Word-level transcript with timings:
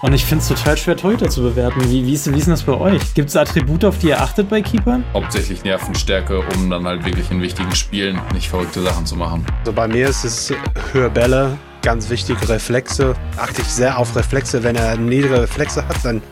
Und 0.00 0.12
ich 0.12 0.24
finde 0.24 0.42
es 0.42 0.48
total 0.48 0.76
schwer, 0.76 0.96
Torhüter 0.96 1.28
zu 1.28 1.42
bewerten. 1.42 1.80
Wie, 1.90 2.06
wie, 2.06 2.12
ist, 2.12 2.32
wie 2.32 2.38
ist 2.38 2.46
denn 2.46 2.54
das 2.54 2.62
bei 2.62 2.74
euch? 2.74 3.14
Gibt 3.14 3.30
es 3.30 3.36
Attribute, 3.36 3.84
auf 3.84 3.98
die 3.98 4.08
ihr 4.08 4.20
achtet 4.20 4.48
bei 4.48 4.62
Keepern? 4.62 5.04
Hauptsächlich 5.12 5.64
Nervenstärke, 5.64 6.40
um 6.54 6.70
dann 6.70 6.86
halt 6.86 7.04
wirklich 7.04 7.28
in 7.32 7.42
wichtigen 7.42 7.74
Spielen 7.74 8.20
nicht 8.32 8.48
verrückte 8.48 8.80
Sachen 8.80 9.06
zu 9.06 9.16
machen. 9.16 9.44
Also 9.60 9.72
bei 9.72 9.88
mir 9.88 10.08
ist 10.08 10.22
es 10.22 10.52
höher 10.92 11.10
Bälle, 11.10 11.58
ganz 11.82 12.10
wichtig, 12.10 12.36
Reflexe. 12.48 13.14
Achte 13.36 13.62
ich 13.62 13.68
sehr 13.68 13.98
auf 13.98 14.14
Reflexe. 14.16 14.62
Wenn 14.62 14.76
er 14.76 14.96
niedrige 14.96 15.42
Reflexe 15.42 15.86
hat, 15.86 15.96
dann, 16.04 16.22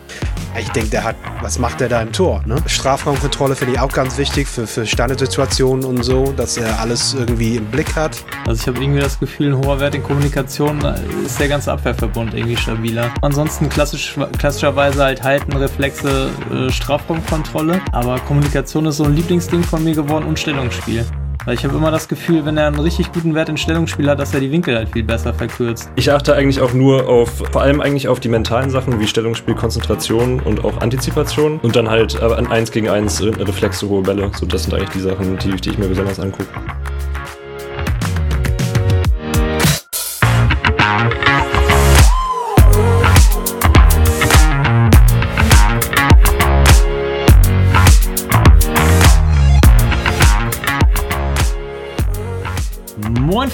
ich 0.59 0.69
denke, 0.71 0.91
der 0.91 1.05
hat, 1.05 1.17
was 1.41 1.59
macht 1.59 1.81
der 1.81 1.89
da 1.89 2.03
im 2.03 2.13
Tor? 2.13 2.43
Ne? 2.47 2.57
Strafraumkontrolle 2.67 3.57
finde 3.57 3.75
ich 3.75 3.81
auch 3.81 3.93
ganz 3.93 4.19
wichtig 4.19 4.49
für, 4.49 4.67
für 4.67 4.87
Standardsituationen 4.87 5.85
und 5.85 6.03
so, 6.03 6.33
dass 6.37 6.57
er 6.57 6.81
alles 6.81 7.15
irgendwie 7.15 7.57
im 7.57 7.67
Blick 7.67 7.95
hat. 7.95 8.25
Also 8.47 8.61
ich 8.63 8.67
habe 8.67 8.83
irgendwie 8.83 9.01
das 9.01 9.19
Gefühl, 9.19 9.53
ein 9.53 9.65
hoher 9.65 9.81
Wert 9.81 9.95
in 9.95 10.03
Kommunikation 10.03 10.81
ist 11.25 11.39
der 11.39 11.49
ganze 11.49 11.73
Abwehrverbund 11.73 12.35
irgendwie 12.35 12.57
stabiler. 12.57 13.11
Ansonsten 13.23 13.69
klassisch, 13.69 14.17
klassischerweise 14.39 15.05
halt 15.05 15.23
halten, 15.23 15.53
Reflexe, 15.57 16.31
äh, 16.53 16.71
Strafraumkontrolle. 16.71 17.81
Aber 17.93 18.19
Kommunikation 18.21 18.87
ist 18.87 18.99
so 18.99 19.05
ein 19.05 19.15
Lieblingsding 19.15 19.63
von 19.63 19.85
mir 19.85 19.95
geworden 19.95 20.25
und 20.25 20.39
Stellungsspiel. 20.39 21.05
Weil 21.47 21.55
ich 21.55 21.65
habe 21.65 21.77
immer 21.77 21.93
das 21.93 22.09
Gefühl, 22.09 22.45
wenn 22.45 22.57
er 22.57 22.67
einen 22.67 22.81
richtig 22.81 23.13
guten 23.13 23.33
Wert 23.37 23.49
in 23.49 23.57
Stellungsspiel 23.57 24.11
hat, 24.11 24.19
dass 24.19 24.35
er 24.35 24.41
die 24.41 24.51
Winkel 24.51 24.77
halt 24.77 24.89
viel 24.89 25.05
besser 25.05 25.33
verkürzt. 25.33 25.89
Ich 25.95 26.11
achte 26.11 26.35
eigentlich 26.35 26.61
auch 26.61 26.73
nur 26.73 27.09
auf, 27.09 27.45
vor 27.53 27.63
allem 27.63 27.81
eigentlich 27.81 28.09
auf 28.09 28.19
die 28.19 28.29
mentalen 28.29 28.69
Sachen 28.69 28.99
wie 28.99 29.07
Stellungsspiel, 29.07 29.55
Konzentration 29.55 30.41
und 30.41 30.65
auch 30.65 30.81
Antizipation. 30.81 31.61
Und 31.61 31.77
dann 31.77 31.89
halt 31.89 32.21
äh, 32.21 32.25
an 32.25 32.49
1 32.49 32.73
gegen 32.73 32.89
1 32.89 33.23
Reflexe, 33.23 33.89
hohe 33.89 34.03
Bälle. 34.03 34.29
So, 34.35 34.45
das 34.45 34.65
sind 34.65 34.75
eigentlich 34.75 34.91
die 34.91 35.01
Sachen, 35.01 35.39
die, 35.39 35.55
die 35.55 35.71
ich 35.71 35.79
mir 35.79 35.87
besonders 35.87 36.19
angucke. 36.19 36.49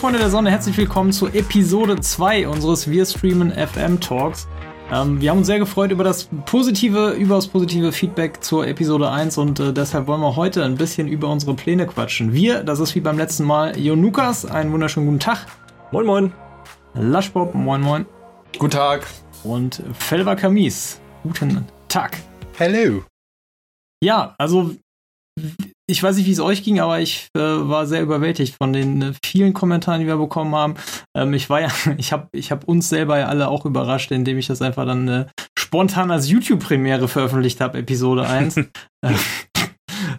Freunde 0.03 0.19
der 0.19 0.31
Sonne, 0.31 0.51
herzlich 0.51 0.77
willkommen 0.79 1.13
zu 1.13 1.29
Episode 1.29 2.01
2 2.01 2.49
unseres 2.49 2.91
Wir 2.91 3.07
Streamen 3.07 3.53
FM 3.53 4.01
Talks. 4.01 4.49
Ähm, 4.91 5.21
wir 5.21 5.31
haben 5.31 5.39
uns 5.39 5.47
sehr 5.47 5.61
gefreut 5.61 5.93
über 5.93 6.03
das 6.03 6.29
positive, 6.45 7.13
überaus 7.13 7.47
positive 7.47 7.93
Feedback 7.93 8.43
zur 8.43 8.67
Episode 8.67 9.13
1 9.13 9.39
und 9.39 9.61
äh, 9.61 9.73
deshalb 9.73 10.09
wollen 10.09 10.21
wir 10.21 10.35
heute 10.35 10.65
ein 10.65 10.75
bisschen 10.75 11.07
über 11.07 11.29
unsere 11.29 11.55
Pläne 11.55 11.87
quatschen. 11.87 12.33
Wir, 12.33 12.65
das 12.65 12.81
ist 12.81 12.97
wie 12.97 13.01
beim 13.01 13.17
letzten 13.17 13.45
Mal 13.45 13.79
Jonukas, 13.79 14.45
einen 14.45 14.73
wunderschönen 14.73 15.07
guten 15.07 15.21
Tag. 15.21 15.47
Moin 15.93 16.05
Moin. 16.05 16.33
Laschbob, 16.95 17.55
moin 17.55 17.81
moin. 17.81 18.05
Guten 18.59 18.73
Tag. 18.73 19.07
Und 19.45 19.85
Felva 19.97 20.35
Kamis, 20.35 21.01
guten 21.23 21.65
Tag. 21.87 22.19
Hello. 22.59 23.05
Ja, 24.03 24.35
also 24.37 24.75
ich 25.89 26.03
weiß 26.03 26.17
nicht, 26.17 26.27
wie 26.27 26.33
es 26.33 26.41
euch 26.41 26.63
ging, 26.63 26.81
aber 26.81 27.01
ich 27.01 27.29
äh, 27.37 27.41
war 27.41 27.87
sehr 27.87 28.03
überwältigt 28.03 28.57
von 28.57 28.73
den 28.73 29.03
äh, 29.03 29.13
vielen 29.25 29.53
Kommentaren, 29.53 30.01
die 30.01 30.07
wir 30.07 30.17
bekommen 30.17 30.55
haben. 30.55 30.75
Ähm, 31.17 31.35
ich 31.35 31.51
war 31.51 31.61
ja, 31.61 31.69
ich 31.97 32.13
habe 32.13 32.29
ich 32.33 32.53
hab 32.53 32.65
uns 32.65 32.89
selber 32.89 33.19
ja 33.19 33.27
alle 33.27 33.49
auch 33.49 33.65
überrascht, 33.65 34.11
indem 34.11 34.39
ich 34.39 34.47
das 34.47 34.63
einfach 34.63 34.87
dann 34.87 35.09
äh, 35.09 35.27
spontan 35.59 36.11
als 36.11 36.29
YouTube-Premiere 36.29 37.09
veröffentlicht 37.09 37.61
habe, 37.61 37.79
Episode 37.79 38.27
1. 38.27 38.61
Äh, 39.05 39.17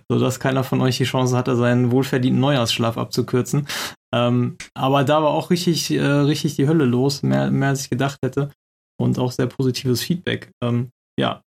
so 0.10 0.20
dass 0.20 0.42
keiner 0.42 0.66
von 0.66 0.82
euch 0.82 0.98
die 0.98 1.06
Chance 1.06 1.38
hatte, 1.38 1.56
seinen 1.56 1.92
wohlverdienten 1.92 2.42
Neujahrsschlaf 2.42 2.98
abzukürzen. 2.98 3.66
Ähm, 4.14 4.58
aber 4.74 5.06
da 5.06 5.24
war 5.24 5.32
auch 5.32 5.50
richtig, 5.52 5.90
äh, 5.92 6.02
richtig 6.02 6.58
die 6.58 6.68
Hölle 6.68 6.84
los, 6.84 7.24
mehr, 7.24 7.50
mehr 7.50 7.70
als 7.70 7.84
ich 7.84 7.90
gedacht 7.90 8.18
hätte. 8.24 8.52
Und 9.00 9.18
auch 9.20 9.32
sehr 9.32 9.48
positives 9.48 10.02
Feedback. 10.02 10.52
Ähm, 10.62 10.90
ja, 11.18 11.42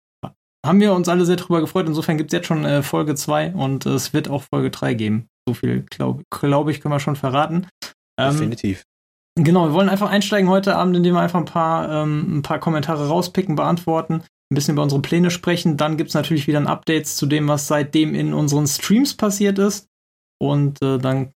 haben 0.66 0.80
wir 0.80 0.94
uns 0.94 1.10
alle 1.10 1.26
sehr 1.26 1.36
drüber 1.36 1.62
gefreut. 1.62 1.88
Insofern 1.88 2.18
gibt 2.18 2.32
es 2.32 2.38
jetzt 2.38 2.48
schon 2.48 2.66
äh, 2.66 2.84
Folge 2.84 3.16
2 3.16 3.54
und 3.54 3.86
äh, 3.86 3.90
es 3.90 4.14
wird 4.14 4.30
auch 4.30 4.44
Folge 4.44 4.70
3 4.70 4.94
geben. 4.94 5.28
So 5.48 5.54
viel, 5.54 5.86
glaube 5.90 6.24
glaub 6.30 6.70
ich, 6.70 6.82
können 6.82 6.94
wir 6.94 7.00
schon 7.00 7.16
verraten. 7.16 7.68
Ähm, 8.20 8.32
Definitiv. 8.32 8.84
Genau, 9.36 9.66
wir 9.68 9.74
wollen 9.74 9.90
einfach 9.90 10.12
einsteigen 10.12 10.50
heute 10.50 10.76
Abend, 10.76 10.96
indem 10.96 11.16
wir 11.16 11.22
einfach 11.22 11.40
ein 11.40 11.46
paar, 11.46 11.92
ähm, 11.92 12.38
ein 12.38 12.42
paar 12.44 12.60
Kommentare 12.60 13.08
rauspicken, 13.08 13.56
beantworten, 13.56 14.24
ein 14.52 14.56
bisschen 14.56 14.76
über 14.76 14.84
unsere 14.84 15.02
Pläne 15.02 15.32
sprechen. 15.32 15.76
Dann 15.76 15.98
gibt 15.98 16.10
es 16.10 16.14
natürlich 16.14 16.48
wieder 16.48 16.60
ein 16.60 16.68
Updates 16.68 17.16
zu 17.16 17.26
dem, 17.26 17.48
was 17.48 17.68
seitdem 17.68 18.14
in 18.14 18.34
unseren 18.34 18.68
Streams 18.68 19.16
passiert 19.16 19.58
ist. 19.58 19.88
Und 20.40 20.82
äh, 20.82 21.00
dann 21.00 21.33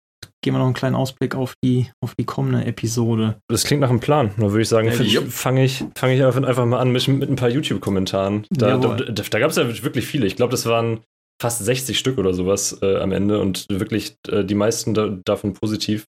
gehen 0.47 0.55
wir 0.55 0.59
noch 0.59 0.67
einen 0.67 0.75
kleinen 0.75 0.95
Ausblick 0.95 1.35
auf 1.35 1.55
die, 1.65 1.91
auf 2.01 2.15
die 2.15 2.25
kommende 2.25 2.65
Episode. 2.65 3.41
Das 3.49 3.65
klingt 3.65 3.81
nach 3.81 3.91
einem 3.91 3.99
Plan. 3.99 4.31
Da 4.37 4.53
würde 4.53 4.63
ich 4.63 4.69
sagen, 4.69 4.87
ja, 4.87 5.21
fange 5.23 5.65
ich, 5.65 5.85
fang 5.97 6.11
ich 6.11 6.23
einfach 6.23 6.65
mal 6.65 6.79
an 6.79 6.93
mit, 6.93 7.09
mit 7.09 7.29
ein 7.29 7.35
paar 7.35 7.49
YouTube-Kommentaren. 7.49 8.47
Da, 8.51 8.77
da, 8.77 8.95
da, 8.95 9.23
da 9.29 9.39
gab 9.41 9.51
es 9.51 9.57
ja 9.57 9.67
wirklich 9.83 10.07
viele. 10.07 10.25
Ich 10.25 10.37
glaube, 10.37 10.53
das 10.53 10.65
waren 10.67 11.01
fast 11.43 11.65
60 11.65 11.99
Stück 11.99 12.19
oder 12.19 12.33
sowas 12.33 12.79
äh, 12.81 12.99
am 12.99 13.11
Ende 13.11 13.41
und 13.41 13.67
wirklich 13.69 14.15
äh, 14.29 14.45
die 14.45 14.55
meisten 14.55 14.95
da, 14.95 15.19
davon 15.25 15.53
positiv. 15.53 16.05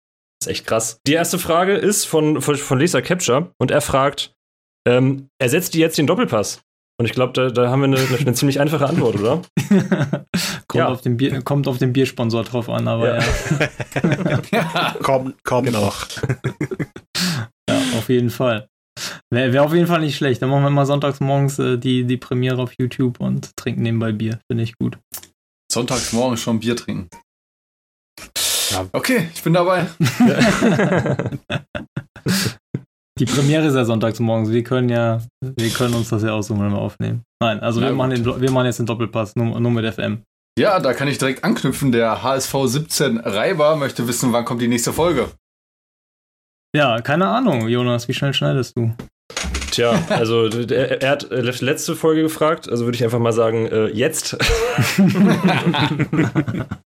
Das 0.41 0.47
ist 0.47 0.53
echt 0.53 0.67
krass. 0.67 0.99
Die 1.07 1.13
erste 1.13 1.39
Frage 1.39 1.75
ist 1.75 2.07
von, 2.07 2.41
von, 2.41 2.57
von 2.57 2.79
Lisa 2.79 3.03
Capture 3.03 3.53
und 3.59 3.71
er 3.71 3.83
fragt, 3.83 4.33
ähm, 4.89 5.29
ersetzt 5.39 5.75
die 5.75 5.79
jetzt 5.79 5.99
den 5.99 6.07
Doppelpass? 6.07 6.63
Und 7.03 7.07
ich 7.07 7.15
glaube, 7.15 7.33
da, 7.33 7.51
da, 7.51 7.69
haben 7.69 7.81
wir 7.81 7.87
eine, 7.87 8.17
eine, 8.17 8.33
ziemlich 8.33 8.61
einfache 8.61 8.87
Antwort, 8.87 9.17
oder? 9.17 9.43
kommt, 10.69 10.75
ja. 10.77 10.87
auf 10.87 11.01
den 11.01 11.17
Bier, 11.17 11.43
kommt 11.43 11.67
auf 11.67 11.79
den 11.79 11.93
Biersponsor 11.93 12.45
drauf 12.45 12.69
an, 12.69 12.87
aber 12.87 13.17
ja. 13.17 14.41
ja. 14.53 14.95
kommt 15.03 15.35
komm 15.43 15.65
genau. 15.65 15.87
noch. 15.87 16.07
ja, 17.69 17.77
auf 17.99 18.09
jeden 18.09 18.31
Fall. 18.31 18.69
Wäre 19.31 19.53
wär 19.53 19.65
auf 19.65 19.75
jeden 19.75 19.89
Fall 19.89 19.99
nicht 19.99 20.17
schlecht. 20.17 20.43
Dann 20.43 20.51
machen 20.51 20.63
wir 20.63 20.71
mal 20.71 20.87
sonntags 20.87 21.19
morgens 21.19 21.59
äh, 21.59 21.77
die, 21.77 22.05
die 22.05 22.19
Premiere 22.19 22.63
auf 22.63 22.75
YouTube 22.79 23.19
und 23.19 23.57
trinken 23.57 23.83
nebenbei 23.83 24.13
Bier. 24.13 24.39
Finde 24.49 24.63
ich 24.63 24.79
gut. 24.79 24.97
Sonntags 25.73 26.13
morgens 26.13 26.41
schon 26.41 26.61
Bier 26.61 26.77
trinken. 26.77 27.09
Ja. 28.71 28.87
Okay, 28.93 29.29
ich 29.35 29.43
bin 29.43 29.55
dabei. 29.55 29.89
Die 33.19 33.27
Premiere 33.27 33.67
ist 33.67 33.75
ja 33.75 33.85
sonntags 33.85 34.21
morgens. 34.21 34.51
Wir 34.51 34.65
können 34.65 34.89
ja, 34.89 35.21
wir 35.41 35.71
können 35.71 35.95
uns 35.95 36.09
das 36.09 36.23
ja 36.23 36.33
aussuchen, 36.33 36.61
wenn 36.63 36.73
wir 36.73 36.79
aufnehmen. 36.79 37.23
Nein, 37.43 37.61
also 37.61 37.81
wir 37.81 37.93
machen, 37.93 38.11
den, 38.11 38.25
wir 38.25 38.51
machen 38.51 38.67
jetzt 38.67 38.79
den 38.79 38.87
Doppelpass, 38.87 39.37
nur, 39.37 39.61
nur 39.61 39.71
mit 39.71 39.93
FM. 39.93 40.23
Ja, 40.59 40.81
da 40.81 40.95
kann 40.95 41.09
ich 41.09 41.19
direkt 41.19 41.45
anknüpfen. 41.45 41.93
Der 41.93 42.23
HSV 42.23 42.55
17 42.65 43.19
Reiber 43.19 43.77
möchte 43.77 44.09
wissen, 44.09 44.33
wann 44.33 44.45
kommt 44.45 44.63
die 44.63 44.69
nächste 44.69 44.93
Folge. 44.93 45.31
Ja, 46.75 47.01
keine 47.03 47.29
Ahnung, 47.29 47.69
Jonas, 47.69 48.09
wie 48.09 48.15
schnell 48.15 48.33
schneidest 48.33 48.77
du? 48.77 48.95
Tja, 49.73 49.99
also 50.11 50.49
er, 50.49 51.01
er, 51.03 51.11
hat 51.11 51.31
letzte 51.63 51.97
Folge 51.97 52.21
gefragt, 52.21 52.69
also 52.69 52.85
würde 52.85 52.97
ich 52.97 53.05
einfach 53.05 53.19
mal 53.19 53.33
sagen, 53.33 53.67
äh, 53.67 53.87
jetzt. 53.87 54.37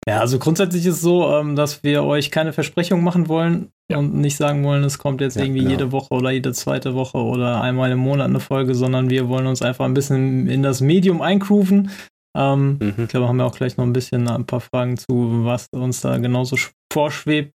ja, 0.06 0.20
also 0.20 0.38
grundsätzlich 0.38 0.86
ist 0.86 0.94
es 0.94 1.00
so, 1.00 1.28
ähm, 1.34 1.56
dass 1.56 1.82
wir 1.82 2.04
euch 2.04 2.30
keine 2.30 2.52
Versprechungen 2.52 3.02
machen 3.02 3.26
wollen 3.26 3.72
ja. 3.90 3.98
und 3.98 4.14
nicht 4.14 4.36
sagen 4.36 4.62
wollen, 4.64 4.84
es 4.84 4.98
kommt 4.98 5.20
jetzt 5.20 5.36
ja, 5.36 5.42
irgendwie 5.42 5.62
genau. 5.62 5.70
jede 5.72 5.90
Woche 5.90 6.14
oder 6.14 6.30
jede 6.30 6.52
zweite 6.52 6.94
Woche 6.94 7.18
oder 7.18 7.60
einmal 7.60 7.90
im 7.90 7.98
Monat 7.98 8.28
eine 8.28 8.38
Folge, 8.38 8.76
sondern 8.76 9.10
wir 9.10 9.28
wollen 9.28 9.48
uns 9.48 9.60
einfach 9.60 9.84
ein 9.84 9.94
bisschen 9.94 10.46
in 10.46 10.62
das 10.62 10.80
Medium 10.80 11.20
eingrooven. 11.20 11.90
Ähm, 12.36 12.78
mhm. 12.80 12.94
Ich 12.98 13.08
glaube, 13.08 13.26
haben 13.26 13.38
wir 13.38 13.46
auch 13.46 13.56
gleich 13.56 13.76
noch 13.76 13.86
ein 13.86 13.92
bisschen 13.92 14.28
ein 14.28 14.46
paar 14.46 14.60
Fragen 14.60 14.96
zu, 14.96 15.44
was 15.44 15.66
uns 15.72 16.00
da 16.00 16.16
genauso 16.18 16.56
vorschwebt. 16.92 17.54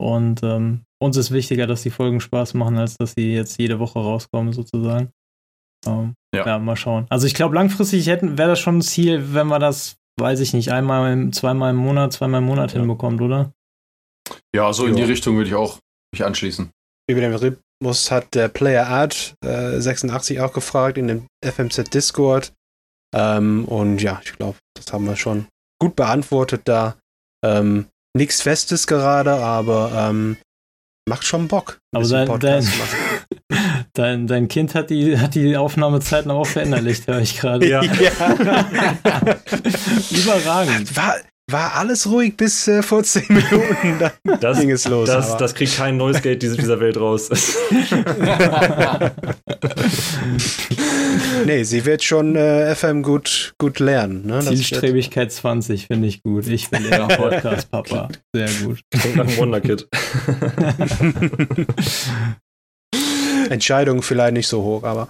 Und 0.00 0.40
ähm, 0.44 0.82
uns 1.02 1.16
ist 1.16 1.30
wichtiger, 1.30 1.66
dass 1.66 1.82
die 1.82 1.90
Folgen 1.90 2.20
Spaß 2.20 2.54
machen, 2.54 2.78
als 2.78 2.96
dass 2.96 3.12
sie 3.12 3.34
jetzt 3.34 3.58
jede 3.58 3.78
Woche 3.78 3.98
rauskommen, 3.98 4.52
sozusagen. 4.52 5.10
Ähm, 5.86 6.14
ja. 6.34 6.46
ja. 6.46 6.58
mal 6.58 6.76
schauen. 6.76 7.06
Also 7.10 7.26
ich 7.26 7.34
glaube, 7.34 7.54
langfristig 7.54 8.06
wäre 8.06 8.36
das 8.36 8.60
schon 8.60 8.78
ein 8.78 8.82
Ziel, 8.82 9.34
wenn 9.34 9.48
wir 9.48 9.58
das, 9.58 9.96
weiß 10.18 10.40
ich 10.40 10.52
nicht, 10.52 10.70
einmal, 10.70 11.30
zweimal 11.30 11.70
im 11.70 11.76
Monat, 11.76 12.12
zweimal 12.12 12.40
im 12.40 12.46
Monat 12.46 12.72
ja. 12.72 12.78
hinbekommt, 12.78 13.20
oder? 13.20 13.52
Ja, 14.54 14.72
so 14.72 14.86
in 14.86 14.96
die 14.96 15.02
Richtung 15.02 15.36
würde 15.36 15.48
ich 15.48 15.56
auch 15.56 15.78
mich 16.12 16.24
anschließen. 16.24 16.70
Über 17.10 17.20
den 17.20 17.34
Rhythmus 17.34 18.10
hat 18.10 18.34
der 18.34 18.48
Player 18.48 18.86
Art 18.86 19.34
äh, 19.44 19.80
86 19.80 20.40
auch 20.40 20.52
gefragt 20.52 20.98
in 20.98 21.08
dem 21.08 21.26
FMZ 21.44 21.92
Discord. 21.92 22.52
Ähm, 23.14 23.64
und 23.64 24.00
ja, 24.00 24.20
ich 24.24 24.32
glaube, 24.34 24.56
das 24.74 24.92
haben 24.92 25.06
wir 25.06 25.16
schon 25.16 25.46
gut 25.80 25.96
beantwortet 25.96 26.62
da. 26.64 26.96
Ähm, 27.44 27.86
Nichts 28.14 28.42
Festes 28.42 28.86
gerade, 28.86 29.32
aber 29.32 29.92
ähm, 29.94 30.36
macht 31.08 31.24
schon 31.24 31.48
Bock. 31.48 31.80
Aber 31.92 32.06
dein, 32.06 32.38
dein, 32.38 32.68
dein, 33.92 34.26
dein, 34.26 34.48
Kind 34.48 34.74
hat 34.74 34.90
die, 34.90 35.18
hat 35.18 35.34
die 35.34 35.56
Aufnahmezeiten 35.56 36.30
auch 36.30 36.46
verinnerlicht, 36.46 37.06
höre 37.08 37.20
ich 37.20 37.38
gerade. 37.38 37.68
Ja. 37.68 37.82
ja. 37.82 38.10
Überragend. 40.10 40.96
War, 40.96 41.16
war 41.52 41.74
alles 41.76 42.10
ruhig 42.10 42.36
bis 42.36 42.66
äh, 42.68 42.82
vor 42.82 43.02
10 43.04 43.24
Minuten, 43.28 43.98
dann 43.98 44.40
das, 44.40 44.58
ging 44.60 44.70
es 44.70 44.88
los. 44.88 45.08
Das, 45.08 45.36
das 45.36 45.54
kriegt 45.54 45.76
kein 45.76 45.96
neues 45.96 46.22
Geld 46.22 46.42
dieser 46.42 46.80
Welt 46.80 46.96
raus. 46.96 47.30
nee, 51.46 51.62
sie 51.62 51.84
wird 51.84 52.02
schon 52.02 52.34
äh, 52.36 52.74
FM 52.74 53.02
gut, 53.02 53.54
gut 53.58 53.78
lernen. 53.78 54.26
Ne? 54.26 54.40
Zielstrebigkeit 54.40 55.30
20 55.30 55.86
finde 55.86 56.08
ich 56.08 56.22
gut. 56.22 56.46
Ich 56.46 56.70
bin 56.70 56.84
eher 56.84 57.06
Podcast-Papa. 57.08 58.08
Sehr 58.32 58.48
gut. 58.64 58.80
Klingt 58.90 59.16
nach 59.16 59.26
einem 59.26 59.36
Wunderkid. 59.36 59.88
Entscheidung 63.50 64.02
vielleicht 64.02 64.34
nicht 64.34 64.48
so 64.48 64.62
hoch, 64.62 64.84
aber 64.84 65.08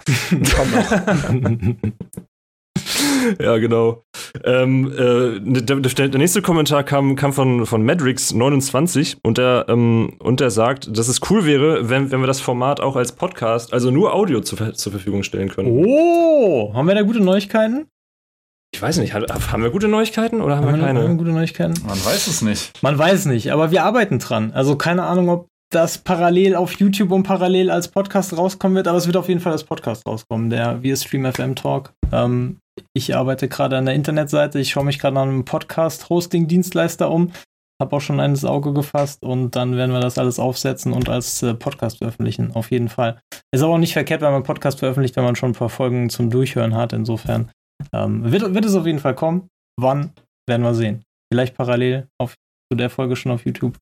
komm 0.55 0.71
noch. 0.71 0.91
Ja, 3.39 3.57
genau. 3.57 4.03
Ähm, 4.43 4.91
äh, 4.91 5.61
der, 5.61 5.79
der, 5.79 6.07
der, 6.09 6.19
nächste 6.19 6.41
Kommentar 6.41 6.83
kam, 6.83 7.15
kam 7.15 7.33
von, 7.33 7.65
von 7.65 7.87
Madrix29 7.89 9.17
und 9.23 9.37
der, 9.37 9.65
ähm, 9.69 10.13
und 10.19 10.39
der 10.39 10.49
sagt, 10.49 10.95
dass 10.97 11.07
es 11.07 11.21
cool 11.29 11.45
wäre, 11.45 11.89
wenn, 11.89 12.11
wenn 12.11 12.19
wir 12.19 12.27
das 12.27 12.41
Format 12.41 12.79
auch 12.79 12.95
als 12.95 13.11
Podcast, 13.11 13.73
also 13.73 13.91
nur 13.91 14.13
Audio 14.13 14.41
zu, 14.41 14.55
zur 14.55 14.91
Verfügung 14.91 15.23
stellen 15.23 15.49
können. 15.49 15.69
Oh, 15.71 16.73
haben 16.73 16.87
wir 16.87 16.95
da 16.95 17.01
gute 17.01 17.19
Neuigkeiten? 17.19 17.87
Ich 18.73 18.81
weiß 18.81 18.97
nicht, 18.97 19.13
haben 19.13 19.61
wir 19.63 19.69
gute 19.69 19.87
Neuigkeiten 19.87 20.41
oder 20.41 20.55
haben, 20.55 20.65
haben 20.65 20.79
wir 20.79 20.85
keine? 20.85 21.01
Haben 21.01 21.09
wir 21.09 21.15
gute 21.17 21.31
Neuigkeiten? 21.31 21.75
Man 21.85 22.03
weiß 22.03 22.25
es 22.25 22.41
nicht. 22.41 22.81
Man 22.81 22.97
weiß 22.97 23.25
nicht, 23.27 23.51
aber 23.51 23.69
wir 23.69 23.83
arbeiten 23.83 24.17
dran. 24.17 24.51
Also 24.51 24.75
keine 24.77 25.03
Ahnung, 25.03 25.29
ob 25.29 25.47
das 25.73 25.99
parallel 25.99 26.55
auf 26.55 26.73
YouTube 26.73 27.11
und 27.11 27.23
parallel 27.23 27.69
als 27.69 27.87
Podcast 27.87 28.35
rauskommen 28.37 28.75
wird, 28.75 28.87
aber 28.87 28.97
es 28.97 29.05
wird 29.05 29.17
auf 29.17 29.27
jeden 29.27 29.41
Fall 29.41 29.51
als 29.51 29.63
Podcast 29.63 30.05
rauskommen, 30.07 30.49
der 30.49 30.81
Wir 30.81 30.95
Stream 30.95 31.31
FM 31.31 31.55
Talk. 31.55 31.93
Ähm, 32.11 32.59
ich 32.93 33.15
arbeite 33.15 33.47
gerade 33.47 33.77
an 33.77 33.85
der 33.85 33.95
Internetseite, 33.95 34.59
ich 34.59 34.71
schaue 34.71 34.85
mich 34.85 34.99
gerade 34.99 35.19
an 35.19 35.29
einem 35.29 35.45
Podcast-Hosting-Dienstleister 35.45 37.09
um, 37.09 37.31
habe 37.81 37.95
auch 37.95 38.01
schon 38.01 38.19
eines 38.19 38.45
Auge 38.45 38.73
gefasst 38.73 39.23
und 39.23 39.55
dann 39.55 39.75
werden 39.75 39.91
wir 39.91 39.99
das 39.99 40.17
alles 40.17 40.39
aufsetzen 40.39 40.93
und 40.93 41.09
als 41.09 41.43
äh, 41.43 41.53
Podcast 41.53 41.97
veröffentlichen, 41.99 42.55
auf 42.55 42.71
jeden 42.71 42.89
Fall. 42.89 43.19
Ist 43.51 43.61
aber 43.61 43.73
auch 43.73 43.79
nicht 43.79 43.93
verkehrt, 43.93 44.21
wenn 44.21 44.31
man 44.31 44.43
Podcast 44.43 44.79
veröffentlicht, 44.79 45.15
wenn 45.15 45.23
man 45.23 45.35
schon 45.35 45.51
ein 45.51 45.55
paar 45.55 45.69
Folgen 45.69 46.09
zum 46.09 46.29
Durchhören 46.29 46.75
hat, 46.75 46.93
insofern 46.93 47.51
ähm, 47.93 48.31
wird, 48.31 48.53
wird 48.53 48.65
es 48.65 48.75
auf 48.75 48.85
jeden 48.85 48.99
Fall 48.99 49.15
kommen. 49.15 49.49
Wann, 49.79 50.11
werden 50.47 50.63
wir 50.63 50.73
sehen. 50.73 51.03
Vielleicht 51.31 51.55
parallel 51.55 52.07
auf, 52.19 52.35
zu 52.71 52.77
der 52.77 52.89
Folge 52.89 53.15
schon 53.15 53.31
auf 53.31 53.45
YouTube. 53.45 53.77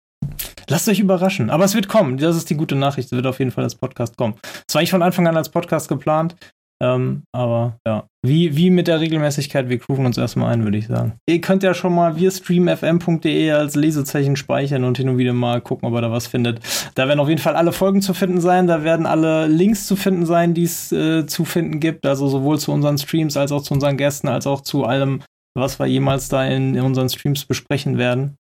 Lasst 0.69 0.87
euch 0.87 0.99
überraschen. 0.99 1.49
Aber 1.49 1.65
es 1.65 1.75
wird 1.75 1.89
kommen. 1.89 2.17
Das 2.17 2.37
ist 2.37 2.49
die 2.49 2.55
gute 2.55 2.75
Nachricht. 2.75 3.07
Es 3.07 3.11
wird 3.11 3.27
auf 3.27 3.39
jeden 3.39 3.51
Fall 3.51 3.65
als 3.65 3.75
Podcast 3.75 4.15
kommen. 4.15 4.35
Es 4.67 4.73
war 4.73 4.79
eigentlich 4.79 4.91
von 4.91 5.01
Anfang 5.01 5.27
an 5.27 5.35
als 5.35 5.49
Podcast 5.49 5.89
geplant. 5.89 6.35
Ähm, 6.81 7.23
aber 7.31 7.77
ja, 7.85 8.07
wie, 8.25 8.55
wie 8.55 8.71
mit 8.71 8.87
der 8.87 8.99
Regelmäßigkeit, 8.99 9.69
wir 9.69 9.77
grooven 9.77 10.07
uns 10.07 10.17
erstmal 10.17 10.51
ein, 10.51 10.63
würde 10.63 10.79
ich 10.79 10.87
sagen. 10.87 11.13
Ihr 11.29 11.39
könnt 11.39 11.61
ja 11.61 11.75
schon 11.75 11.93
mal 11.93 12.19
wirstreamfm.de 12.19 13.51
als 13.51 13.75
Lesezeichen 13.75 14.35
speichern 14.35 14.83
und 14.83 14.97
hin 14.97 15.07
und 15.07 15.19
wieder 15.19 15.33
mal 15.33 15.61
gucken, 15.61 15.87
ob 15.87 15.93
ihr 15.93 16.01
da 16.01 16.11
was 16.11 16.25
findet. 16.25 16.59
Da 16.95 17.07
werden 17.07 17.19
auf 17.19 17.29
jeden 17.29 17.39
Fall 17.39 17.55
alle 17.55 17.71
Folgen 17.71 18.01
zu 18.01 18.15
finden 18.15 18.41
sein, 18.41 18.65
da 18.65 18.83
werden 18.83 19.05
alle 19.05 19.45
Links 19.45 19.85
zu 19.85 19.95
finden 19.95 20.25
sein, 20.25 20.55
die 20.55 20.63
es 20.63 20.91
äh, 20.91 21.27
zu 21.27 21.45
finden 21.45 21.79
gibt, 21.79 22.03
also 22.07 22.27
sowohl 22.27 22.57
zu 22.57 22.71
unseren 22.71 22.97
Streams 22.97 23.37
als 23.37 23.51
auch 23.51 23.61
zu 23.61 23.75
unseren 23.75 23.97
Gästen, 23.97 24.27
als 24.27 24.47
auch 24.47 24.61
zu 24.61 24.83
allem, 24.83 25.21
was 25.55 25.79
wir 25.79 25.85
jemals 25.85 26.29
da 26.29 26.43
in, 26.45 26.73
in 26.73 26.81
unseren 26.81 27.09
Streams 27.09 27.45
besprechen 27.45 27.99
werden. 27.99 28.37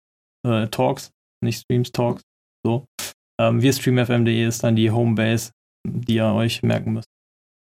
Äh, 0.48 0.68
Talks, 0.68 1.10
nicht 1.44 1.62
Streams, 1.62 1.92
Talks. 1.92 2.22
So. 2.64 2.86
Ähm, 3.42 3.64
wirstreamfm.de 3.64 4.46
ist 4.46 4.64
dann 4.64 4.76
die 4.76 4.92
Homebase, 4.92 5.52
die 5.88 6.16
ihr 6.16 6.26
euch 6.26 6.62
merken 6.62 6.94
müsst. 6.94 7.08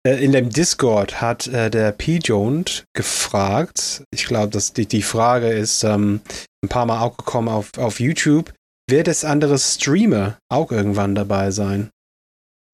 Äh, 0.08 0.24
in 0.24 0.32
dem 0.32 0.48
Discord 0.48 1.20
hat 1.20 1.46
äh, 1.48 1.70
der 1.70 1.92
P-Jones 1.92 2.84
gefragt, 2.94 4.04
ich 4.10 4.24
glaube, 4.24 4.50
dass 4.50 4.72
die, 4.72 4.86
die 4.86 5.02
Frage 5.02 5.48
ist 5.48 5.84
ähm, 5.84 6.20
ein 6.64 6.68
paar 6.68 6.86
Mal 6.86 7.02
auch 7.02 7.16
gekommen 7.16 7.48
auf, 7.48 7.76
auf 7.76 8.00
YouTube, 8.00 8.52
wird 8.88 9.06
es 9.06 9.24
andere 9.24 9.58
Streamer 9.58 10.38
auch 10.50 10.72
irgendwann 10.72 11.14
dabei 11.14 11.50
sein? 11.50 11.90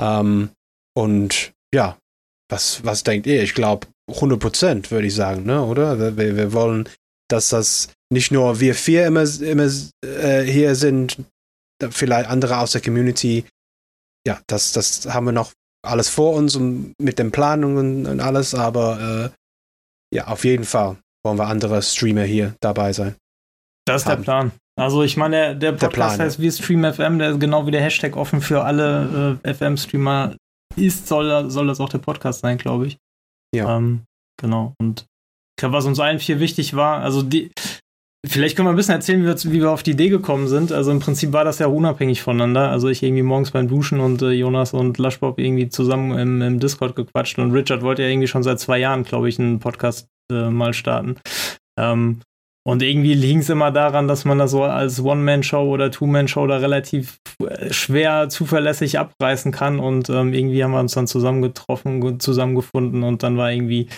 Ähm, 0.01 0.51
und 0.97 1.53
ja, 1.75 1.99
was, 2.49 2.85
was 2.85 3.03
denkt 3.03 3.27
ihr? 3.27 3.43
Ich 3.43 3.55
glaube, 3.55 3.89
100 4.09 4.39
Prozent 4.39 4.91
würde 4.91 5.09
ich 5.09 5.15
sagen, 5.15 5.45
ne? 5.45 5.65
oder? 5.65 6.17
Wir, 6.17 6.37
wir 6.37 6.53
wollen, 6.53 6.89
dass 7.29 7.49
das 7.49 7.89
nicht 8.13 8.31
nur 8.31 8.61
wir 8.61 8.77
vier 8.77 9.07
immer, 9.07 9.25
immer 9.41 9.69
äh, 10.05 10.43
hier 10.43 10.77
sind, 10.77 11.19
vielleicht 11.91 12.29
andere 12.29 12.59
aus 12.59 12.73
der 12.73 12.81
Community. 12.81 13.45
Ja, 14.27 14.41
das, 14.47 14.73
das 14.73 15.07
haben 15.07 15.27
wir 15.27 15.33
noch 15.33 15.53
alles 15.85 16.09
vor 16.09 16.35
uns 16.35 16.57
und 16.57 16.95
mit 17.01 17.19
den 17.19 17.31
Planungen 17.31 18.07
und 18.07 18.21
alles, 18.21 18.55
aber 18.55 19.31
äh, 19.33 20.17
ja, 20.17 20.29
auf 20.29 20.45
jeden 20.45 20.65
Fall 20.65 20.97
wollen 21.25 21.39
wir 21.39 21.47
andere 21.47 21.83
Streamer 21.83 22.25
hier 22.25 22.55
dabei 22.61 22.93
sein. 22.93 23.17
Das 23.87 24.03
ist 24.03 24.09
haben. 24.09 24.23
der 24.23 24.25
Plan. 24.25 24.53
Also 24.77 25.03
ich 25.03 25.17
meine, 25.17 25.57
der, 25.57 25.73
der 25.73 25.73
Podcast 25.73 26.19
der 26.19 26.27
heißt 26.27 26.41
wie 26.41 26.51
Stream 26.51 26.85
FM, 26.85 27.19
der 27.19 27.31
ist 27.31 27.41
genau 27.41 27.67
wie 27.67 27.71
der 27.71 27.83
Hashtag 27.83 28.17
offen 28.17 28.41
für 28.41 28.65
alle 28.65 29.39
äh, 29.45 29.55
FM-Streamer 29.55 30.37
ist, 30.77 31.07
soll, 31.07 31.51
soll 31.51 31.69
das 31.69 31.81
auch 31.81 31.89
der 31.89 31.99
Podcast 31.99 32.41
sein, 32.41 32.59
glaube 32.59 32.89
ich. 32.89 32.99
Ja. 33.55 33.77
Ähm, 33.77 34.03
genau. 34.41 34.75
Und 34.81 35.07
was 35.63 35.85
uns 35.85 36.01
allen 36.01 36.19
vier 36.19 36.41
wichtig 36.41 36.75
war, 36.75 37.01
also 37.01 37.23
die, 37.23 37.53
Vielleicht 38.27 38.57
können 38.57 38.67
wir 38.67 38.73
ein 38.73 38.77
bisschen 38.77 38.95
erzählen, 38.95 39.23
wie 39.23 39.27
wir, 39.27 39.37
wie 39.53 39.61
wir, 39.61 39.71
auf 39.71 39.83
die 39.83 39.91
Idee 39.91 40.09
gekommen 40.09 40.49
sind. 40.49 40.73
Also 40.73 40.91
im 40.91 41.01
Prinzip 41.01 41.33
war 41.33 41.45
das 41.45 41.59
ja 41.59 41.67
unabhängig 41.67 42.23
voneinander. 42.23 42.71
Also 42.71 42.89
ich 42.89 43.03
irgendwie 43.03 43.23
morgens 43.23 43.51
beim 43.51 43.69
Duschen 43.69 44.01
und 44.01 44.23
äh, 44.23 44.31
Jonas 44.31 44.73
und 44.73 44.97
Lushbob 44.97 45.39
irgendwie 45.39 45.69
zusammen 45.69 46.19
im, 46.19 46.41
im, 46.41 46.59
Discord 46.59 46.97
gequatscht 46.97 47.39
und 47.39 47.53
Richard 47.53 47.83
wollte 47.83 48.03
ja 48.03 48.09
irgendwie 48.09 48.29
schon 48.29 48.43
seit 48.43 48.61
zwei 48.61 48.79
Jahren, 48.79 49.05
glaube 49.05 49.29
ich, 49.29 49.39
einen 49.39 49.59
Podcast 49.59 50.09
äh, 50.33 50.49
mal 50.49 50.73
starten. 50.73 51.17
Ähm, 51.79 52.21
und 52.67 52.83
irgendwie 52.83 53.15
hing 53.15 53.41
es 53.41 53.51
immer 53.51 53.71
daran, 53.71 54.09
dass 54.09 54.25
man 54.25 54.39
das 54.39 54.53
so 54.53 54.63
als 54.63 55.05
One-Man-Show 55.05 55.69
oder 55.69 55.91
Two-Man-Show 55.91 56.47
da 56.47 56.57
relativ 56.57 57.19
äh, 57.47 57.71
schwer 57.71 58.31
zuverlässig 58.31 58.99
abreißen 58.99 59.53
kann. 59.53 59.79
Und 59.79 60.09
ähm, 60.09 60.33
irgendwie 60.33 60.65
haben 60.65 60.73
wir 60.73 60.81
uns 60.81 60.95
dann 60.95 61.07
zusammengetroffen, 61.07 62.19
zusammengefunden 62.21 63.03
und 63.03 63.23
dann 63.23 63.37
war 63.37 63.53
irgendwie 63.53 63.89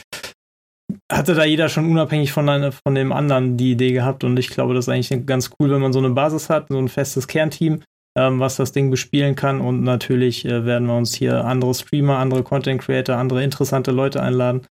hatte 1.11 1.35
da 1.35 1.44
jeder 1.44 1.69
schon 1.69 1.91
unabhängig 1.91 2.33
von, 2.33 2.49
eine, 2.49 2.73
von 2.73 2.94
dem 2.94 3.12
anderen 3.12 3.56
die 3.56 3.73
Idee 3.73 3.93
gehabt 3.93 4.25
und 4.25 4.37
ich 4.38 4.49
glaube, 4.49 4.75
das 4.75 4.87
ist 4.87 4.88
eigentlich 4.88 5.27
ganz 5.27 5.50
cool, 5.59 5.71
wenn 5.71 5.81
man 5.81 5.93
so 5.93 5.99
eine 5.99 6.11
Basis 6.11 6.49
hat, 6.49 6.69
so 6.69 6.79
ein 6.79 6.88
festes 6.88 7.27
Kernteam, 7.27 7.83
ähm, 8.17 8.41
was 8.41 8.56
das 8.56 8.73
Ding 8.73 8.91
bespielen 8.91 9.35
kann 9.35 9.61
und 9.61 9.83
natürlich 9.83 10.44
äh, 10.44 10.65
werden 10.65 10.87
wir 10.88 10.97
uns 10.97 11.15
hier 11.15 11.44
andere 11.44 11.75
Streamer, 11.75 12.19
andere 12.19 12.43
Content 12.43 12.81
Creator, 12.83 13.17
andere 13.17 13.43
interessante 13.43 13.91
Leute 13.91 14.23
einladen 14.23 14.67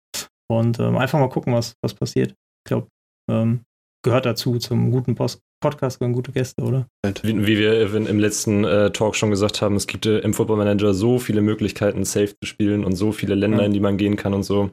und 0.48 0.80
ähm, 0.80 0.98
einfach 0.98 1.20
mal 1.20 1.30
gucken, 1.30 1.54
was, 1.54 1.74
was 1.82 1.94
passiert. 1.94 2.32
Ich 2.32 2.70
glaube, 2.70 2.88
ähm, 3.30 3.62
gehört 4.04 4.26
dazu 4.26 4.58
zum 4.58 4.92
guten 4.92 5.16
Post 5.16 5.42
Podcast 5.62 5.98
gehören 6.00 6.14
gute 6.14 6.32
Gäste, 6.32 6.62
oder? 6.62 6.88
Wie, 7.24 7.48
wie 7.48 7.58
wir 7.58 7.92
im 7.96 8.20
letzten 8.20 8.64
äh, 8.66 8.92
Talk 8.92 9.16
schon 9.16 9.32
gesagt 9.32 9.62
haben, 9.62 9.76
es 9.76 9.88
gibt 9.88 10.06
äh, 10.06 10.20
im 10.20 10.34
Football 10.34 10.58
Manager 10.58 10.94
so 10.94 11.18
viele 11.18 11.42
Möglichkeiten, 11.42 12.04
safe 12.04 12.36
zu 12.40 12.46
spielen 12.46 12.84
und 12.86 12.96
so 12.96 13.12
viele 13.12 13.34
Länder, 13.34 13.62
ja. 13.62 13.66
in 13.66 13.74
die 13.74 13.80
man 13.80 13.98
gehen 13.98 14.16
kann 14.16 14.34
und 14.34 14.44
so. 14.44 14.70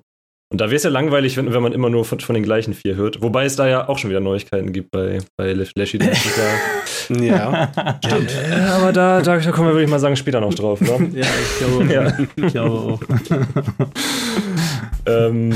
Und 0.52 0.60
da 0.60 0.66
wäre 0.66 0.76
es 0.76 0.82
ja 0.82 0.90
langweilig, 0.90 1.38
wenn, 1.38 1.50
wenn 1.54 1.62
man 1.62 1.72
immer 1.72 1.88
nur 1.88 2.04
von, 2.04 2.20
von, 2.20 2.34
den 2.34 2.44
gleichen 2.44 2.74
vier 2.74 2.94
hört. 2.94 3.22
Wobei 3.22 3.46
es 3.46 3.56
da 3.56 3.66
ja 3.66 3.88
auch 3.88 3.96
schon 3.96 4.10
wieder 4.10 4.20
Neuigkeiten 4.20 4.70
gibt 4.74 4.90
bei, 4.90 5.18
bei 5.38 5.54
Lashy. 5.54 5.98
ja, 7.08 7.98
stimmt. 8.04 8.30
Ja, 8.50 8.76
aber 8.76 8.92
da, 8.92 9.22
da, 9.22 9.38
da 9.38 9.50
kommen 9.50 9.68
wir, 9.68 9.72
würde 9.72 9.84
ich 9.84 9.90
mal 9.90 9.98
sagen, 9.98 10.14
später 10.14 10.42
noch 10.42 10.52
drauf. 10.52 10.82
Ne? 10.82 11.10
ja, 11.14 11.24
ich 11.24 11.58
glaube, 11.58 11.84
ja. 11.94 12.18
ich 12.36 12.52
glaube 12.52 12.70
auch. 12.70 13.00
ähm, 15.06 15.54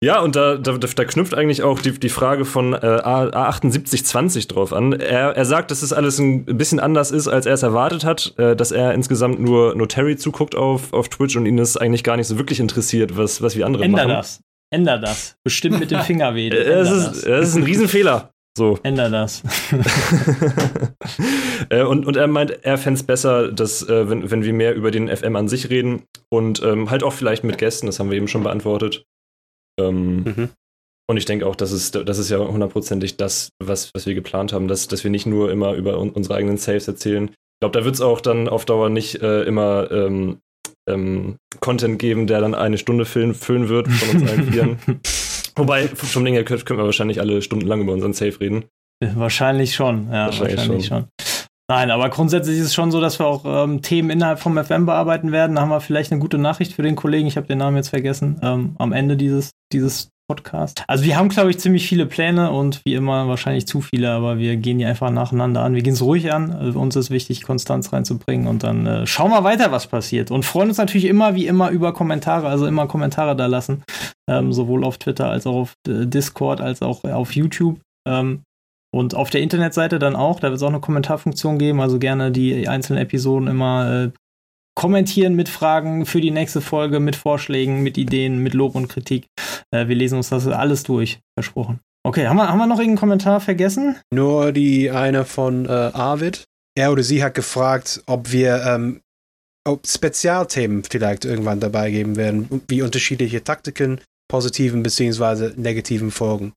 ja, 0.00 0.20
und 0.20 0.36
da, 0.36 0.56
da, 0.56 0.78
da, 0.78 1.04
knüpft 1.04 1.34
eigentlich 1.34 1.64
auch 1.64 1.80
die, 1.80 1.90
die 1.90 2.08
Frage 2.08 2.44
von 2.44 2.72
äh, 2.72 2.76
A7820 2.76 4.48
drauf 4.48 4.72
an. 4.72 4.92
Er, 4.92 5.36
er 5.36 5.44
sagt, 5.44 5.72
dass 5.72 5.82
es 5.82 5.92
alles 5.92 6.20
ein 6.20 6.44
bisschen 6.44 6.78
anders 6.78 7.10
ist, 7.10 7.26
als 7.26 7.46
er 7.46 7.54
es 7.54 7.64
erwartet 7.64 8.04
hat, 8.04 8.32
äh, 8.38 8.54
dass 8.54 8.70
er 8.70 8.94
insgesamt 8.94 9.40
nur, 9.40 9.74
nur 9.74 9.88
Terry 9.88 10.16
zuguckt 10.16 10.54
auf, 10.54 10.92
auf 10.92 11.08
Twitch 11.08 11.36
und 11.36 11.46
ihn 11.46 11.58
es 11.58 11.76
eigentlich 11.76 12.04
gar 12.04 12.16
nicht 12.16 12.28
so 12.28 12.38
wirklich 12.38 12.60
interessiert, 12.60 13.16
was, 13.16 13.42
was 13.42 13.56
wir 13.56 13.66
andere 13.66 13.82
Änder 13.82 13.96
machen. 13.96 14.10
Änder 14.10 14.20
das. 14.20 14.40
Änder 14.70 14.98
das. 14.98 15.36
Bestimmt 15.42 15.80
mit 15.80 15.90
dem 15.90 16.00
Finger 16.04 16.34
weh. 16.36 16.48
Das 16.50 16.90
ist, 16.90 17.26
das 17.26 17.48
ist 17.48 17.56
ein 17.56 17.64
Riesenfehler. 17.64 18.30
So. 18.56 18.78
Änder 18.84 19.10
das. 19.10 19.42
äh, 21.70 21.82
und, 21.82 22.06
und 22.06 22.16
er 22.16 22.28
meint, 22.28 22.64
er 22.64 22.78
fände 22.78 22.98
es 22.98 23.02
besser, 23.04 23.50
dass, 23.50 23.88
äh, 23.88 24.08
wenn, 24.08 24.30
wenn 24.30 24.44
wir 24.44 24.52
mehr 24.52 24.76
über 24.76 24.92
den 24.92 25.08
FM 25.08 25.34
an 25.34 25.48
sich 25.48 25.70
reden 25.70 26.04
und 26.28 26.62
ähm, 26.62 26.88
halt 26.88 27.02
auch 27.02 27.12
vielleicht 27.12 27.42
mit 27.42 27.58
Gästen, 27.58 27.86
das 27.86 27.98
haben 27.98 28.10
wir 28.10 28.16
eben 28.16 28.28
schon 28.28 28.44
beantwortet. 28.44 29.04
Ähm, 29.78 30.24
mhm. 30.24 30.48
Und 31.10 31.16
ich 31.16 31.24
denke 31.24 31.46
auch, 31.46 31.56
das 31.56 31.72
ist, 31.72 31.94
das 31.94 32.18
ist 32.18 32.28
ja 32.28 32.38
hundertprozentig 32.38 33.16
das, 33.16 33.50
was, 33.58 33.90
was 33.94 34.06
wir 34.06 34.14
geplant 34.14 34.52
haben, 34.52 34.68
dass, 34.68 34.88
dass 34.88 35.04
wir 35.04 35.10
nicht 35.10 35.26
nur 35.26 35.50
immer 35.50 35.72
über 35.72 35.98
un 35.98 36.10
unsere 36.10 36.34
eigenen 36.34 36.58
Saves 36.58 36.86
erzählen. 36.86 37.28
Ich 37.28 37.60
glaube, 37.60 37.78
da 37.78 37.84
wird 37.84 37.94
es 37.94 38.02
auch 38.02 38.20
dann 38.20 38.48
auf 38.48 38.66
Dauer 38.66 38.90
nicht 38.90 39.22
äh, 39.22 39.42
immer 39.44 39.90
ähm, 39.90 40.38
ähm, 40.88 41.36
Content 41.60 41.98
geben, 41.98 42.26
der 42.26 42.40
dann 42.40 42.54
eine 42.54 42.78
Stunde 42.78 43.06
füllen, 43.06 43.34
füllen 43.34 43.68
wird 43.68 43.88
von 43.88 44.20
uns 44.20 44.30
allen 44.30 44.52
Vieren. 44.52 44.78
Wobei, 45.56 45.88
vom 45.88 46.24
Ding 46.24 46.34
her 46.34 46.44
können 46.44 46.78
wir 46.78 46.84
wahrscheinlich 46.84 47.20
alle 47.20 47.42
stundenlang 47.42 47.80
über 47.80 47.92
unseren 47.92 48.12
Save 48.12 48.38
reden. 48.40 48.64
Wahrscheinlich 49.00 49.74
schon, 49.74 50.06
ja, 50.06 50.26
wahrscheinlich, 50.26 50.58
wahrscheinlich 50.58 50.86
schon. 50.86 50.98
schon. 51.00 51.37
Nein, 51.70 51.90
aber 51.90 52.08
grundsätzlich 52.08 52.58
ist 52.58 52.66
es 52.66 52.74
schon 52.74 52.90
so, 52.90 52.98
dass 52.98 53.18
wir 53.18 53.26
auch 53.26 53.44
ähm, 53.44 53.82
Themen 53.82 54.08
innerhalb 54.08 54.38
vom 54.38 54.56
FM 54.56 54.86
bearbeiten 54.86 55.32
werden. 55.32 55.56
Da 55.56 55.62
haben 55.62 55.68
wir 55.68 55.82
vielleicht 55.82 56.10
eine 56.10 56.20
gute 56.20 56.38
Nachricht 56.38 56.72
für 56.72 56.82
den 56.82 56.96
Kollegen. 56.96 57.28
Ich 57.28 57.36
habe 57.36 57.46
den 57.46 57.58
Namen 57.58 57.76
jetzt 57.76 57.90
vergessen. 57.90 58.40
Ähm, 58.42 58.74
am 58.78 58.92
Ende 58.92 59.18
dieses, 59.18 59.50
dieses 59.70 60.08
Podcast. 60.30 60.84
Also 60.88 61.04
wir 61.04 61.16
haben, 61.16 61.30
glaube 61.30 61.50
ich, 61.50 61.58
ziemlich 61.58 61.86
viele 61.86 62.06
Pläne 62.06 62.52
und 62.52 62.82
wie 62.84 62.94
immer 62.94 63.28
wahrscheinlich 63.28 63.66
zu 63.66 63.80
viele, 63.80 64.10
aber 64.10 64.38
wir 64.38 64.56
gehen 64.56 64.78
die 64.78 64.84
einfach 64.84 65.10
nacheinander 65.10 65.62
an. 65.62 65.74
Wir 65.74 65.82
gehen 65.82 65.94
es 65.94 66.02
ruhig 66.02 66.32
an. 66.32 66.52
Also 66.52 66.78
uns 66.80 66.96
ist 66.96 67.10
wichtig, 67.10 67.42
Konstanz 67.42 67.92
reinzubringen 67.92 68.46
und 68.46 68.62
dann 68.62 68.86
äh, 68.86 69.06
schauen 69.06 69.30
wir 69.30 69.44
weiter, 69.44 69.70
was 69.70 69.86
passiert. 69.86 70.30
Und 70.30 70.44
freuen 70.44 70.68
uns 70.68 70.78
natürlich 70.78 71.06
immer, 71.06 71.34
wie 71.34 71.46
immer, 71.46 71.70
über 71.70 71.92
Kommentare. 71.92 72.48
Also 72.48 72.66
immer 72.66 72.86
Kommentare 72.86 73.36
da 73.36 73.46
lassen. 73.46 73.82
Ähm, 74.26 74.52
sowohl 74.52 74.84
auf 74.84 74.98
Twitter 74.98 75.30
als 75.30 75.46
auch 75.46 75.54
auf 75.54 75.74
äh, 75.86 76.06
Discord 76.06 76.60
als 76.60 76.82
auch 76.82 77.04
auf 77.04 77.34
YouTube. 77.34 77.80
Ähm, 78.06 78.42
und 78.90 79.14
auf 79.14 79.30
der 79.30 79.42
Internetseite 79.42 79.98
dann 79.98 80.16
auch, 80.16 80.40
da 80.40 80.48
wird 80.48 80.56
es 80.56 80.62
auch 80.62 80.68
eine 80.68 80.80
Kommentarfunktion 80.80 81.58
geben, 81.58 81.80
also 81.80 81.98
gerne 81.98 82.32
die 82.32 82.68
einzelnen 82.68 83.02
Episoden 83.02 83.48
immer 83.48 84.04
äh, 84.06 84.10
kommentieren 84.74 85.34
mit 85.34 85.48
Fragen 85.48 86.06
für 86.06 86.20
die 86.20 86.30
nächste 86.30 86.60
Folge, 86.60 87.00
mit 87.00 87.16
Vorschlägen, 87.16 87.82
mit 87.82 87.98
Ideen, 87.98 88.42
mit 88.42 88.54
Lob 88.54 88.74
und 88.74 88.88
Kritik. 88.88 89.26
Äh, 89.70 89.88
wir 89.88 89.96
lesen 89.96 90.16
uns 90.16 90.30
das 90.30 90.46
alles 90.46 90.84
durch, 90.84 91.20
versprochen. 91.36 91.80
Okay, 92.06 92.26
haben 92.26 92.36
wir, 92.36 92.48
haben 92.48 92.58
wir 92.58 92.66
noch 92.66 92.78
irgendeinen 92.78 92.98
Kommentar 92.98 93.40
vergessen? 93.40 93.96
Nur 94.12 94.52
die 94.52 94.90
eine 94.90 95.24
von 95.24 95.66
äh, 95.66 95.68
Arvid. 95.70 96.44
Er 96.76 96.92
oder 96.92 97.02
sie 97.02 97.24
hat 97.24 97.34
gefragt, 97.34 98.02
ob 98.06 98.30
wir 98.30 98.62
ähm, 98.64 99.00
ob 99.68 99.86
Spezialthemen 99.86 100.84
vielleicht 100.84 101.24
irgendwann 101.24 101.60
dabei 101.60 101.90
geben 101.90 102.16
werden, 102.16 102.62
wie 102.68 102.82
unterschiedliche 102.82 103.44
Taktiken 103.44 104.00
positiven 104.28 104.82
bzw. 104.82 105.52
negativen 105.56 106.10
Folgen, 106.10 106.52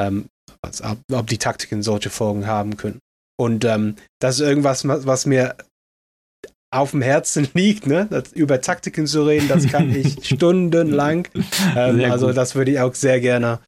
ähm, 0.00 0.26
also, 0.66 0.96
ob 1.12 1.26
die 1.26 1.38
Taktiken 1.38 1.82
solche 1.82 2.10
Folgen 2.10 2.46
haben 2.46 2.76
können. 2.76 2.98
Und 3.38 3.64
ähm, 3.64 3.96
das 4.20 4.40
ist 4.40 4.46
irgendwas, 4.46 4.86
was 4.86 5.26
mir 5.26 5.56
auf 6.72 6.90
dem 6.90 7.02
Herzen 7.02 7.48
liegt, 7.54 7.86
ne? 7.86 8.06
Das, 8.10 8.32
über 8.32 8.60
Taktiken 8.60 9.06
zu 9.06 9.24
reden, 9.24 9.48
das 9.48 9.66
kann 9.68 9.94
ich 9.94 10.18
stundenlang. 10.26 11.28
Ähm, 11.76 12.10
also 12.10 12.32
das 12.32 12.54
würde 12.54 12.72
ich 12.72 12.80
auch 12.80 12.94
sehr 12.94 13.20
gerne 13.20 13.60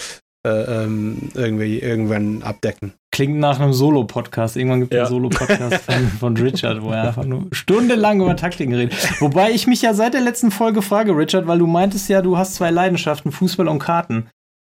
äh, 0.47 0.85
ähm, 0.85 1.31
irgendwie 1.35 1.78
irgendwann 1.78 2.43
abdecken. 2.43 2.93
Klingt 3.11 3.38
nach 3.38 3.59
einem 3.59 3.73
Solo-Podcast. 3.73 4.57
Irgendwann 4.57 4.81
gibt 4.81 4.93
es 4.93 4.97
ja. 4.97 5.02
einen 5.05 5.11
Solo-Podcast 5.11 5.76
von, 5.83 6.09
von, 6.21 6.37
Richard, 6.37 6.83
wo 6.83 6.90
er 6.90 7.09
einfach 7.09 7.25
nur 7.25 7.47
stundenlang 7.52 8.21
über 8.21 8.37
Taktiken 8.37 8.75
redet. 8.75 9.21
Wobei 9.21 9.50
ich 9.50 9.67
mich 9.67 9.83
ja 9.83 9.95
seit 9.95 10.14
der 10.14 10.21
letzten 10.21 10.50
Folge 10.50 10.83
frage, 10.83 11.17
Richard, 11.17 11.47
weil 11.47 11.59
du 11.59 11.67
meintest 11.67 12.09
ja, 12.09 12.23
du 12.23 12.38
hast 12.38 12.55
zwei 12.55 12.71
Leidenschaften, 12.71 13.33
Fußball 13.33 13.67
und 13.69 13.78
Karten. 13.78 14.28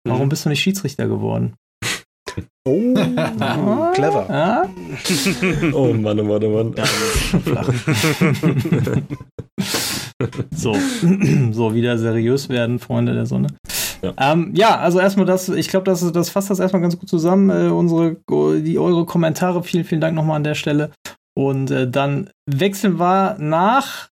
Warum 0.03 0.25
mhm. 0.25 0.29
bist 0.29 0.45
du 0.45 0.49
nicht 0.49 0.61
Schiedsrichter 0.61 1.07
geworden? 1.07 1.53
Oh, 2.65 2.93
clever. 3.93 4.29
Ah? 4.29 4.69
Oh 5.73 5.93
Mann, 5.93 6.19
oh 6.19 6.23
Mann, 6.23 6.43
oh 6.43 6.49
Mann. 6.49 6.75
so, 10.55 10.73
so, 11.51 11.73
wieder 11.73 11.97
seriös 11.97 12.49
werden, 12.49 12.79
Freunde 12.79 13.13
der 13.13 13.25
Sonne. 13.25 13.47
Ja, 14.01 14.13
ähm, 14.17 14.51
ja 14.53 14.77
also 14.77 14.99
erstmal 14.99 15.25
das, 15.25 15.49
ich 15.49 15.69
glaube, 15.69 15.85
das, 15.85 16.11
das 16.11 16.29
fasst 16.29 16.49
das 16.49 16.59
erstmal 16.59 16.81
ganz 16.81 16.99
gut 16.99 17.09
zusammen. 17.09 17.49
Äh, 17.49 17.71
unsere, 17.71 18.17
die, 18.61 18.77
eure 18.77 19.05
Kommentare, 19.05 19.63
vielen, 19.63 19.83
vielen 19.83 20.01
Dank 20.01 20.15
nochmal 20.15 20.37
an 20.37 20.43
der 20.43 20.55
Stelle. 20.55 20.91
Und 21.35 21.71
äh, 21.71 21.89
dann 21.89 22.29
wechseln 22.45 22.99
wir 22.99 23.37
nach 23.39 24.09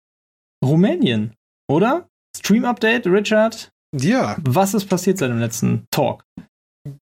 Rumänien, 0.65 1.35
oder? 1.71 2.09
Stream-Update, 2.37 3.07
Richard? 3.07 3.71
Ja. 3.95 4.37
Was 4.43 4.75
ist 4.75 4.87
passiert 4.87 5.19
seit 5.19 5.31
dem 5.31 5.39
letzten 5.39 5.85
Talk? 5.91 6.25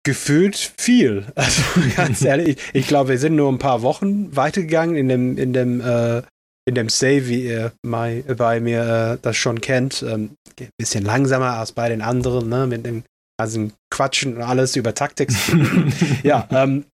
Gefühlt 0.04 0.72
viel. 0.78 1.26
Also 1.36 1.62
ganz 1.96 2.22
ehrlich, 2.22 2.48
ich, 2.48 2.74
ich 2.74 2.88
glaube, 2.88 3.10
wir 3.10 3.18
sind 3.18 3.36
nur 3.36 3.50
ein 3.50 3.58
paar 3.58 3.82
Wochen 3.82 4.34
weitergegangen 4.34 4.96
in 4.96 5.08
dem, 5.08 5.38
in 5.38 5.52
dem 5.52 5.80
äh, 5.80 6.22
in 6.68 6.74
dem 6.74 6.90
Save, 6.90 7.28
wie 7.28 7.44
ihr 7.44 7.72
bei, 7.82 8.22
bei 8.36 8.60
mir 8.60 9.14
äh, 9.14 9.18
das 9.22 9.36
schon 9.38 9.60
kennt, 9.62 10.02
ähm, 10.02 10.32
ein 10.60 10.68
bisschen 10.76 11.02
langsamer 11.02 11.56
als 11.56 11.72
bei 11.72 11.88
den 11.88 12.02
anderen, 12.02 12.50
ne, 12.50 12.66
mit 12.66 12.84
dem 12.84 13.04
ganzen 13.40 13.72
Quatschen 13.90 14.36
und 14.36 14.42
alles 14.42 14.76
über 14.76 14.94
Taktik. 14.94 15.30
ja, 16.22 16.46
ähm, 16.50 16.84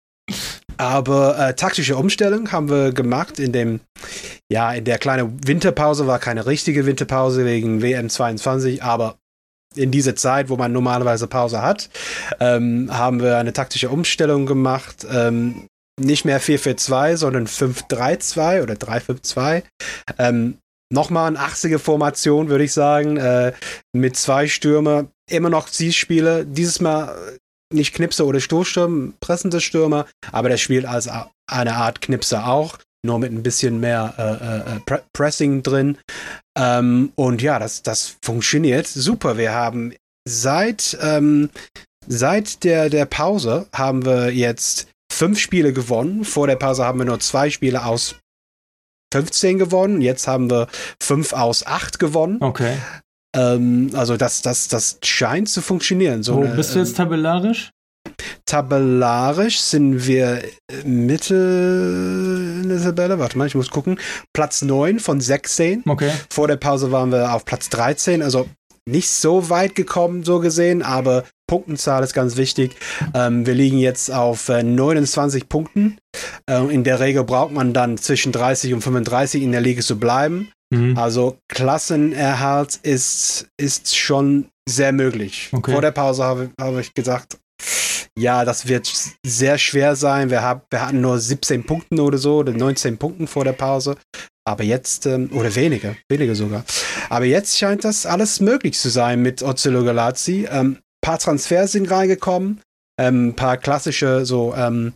aber 0.76 1.38
äh, 1.38 1.54
taktische 1.54 1.96
Umstellung 1.96 2.52
haben 2.52 2.70
wir 2.70 2.92
gemacht 2.92 3.40
in 3.40 3.50
dem, 3.50 3.80
ja, 4.50 4.72
in 4.72 4.84
der 4.84 4.98
kleinen 4.98 5.44
Winterpause 5.44 6.06
war 6.06 6.20
keine 6.20 6.46
richtige 6.46 6.86
Winterpause 6.86 7.44
wegen 7.44 7.80
WM22, 7.82 8.80
aber 8.80 9.16
in 9.76 9.90
dieser 9.90 10.16
Zeit, 10.16 10.48
wo 10.48 10.56
man 10.56 10.72
normalerweise 10.72 11.26
Pause 11.26 11.62
hat, 11.62 11.90
ähm, 12.40 12.88
haben 12.92 13.20
wir 13.20 13.38
eine 13.38 13.52
taktische 13.52 13.90
Umstellung 13.90 14.46
gemacht. 14.46 15.06
Ähm, 15.10 15.66
nicht 16.00 16.24
mehr 16.24 16.40
4-4-2, 16.40 17.16
sondern 17.16 17.46
5-3-2 17.46 18.62
oder 18.62 18.74
3-5-2. 18.74 19.62
Ähm, 20.18 20.58
Nochmal 20.92 21.28
eine 21.28 21.40
80er 21.40 21.78
Formation, 21.78 22.48
würde 22.48 22.64
ich 22.64 22.72
sagen, 22.72 23.16
äh, 23.16 23.52
mit 23.92 24.16
zwei 24.16 24.46
Stürmer. 24.46 25.06
Immer 25.28 25.50
noch 25.50 25.68
Zielspieler. 25.68 26.44
Dieses 26.44 26.80
Mal 26.80 27.38
nicht 27.72 27.94
Knipser 27.94 28.26
oder 28.26 28.40
Stoßstürmer, 28.40 29.12
pressende 29.18 29.60
Stürmer, 29.60 30.06
aber 30.30 30.48
der 30.48 30.56
spielt 30.56 30.84
als 30.84 31.08
eine 31.50 31.74
Art 31.74 32.00
Knipser 32.00 32.46
auch, 32.46 32.78
nur 33.04 33.18
mit 33.18 33.32
ein 33.32 33.42
bisschen 33.42 33.80
mehr 33.80 34.14
äh, 34.18 34.76
äh, 34.76 34.80
Pre 34.80 35.02
Pressing 35.12 35.62
drin. 35.62 35.98
Ähm, 36.56 37.12
und 37.14 37.42
ja, 37.42 37.58
das, 37.58 37.82
das 37.82 38.16
funktioniert 38.22 38.86
super. 38.86 39.36
Wir 39.36 39.52
haben 39.52 39.94
seit, 40.26 40.96
ähm, 41.02 41.50
seit 42.06 42.64
der, 42.64 42.90
der 42.90 43.06
Pause 43.06 43.66
haben 43.74 44.04
wir 44.04 44.32
jetzt 44.32 44.88
fünf 45.12 45.38
Spiele 45.38 45.72
gewonnen. 45.72 46.24
Vor 46.24 46.46
der 46.46 46.56
Pause 46.56 46.84
haben 46.84 46.98
wir 46.98 47.06
nur 47.06 47.20
zwei 47.20 47.50
Spiele 47.50 47.84
aus 47.84 48.16
15 49.12 49.58
gewonnen. 49.58 50.00
Jetzt 50.00 50.26
haben 50.26 50.50
wir 50.50 50.66
fünf 51.00 51.32
aus 51.32 51.64
acht 51.66 51.98
gewonnen. 51.98 52.38
Okay. 52.40 52.76
Ähm, 53.34 53.90
also 53.94 54.16
das, 54.16 54.42
das, 54.42 54.68
das 54.68 54.98
scheint 55.04 55.48
zu 55.48 55.62
funktionieren. 55.62 56.22
So 56.22 56.36
Wo 56.36 56.42
eine, 56.42 56.54
bist 56.54 56.74
du 56.74 56.80
jetzt 56.80 56.90
ähm, 56.90 56.96
tabellarisch? 56.96 57.70
Tabellarisch 58.46 59.60
sind 59.60 60.06
wir 60.06 60.42
Mitte 60.84 62.60
in 62.62 62.68
der 62.68 62.82
Tabelle. 62.82 63.18
Warte 63.18 63.38
mal, 63.38 63.46
ich 63.46 63.54
muss 63.54 63.70
gucken. 63.70 63.98
Platz 64.32 64.62
9 64.62 65.00
von 65.00 65.20
16. 65.20 65.84
Okay. 65.86 66.10
Vor 66.30 66.48
der 66.48 66.56
Pause 66.56 66.92
waren 66.92 67.10
wir 67.10 67.34
auf 67.34 67.44
Platz 67.44 67.68
13. 67.70 68.22
Also 68.22 68.46
nicht 68.86 69.10
so 69.10 69.48
weit 69.48 69.74
gekommen, 69.74 70.24
so 70.24 70.40
gesehen, 70.40 70.82
aber 70.82 71.24
Punktenzahl 71.46 72.02
ist 72.02 72.14
ganz 72.14 72.36
wichtig. 72.36 72.76
Ähm, 73.14 73.46
wir 73.46 73.54
liegen 73.54 73.78
jetzt 73.78 74.12
auf 74.12 74.48
äh, 74.48 74.62
29 74.62 75.48
Punkten. 75.48 75.98
Äh, 76.48 76.72
in 76.72 76.84
der 76.84 77.00
Regel 77.00 77.24
braucht 77.24 77.52
man 77.52 77.72
dann 77.72 77.96
zwischen 77.96 78.32
30 78.32 78.74
und 78.74 78.82
35 78.82 79.42
in 79.42 79.52
der 79.52 79.60
Liga 79.60 79.82
zu 79.82 79.98
bleiben. 79.98 80.50
Mhm. 80.70 80.96
Also 80.98 81.38
Klassenerhalt 81.48 82.76
ist, 82.82 83.48
ist 83.56 83.96
schon 83.96 84.48
sehr 84.68 84.92
möglich. 84.92 85.50
Okay. 85.52 85.72
Vor 85.72 85.82
der 85.82 85.90
Pause 85.90 86.24
habe 86.24 86.50
hab 86.60 86.76
ich 86.78 86.94
gesagt, 86.94 87.38
ja, 88.18 88.44
das 88.44 88.68
wird 88.68 88.92
sehr 89.26 89.58
schwer 89.58 89.96
sein. 89.96 90.30
Wir, 90.30 90.42
hab, 90.42 90.70
wir 90.70 90.86
hatten 90.86 91.00
nur 91.00 91.18
17 91.18 91.64
Punkte 91.64 92.02
oder 92.02 92.18
so, 92.18 92.38
oder 92.38 92.52
19 92.52 92.96
Punkte 92.98 93.26
vor 93.26 93.44
der 93.44 93.52
Pause. 93.52 93.96
Aber 94.46 94.62
jetzt, 94.62 95.06
ähm, 95.06 95.30
oder 95.32 95.54
weniger, 95.54 95.96
weniger 96.08 96.34
sogar. 96.34 96.64
Aber 97.08 97.24
jetzt 97.24 97.58
scheint 97.58 97.84
das 97.84 98.06
alles 98.06 98.40
möglich 98.40 98.78
zu 98.78 98.90
sein 98.90 99.22
mit 99.22 99.42
Ocello 99.42 99.84
Galazzi. 99.84 100.46
Ähm, 100.50 100.78
paar 101.02 101.18
Transfers 101.18 101.72
sind 101.72 101.90
reingekommen, 101.90 102.60
ein 102.98 103.28
ähm, 103.28 103.36
paar 103.36 103.56
klassische 103.56 104.24
so 104.24 104.54
ähm, 104.54 104.94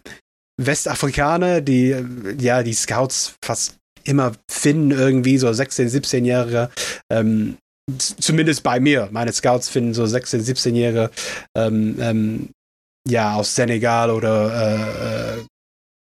Westafrikaner, 0.60 1.60
die 1.60 1.92
äh, 1.92 2.04
ja 2.38 2.62
die 2.62 2.74
Scouts 2.74 3.34
fast 3.44 3.76
immer 4.04 4.32
finden 4.50 4.90
irgendwie 4.90 5.38
so 5.38 5.52
16, 5.52 5.88
17-Jährige. 5.88 6.70
Ähm, 7.10 7.58
zumindest 7.98 8.62
bei 8.62 8.80
mir. 8.80 9.08
Meine 9.10 9.32
Scouts 9.32 9.68
finden 9.68 9.94
so 9.94 10.06
16, 10.06 10.42
17-Jährige 10.42 11.10
ähm, 11.56 11.96
ähm, 12.00 12.48
ja 13.10 13.34
aus 13.34 13.54
Senegal 13.54 14.10
oder 14.10 14.52
äh, 14.52 15.40
äh 15.40 15.44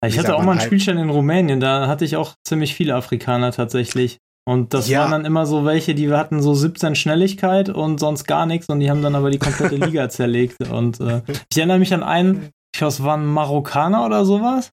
ich 0.06 0.18
hatte 0.18 0.34
auch 0.34 0.42
mal 0.42 0.52
einen 0.52 0.60
Spielstand 0.60 0.98
in 0.98 1.10
Rumänien, 1.10 1.60
da 1.60 1.86
hatte 1.86 2.06
ich 2.06 2.16
auch 2.16 2.34
ziemlich 2.46 2.74
viele 2.74 2.94
Afrikaner 2.94 3.52
tatsächlich. 3.52 4.18
Und 4.48 4.72
das 4.72 4.88
ja. 4.88 5.00
waren 5.00 5.10
dann 5.10 5.24
immer 5.24 5.46
so 5.46 5.64
welche, 5.64 5.94
die 5.94 6.10
hatten 6.10 6.42
so 6.42 6.54
17 6.54 6.94
Schnelligkeit 6.94 7.68
und 7.68 8.00
sonst 8.00 8.24
gar 8.24 8.46
nichts 8.46 8.68
und 8.68 8.80
die 8.80 8.90
haben 8.90 9.02
dann 9.02 9.14
aber 9.14 9.30
die 9.30 9.38
komplette 9.38 9.76
Liga 9.84 10.08
zerlegt. 10.08 10.56
Und 10.70 11.00
äh, 11.00 11.22
ich 11.50 11.58
erinnere 11.58 11.78
mich 11.78 11.92
an 11.92 12.02
einen, 12.02 12.50
ich 12.74 12.78
glaube, 12.78 12.92
es 12.92 13.02
war 13.02 13.16
ein 13.16 13.26
Marokkaner 13.26 14.06
oder 14.06 14.24
sowas, 14.24 14.70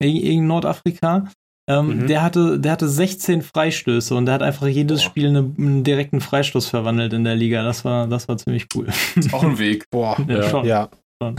irgendein 0.00 0.46
Nordafrika. 0.48 1.28
Ähm, 1.66 2.00
mhm. 2.00 2.06
der, 2.08 2.22
hatte, 2.22 2.60
der 2.60 2.72
hatte 2.72 2.88
16 2.88 3.40
Freistöße 3.40 4.14
und 4.14 4.26
der 4.26 4.34
hat 4.34 4.42
einfach 4.42 4.66
jedes 4.66 5.00
Boah. 5.00 5.06
Spiel 5.06 5.28
eine, 5.28 5.50
einen 5.56 5.82
direkten 5.82 6.20
Freistoß 6.20 6.68
verwandelt 6.68 7.14
in 7.14 7.24
der 7.24 7.36
Liga. 7.36 7.62
Das 7.62 7.86
war, 7.86 8.06
das 8.06 8.28
war 8.28 8.36
ziemlich 8.36 8.66
cool. 8.74 8.88
Ist 9.16 9.32
auch 9.32 9.42
ein 9.42 9.58
Weg. 9.58 9.88
Boah, 9.88 10.18
ja, 10.28 10.62
ja. 10.62 10.88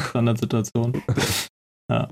Standardsituation. 0.10 1.01
ja. 1.92 2.08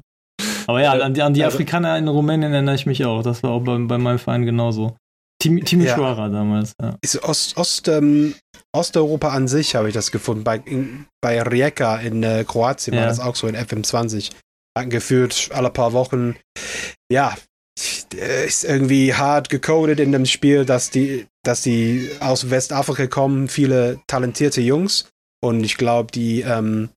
Aber 0.68 0.82
ja, 0.82 0.94
an 0.94 1.14
die, 1.14 1.22
an 1.22 1.34
die 1.34 1.44
also, 1.44 1.56
Afrikaner 1.56 1.98
in 1.98 2.08
Rumänien 2.08 2.54
erinnere 2.54 2.76
ich 2.76 2.86
mich 2.86 3.04
auch. 3.06 3.22
Das 3.22 3.44
war 3.44 3.52
auch 3.52 3.62
bei, 3.62 3.78
bei 3.78 3.98
meinem 3.98 4.20
Verein 4.20 4.46
genauso. 4.46 4.96
Team, 5.42 5.64
Team 5.66 5.82
ja. 5.82 5.98
damals, 6.30 6.74
ja. 6.82 6.96
Ist 7.02 7.22
Ost, 7.24 7.58
Ost, 7.58 7.90
ähm, 7.90 8.34
Osteuropa 8.72 9.30
an 9.30 9.50
sich 9.50 9.76
habe 9.76 9.90
ich 9.90 9.94
das 9.94 10.12
gefunden. 10.12 10.44
Bei, 10.44 10.58
in, 10.58 11.06
bei 11.22 11.42
Rijeka 11.42 11.98
in 11.98 12.24
äh, 12.24 12.46
Kroatien 12.48 12.94
ja. 12.94 13.02
war 13.02 13.08
das 13.08 13.20
auch 13.20 13.36
so 13.36 13.48
in 13.48 13.56
FM20. 13.56 14.32
Gefühlt 14.88 15.50
alle 15.54 15.70
paar 15.70 15.92
Wochen. 15.92 16.36
Ja, 17.12 17.36
ist 18.46 18.64
irgendwie 18.64 19.14
hart 19.14 19.50
gecodet 19.50 20.00
in 20.00 20.12
dem 20.12 20.26
Spiel, 20.26 20.66
dass 20.66 20.90
die, 20.90 21.28
dass 21.44 21.62
die 21.62 22.10
aus 22.20 22.50
Westafrika 22.50 23.08
kommen, 23.08 23.48
viele 23.48 24.00
talentierte 24.08 24.62
Jungs. 24.62 25.10
Und 25.42 25.64
ich 25.64 25.78
glaube, 25.78 26.12
die, 26.12 26.42
ähm, 26.42 26.90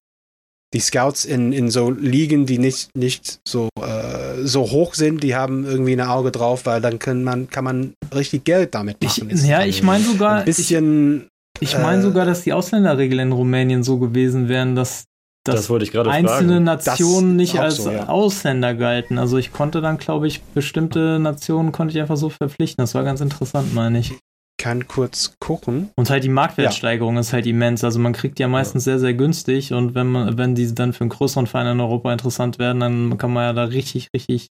die 0.74 0.80
Scouts 0.80 1.24
in, 1.24 1.52
in 1.52 1.70
so 1.70 1.90
Ligen, 1.90 2.46
die 2.46 2.58
nicht, 2.58 2.90
nicht 2.96 3.40
so, 3.46 3.68
äh, 3.80 4.42
so 4.42 4.62
hoch 4.70 4.94
sind, 4.94 5.22
die 5.22 5.34
haben 5.34 5.64
irgendwie 5.64 5.92
ein 5.92 6.00
Auge 6.00 6.32
drauf, 6.32 6.66
weil 6.66 6.80
dann 6.80 6.98
kann 6.98 7.24
man, 7.24 7.48
kann 7.48 7.64
man 7.64 7.94
richtig 8.14 8.44
Geld 8.44 8.74
damit 8.74 9.02
machen. 9.02 9.30
Ich, 9.30 9.44
ja, 9.44 9.64
ich 9.64 9.82
meine 9.82 10.04
sogar. 10.04 10.38
Ein 10.38 10.44
bisschen. 10.44 11.28
Ich, 11.60 11.70
ich 11.70 11.78
meine 11.78 12.00
äh, 12.00 12.02
sogar, 12.02 12.26
dass 12.26 12.42
die 12.42 12.52
Ausländerregeln 12.52 13.28
in 13.28 13.32
Rumänien 13.32 13.82
so 13.82 13.98
gewesen 13.98 14.48
wären, 14.48 14.74
dass, 14.74 15.04
dass 15.44 15.68
das 15.68 15.70
einzelne 15.70 16.26
fragen. 16.26 16.64
Nationen 16.64 17.36
nicht 17.36 17.58
als 17.58 17.76
so, 17.76 17.90
ja. 17.90 18.08
Ausländer 18.08 18.74
galten. 18.74 19.18
Also 19.18 19.38
ich 19.38 19.52
konnte 19.52 19.80
dann, 19.80 19.96
glaube 19.96 20.26
ich, 20.26 20.42
bestimmte 20.42 21.18
Nationen 21.18 21.72
konnte 21.72 21.94
ich 21.94 22.00
einfach 22.00 22.16
so 22.16 22.28
verpflichten. 22.28 22.82
Das 22.82 22.94
war 22.94 23.04
ganz 23.04 23.20
interessant, 23.20 23.72
meine 23.72 24.00
ich. 24.00 24.12
Kann 24.58 24.88
kurz 24.88 25.34
gucken. 25.38 25.90
Und 25.96 26.10
halt 26.10 26.24
die 26.24 26.28
Marktwertsteigerung 26.28 27.14
ja. 27.14 27.20
ist 27.20 27.32
halt 27.32 27.46
immens. 27.46 27.84
Also 27.84 27.98
man 27.98 28.12
kriegt 28.12 28.38
ja 28.38 28.48
meistens 28.48 28.84
sehr, 28.84 28.98
sehr 28.98 29.14
günstig 29.14 29.72
und 29.72 29.94
wenn 29.94 30.06
man, 30.06 30.38
wenn 30.38 30.54
diese 30.54 30.74
dann 30.74 30.92
für 30.92 31.02
einen 31.02 31.10
größeren 31.10 31.46
Verein 31.46 31.66
in 31.66 31.80
Europa 31.80 32.12
interessant 32.12 32.58
werden, 32.58 32.80
dann 32.80 33.18
kann 33.18 33.32
man 33.32 33.44
ja 33.44 33.52
da 33.52 33.64
richtig, 33.64 34.08
richtig 34.14 34.48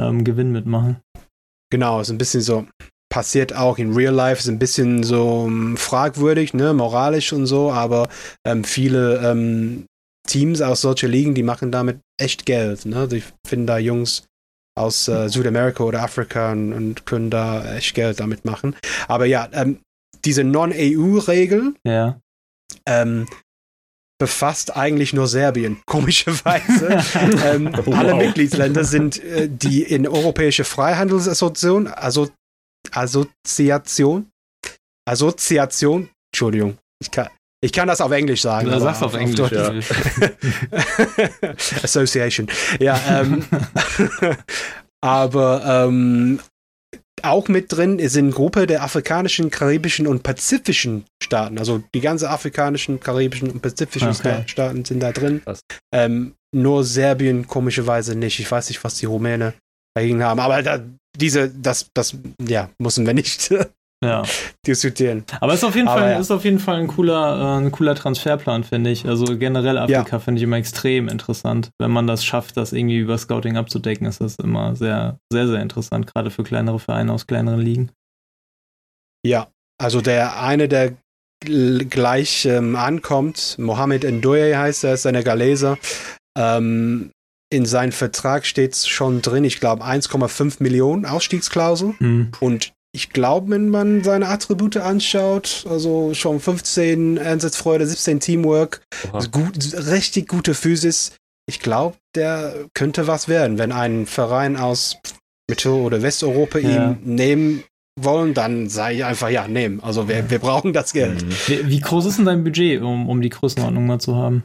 ähm, 0.00 0.24
Gewinn 0.24 0.52
mitmachen. 0.52 1.00
Genau, 1.70 2.00
ist 2.00 2.10
ein 2.10 2.18
bisschen 2.18 2.42
so, 2.42 2.66
passiert 3.10 3.54
auch 3.54 3.78
in 3.78 3.94
Real 3.94 4.14
Life, 4.14 4.40
ist 4.40 4.48
ein 4.48 4.58
bisschen 4.58 5.02
so 5.02 5.42
um, 5.42 5.76
fragwürdig, 5.76 6.54
ne, 6.54 6.72
moralisch 6.72 7.32
und 7.32 7.46
so, 7.46 7.70
aber 7.70 8.08
ähm, 8.46 8.64
viele 8.64 9.18
ähm, 9.18 9.86
Teams 10.26 10.62
aus 10.62 10.80
solchen 10.82 11.10
Ligen, 11.10 11.34
die 11.34 11.42
machen 11.42 11.72
damit 11.72 12.00
echt 12.18 12.46
Geld. 12.46 12.86
Ne? 12.86 13.08
Ich 13.12 13.24
finde 13.46 13.66
da 13.66 13.78
Jungs 13.78 14.24
aus 14.74 15.08
äh, 15.08 15.28
Südamerika 15.28 15.84
oder 15.84 16.02
Afrika 16.02 16.52
und, 16.52 16.72
und, 16.72 17.06
können 17.06 17.30
da 17.30 17.76
echt 17.76 17.94
Geld 17.94 18.20
damit 18.20 18.44
machen. 18.44 18.74
Aber 19.08 19.26
ja, 19.26 19.48
ähm, 19.52 19.80
diese 20.24 20.44
Non-EU-Regel 20.44 21.74
ja. 21.84 22.20
ähm, 22.86 23.26
befasst 24.18 24.76
eigentlich 24.76 25.12
nur 25.12 25.26
Serbien, 25.26 25.80
komischerweise. 25.86 27.02
ähm, 27.44 27.72
wow. 27.84 27.94
Alle 27.94 28.14
Mitgliedsländer 28.14 28.84
sind 28.84 29.22
äh, 29.22 29.48
die 29.48 29.82
in 29.82 30.06
Europäische 30.06 30.64
Freihandelsassoziation, 30.64 31.88
also 31.88 32.30
Assoziation, 32.92 34.30
Assoziation, 35.08 36.08
Entschuldigung, 36.32 36.78
ich 37.00 37.10
kann, 37.10 37.28
ich 37.64 37.72
kann 37.72 37.86
das 37.86 38.00
auf 38.00 38.10
Englisch 38.10 38.42
sagen. 38.42 38.68
Du 38.68 38.80
sagst 38.80 39.02
auf, 39.02 39.14
auf 39.14 39.20
Englisch, 39.20 39.52
ja. 39.52 39.72
Association. 41.82 42.48
Ja, 42.80 43.00
ähm, 43.08 43.44
aber 45.00 45.62
ähm, 45.64 46.40
auch 47.22 47.46
mit 47.46 47.70
drin 47.70 48.00
ist 48.00 48.16
eine 48.16 48.30
Gruppe 48.30 48.66
der 48.66 48.82
afrikanischen, 48.82 49.50
karibischen 49.50 50.08
und 50.08 50.24
pazifischen 50.24 51.04
Staaten. 51.22 51.58
Also 51.58 51.84
die 51.94 52.00
ganze 52.00 52.30
afrikanischen, 52.30 52.98
karibischen 52.98 53.50
und 53.50 53.62
pazifischen 53.62 54.08
okay. 54.08 54.42
Staaten 54.46 54.84
sind 54.84 55.00
da 55.00 55.12
drin. 55.12 55.42
Ähm, 55.94 56.34
nur 56.52 56.82
Serbien 56.82 57.46
komischerweise 57.46 58.16
nicht. 58.16 58.40
Ich 58.40 58.50
weiß 58.50 58.70
nicht, 58.70 58.82
was 58.82 58.96
die 58.96 59.06
Rumäne 59.06 59.54
dagegen 59.94 60.24
haben. 60.24 60.40
Aber 60.40 60.62
da, 60.62 60.80
diese, 61.16 61.48
das, 61.48 61.90
das, 61.94 62.16
ja, 62.40 62.70
müssen 62.78 63.06
wir 63.06 63.14
nicht 63.14 63.52
ja. 64.02 64.22
diskutieren. 64.66 65.24
Aber 65.40 65.54
ist 65.54 65.64
auf 65.64 65.74
jeden 65.74 65.88
Aber 65.88 66.00
Fall, 66.00 66.10
ja. 66.12 66.18
ist 66.18 66.30
auf 66.30 66.44
jeden 66.44 66.58
Fall 66.58 66.80
ein 66.80 66.88
cooler, 66.88 67.58
äh, 67.58 67.60
ein 67.60 67.72
cooler 67.72 67.94
Transferplan, 67.94 68.64
finde 68.64 68.90
ich. 68.90 69.06
Also 69.06 69.38
generell 69.38 69.78
Afrika 69.78 70.16
ja. 70.16 70.18
finde 70.18 70.38
ich 70.38 70.42
immer 70.42 70.56
extrem 70.56 71.08
interessant. 71.08 71.70
Wenn 71.78 71.90
man 71.90 72.06
das 72.06 72.24
schafft, 72.24 72.56
das 72.56 72.72
irgendwie 72.72 72.98
über 72.98 73.16
Scouting 73.16 73.56
abzudecken, 73.56 74.06
ist 74.06 74.20
das 74.20 74.36
immer 74.36 74.76
sehr, 74.76 75.18
sehr, 75.32 75.46
sehr 75.46 75.60
interessant, 75.60 76.12
gerade 76.12 76.30
für 76.30 76.42
kleinere 76.42 76.78
Vereine 76.78 77.12
aus 77.12 77.26
kleineren 77.26 77.60
Ligen. 77.60 77.90
Ja, 79.24 79.48
also 79.78 80.00
der 80.00 80.40
eine, 80.40 80.68
der 80.68 80.94
gleich 81.40 82.44
ähm, 82.44 82.76
ankommt, 82.76 83.56
Mohamed 83.58 84.04
Ndoye 84.04 84.56
heißt 84.56 84.84
er, 84.84 84.94
ist 84.94 85.06
eine 85.06 85.24
Galeser. 85.24 85.78
Ähm, 86.38 87.10
in 87.52 87.66
seinem 87.66 87.92
Vertrag 87.92 88.46
steht 88.46 88.76
schon 88.76 89.20
drin, 89.20 89.44
ich 89.44 89.60
glaube 89.60 89.84
1,5 89.84 90.62
Millionen 90.62 91.04
Ausstiegsklausel. 91.04 91.94
Mhm. 91.98 92.32
Und 92.40 92.72
ich 92.94 93.10
glaube, 93.10 93.50
wenn 93.50 93.70
man 93.70 94.04
seine 94.04 94.28
Attribute 94.28 94.76
anschaut, 94.76 95.64
also 95.68 96.12
schon 96.12 96.40
15 96.40 97.18
Einsatzfreude, 97.18 97.86
17 97.86 98.20
Teamwork, 98.20 98.82
gut, 99.30 99.74
richtig 99.74 100.28
gute 100.28 100.54
Physis, 100.54 101.16
ich 101.46 101.60
glaube, 101.60 101.96
der 102.14 102.66
könnte 102.74 103.06
was 103.06 103.28
werden. 103.28 103.58
Wenn 103.58 103.72
ein 103.72 104.06
Verein 104.06 104.56
aus 104.56 104.98
Mittel- 105.48 105.72
oder 105.72 106.02
Westeuropa 106.02 106.58
ja. 106.58 106.90
ihn 106.90 106.98
nehmen 107.02 107.64
wollen, 107.98 108.34
dann 108.34 108.68
sage 108.68 108.96
ich 108.96 109.04
einfach, 109.04 109.28
ja, 109.30 109.48
nehmen. 109.48 109.80
Also 109.82 110.08
wir, 110.08 110.30
wir 110.30 110.38
brauchen 110.38 110.72
das 110.72 110.92
Geld. 110.92 111.24
Wie, 111.48 111.68
wie 111.68 111.80
groß 111.80 112.06
ist 112.06 112.18
denn 112.18 112.26
dein 112.26 112.44
Budget, 112.44 112.82
um, 112.82 113.08
um 113.08 113.20
die 113.20 113.30
Größenordnung 113.30 113.86
mal 113.86 114.00
zu 114.00 114.16
haben? 114.16 114.44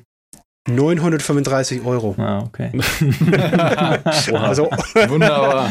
935 0.67 1.85
Euro. 1.85 2.15
Ah, 2.17 2.43
okay. 2.43 2.71
also 4.33 4.69
wunderbar. 5.07 5.69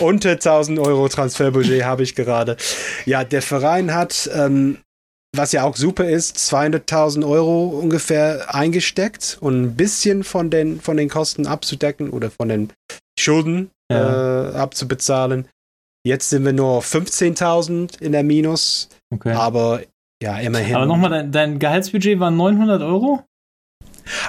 unter 0.00 0.30
1000 0.30 0.78
Euro 0.78 1.08
Transferbudget 1.08 1.84
habe 1.84 2.02
ich 2.02 2.14
gerade. 2.14 2.56
Ja, 3.04 3.24
der 3.24 3.42
Verein 3.42 3.94
hat, 3.94 4.30
ähm, 4.34 4.78
was 5.36 5.52
ja 5.52 5.64
auch 5.64 5.76
super 5.76 6.08
ist, 6.08 6.36
200.000 6.38 7.28
Euro 7.28 7.68
ungefähr 7.68 8.54
eingesteckt 8.54 9.38
und 9.40 9.62
ein 9.62 9.76
bisschen 9.76 10.24
von 10.24 10.50
den, 10.50 10.80
von 10.80 10.96
den 10.96 11.08
Kosten 11.08 11.46
abzudecken 11.46 12.10
oder 12.10 12.30
von 12.30 12.48
den 12.48 12.72
Schulden 13.18 13.70
ja. 13.90 14.50
äh, 14.50 14.56
abzubezahlen. 14.56 15.46
Jetzt 16.06 16.30
sind 16.30 16.44
wir 16.44 16.54
nur 16.54 16.80
15.000 16.80 18.00
in 18.00 18.12
der 18.12 18.24
Minus. 18.24 18.88
Okay. 19.12 19.32
Aber 19.32 19.82
ja, 20.22 20.38
immerhin. 20.38 20.74
Aber 20.74 20.86
nochmal, 20.86 21.10
dein, 21.10 21.32
dein 21.32 21.58
Gehaltsbudget 21.58 22.20
war 22.20 22.30
900 22.30 22.82
Euro? 22.82 23.24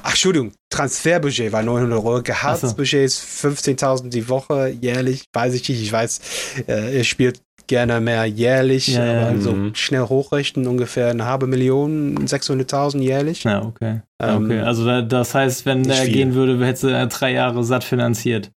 Ach, 0.04 0.10
Entschuldigung, 0.10 0.54
Transferbudget 0.70 1.52
war 1.52 1.64
900 1.64 1.98
Euro, 1.98 2.22
Gehaltsbudget 2.22 3.06
ist 3.06 3.22
15.000 3.22 4.10
die 4.10 4.30
Woche 4.30 4.70
jährlich, 4.70 5.26
weiß 5.34 5.54
ich 5.54 5.68
nicht, 5.68 5.82
ich 5.82 5.92
weiß, 5.92 6.22
äh, 6.68 6.98
er 6.98 7.04
spielt 7.04 7.42
gerne 7.68 8.02
mehr 8.02 8.26
jährlich, 8.26 8.88
ja, 8.88 9.02
aber 9.02 9.32
ja. 9.32 9.38
so 9.40 9.54
mhm. 9.54 9.76
schnell 9.76 10.02
hochrechnen, 10.02 10.68
ungefähr 10.68 11.10
eine 11.10 11.26
halbe 11.26 11.48
Million, 11.48 12.18
600.000 12.28 13.00
jährlich. 13.00 13.44
Ja, 13.46 13.64
okay. 13.64 14.02
Ähm, 14.22 14.46
okay, 14.46 14.60
also 14.60 15.02
das 15.02 15.34
heißt, 15.34 15.66
wenn 15.66 15.90
er 15.90 16.06
gehen 16.08 16.34
würde, 16.34 16.64
hätte 16.66 16.92
er 16.92 17.08
drei 17.08 17.32
Jahre 17.32 17.64
satt 17.64 17.84
finanziert. 17.84 18.52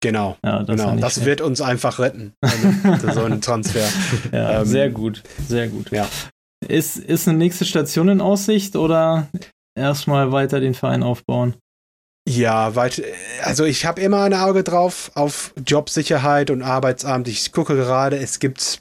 Genau, 0.00 0.36
ja, 0.44 0.62
das, 0.62 0.76
genau. 0.76 0.96
das 0.96 1.24
wird 1.24 1.40
uns 1.40 1.60
einfach 1.60 1.98
retten, 1.98 2.34
also, 2.40 3.12
so 3.12 3.24
ein 3.24 3.40
Transfer. 3.40 3.88
Ja, 4.32 4.60
ähm, 4.60 4.66
sehr 4.66 4.90
gut, 4.90 5.22
sehr 5.48 5.68
gut. 5.68 5.90
Ja. 5.90 6.08
Ist, 6.66 6.96
ist 6.96 7.28
eine 7.28 7.38
nächste 7.38 7.64
Station 7.64 8.08
in 8.08 8.20
Aussicht 8.20 8.76
oder 8.76 9.28
erstmal 9.74 10.32
weiter 10.32 10.60
den 10.60 10.74
Verein 10.74 11.02
aufbauen. 11.02 11.54
Ja, 12.28 12.76
weil, 12.76 12.92
also 13.42 13.64
ich 13.64 13.84
habe 13.84 14.00
immer 14.00 14.22
ein 14.22 14.34
Auge 14.34 14.62
drauf 14.62 15.10
auf 15.14 15.52
Jobsicherheit 15.66 16.50
und 16.50 16.62
Arbeitsamt. 16.62 17.26
Ich 17.26 17.50
gucke 17.52 17.74
gerade, 17.74 18.16
es 18.16 18.38
gibt 18.38 18.80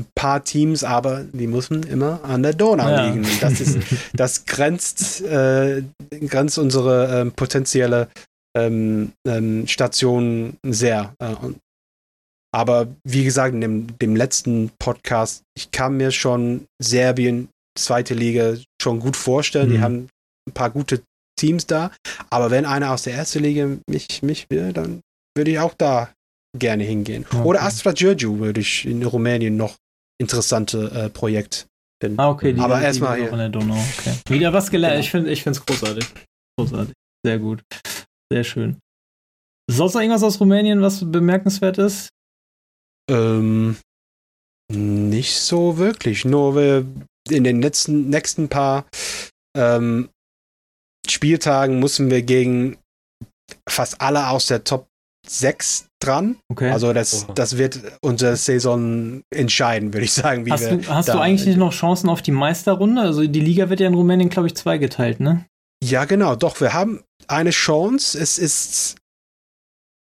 ein 0.00 0.06
paar 0.14 0.44
Teams, 0.44 0.84
aber 0.84 1.24
die 1.32 1.46
müssen 1.46 1.82
immer 1.82 2.22
an 2.24 2.42
der 2.42 2.52
Donau 2.52 2.88
ja. 2.88 3.06
liegen. 3.06 3.26
Das 3.40 3.60
ist, 3.60 3.78
das 4.14 4.44
grenzt, 4.44 5.22
äh, 5.22 5.82
grenzt 6.26 6.58
unsere 6.58 7.20
ähm, 7.20 7.32
potenzielle 7.32 8.08
ähm, 8.56 9.12
ähm, 9.26 9.66
Station 9.66 10.56
sehr. 10.64 11.14
Äh, 11.18 11.34
aber 12.54 12.88
wie 13.04 13.24
gesagt, 13.24 13.54
in 13.54 13.60
dem, 13.60 13.98
dem 13.98 14.14
letzten 14.14 14.70
Podcast, 14.78 15.42
ich 15.56 15.72
kann 15.72 15.96
mir 15.96 16.10
schon 16.10 16.66
Serbien, 16.80 17.48
zweite 17.76 18.14
Liga, 18.14 18.54
schon 18.80 19.00
gut 19.00 19.16
vorstellen. 19.16 19.68
Mhm. 19.68 19.72
Die 19.72 19.80
haben 19.80 20.08
ein 20.48 20.52
paar 20.52 20.70
gute 20.70 21.02
Teams 21.38 21.66
da. 21.66 21.90
Aber 22.30 22.50
wenn 22.50 22.64
einer 22.64 22.92
aus 22.92 23.02
der 23.02 23.14
ersten 23.14 23.42
Liga 23.42 23.68
mich, 23.88 24.22
mich 24.22 24.46
will, 24.50 24.72
dann 24.72 25.00
würde 25.36 25.50
ich 25.50 25.58
auch 25.58 25.74
da 25.74 26.10
gerne 26.58 26.84
hingehen. 26.84 27.26
Okay. 27.28 27.42
Oder 27.42 27.62
Astra 27.62 27.92
Giurgiu 27.92 28.38
würde 28.38 28.60
ich 28.60 28.86
in 28.86 29.02
Rumänien 29.04 29.56
noch 29.56 29.76
interessante 30.18 30.90
äh, 30.90 31.10
Projekt 31.10 31.66
finden. 32.02 32.18
Ah, 32.18 32.30
okay. 32.30 32.52
Die, 32.52 32.60
Aber 32.60 32.80
erstmal 32.80 33.18
hier. 33.18 33.30
der 33.30 33.48
Donau. 33.48 33.76
Okay. 33.98 34.14
Wieder 34.28 34.52
was 34.52 34.70
gelernt. 34.70 34.94
Genau. 34.94 35.04
Ich 35.04 35.10
finde 35.10 35.30
ich 35.30 35.46
es 35.46 35.64
großartig. 35.64 36.06
Großartig. 36.58 36.94
Sehr 37.24 37.38
gut. 37.38 37.62
Sehr 38.32 38.44
schön. 38.44 38.78
Sonst 39.70 39.94
noch 39.94 40.00
irgendwas 40.00 40.22
aus 40.22 40.40
Rumänien, 40.40 40.80
was 40.80 41.10
bemerkenswert 41.10 41.78
ist? 41.78 42.08
Ähm, 43.10 43.76
nicht 44.72 45.34
so 45.34 45.78
wirklich. 45.78 46.24
Nur 46.24 46.56
wir 46.56 46.86
in 47.30 47.44
den 47.44 47.60
letzten, 47.60 48.08
nächsten 48.08 48.48
paar 48.48 48.86
ähm, 49.56 50.08
Spieltagen 51.12 51.80
mussten 51.80 52.10
wir 52.10 52.22
gegen 52.22 52.76
fast 53.68 54.00
alle 54.00 54.28
aus 54.28 54.46
der 54.46 54.64
Top 54.64 54.86
6 55.26 55.88
dran. 56.00 56.36
Okay. 56.50 56.70
Also 56.70 56.92
das, 56.92 57.26
das 57.34 57.58
wird 57.58 57.80
unsere 58.00 58.36
Saison 58.36 59.22
entscheiden, 59.34 59.92
würde 59.92 60.04
ich 60.04 60.12
sagen. 60.12 60.50
hast 60.50 60.70
du, 60.70 60.86
hast 60.88 61.08
du 61.08 61.18
eigentlich 61.18 61.46
nicht 61.46 61.58
noch 61.58 61.72
Chancen 61.72 62.08
auf 62.08 62.22
die 62.22 62.32
Meisterrunde? 62.32 63.02
Also 63.02 63.26
die 63.26 63.40
Liga 63.40 63.68
wird 63.68 63.80
ja 63.80 63.88
in 63.88 63.94
Rumänien, 63.94 64.30
glaube 64.30 64.48
ich, 64.48 64.54
zweigeteilt, 64.54 65.20
ne? 65.20 65.44
Ja, 65.82 66.04
genau. 66.04 66.36
Doch, 66.36 66.60
wir 66.60 66.72
haben 66.72 67.02
eine 67.28 67.50
Chance. 67.50 68.18
Es 68.18 68.38
ist 68.38 68.96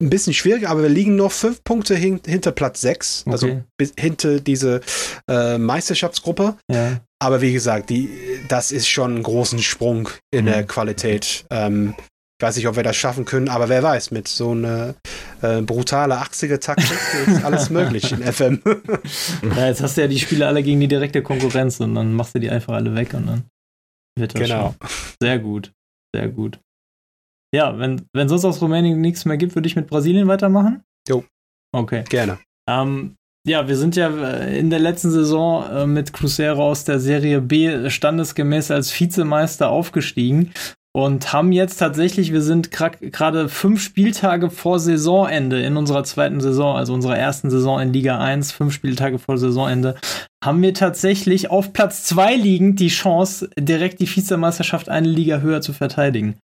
ein 0.05 0.11
bisschen 0.11 0.35
schwierig, 0.35 0.69
aber 0.69 0.83
wir 0.83 0.89
liegen 0.89 1.17
noch 1.17 1.33
fünf 1.33 1.65
Punkte 1.65 1.95
hin, 1.97 2.21
hinter 2.25 2.53
Platz 2.53 2.81
6, 2.83 3.25
also 3.27 3.47
okay. 3.47 3.63
also 3.81 3.93
hinter 3.99 4.41
diese 4.41 4.81
äh, 5.29 5.59
Meisterschaftsgruppe. 5.59 6.57
Ja. 6.71 7.01
Aber 7.21 7.41
wie 7.41 7.53
gesagt, 7.53 7.91
die, 7.91 8.11
das 8.49 8.71
ist 8.71 8.89
schon 8.89 9.17
ein 9.17 9.23
großen 9.23 9.61
Sprung 9.61 10.09
in 10.31 10.45
mhm. 10.45 10.51
der 10.51 10.65
Qualität. 10.65 11.47
Ähm, 11.51 11.95
ich 12.39 12.47
weiß 12.47 12.57
nicht, 12.57 12.67
ob 12.67 12.77
wir 12.77 12.83
das 12.83 12.97
schaffen 12.97 13.25
können, 13.25 13.49
aber 13.49 13.69
wer 13.69 13.83
weiß, 13.83 14.11
mit 14.11 14.29
so 14.29 14.51
einer 14.51 14.95
äh, 15.41 15.63
brutale 15.63 16.17
80er-Taktik 16.17 16.99
ist 17.27 17.45
alles 17.45 17.71
möglich 17.71 18.13
in 18.13 18.23
FM. 18.23 18.61
ja, 19.57 19.69
jetzt 19.69 19.81
hast 19.81 19.97
du 19.97 20.03
ja 20.03 20.09
die 20.09 20.19
Spiele 20.19 20.47
alle 20.47 20.63
gegen 20.63 20.81
die 20.81 20.89
direkte 20.89 21.23
Konkurrenz 21.23 21.81
und 21.81 21.95
dann 21.95 22.13
machst 22.13 22.35
du 22.35 22.41
die 22.41 22.51
einfach 22.51 22.75
alle 22.75 22.95
weg 22.95 23.15
und 23.15 23.27
dann 23.27 23.45
wird 24.19 24.35
das 24.35 24.43
genau. 24.43 24.75
Schon. 24.81 24.89
Sehr 25.23 25.39
gut, 25.39 25.73
sehr 26.15 26.29
gut. 26.29 26.59
Ja, 27.55 27.79
wenn, 27.79 28.03
wenn 28.13 28.29
sonst 28.29 28.45
aus 28.45 28.61
Rumänien 28.61 29.01
nichts 29.01 29.25
mehr 29.27 29.37
gibt, 29.37 29.55
würde 29.55 29.69
ich 29.69 29.77
mit 29.77 29.87
Brasilien 29.87 30.27
weitermachen. 30.27 30.83
Jo. 31.09 31.23
Okay. 31.73 32.03
Gerne. 32.09 32.39
Ähm, 32.69 33.15
ja, 33.47 33.69
wir 33.69 33.77
sind 33.77 33.95
ja 33.95 34.09
äh, 34.09 34.59
in 34.59 34.71
der 34.71 34.81
letzten 34.81 35.13
Saison 35.13 35.65
äh, 35.71 35.87
mit 35.87 36.13
Cruzeiro 36.13 36.69
aus 36.69 36.83
der 36.83 36.99
Serie 36.99 37.41
B 37.41 37.89
standesgemäß 37.91 38.73
als 38.73 38.99
Vizemeister 38.99 39.69
aufgestiegen 39.69 40.51
und 40.93 41.33
haben 41.33 41.53
jetzt 41.53 41.77
tatsächlich, 41.77 42.33
wir 42.33 42.43
sind 42.43 42.73
gerade 42.73 43.49
fünf 43.49 43.81
Spieltage 43.81 44.51
vor 44.51 44.81
Saisonende 44.81 45.63
in 45.63 45.77
unserer 45.77 46.03
zweiten 46.03 46.41
Saison, 46.41 46.75
also 46.75 46.93
unserer 46.93 47.19
ersten 47.19 47.51
Saison 47.51 47.81
in 47.81 47.93
Liga 47.93 48.19
1, 48.19 48.51
fünf 48.51 48.73
Spieltage 48.73 49.21
vor 49.21 49.39
Saisonende, 49.39 49.95
haben 50.45 50.61
wir 50.61 50.75
tatsächlich 50.75 51.51
auf 51.53 51.73
Platz 51.73 52.03
zwei 52.03 52.35
liegend 52.35 52.81
die 52.81 52.89
Chance, 52.89 53.49
direkt 53.57 54.01
die 54.01 54.09
Vizemeisterschaft 54.09 54.89
eine 54.89 55.09
Liga 55.09 55.39
höher 55.39 55.61
zu 55.61 55.73
verteidigen. 55.73 56.37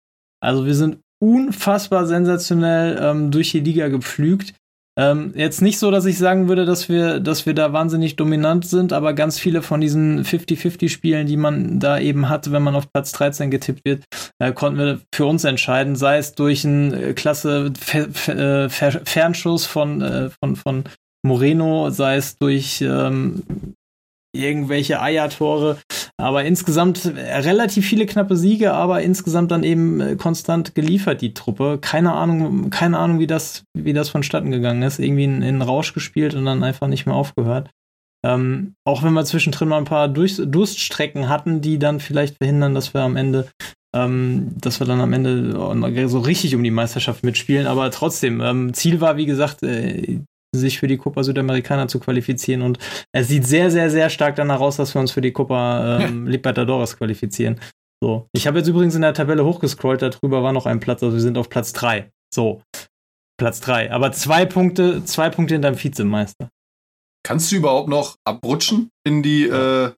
Also 0.40 0.66
wir 0.66 0.74
sind 0.74 0.98
unfassbar 1.20 2.06
sensationell 2.06 2.98
ähm, 3.00 3.30
durch 3.30 3.50
die 3.50 3.60
Liga 3.60 3.88
gepflügt. 3.88 4.54
Ähm, 4.98 5.32
jetzt 5.36 5.62
nicht 5.62 5.78
so, 5.78 5.92
dass 5.92 6.06
ich 6.06 6.18
sagen 6.18 6.48
würde, 6.48 6.64
dass 6.64 6.88
wir, 6.88 7.20
dass 7.20 7.46
wir 7.46 7.54
da 7.54 7.72
wahnsinnig 7.72 8.16
dominant 8.16 8.66
sind, 8.66 8.92
aber 8.92 9.14
ganz 9.14 9.38
viele 9.38 9.62
von 9.62 9.80
diesen 9.80 10.24
50-50-Spielen, 10.24 11.28
die 11.28 11.36
man 11.36 11.78
da 11.78 12.00
eben 12.00 12.28
hat, 12.28 12.50
wenn 12.50 12.64
man 12.64 12.74
auf 12.74 12.92
Platz 12.92 13.12
13 13.12 13.52
getippt 13.52 13.84
wird, 13.84 14.04
äh, 14.40 14.52
konnten 14.52 14.78
wir 14.78 15.00
für 15.14 15.26
uns 15.26 15.44
entscheiden, 15.44 15.94
sei 15.94 16.18
es 16.18 16.34
durch 16.34 16.64
einen 16.64 16.92
äh, 16.92 17.12
klasse 17.14 17.72
Fer 17.78 18.08
Fer 18.10 18.64
äh, 18.64 18.68
Fer 18.68 19.00
Fernschuss 19.04 19.66
von, 19.66 20.02
äh, 20.02 20.30
von, 20.30 20.56
von 20.56 20.84
Moreno, 21.24 21.90
sei 21.90 22.16
es 22.16 22.36
durch 22.36 22.80
ähm, 22.82 23.44
irgendwelche 24.34 25.00
Eiertore. 25.00 25.78
Aber 26.20 26.44
insgesamt 26.44 27.06
relativ 27.06 27.86
viele 27.86 28.04
knappe 28.04 28.36
Siege, 28.36 28.74
aber 28.74 29.02
insgesamt 29.02 29.52
dann 29.52 29.62
eben 29.62 30.00
äh, 30.00 30.16
konstant 30.16 30.74
geliefert, 30.74 31.20
die 31.20 31.32
Truppe. 31.32 31.78
Keine 31.80 32.12
Ahnung, 32.12 32.70
keine 32.70 32.98
Ahnung, 32.98 33.20
wie 33.20 33.28
das, 33.28 33.62
wie 33.72 33.92
das 33.92 34.08
vonstatten 34.08 34.50
gegangen 34.50 34.82
ist. 34.82 34.98
Irgendwie 34.98 35.24
in, 35.24 35.42
in 35.42 35.62
Rausch 35.62 35.94
gespielt 35.94 36.34
und 36.34 36.44
dann 36.44 36.64
einfach 36.64 36.88
nicht 36.88 37.06
mehr 37.06 37.14
aufgehört. 37.14 37.70
Ähm, 38.26 38.74
auch 38.84 39.04
wenn 39.04 39.12
wir 39.12 39.24
zwischendrin 39.24 39.68
mal 39.68 39.78
ein 39.78 39.84
paar 39.84 40.08
Durch 40.08 40.40
Durststrecken 40.44 41.28
hatten, 41.28 41.60
die 41.60 41.78
dann 41.78 42.00
vielleicht 42.00 42.38
verhindern, 42.38 42.74
dass 42.74 42.94
wir 42.94 43.02
am 43.02 43.14
Ende, 43.14 43.46
ähm, 43.94 44.56
dass 44.60 44.80
wir 44.80 44.88
dann 44.88 45.00
am 45.00 45.12
Ende 45.12 46.08
so 46.08 46.18
richtig 46.18 46.56
um 46.56 46.64
die 46.64 46.72
Meisterschaft 46.72 47.22
mitspielen. 47.22 47.68
Aber 47.68 47.92
trotzdem, 47.92 48.40
ähm, 48.40 48.74
Ziel 48.74 49.00
war, 49.00 49.16
wie 49.16 49.26
gesagt, 49.26 49.62
äh, 49.62 50.18
sich 50.54 50.78
für 50.78 50.86
die 50.86 50.96
Copa 50.96 51.22
Südamericana 51.22 51.88
zu 51.88 52.00
qualifizieren. 52.00 52.62
Und 52.62 52.78
es 53.12 53.28
sieht 53.28 53.46
sehr, 53.46 53.70
sehr, 53.70 53.90
sehr 53.90 54.10
stark 54.10 54.36
danach 54.36 54.60
aus, 54.60 54.76
dass 54.76 54.94
wir 54.94 55.00
uns 55.00 55.12
für 55.12 55.20
die 55.20 55.32
Copa 55.32 55.98
ähm, 56.00 56.26
Libertadores 56.26 56.96
qualifizieren. 56.96 57.60
So. 58.02 58.28
Ich 58.32 58.46
habe 58.46 58.58
jetzt 58.58 58.68
übrigens 58.68 58.94
in 58.94 59.02
der 59.02 59.14
Tabelle 59.14 59.44
hochgescrollt, 59.44 60.02
darüber 60.02 60.42
war 60.42 60.52
noch 60.52 60.66
ein 60.66 60.80
Platz, 60.80 61.02
also 61.02 61.14
wir 61.14 61.20
sind 61.20 61.36
auf 61.36 61.48
Platz 61.48 61.72
3. 61.72 62.10
So. 62.32 62.62
Platz 63.38 63.60
3. 63.60 63.92
Aber 63.92 64.12
zwei 64.12 64.46
Punkte, 64.46 65.04
zwei 65.04 65.30
Punkte 65.30 65.54
hinterm 65.54 65.82
Vizemeister. 65.82 66.50
Kannst 67.24 67.52
du 67.52 67.56
überhaupt 67.56 67.88
noch 67.88 68.16
abrutschen 68.24 68.90
in 69.04 69.22
die, 69.22 69.44
äh, 69.44 69.92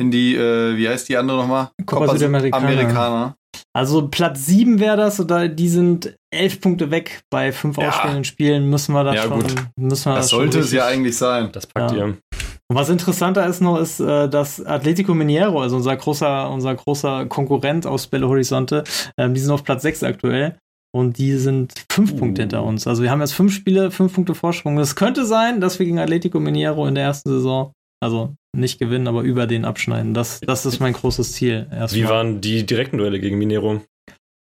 in 0.00 0.10
die, 0.10 0.34
äh, 0.34 0.76
wie 0.76 0.88
heißt 0.88 1.08
die 1.08 1.16
andere 1.16 1.36
nochmal? 1.36 1.70
Copa, 1.84 2.06
Copa 2.06 2.12
Südamericana. 2.18 2.66
Amerikaner. 2.66 3.36
Also 3.72 4.08
Platz 4.08 4.46
7 4.46 4.80
wäre 4.80 4.96
das, 4.96 5.20
oder 5.20 5.48
die 5.48 5.68
sind 5.68 6.16
elf 6.32 6.60
Punkte 6.60 6.90
weg 6.90 7.22
bei 7.30 7.52
fünf 7.52 7.76
ja. 7.76 7.88
ausstehenden 7.88 8.24
Spielen, 8.24 8.68
müssen 8.70 8.94
wir 8.94 9.04
das 9.04 9.16
ja, 9.16 9.22
schon. 9.24 9.40
Gut. 9.40 9.54
Müssen 9.76 10.10
wir 10.10 10.16
das, 10.16 10.24
das 10.24 10.30
sollte 10.30 10.60
es 10.60 10.72
ja 10.72 10.86
eigentlich 10.86 11.16
sein. 11.16 11.50
Das 11.52 11.66
packt 11.66 11.92
ja. 11.92 11.98
ihr. 11.98 12.04
Und 12.04 12.76
was 12.76 12.88
interessanter 12.88 13.46
ist 13.46 13.60
noch, 13.60 13.78
ist, 13.78 14.00
äh, 14.00 14.28
dass 14.28 14.64
Atletico 14.64 15.12
Mineiro, 15.12 15.60
also 15.60 15.76
unser 15.76 15.96
großer, 15.96 16.50
unser 16.50 16.74
großer 16.74 17.26
Konkurrent 17.26 17.86
aus 17.86 18.06
Belo 18.06 18.28
Horizonte, 18.28 18.84
ähm, 19.18 19.34
die 19.34 19.40
sind 19.40 19.50
auf 19.50 19.64
Platz 19.64 19.82
6 19.82 20.02
aktuell. 20.04 20.56
Und 20.92 21.18
die 21.18 21.34
sind 21.34 21.72
fünf 21.92 22.12
uh. 22.12 22.16
Punkte 22.16 22.42
hinter 22.42 22.64
uns. 22.64 22.86
Also 22.88 23.04
wir 23.04 23.12
haben 23.12 23.20
jetzt 23.20 23.34
fünf 23.34 23.54
Spiele, 23.54 23.92
fünf 23.92 24.12
Punkte 24.12 24.34
Vorsprung. 24.34 24.76
Es 24.78 24.96
könnte 24.96 25.24
sein, 25.24 25.60
dass 25.60 25.78
wir 25.78 25.86
gegen 25.86 26.00
Atletico 26.00 26.40
Mineiro 26.40 26.86
in 26.86 26.96
der 26.96 27.04
ersten 27.04 27.28
Saison 27.28 27.72
also 28.00 28.34
nicht 28.56 28.78
gewinnen, 28.78 29.06
aber 29.06 29.22
über 29.22 29.46
den 29.46 29.64
abschneiden. 29.64 30.14
Das, 30.14 30.40
das 30.40 30.66
ist 30.66 30.80
mein 30.80 30.92
großes 30.92 31.32
Ziel. 31.32 31.68
Erstmal. 31.70 32.02
Wie 32.02 32.08
waren 32.08 32.40
die 32.40 32.66
direkten 32.66 32.98
Duelle 32.98 33.20
gegen 33.20 33.38
Minero? 33.38 33.80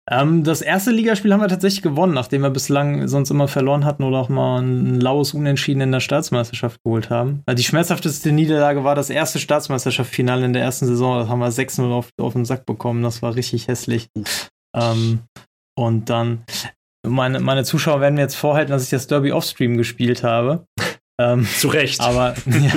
Ähm, 0.08 0.44
das 0.44 0.62
erste 0.62 0.92
Ligaspiel 0.92 1.32
haben 1.32 1.40
wir 1.40 1.48
tatsächlich 1.48 1.82
gewonnen, 1.82 2.14
nachdem 2.14 2.42
wir 2.42 2.50
bislang 2.50 3.08
sonst 3.08 3.30
immer 3.30 3.48
verloren 3.48 3.84
hatten 3.84 4.04
oder 4.04 4.18
auch 4.18 4.28
mal 4.28 4.62
ein 4.62 5.00
laues 5.00 5.34
Unentschieden 5.34 5.80
in 5.80 5.90
der 5.90 6.00
Staatsmeisterschaft 6.00 6.80
geholt 6.84 7.10
haben. 7.10 7.42
Die 7.50 7.64
schmerzhafteste 7.64 8.30
Niederlage 8.30 8.84
war 8.84 8.94
das 8.94 9.10
erste 9.10 9.40
Staatsmeisterschaftsfinale 9.40 10.44
in 10.44 10.52
der 10.52 10.62
ersten 10.62 10.86
Saison. 10.86 11.18
Da 11.18 11.28
haben 11.28 11.40
wir 11.40 11.50
6-0 11.50 11.90
auf, 11.90 12.10
auf 12.20 12.34
den 12.34 12.44
Sack 12.44 12.66
bekommen. 12.66 13.02
Das 13.02 13.20
war 13.22 13.34
richtig 13.34 13.66
hässlich. 13.66 14.08
Ähm, 14.76 15.20
und 15.76 16.08
dann, 16.08 16.44
meine, 17.04 17.40
meine 17.40 17.64
Zuschauer 17.64 18.00
werden 18.00 18.14
mir 18.14 18.22
jetzt 18.22 18.36
vorhalten, 18.36 18.70
dass 18.70 18.84
ich 18.84 18.90
das 18.90 19.08
Derby 19.08 19.32
Offstream 19.32 19.76
gespielt 19.76 20.22
habe. 20.22 20.66
Ähm, 21.18 21.46
Zu 21.46 21.68
Recht. 21.68 22.00
Aber, 22.02 22.34
ja. 22.44 22.70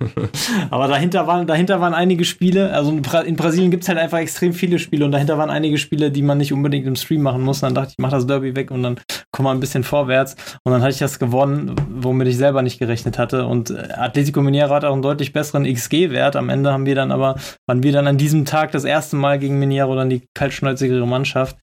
aber 0.70 0.86
dahinter, 0.86 1.26
waren, 1.26 1.44
dahinter 1.46 1.80
waren 1.80 1.92
einige 1.92 2.24
Spiele, 2.24 2.72
also 2.72 2.92
in, 2.92 3.02
Bra 3.02 3.22
in 3.22 3.34
Brasilien 3.34 3.72
gibt 3.72 3.82
es 3.82 3.88
halt 3.88 3.98
einfach 3.98 4.18
extrem 4.18 4.52
viele 4.52 4.78
Spiele 4.78 5.04
und 5.04 5.10
dahinter 5.10 5.38
waren 5.38 5.50
einige 5.50 5.76
Spiele, 5.76 6.12
die 6.12 6.22
man 6.22 6.38
nicht 6.38 6.52
unbedingt 6.52 6.86
im 6.86 6.94
Stream 6.94 7.22
machen 7.22 7.42
muss. 7.42 7.60
Dann 7.60 7.74
dachte 7.74 7.88
ich, 7.88 7.94
ich 7.94 7.98
mach 7.98 8.10
das 8.10 8.28
Derby 8.28 8.54
weg 8.54 8.70
und 8.70 8.84
dann 8.84 9.00
komm 9.32 9.44
mal 9.44 9.52
ein 9.52 9.58
bisschen 9.58 9.82
vorwärts. 9.82 10.36
Und 10.62 10.72
dann 10.72 10.82
hatte 10.82 10.92
ich 10.92 10.98
das 10.98 11.18
gewonnen, 11.18 11.74
womit 11.90 12.28
ich 12.28 12.36
selber 12.36 12.62
nicht 12.62 12.78
gerechnet 12.78 13.18
hatte. 13.18 13.46
Und 13.46 13.70
äh, 13.70 13.88
Atletico 13.96 14.40
Mineiro 14.40 14.72
hat 14.72 14.84
auch 14.84 14.92
einen 14.92 15.02
deutlich 15.02 15.32
besseren 15.32 15.64
XG-Wert. 15.64 16.36
Am 16.36 16.50
Ende 16.50 16.72
haben 16.72 16.86
wir 16.86 16.94
dann 16.94 17.10
aber, 17.10 17.36
waren 17.66 17.82
wir 17.82 17.92
dann 17.92 18.06
an 18.06 18.18
diesem 18.18 18.44
Tag 18.44 18.70
das 18.70 18.84
erste 18.84 19.16
Mal 19.16 19.40
gegen 19.40 19.58
Mineiro 19.58 19.96
dann 19.96 20.10
die 20.10 20.22
kaltschnäuzigere 20.34 21.08
Mannschaft. 21.08 21.56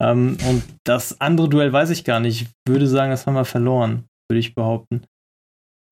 Ähm, 0.00 0.36
und 0.48 0.62
das 0.84 1.20
andere 1.20 1.48
Duell 1.48 1.72
weiß 1.72 1.90
ich 1.90 2.04
gar 2.04 2.20
nicht. 2.20 2.42
Ich 2.42 2.48
würde 2.68 2.86
sagen, 2.86 3.10
das 3.10 3.26
haben 3.26 3.34
wir 3.34 3.44
verloren, 3.44 4.04
würde 4.30 4.38
ich 4.38 4.54
behaupten. 4.54 5.02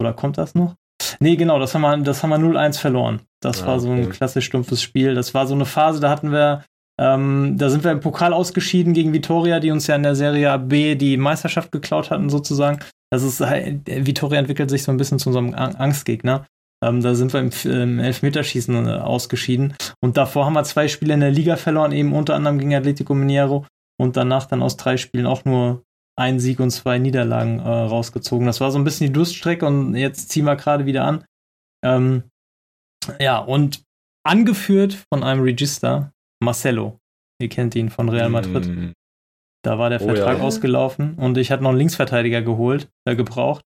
Oder 0.04 0.12
kommt 0.12 0.36
das 0.36 0.54
noch? 0.54 0.74
Nee, 1.18 1.36
genau, 1.36 1.58
das 1.58 1.74
haben 1.74 1.80
wir, 1.80 1.96
das 1.96 2.22
haben 2.22 2.28
wir 2.28 2.36
0-1 2.36 2.78
verloren. 2.78 3.22
Das 3.40 3.60
ja, 3.60 3.66
war 3.66 3.80
so 3.80 3.90
ein 3.90 4.04
okay. 4.04 4.10
klassisch 4.10 4.44
stumpfes 4.44 4.82
Spiel. 4.82 5.14
Das 5.14 5.32
war 5.32 5.46
so 5.46 5.54
eine 5.54 5.64
Phase, 5.64 5.98
da 5.98 6.10
hatten 6.10 6.30
wir, 6.30 6.62
ähm, 7.00 7.56
da 7.56 7.70
sind 7.70 7.84
wir 7.84 7.90
im 7.90 8.00
Pokal 8.00 8.34
ausgeschieden 8.34 8.92
gegen 8.92 9.14
Vitoria, 9.14 9.60
die 9.60 9.70
uns 9.70 9.86
ja 9.86 9.96
in 9.96 10.02
der 10.02 10.14
Serie 10.14 10.58
B 10.58 10.94
die 10.94 11.16
Meisterschaft 11.16 11.72
geklaut 11.72 12.10
hatten, 12.10 12.28
sozusagen. 12.28 12.80
Das 13.10 13.22
ist, 13.22 13.40
Vitoria 13.40 14.40
entwickelt 14.40 14.68
sich 14.68 14.82
so 14.82 14.92
ein 14.92 14.98
bisschen 14.98 15.18
zu 15.18 15.30
unserem 15.30 15.54
Angstgegner. 15.54 16.46
Ähm, 16.84 17.00
da 17.00 17.14
sind 17.14 17.32
wir 17.32 17.40
im, 17.40 17.50
im 17.64 17.98
Elfmeterschießen 17.98 18.86
äh, 18.86 18.90
ausgeschieden. 18.90 19.74
Und 20.02 20.18
davor 20.18 20.44
haben 20.44 20.52
wir 20.52 20.64
zwei 20.64 20.88
Spiele 20.88 21.14
in 21.14 21.20
der 21.20 21.30
Liga 21.30 21.56
verloren, 21.56 21.92
eben 21.92 22.12
unter 22.12 22.34
anderem 22.34 22.58
gegen 22.58 22.74
Atletico 22.74 23.14
Mineiro 23.14 23.64
und 23.98 24.18
danach 24.18 24.44
dann 24.44 24.62
aus 24.62 24.76
drei 24.76 24.98
Spielen 24.98 25.26
auch 25.26 25.46
nur 25.46 25.82
ein 26.16 26.38
Sieg 26.38 26.60
und 26.60 26.70
zwei 26.70 26.98
Niederlagen 26.98 27.58
äh, 27.58 27.68
rausgezogen. 27.68 28.46
Das 28.46 28.60
war 28.60 28.70
so 28.70 28.78
ein 28.78 28.84
bisschen 28.84 29.08
die 29.08 29.12
Durststrecke 29.12 29.66
und 29.66 29.94
jetzt 29.94 30.30
ziehen 30.30 30.44
wir 30.44 30.56
gerade 30.56 30.86
wieder 30.86 31.04
an. 31.04 31.24
Ähm, 31.84 32.24
ja, 33.18 33.38
und 33.38 33.82
angeführt 34.24 34.94
von 35.12 35.22
einem 35.22 35.42
Register, 35.42 36.12
Marcelo. 36.42 36.98
Ihr 37.40 37.48
kennt 37.48 37.74
ihn 37.74 37.90
von 37.90 38.08
Real 38.08 38.30
Madrid. 38.30 38.66
Mm. 38.66 38.92
Da 39.64 39.78
war 39.78 39.90
der 39.90 40.00
oh, 40.02 40.06
Vertrag 40.06 40.38
ja. 40.38 40.44
ausgelaufen 40.44 41.14
und 41.14 41.36
ich 41.36 41.50
hatte 41.50 41.62
noch 41.62 41.70
einen 41.70 41.78
Linksverteidiger 41.78 42.42
geholt, 42.42 42.88
äh, 43.06 43.16
gebraucht. 43.16 43.64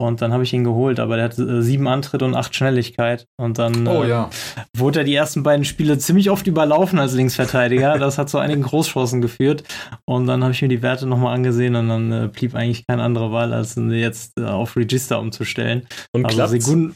Und 0.00 0.22
dann 0.22 0.32
habe 0.32 0.44
ich 0.44 0.52
ihn 0.54 0.64
geholt, 0.64 0.98
aber 0.98 1.16
der 1.16 1.26
hat 1.26 1.38
äh, 1.38 1.60
sieben 1.60 1.86
Antritte 1.86 2.24
und 2.24 2.34
acht 2.34 2.54
Schnelligkeit. 2.54 3.26
Und 3.36 3.58
dann 3.58 3.86
oh, 3.86 4.02
äh, 4.02 4.08
ja. 4.08 4.30
wurde 4.74 5.00
er 5.00 5.04
die 5.04 5.14
ersten 5.14 5.42
beiden 5.42 5.66
Spiele 5.66 5.98
ziemlich 5.98 6.30
oft 6.30 6.46
überlaufen 6.46 6.98
als 6.98 7.12
Linksverteidiger. 7.12 7.98
das 7.98 8.16
hat 8.16 8.30
zu 8.30 8.38
einigen 8.38 8.62
Großchancen 8.62 9.20
geführt. 9.20 9.62
Und 10.06 10.26
dann 10.26 10.42
habe 10.42 10.54
ich 10.54 10.62
mir 10.62 10.68
die 10.68 10.80
Werte 10.80 11.06
nochmal 11.06 11.34
angesehen 11.34 11.76
und 11.76 11.88
dann 11.90 12.12
äh, 12.12 12.28
blieb 12.28 12.54
eigentlich 12.54 12.86
keine 12.86 13.02
andere 13.02 13.30
Wahl, 13.30 13.52
als 13.52 13.76
ihn 13.76 13.90
jetzt 13.90 14.38
äh, 14.38 14.44
auf 14.44 14.74
Register 14.74 15.20
umzustellen. 15.20 15.86
Und 16.12 16.24
also 16.24 16.46
Segun 16.46 16.94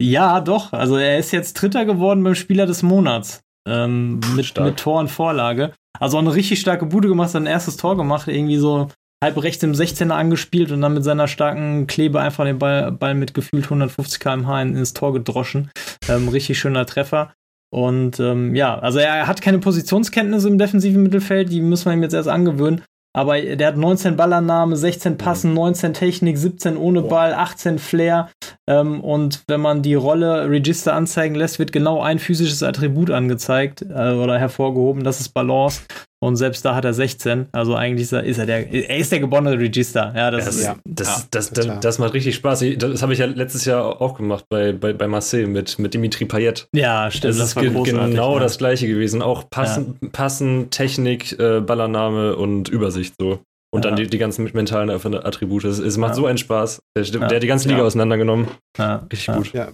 ja, 0.00 0.40
doch. 0.40 0.72
Also 0.72 0.96
er 0.96 1.18
ist 1.18 1.32
jetzt 1.32 1.54
Dritter 1.54 1.84
geworden 1.84 2.24
beim 2.24 2.34
Spieler 2.34 2.64
des 2.64 2.82
Monats. 2.82 3.42
Ähm, 3.68 4.20
mit, 4.34 4.58
mit 4.58 4.76
Tor 4.78 5.00
und 5.00 5.08
Vorlage. 5.08 5.72
Also 5.98 6.16
auch 6.16 6.22
eine 6.22 6.34
richtig 6.34 6.60
starke 6.60 6.86
Bude 6.86 7.08
gemacht, 7.08 7.30
sein 7.30 7.46
erstes 7.46 7.76
Tor 7.76 7.96
gemacht, 7.96 8.28
irgendwie 8.28 8.58
so 8.58 8.88
halb 9.22 9.42
rechts 9.42 9.62
im 9.62 9.72
16er 9.72 10.10
angespielt 10.10 10.72
und 10.72 10.80
dann 10.80 10.94
mit 10.94 11.04
seiner 11.04 11.28
starken 11.28 11.86
Klebe 11.86 12.20
einfach 12.20 12.44
den 12.44 12.58
Ball, 12.58 12.92
Ball 12.92 13.14
mit 13.14 13.34
gefühlt 13.34 13.64
150 13.64 14.20
km/h 14.20 14.62
ins 14.62 14.92
Tor 14.92 15.12
gedroschen. 15.12 15.70
Ähm, 16.08 16.28
richtig 16.28 16.58
schöner 16.58 16.86
Treffer. 16.86 17.32
Und 17.72 18.20
ähm, 18.20 18.54
ja, 18.54 18.78
also 18.78 18.98
er 18.98 19.26
hat 19.26 19.42
keine 19.42 19.58
Positionskenntnisse 19.58 20.48
im 20.48 20.58
defensiven 20.58 21.02
Mittelfeld, 21.02 21.50
die 21.50 21.60
müssen 21.60 21.86
wir 21.86 21.94
ihm 21.94 22.02
jetzt 22.02 22.14
erst 22.14 22.28
angewöhnen. 22.28 22.82
Aber 23.16 23.40
der 23.40 23.68
hat 23.68 23.78
19 23.78 24.14
Ballannahme, 24.14 24.76
16 24.76 25.16
Passen, 25.16 25.54
19 25.54 25.94
Technik, 25.94 26.36
17 26.36 26.76
ohne 26.76 27.00
Ball, 27.00 27.32
18 27.32 27.78
Flair. 27.78 28.28
Ähm, 28.68 29.00
und 29.00 29.42
wenn 29.48 29.62
man 29.62 29.80
die 29.80 29.94
Rolle 29.94 30.50
Register 30.50 30.92
anzeigen 30.92 31.34
lässt, 31.34 31.58
wird 31.58 31.72
genau 31.72 32.02
ein 32.02 32.18
physisches 32.18 32.62
Attribut 32.62 33.10
angezeigt 33.10 33.80
äh, 33.80 34.12
oder 34.12 34.38
hervorgehoben, 34.38 35.02
das 35.02 35.20
ist 35.20 35.30
Balance. 35.30 35.80
Und 36.22 36.36
selbst 36.36 36.64
da 36.64 36.74
hat 36.74 36.84
er 36.84 36.94
16. 36.94 37.46
Also 37.52 37.74
eigentlich 37.74 38.10
ist 38.10 38.38
er 38.38 38.46
der, 38.46 38.72
er 38.72 38.96
ist 38.96 39.12
der 39.12 39.20
geborene 39.20 39.58
Register. 39.58 40.12
Ja, 40.16 40.30
das, 40.30 40.46
das, 40.46 40.56
ist, 40.56 40.64
ja. 40.64 40.76
das, 40.84 41.08
ja, 41.08 41.24
das, 41.30 41.50
das, 41.50 41.80
das, 41.80 41.98
macht 41.98 42.14
richtig 42.14 42.34
Spaß. 42.36 42.64
Das 42.78 43.02
habe 43.02 43.12
ich 43.12 43.18
ja 43.18 43.26
letztes 43.26 43.66
Jahr 43.66 44.00
auch 44.00 44.16
gemacht 44.16 44.46
bei, 44.48 44.72
bei, 44.72 44.94
bei 44.94 45.08
Marseille 45.08 45.46
mit, 45.46 45.78
mit 45.78 45.92
Dimitri 45.92 46.24
Payet. 46.24 46.68
Ja, 46.74 47.10
stimmt. 47.10 47.38
Das, 47.38 47.54
das 47.54 47.64
ist 47.64 47.84
genau 47.84 48.34
ja. 48.34 48.40
das 48.40 48.56
gleiche 48.56 48.86
gewesen. 48.86 49.20
Auch 49.20 49.50
Passen, 49.50 49.98
ja. 50.00 50.08
Passen 50.10 50.70
Technik, 50.70 51.38
äh, 51.38 51.60
Ballername 51.60 52.36
und 52.36 52.70
Übersicht 52.70 53.14
so. 53.20 53.40
Und 53.74 53.84
ja. 53.84 53.90
dann 53.90 53.96
die, 53.96 54.06
die 54.06 54.18
ganzen 54.18 54.48
mentalen 54.54 54.88
Attribute. 54.90 55.64
Es, 55.64 55.78
es 55.78 55.98
macht 55.98 56.12
ja. 56.12 56.14
so 56.14 56.26
einen 56.26 56.38
Spaß. 56.38 56.80
Der, 56.96 57.04
der 57.04 57.28
hat 57.28 57.42
die 57.42 57.46
ganze 57.46 57.68
Liga 57.68 57.82
auseinandergenommen. 57.82 58.48
Richtig 59.12 59.34
gut. 59.34 59.52
Ja. 59.52 59.68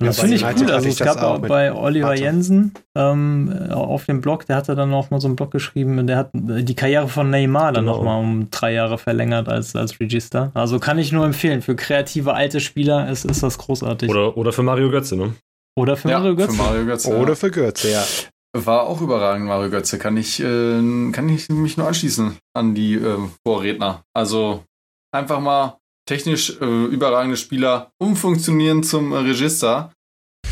Das 0.00 0.20
finde 0.20 0.36
ich 0.36 0.46
gut. 0.46 0.70
Also 0.70 0.88
es 0.88 0.98
gab 0.98 1.22
auch 1.22 1.38
bei 1.40 1.72
Oliver 1.72 2.08
Warte. 2.08 2.22
Jensen 2.22 2.74
ähm, 2.94 3.52
auf 3.70 4.06
dem 4.06 4.20
Blog, 4.20 4.46
der 4.46 4.56
hatte 4.56 4.74
dann 4.74 4.92
auch 4.92 5.10
mal 5.10 5.20
so 5.20 5.28
einen 5.28 5.36
Blog 5.36 5.50
geschrieben, 5.50 6.06
der 6.06 6.16
hat 6.16 6.30
die 6.34 6.74
Karriere 6.74 7.08
von 7.08 7.30
Neymar 7.30 7.72
dann 7.72 7.84
genau. 7.84 7.98
nochmal 7.98 8.20
um 8.20 8.48
drei 8.50 8.72
Jahre 8.72 8.98
verlängert 8.98 9.48
als, 9.48 9.76
als 9.76 10.00
Register. 10.00 10.50
Also 10.54 10.78
kann 10.78 10.98
ich 10.98 11.12
nur 11.12 11.24
empfehlen, 11.24 11.62
für 11.62 11.76
kreative 11.76 12.34
alte 12.34 12.60
Spieler 12.60 13.08
ist, 13.08 13.24
ist 13.24 13.42
das 13.42 13.58
großartig. 13.58 14.10
Oder, 14.10 14.36
oder 14.36 14.52
für 14.52 14.62
Mario 14.62 14.90
Götze, 14.90 15.16
ne? 15.16 15.34
Oder 15.76 15.96
für 15.96 16.10
ja, 16.10 16.18
Mario 16.18 16.36
Götze. 16.36 16.56
Für 16.56 16.62
Mario 16.62 16.86
Götze 16.86 17.16
oder 17.16 17.30
ja. 17.30 17.34
für 17.34 17.50
Götze, 17.50 17.90
ja. 17.90 18.04
War 18.54 18.82
auch 18.82 19.00
überragend, 19.00 19.46
Mario 19.46 19.70
Götze. 19.70 19.98
Kann 19.98 20.16
ich, 20.18 20.40
äh, 20.40 21.10
kann 21.12 21.28
ich 21.28 21.48
mich 21.48 21.78
nur 21.78 21.88
anschließen 21.88 22.36
an 22.54 22.74
die 22.74 22.94
äh, 22.94 23.18
Vorredner. 23.46 24.02
Also 24.14 24.64
einfach 25.10 25.40
mal 25.40 25.78
technisch 26.06 26.60
äh, 26.60 26.84
überragende 26.84 27.36
Spieler 27.36 27.90
umfunktionieren 27.98 28.82
zum 28.82 29.12
äh, 29.12 29.18
Register. 29.18 29.92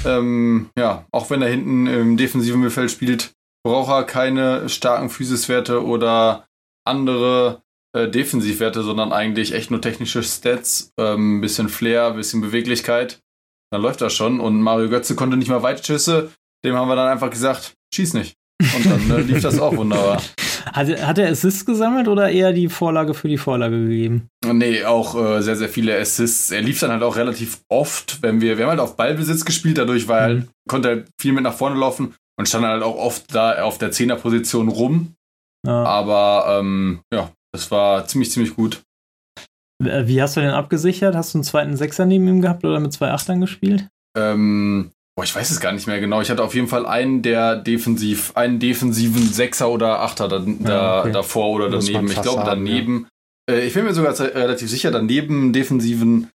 Ähm, 0.04 0.70
ja, 0.78 1.06
auch 1.12 1.30
wenn 1.30 1.42
er 1.42 1.48
hinten 1.48 1.86
im 1.86 2.16
defensiven 2.16 2.60
Mittelfeld 2.60 2.90
spielt, 2.90 3.32
braucht 3.64 3.90
er 3.90 4.04
keine 4.04 4.68
starken 4.68 5.10
Physiswerte 5.10 5.84
oder 5.84 6.46
andere 6.86 7.62
äh, 7.92 8.08
Defensivwerte, 8.08 8.82
sondern 8.82 9.12
eigentlich 9.12 9.52
echt 9.52 9.70
nur 9.70 9.80
technische 9.80 10.22
Stats, 10.22 10.92
ähm, 10.98 11.40
bisschen 11.40 11.68
Flair, 11.68 12.12
bisschen 12.12 12.40
Beweglichkeit. 12.40 13.20
Dann 13.72 13.82
läuft 13.82 14.00
das 14.00 14.14
schon. 14.14 14.40
Und 14.40 14.62
Mario 14.62 14.88
Götze 14.88 15.14
konnte 15.14 15.36
nicht 15.36 15.48
mal 15.48 15.62
Weitschüsse. 15.62 16.32
Dem 16.64 16.74
haben 16.74 16.88
wir 16.88 16.96
dann 16.96 17.08
einfach 17.08 17.30
gesagt, 17.30 17.74
schieß 17.94 18.14
nicht. 18.14 18.36
Und 18.74 18.86
dann 18.86 19.10
äh, 19.10 19.20
lief 19.22 19.42
das 19.42 19.58
auch 19.58 19.76
wunderbar. 19.76 20.22
Hat, 20.66 20.88
hat 20.88 21.18
er 21.18 21.30
Assists 21.30 21.64
gesammelt 21.64 22.08
oder 22.08 22.30
eher 22.30 22.52
die 22.52 22.68
Vorlage 22.68 23.14
für 23.14 23.28
die 23.28 23.38
Vorlage 23.38 23.80
gegeben? 23.80 24.28
Nee, 24.44 24.84
auch 24.84 25.14
äh, 25.14 25.42
sehr, 25.42 25.56
sehr 25.56 25.68
viele 25.68 25.98
Assists. 25.98 26.50
Er 26.50 26.62
lief 26.62 26.80
dann 26.80 26.90
halt 26.90 27.02
auch 27.02 27.16
relativ 27.16 27.60
oft, 27.68 28.22
wenn 28.22 28.40
wir, 28.40 28.56
wir 28.56 28.64
haben 28.64 28.70
halt 28.70 28.80
auf 28.80 28.96
Ballbesitz 28.96 29.44
gespielt, 29.44 29.78
dadurch 29.78 30.08
war 30.08 30.28
mhm. 30.28 30.38
er, 30.38 30.46
konnte 30.68 30.88
er 30.90 31.04
viel 31.20 31.32
mit 31.32 31.44
nach 31.44 31.54
vorne 31.54 31.76
laufen 31.76 32.14
und 32.38 32.48
stand 32.48 32.64
halt 32.64 32.82
auch 32.82 32.96
oft 32.96 33.34
da 33.34 33.62
auf 33.62 33.78
der 33.78 33.92
Zehnerposition 33.92 34.68
rum. 34.68 35.14
Ja. 35.66 35.84
Aber 35.84 36.58
ähm, 36.58 37.00
ja, 37.12 37.30
das 37.52 37.70
war 37.70 38.06
ziemlich, 38.06 38.30
ziemlich 38.30 38.56
gut. 38.56 38.82
Wie 39.82 40.20
hast 40.20 40.36
du 40.36 40.40
den 40.40 40.50
abgesichert? 40.50 41.14
Hast 41.14 41.32
du 41.32 41.38
einen 41.38 41.44
zweiten 41.44 41.76
Sechser 41.76 42.04
neben 42.04 42.28
ihm 42.28 42.42
gehabt 42.42 42.64
oder 42.64 42.80
mit 42.80 42.92
zwei 42.92 43.10
Achtern 43.12 43.40
gespielt? 43.40 43.88
Ähm, 44.16 44.90
Boah, 45.16 45.24
ich 45.24 45.34
weiß 45.34 45.50
es 45.50 45.60
gar 45.60 45.72
nicht 45.72 45.86
mehr 45.86 46.00
genau. 46.00 46.20
Ich 46.20 46.30
hatte 46.30 46.42
auf 46.42 46.54
jeden 46.54 46.68
Fall 46.68 46.86
einen, 46.86 47.22
der 47.22 47.56
defensiv, 47.56 48.36
einen 48.36 48.58
defensiven 48.58 49.22
Sechser 49.22 49.70
oder 49.70 50.00
Achter 50.00 50.28
da, 50.28 50.38
da 50.38 51.00
okay. 51.00 51.12
davor 51.12 51.50
oder 51.50 51.68
daneben. 51.68 52.06
Ich 52.10 52.22
glaube 52.22 52.42
daneben. 52.44 53.08
Ja. 53.48 53.56
Äh, 53.56 53.66
ich 53.66 53.74
bin 53.74 53.84
mir 53.84 53.94
sogar 53.94 54.18
relativ 54.18 54.70
sicher, 54.70 54.90
daneben 54.90 55.52
defensiven, 55.52 56.30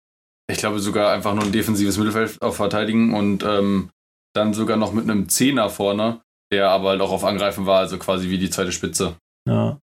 ich 0.51 0.59
glaube 0.59 0.81
sogar 0.81 1.13
einfach 1.13 1.35
nur 1.35 1.45
ein 1.45 1.53
defensives 1.53 1.99
Mittelfeld 1.99 2.41
auf 2.41 2.57
Verteidigen 2.57 3.15
und 3.15 3.45
ähm, 3.45 3.91
dann 4.35 4.55
sogar 4.55 4.77
noch 4.77 4.93
mit 4.93 5.05
einem 5.05 5.29
Zehner 5.29 5.69
vorne, 5.69 6.21
der 6.51 6.71
aber 6.71 6.91
halt 6.91 7.01
auch 7.03 7.13
auf 7.13 7.25
Angreifen 7.25 7.67
war, 7.67 7.81
also 7.81 7.99
quasi 7.99 8.31
wie 8.31 8.39
die 8.39 8.51
zweite 8.51 8.73
Spitze. 8.73 9.17
Ja. 9.49 9.79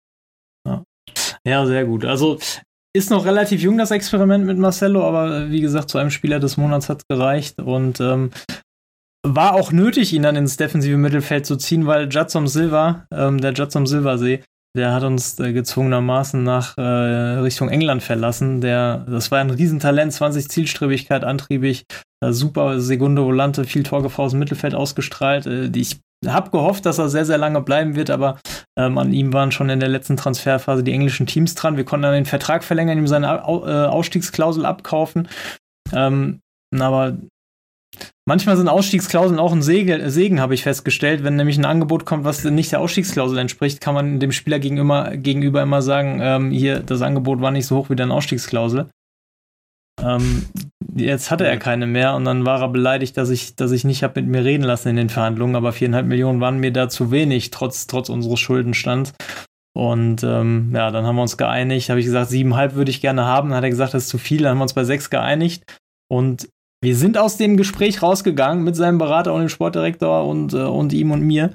Ja, 0.67 0.83
ja 1.45 1.65
sehr 1.65 1.85
gut. 1.85 2.05
Also 2.05 2.39
ist 2.95 3.11
noch 3.11 3.25
relativ 3.25 3.61
jung, 3.61 3.77
das 3.77 3.91
Experiment 3.91 4.45
mit 4.45 4.57
Marcelo, 4.57 5.03
aber 5.03 5.51
wie 5.51 5.61
gesagt, 5.61 5.89
zu 5.89 5.99
einem 5.99 6.09
Spieler 6.09 6.39
des 6.39 6.57
Monats 6.57 6.89
hat 6.89 6.99
es 6.99 7.07
gereicht. 7.07 7.59
Und 7.59 7.99
ähm, 7.99 8.31
war 9.25 9.53
auch 9.53 9.71
nötig, 9.71 10.13
ihn 10.13 10.23
dann 10.23 10.35
ins 10.35 10.57
defensive 10.57 10.97
Mittelfeld 10.97 11.45
zu 11.45 11.57
ziehen, 11.57 11.85
weil 11.85 12.07
Judson 12.09 12.47
Silva, 12.47 13.05
ähm, 13.11 13.39
der 13.39 13.53
Judson 13.53 13.85
Silversee, 13.85 14.43
der 14.77 14.93
hat 14.93 15.03
uns 15.03 15.39
äh, 15.39 15.51
gezwungenermaßen 15.51 16.43
nach 16.43 16.77
äh, 16.77 16.81
Richtung 16.81 17.69
England 17.69 18.03
verlassen. 18.03 18.61
Der, 18.61 18.99
das 19.09 19.31
war 19.31 19.39
ein 19.39 19.49
Riesentalent, 19.49 20.13
20 20.13 20.49
Zielstrebigkeit, 20.49 21.23
antriebig, 21.23 21.85
äh, 22.23 22.31
super 22.31 22.79
Segunde 22.79 23.23
Volante, 23.23 23.65
viel 23.65 23.83
Torgefahr 23.83 24.25
aus 24.25 24.31
dem 24.31 24.39
Mittelfeld 24.39 24.75
ausgestrahlt. 24.75 25.47
Äh, 25.47 25.71
ich 25.75 25.99
habe 26.25 26.51
gehofft, 26.51 26.85
dass 26.85 26.99
er 26.99 27.09
sehr, 27.09 27.25
sehr 27.25 27.37
lange 27.37 27.61
bleiben 27.61 27.95
wird, 27.95 28.09
aber 28.09 28.39
ähm, 28.77 28.97
an 28.97 29.11
ihm 29.11 29.33
waren 29.33 29.51
schon 29.51 29.69
in 29.69 29.79
der 29.79 29.89
letzten 29.89 30.17
Transferphase 30.17 30.83
die 30.83 30.91
englischen 30.91 31.27
Teams 31.27 31.55
dran. 31.55 31.77
Wir 31.77 31.85
konnten 31.85 32.03
dann 32.03 32.13
den 32.13 32.25
Vertrag 32.25 32.63
verlängern, 32.63 32.97
ihm 32.97 33.07
seine 33.07 33.45
Au 33.45 33.65
äh, 33.65 33.87
Ausstiegsklausel 33.87 34.65
abkaufen. 34.65 35.27
Ähm, 35.93 36.41
aber 36.77 37.17
Manchmal 38.25 38.57
sind 38.57 38.67
Ausstiegsklauseln 38.67 39.39
auch 39.39 39.51
ein 39.51 39.63
Segen, 39.63 40.09
Segen 40.09 40.39
habe 40.39 40.53
ich 40.53 40.63
festgestellt. 40.63 41.23
Wenn 41.23 41.35
nämlich 41.35 41.57
ein 41.57 41.65
Angebot 41.65 42.05
kommt, 42.05 42.25
was 42.25 42.43
nicht 42.43 42.71
der 42.71 42.79
Ausstiegsklausel 42.79 43.39
entspricht, 43.39 43.81
kann 43.81 43.95
man 43.95 44.19
dem 44.19 44.31
Spieler 44.31 44.59
gegenüber, 44.59 45.17
gegenüber 45.17 45.63
immer 45.63 45.81
sagen, 45.81 46.19
ähm, 46.21 46.51
hier, 46.51 46.79
das 46.81 47.01
Angebot 47.01 47.41
war 47.41 47.51
nicht 47.51 47.65
so 47.65 47.77
hoch 47.77 47.89
wie 47.89 47.95
deine 47.95 48.13
Ausstiegsklausel. 48.13 48.89
Ähm, 50.01 50.45
jetzt 50.95 51.31
hatte 51.31 51.47
er 51.47 51.57
keine 51.57 51.87
mehr 51.87 52.15
und 52.15 52.25
dann 52.25 52.45
war 52.45 52.61
er 52.61 52.69
beleidigt, 52.69 53.17
dass 53.17 53.29
ich, 53.29 53.55
dass 53.55 53.71
ich 53.71 53.83
nicht 53.83 54.03
habe 54.03 54.21
mit 54.21 54.29
mir 54.29 54.45
reden 54.45 54.63
lassen 54.63 54.89
in 54.89 54.95
den 54.95 55.09
Verhandlungen, 55.09 55.55
aber 55.55 55.71
viereinhalb 55.71 56.05
Millionen 56.05 56.39
waren 56.39 56.59
mir 56.59 56.71
da 56.71 56.87
zu 56.87 57.11
wenig, 57.11 57.51
trotz, 57.51 57.87
trotz 57.87 58.09
unseres 58.09 58.39
Schuldenstands. 58.39 59.13
Und 59.75 60.23
ähm, 60.23 60.71
ja, 60.73 60.91
dann 60.91 61.05
haben 61.05 61.15
wir 61.15 61.21
uns 61.21 61.37
geeinigt, 61.37 61.89
habe 61.89 61.99
ich 61.99 62.05
gesagt, 62.05 62.29
siebeneinhalb 62.29 62.75
würde 62.75 62.91
ich 62.91 63.01
gerne 63.01 63.25
haben. 63.25 63.49
Dann 63.49 63.57
hat 63.57 63.63
er 63.63 63.69
gesagt, 63.69 63.93
das 63.93 64.03
ist 64.03 64.09
zu 64.09 64.17
viel, 64.17 64.43
dann 64.43 64.51
haben 64.51 64.57
wir 64.57 64.63
uns 64.63 64.73
bei 64.73 64.83
sechs 64.83 65.09
geeinigt. 65.09 65.63
Und 66.11 66.49
wir 66.81 66.95
sind 66.95 67.17
aus 67.17 67.37
dem 67.37 67.57
Gespräch 67.57 68.01
rausgegangen 68.01 68.63
mit 68.63 68.75
seinem 68.75 68.97
Berater 68.97 69.33
und 69.33 69.41
dem 69.41 69.49
Sportdirektor 69.49 70.25
und, 70.27 70.53
äh, 70.53 70.57
und 70.57 70.93
ihm 70.93 71.11
und 71.11 71.21
mir. 71.21 71.51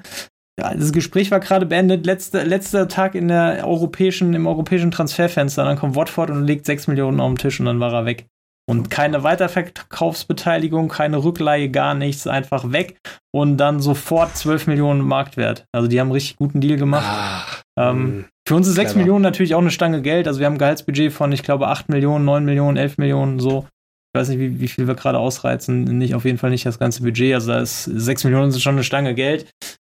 Ja, 0.59 0.73
das 0.73 0.93
Gespräch 0.93 1.31
war 1.31 1.41
gerade 1.41 1.65
beendet, 1.65 2.05
letzter, 2.05 2.45
letzter 2.45 2.87
Tag 2.87 3.15
in 3.15 3.27
der 3.27 3.67
europäischen, 3.67 4.33
im 4.33 4.47
europäischen 4.47 4.91
Transferfenster. 4.91 5.65
Dann 5.65 5.77
kommt 5.77 5.95
Watford 5.95 6.29
und 6.29 6.45
legt 6.45 6.65
6 6.65 6.87
Millionen 6.87 7.19
auf 7.19 7.29
den 7.31 7.37
Tisch 7.37 7.59
und 7.59 7.65
dann 7.65 7.79
war 7.79 7.91
er 7.91 8.05
weg. 8.05 8.27
Und 8.67 8.89
keine 8.89 9.23
Weiterverkaufsbeteiligung, 9.23 10.87
keine 10.87 11.23
Rückleihe, 11.23 11.69
gar 11.69 11.93
nichts, 11.93 12.25
einfach 12.25 12.71
weg 12.71 12.97
und 13.31 13.57
dann 13.57 13.79
sofort 13.79 14.35
12 14.35 14.67
Millionen 14.67 15.01
Marktwert. 15.01 15.65
Also 15.71 15.87
die 15.87 15.99
haben 15.99 16.07
einen 16.07 16.13
richtig 16.13 16.37
guten 16.37 16.61
Deal 16.61 16.77
gemacht. 16.77 17.05
Ah, 17.05 17.43
ähm, 17.77 17.97
hm, 17.97 18.25
für 18.47 18.55
uns 18.55 18.67
ist 18.67 18.75
6 18.75 18.95
Millionen 18.95 19.21
natürlich 19.21 19.53
auch 19.53 19.59
eine 19.59 19.71
Stange 19.71 20.01
Geld. 20.01 20.27
Also 20.27 20.39
wir 20.39 20.47
haben 20.47 20.53
ein 20.55 20.59
Gehaltsbudget 20.59 21.13
von, 21.13 21.31
ich 21.31 21.43
glaube, 21.43 21.67
8 21.67 21.89
Millionen, 21.89 22.25
9 22.25 22.45
Millionen, 22.45 22.77
11 22.77 22.97
Millionen, 22.97 23.39
so. 23.39 23.67
Ich 24.15 24.21
weiß 24.21 24.29
nicht, 24.29 24.39
wie, 24.39 24.61
wie 24.61 24.69
viel 24.69 24.87
wir 24.87 24.95
gerade 24.95 25.19
ausreizen. 25.19 25.83
Nicht, 25.97 26.15
auf 26.15 26.23
jeden 26.23 26.37
Fall 26.37 26.49
nicht 26.49 26.65
das 26.65 26.79
ganze 26.79 27.03
Budget. 27.03 27.33
Also 27.33 27.51
da 27.51 27.59
ist 27.59 27.83
6 27.83 28.23
Millionen 28.23 28.49
sind 28.49 28.61
schon 28.61 28.75
eine 28.75 28.85
Stange 28.85 29.13
Geld. 29.13 29.51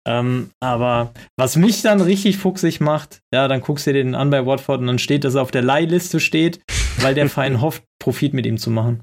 Ähm, 0.08 0.52
aber 0.60 1.12
was 1.40 1.56
mich 1.56 1.82
dann 1.82 2.02
richtig 2.02 2.38
fuchsig 2.38 2.82
macht, 2.82 3.22
ja, 3.34 3.48
dann 3.48 3.62
guckst 3.62 3.88
du 3.88 3.94
dir 3.94 4.04
den 4.04 4.14
an 4.14 4.30
bei 4.30 4.46
Watford 4.46 4.80
und 4.80 4.86
dann 4.86 5.00
steht, 5.00 5.24
dass 5.24 5.34
er 5.34 5.42
auf 5.42 5.50
der 5.50 5.64
Leihliste 5.64 6.20
steht, 6.20 6.62
weil 7.00 7.16
der 7.16 7.30
Verein 7.30 7.62
hofft, 7.62 7.82
Profit 7.98 8.36
mit 8.36 8.46
ihm 8.46 8.60
zu 8.60 8.70
machen. 8.70 9.02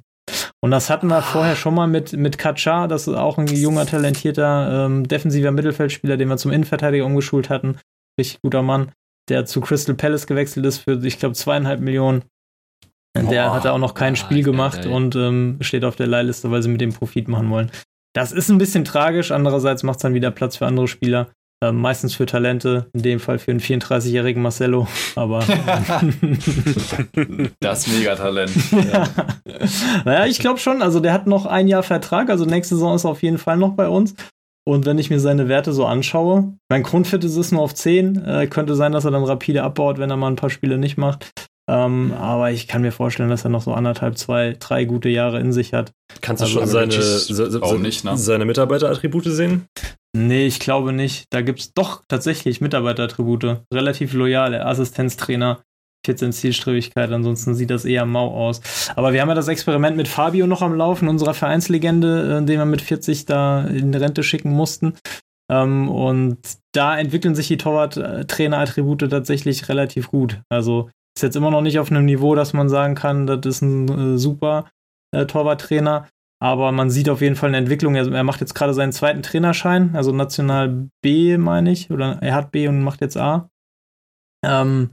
Und 0.60 0.70
das 0.70 0.88
hatten 0.88 1.08
wir 1.08 1.20
vorher 1.20 1.56
schon 1.56 1.74
mal 1.74 1.88
mit, 1.88 2.12
mit 2.12 2.38
Kacar, 2.38 2.86
das 2.86 3.08
ist 3.08 3.14
auch 3.14 3.38
ein 3.38 3.48
junger, 3.48 3.86
talentierter, 3.86 4.86
ähm, 4.86 5.08
defensiver 5.08 5.50
Mittelfeldspieler, 5.50 6.16
den 6.16 6.28
wir 6.28 6.36
zum 6.36 6.52
Innenverteidiger 6.52 7.04
umgeschult 7.04 7.50
hatten. 7.50 7.78
Richtig 8.20 8.40
guter 8.40 8.62
Mann, 8.62 8.92
der 9.28 9.46
zu 9.46 9.60
Crystal 9.60 9.96
Palace 9.96 10.28
gewechselt 10.28 10.64
ist 10.64 10.78
für, 10.78 11.04
ich 11.04 11.18
glaube, 11.18 11.34
zweieinhalb 11.34 11.80
Millionen. 11.80 12.22
Der 13.16 13.52
hat 13.52 13.66
auch 13.66 13.78
noch 13.78 13.94
kein 13.94 14.16
Spiel 14.16 14.42
gemacht 14.42 14.86
und 14.86 15.16
ähm, 15.16 15.58
steht 15.60 15.84
auf 15.84 15.96
der 15.96 16.06
Leihliste, 16.06 16.50
weil 16.50 16.62
sie 16.62 16.68
mit 16.68 16.80
dem 16.80 16.92
Profit 16.92 17.28
machen 17.28 17.50
wollen. 17.50 17.70
Das 18.14 18.32
ist 18.32 18.48
ein 18.48 18.58
bisschen 18.58 18.84
tragisch. 18.84 19.30
Andererseits 19.32 19.82
macht 19.82 19.96
es 19.96 20.02
dann 20.02 20.14
wieder 20.14 20.30
Platz 20.30 20.56
für 20.56 20.66
andere 20.66 20.88
Spieler. 20.88 21.28
Äh, 21.60 21.72
meistens 21.72 22.14
für 22.14 22.24
Talente, 22.24 22.88
in 22.92 23.02
dem 23.02 23.18
Fall 23.18 23.40
für 23.40 23.50
einen 23.50 23.58
34-jährigen 23.58 24.40
Marcello, 24.40 24.86
aber. 25.16 25.40
das 27.60 27.88
Megatalent. 27.88 28.52
ja. 28.72 29.08
Naja, 30.04 30.26
ich 30.26 30.38
glaube 30.38 30.60
schon. 30.60 30.82
Also, 30.82 31.00
der 31.00 31.12
hat 31.12 31.26
noch 31.26 31.46
ein 31.46 31.66
Jahr 31.66 31.82
Vertrag. 31.82 32.30
Also, 32.30 32.44
nächste 32.44 32.76
Saison 32.76 32.94
ist 32.94 33.04
er 33.04 33.10
auf 33.10 33.24
jeden 33.24 33.38
Fall 33.38 33.56
noch 33.56 33.72
bei 33.72 33.88
uns. 33.88 34.14
Und 34.64 34.86
wenn 34.86 34.98
ich 34.98 35.10
mir 35.10 35.18
seine 35.18 35.48
Werte 35.48 35.72
so 35.72 35.84
anschaue, 35.84 36.52
mein 36.68 36.84
Grundfit 36.84 37.24
ist 37.24 37.36
es 37.36 37.50
nur 37.50 37.62
auf 37.62 37.74
10. 37.74 38.24
Äh, 38.24 38.46
könnte 38.46 38.76
sein, 38.76 38.92
dass 38.92 39.04
er 39.04 39.10
dann 39.10 39.24
rapide 39.24 39.64
abbaut, 39.64 39.98
wenn 39.98 40.10
er 40.10 40.16
mal 40.16 40.28
ein 40.28 40.36
paar 40.36 40.50
Spiele 40.50 40.78
nicht 40.78 40.96
macht. 40.96 41.32
Ähm, 41.68 42.14
aber 42.18 42.50
ich 42.50 42.66
kann 42.66 42.80
mir 42.80 42.92
vorstellen, 42.92 43.28
dass 43.28 43.44
er 43.44 43.50
noch 43.50 43.60
so 43.60 43.74
anderthalb, 43.74 44.16
zwei, 44.16 44.56
drei 44.58 44.86
gute 44.86 45.10
Jahre 45.10 45.38
in 45.38 45.52
sich 45.52 45.74
hat. 45.74 45.92
Kannst 46.22 46.40
du 46.40 46.46
also, 46.46 46.60
schon 46.60 46.66
seine, 46.66 46.92
se, 46.92 47.78
nicht, 47.78 48.04
ne? 48.04 48.16
seine 48.16 48.46
Mitarbeiterattribute 48.46 49.24
sehen? 49.24 49.66
Nee, 50.16 50.46
ich 50.46 50.60
glaube 50.60 50.94
nicht. 50.94 51.26
Da 51.30 51.42
gibt 51.42 51.60
es 51.60 51.74
doch 51.74 52.02
tatsächlich 52.08 52.62
Mitarbeiterattribute. 52.62 53.60
Relativ 53.72 54.14
loyale 54.14 54.64
Assistenztrainer, 54.64 55.60
14 56.06 56.32
Zielstrebigkeit, 56.32 57.12
ansonsten 57.12 57.54
sieht 57.54 57.68
das 57.68 57.84
eher 57.84 58.06
mau 58.06 58.34
aus. 58.34 58.62
Aber 58.96 59.12
wir 59.12 59.20
haben 59.20 59.28
ja 59.28 59.34
das 59.34 59.48
Experiment 59.48 59.98
mit 59.98 60.08
Fabio 60.08 60.46
noch 60.46 60.62
am 60.62 60.74
Laufen, 60.74 61.06
unserer 61.06 61.34
Vereinslegende, 61.34 62.38
äh, 62.38 62.44
den 62.46 62.58
wir 62.58 62.64
mit 62.64 62.80
40 62.80 63.26
da 63.26 63.66
in 63.66 63.94
Rente 63.94 64.22
schicken 64.22 64.50
mussten. 64.50 64.94
Ähm, 65.50 65.90
und 65.90 66.38
da 66.72 66.98
entwickeln 66.98 67.34
sich 67.34 67.48
die 67.48 67.58
Torwart-Trainer-Attribute 67.58 69.10
tatsächlich 69.10 69.68
relativ 69.68 70.08
gut. 70.08 70.40
Also 70.48 70.88
ist 71.18 71.22
jetzt 71.22 71.36
immer 71.36 71.50
noch 71.50 71.60
nicht 71.62 71.78
auf 71.78 71.90
einem 71.90 72.04
Niveau, 72.04 72.34
dass 72.34 72.52
man 72.52 72.68
sagen 72.68 72.94
kann, 72.94 73.26
das 73.26 73.40
ist 73.44 73.62
ein 73.62 74.14
äh, 74.14 74.18
super 74.18 74.70
äh, 75.14 75.26
Torwarttrainer. 75.26 76.08
Aber 76.40 76.70
man 76.70 76.88
sieht 76.88 77.08
auf 77.08 77.20
jeden 77.20 77.34
Fall 77.34 77.48
eine 77.48 77.56
Entwicklung. 77.56 77.96
Er, 77.96 78.06
er 78.12 78.24
macht 78.24 78.40
jetzt 78.40 78.54
gerade 78.54 78.72
seinen 78.72 78.92
zweiten 78.92 79.22
Trainerschein, 79.22 79.96
also 79.96 80.12
National 80.12 80.88
B, 81.02 81.36
meine 81.36 81.72
ich. 81.72 81.90
Oder 81.90 82.18
er 82.22 82.34
hat 82.34 82.52
B 82.52 82.68
und 82.68 82.82
macht 82.82 83.00
jetzt 83.00 83.16
A. 83.16 83.50
Ähm, 84.46 84.90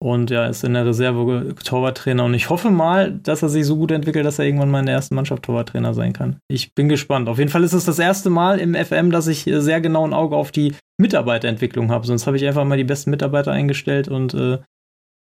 Und 0.00 0.30
ja, 0.30 0.46
ist 0.46 0.62
in 0.62 0.74
der 0.74 0.86
Reserve 0.86 1.54
Torwarttrainer. 1.56 2.24
Und 2.24 2.34
ich 2.34 2.48
hoffe 2.50 2.70
mal, 2.70 3.12
dass 3.12 3.42
er 3.42 3.48
sich 3.48 3.66
so 3.66 3.76
gut 3.76 3.90
entwickelt, 3.90 4.24
dass 4.24 4.38
er 4.38 4.44
irgendwann 4.44 4.70
mal 4.70 4.80
in 4.80 4.86
der 4.86 4.94
ersten 4.94 5.16
Mannschaft 5.16 5.42
Torwarttrainer 5.42 5.92
sein 5.92 6.12
kann. 6.12 6.38
Ich 6.48 6.72
bin 6.74 6.88
gespannt. 6.88 7.28
Auf 7.28 7.38
jeden 7.38 7.50
Fall 7.50 7.64
ist 7.64 7.72
es 7.72 7.84
das 7.84 7.98
erste 7.98 8.30
Mal 8.30 8.60
im 8.60 8.74
FM, 8.74 9.10
dass 9.10 9.26
ich 9.26 9.46
äh, 9.46 9.60
sehr 9.60 9.80
genau 9.80 10.06
ein 10.06 10.14
Auge 10.14 10.36
auf 10.36 10.52
die 10.52 10.74
Mitarbeiterentwicklung 10.98 11.90
habe. 11.90 12.06
Sonst 12.06 12.26
habe 12.26 12.36
ich 12.36 12.46
einfach 12.46 12.64
mal 12.64 12.78
die 12.78 12.84
besten 12.84 13.10
Mitarbeiter 13.10 13.50
eingestellt 13.52 14.08
und 14.08 14.34
äh, 14.34 14.58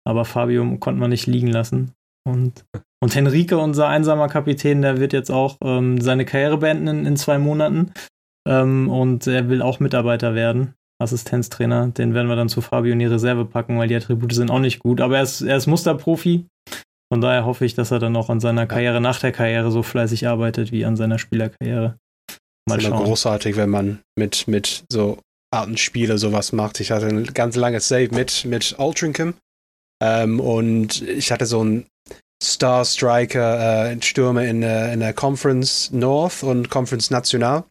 aber 0.06 0.24
Fabio 0.24 0.64
konnte 0.78 1.00
man 1.00 1.10
nicht 1.10 1.26
liegen 1.26 1.48
lassen. 1.48 1.92
Und, 2.28 2.64
und 3.02 3.14
Henrique, 3.14 3.58
unser 3.58 3.88
einsamer 3.88 4.28
Kapitän, 4.28 4.82
der 4.82 5.00
wird 5.00 5.12
jetzt 5.12 5.30
auch 5.30 5.56
ähm, 5.62 6.00
seine 6.00 6.24
Karriere 6.24 6.58
beenden 6.58 6.88
in, 6.88 7.06
in 7.06 7.16
zwei 7.16 7.38
Monaten. 7.38 7.92
Ähm, 8.48 8.88
und 8.90 9.26
er 9.26 9.48
will 9.48 9.62
auch 9.62 9.80
Mitarbeiter 9.80 10.34
werden. 10.34 10.74
Assistenztrainer. 11.00 11.88
Den 11.88 12.14
werden 12.14 12.28
wir 12.28 12.36
dann 12.36 12.48
zu 12.48 12.60
Fabio 12.60 12.92
in 12.92 12.98
die 12.98 13.06
Reserve 13.06 13.46
packen, 13.46 13.78
weil 13.78 13.88
die 13.88 13.96
Attribute 13.96 14.34
sind 14.34 14.50
auch 14.50 14.58
nicht 14.58 14.80
gut. 14.80 15.00
Aber 15.00 15.16
er 15.16 15.22
ist, 15.22 15.40
er 15.40 15.56
ist 15.56 15.66
Musterprofi. 15.66 16.46
Von 17.12 17.20
daher 17.20 17.44
hoffe 17.44 17.64
ich, 17.64 17.74
dass 17.74 17.90
er 17.90 17.98
dann 17.98 18.14
auch 18.16 18.30
an 18.30 18.38
seiner 18.38 18.66
Karriere 18.66 19.00
nach 19.00 19.18
der 19.18 19.32
Karriere 19.32 19.70
so 19.70 19.82
fleißig 19.82 20.28
arbeitet 20.28 20.70
wie 20.70 20.84
an 20.84 20.96
seiner 20.96 21.18
Spielerkarriere. 21.18 21.96
Mal 22.68 22.78
ist 22.78 22.86
immer 22.86 23.02
großartig, 23.02 23.56
wenn 23.56 23.70
man 23.70 24.00
mit, 24.16 24.46
mit 24.46 24.84
so 24.92 25.18
Arten 25.52 25.76
Spiele 25.76 26.18
sowas 26.18 26.52
macht. 26.52 26.78
Ich 26.78 26.92
hatte 26.92 27.06
ein 27.06 27.24
ganz 27.34 27.56
langes 27.56 27.88
Save 27.88 28.10
mit, 28.14 28.44
mit 28.44 28.76
Altrincham. 28.78 29.34
Ähm, 30.02 30.40
und 30.40 31.02
ich 31.02 31.30
hatte 31.30 31.46
so 31.46 31.60
einen 31.60 31.86
Star 32.42 32.84
Striker 32.84 33.90
äh, 33.90 34.02
Stürmer 34.02 34.44
in, 34.44 34.62
äh, 34.62 34.92
in 34.92 35.00
der 35.00 35.12
Conference 35.12 35.90
North 35.90 36.42
und 36.42 36.70
Conference 36.70 37.10
National. 37.10 37.64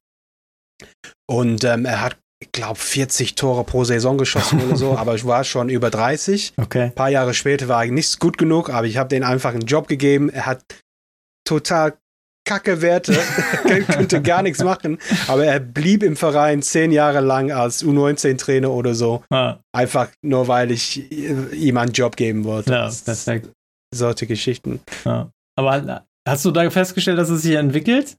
Und 1.28 1.64
ähm, 1.64 1.86
er 1.86 2.02
hat 2.02 2.18
ich 2.42 2.52
glaube, 2.54 2.80
40 2.80 3.36
Tore 3.36 3.66
pro 3.66 3.84
Saison 3.84 4.18
geschossen 4.18 4.62
oder 4.62 4.78
so, 4.78 4.94
aber 4.98 5.16
ich 5.16 5.26
war 5.26 5.44
schon 5.44 5.70
über 5.70 5.90
30. 5.90 6.54
Okay. 6.58 6.84
Ein 6.84 6.96
paar 6.96 7.10
Jahre 7.10 7.34
später 7.34 7.68
war 7.68 7.84
ich 7.84 7.92
nicht 7.92 8.20
gut 8.20 8.38
genug, 8.38 8.70
aber 8.70 8.88
ich 8.88 8.98
habe 8.98 9.10
denen 9.10 9.26
einfach 9.26 9.52
einen 9.52 9.66
Job 9.66 9.88
gegeben. 9.88 10.30
Er 10.30 10.46
hat 10.46 10.64
total 11.46 11.98
kacke 12.50 12.82
Werte, 12.82 13.14
könnte 13.88 14.24
gar 14.24 14.42
nichts 14.42 14.64
machen, 14.64 14.98
aber 15.28 15.46
er 15.46 15.60
blieb 15.60 16.02
im 16.02 16.16
Verein 16.16 16.64
zehn 16.64 16.92
Jahre 16.92 17.20
lang 17.20 17.52
als 17.52 17.86
U19-Trainer 17.86 18.72
oder 18.72 18.96
so. 18.96 19.24
Ah. 19.30 19.58
Einfach 19.72 20.10
nur, 20.24 20.48
weil 20.48 20.72
ich 20.72 21.12
ihm 21.12 21.78
einen 21.78 21.92
Job 21.92 22.16
geben 22.16 22.46
wollte. 22.46 22.74
Ja, 22.74 22.90
perfekt. 23.06 23.52
Solche 23.94 24.26
Geschichten. 24.26 24.80
Ja. 25.06 25.30
Aber 25.56 26.06
hast 26.28 26.46
du 26.46 26.50
da 26.50 26.68
festgestellt, 26.72 27.20
dass 27.20 27.30
es 27.30 27.44
sich 27.44 27.54
entwickelt? 27.54 28.16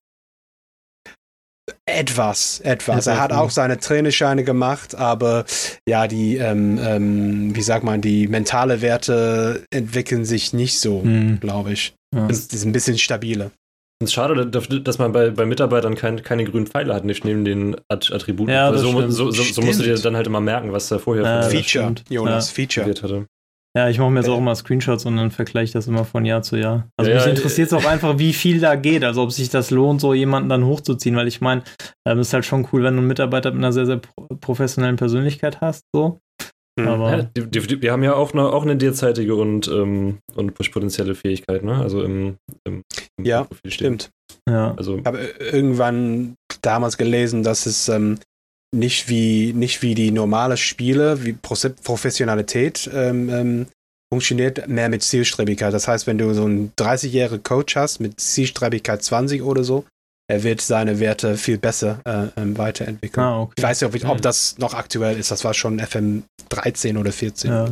Etwas, 1.86 2.60
etwas. 2.60 3.08
Er 3.08 3.20
hat 3.20 3.32
auch 3.32 3.50
seine 3.50 3.78
Trainerscheine 3.78 4.44
gemacht, 4.44 4.94
aber 4.94 5.44
ja, 5.88 6.06
die, 6.06 6.36
ähm, 6.36 6.78
ähm, 6.80 7.56
wie 7.56 7.62
sagt 7.62 7.84
man, 7.84 8.00
die 8.00 8.28
mentale 8.28 8.80
Werte 8.80 9.64
entwickeln 9.70 10.24
sich 10.24 10.52
nicht 10.52 10.78
so, 10.78 11.00
mhm. 11.00 11.40
glaube 11.40 11.72
ich. 11.72 11.94
Ja. 12.14 12.26
Das 12.28 12.46
ist 12.46 12.64
ein 12.64 12.72
bisschen 12.72 12.98
stabiler. 12.98 13.50
Es 14.02 14.08
ist 14.08 14.12
schade, 14.14 14.46
dass 14.46 14.98
man 14.98 15.12
bei, 15.12 15.28
bei 15.28 15.44
Mitarbeitern 15.44 15.94
kein, 15.94 16.22
keine 16.22 16.44
grünen 16.44 16.66
Pfeile 16.66 16.94
hat, 16.94 17.04
nicht 17.04 17.26
neben 17.26 17.44
den 17.44 17.76
Attributen. 17.88 18.50
Ja, 18.50 18.74
so, 18.74 19.08
so, 19.10 19.30
so, 19.30 19.42
so, 19.42 19.60
musst 19.60 19.78
du 19.78 19.84
dir 19.84 19.94
dann 19.96 20.16
halt 20.16 20.26
immer 20.26 20.40
merken, 20.40 20.72
was 20.72 20.88
da 20.88 20.98
vorher 20.98 21.22
ja, 21.22 21.42
Feature, 21.42 21.94
Jonas, 22.08 22.48
ja. 22.48 22.54
Feature. 22.54 22.86
Hatte. 22.86 23.26
Ja, 23.76 23.90
ich 23.90 23.98
mache 23.98 24.10
mir 24.10 24.20
jetzt 24.20 24.30
auch 24.30 24.38
immer 24.38 24.54
Screenshots 24.54 25.04
und 25.04 25.18
dann 25.18 25.30
vergleiche 25.30 25.64
ich 25.64 25.72
das 25.72 25.86
immer 25.86 26.06
von 26.06 26.24
Jahr 26.24 26.42
zu 26.42 26.56
Jahr. 26.56 26.88
Also 26.96 27.10
ja, 27.10 27.18
mich 27.18 27.26
interessiert 27.26 27.68
es 27.68 27.74
auch 27.74 27.84
einfach, 27.84 28.18
wie 28.18 28.32
viel 28.32 28.58
da 28.58 28.74
geht, 28.74 29.04
also 29.04 29.22
ob 29.22 29.32
sich 29.32 29.50
das 29.50 29.70
lohnt, 29.70 30.00
so 30.00 30.14
jemanden 30.14 30.48
dann 30.48 30.64
hochzuziehen, 30.64 31.14
weil 31.14 31.28
ich 31.28 31.42
meine, 31.42 31.62
ähm, 32.08 32.18
ist 32.18 32.32
halt 32.32 32.46
schon 32.46 32.66
cool, 32.72 32.82
wenn 32.82 32.94
du 32.94 33.00
einen 33.00 33.06
Mitarbeiter 33.06 33.50
mit 33.50 33.58
einer 33.58 33.72
sehr, 33.72 33.86
sehr 33.86 34.00
professionellen 34.40 34.96
Persönlichkeit 34.96 35.60
hast, 35.60 35.84
so. 35.94 36.20
Mhm. 36.80 36.88
Aber 36.88 37.10
ja, 37.10 37.22
die, 37.22 37.46
die, 37.48 37.80
die, 37.80 37.90
haben 37.90 38.02
ja 38.02 38.14
auch 38.14 38.32
eine, 38.32 38.48
auch 38.48 38.62
eine 38.62 38.76
derzeitige 38.76 39.34
und, 39.34 39.68
ähm, 39.68 40.18
und 40.34 40.54
potenzielle 40.54 41.14
Fähigkeit, 41.14 41.62
ne? 41.62 41.76
Also 41.76 42.02
im, 42.02 42.36
im, 42.64 42.82
im 43.20 43.24
Ja, 43.24 43.46
stimmt. 43.66 44.10
Ja. 44.48 44.74
Also, 44.76 44.98
ich 44.98 45.04
habe 45.04 45.18
irgendwann 45.18 46.34
damals 46.62 46.96
gelesen, 46.96 47.42
dass 47.42 47.66
es 47.66 47.88
ähm, 47.88 48.18
nicht 48.74 49.08
wie, 49.08 49.52
nicht 49.52 49.82
wie 49.82 49.94
die 49.94 50.10
normale 50.10 50.56
Spiele, 50.56 51.24
wie 51.24 51.32
Professionalität 51.32 52.88
ähm, 52.92 53.28
ähm, 53.28 53.66
funktioniert, 54.12 54.68
mehr 54.68 54.88
mit 54.88 55.02
Zielstrebigkeit. 55.02 55.72
Das 55.72 55.88
heißt, 55.88 56.06
wenn 56.06 56.18
du 56.18 56.32
so 56.34 56.44
einen 56.44 56.72
30-jährigen 56.76 57.42
Coach 57.42 57.76
hast 57.76 58.00
mit 58.00 58.20
Zielstrebigkeit 58.20 59.02
20 59.02 59.42
oder 59.42 59.64
so, 59.64 59.84
er 60.28 60.44
wird 60.44 60.60
seine 60.60 61.00
Werte 61.00 61.36
viel 61.36 61.58
besser 61.58 62.00
äh, 62.04 62.40
ähm, 62.40 62.56
weiterentwickeln. 62.56 63.26
Ah, 63.26 63.40
okay. 63.42 63.54
Ich 63.56 63.64
weiß 63.64 63.80
nicht, 63.80 64.04
ob, 64.04 64.10
ob, 64.10 64.22
das 64.22 64.58
noch 64.58 64.74
aktuell 64.74 65.18
ist. 65.18 65.32
Das 65.32 65.44
war 65.44 65.54
schon 65.54 65.80
FM 65.80 66.22
13 66.50 66.96
oder 66.96 67.10
14. 67.10 67.50
Ja. 67.50 67.68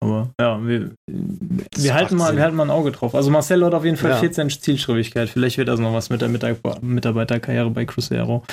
Aber 0.00 0.30
ja, 0.40 0.64
wir, 0.66 0.94
wir 1.06 1.94
halten, 1.94 2.16
mal, 2.16 2.36
wir 2.36 2.42
halten 2.42 2.56
mal 2.56 2.64
ein 2.64 2.70
Auge 2.70 2.92
drauf. 2.92 3.14
Also 3.14 3.30
Marcelo 3.30 3.66
hat 3.66 3.74
auf 3.74 3.84
jeden 3.84 3.96
Fall 3.96 4.10
ja. 4.10 4.18
14 4.18 4.50
Zielstrebigkeit. 4.50 5.28
Vielleicht 5.28 5.56
wird 5.58 5.68
das 5.68 5.80
noch 5.80 5.94
was 5.94 6.10
mit 6.10 6.20
der 6.20 6.28
Mitarbeiterkarriere 6.28 7.70
bei 7.70 7.86
Cruzeiro. 7.86 8.44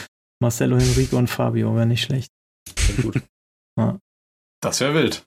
Marcelo, 0.41 0.77
Henrique 0.77 1.15
und 1.15 1.27
Fabio 1.27 1.75
wäre 1.75 1.85
nicht 1.85 2.03
schlecht. 2.03 2.31
Gut. 3.01 3.21
Ja. 3.77 3.97
Das 4.61 4.79
wäre 4.79 4.93
wild. 4.93 5.25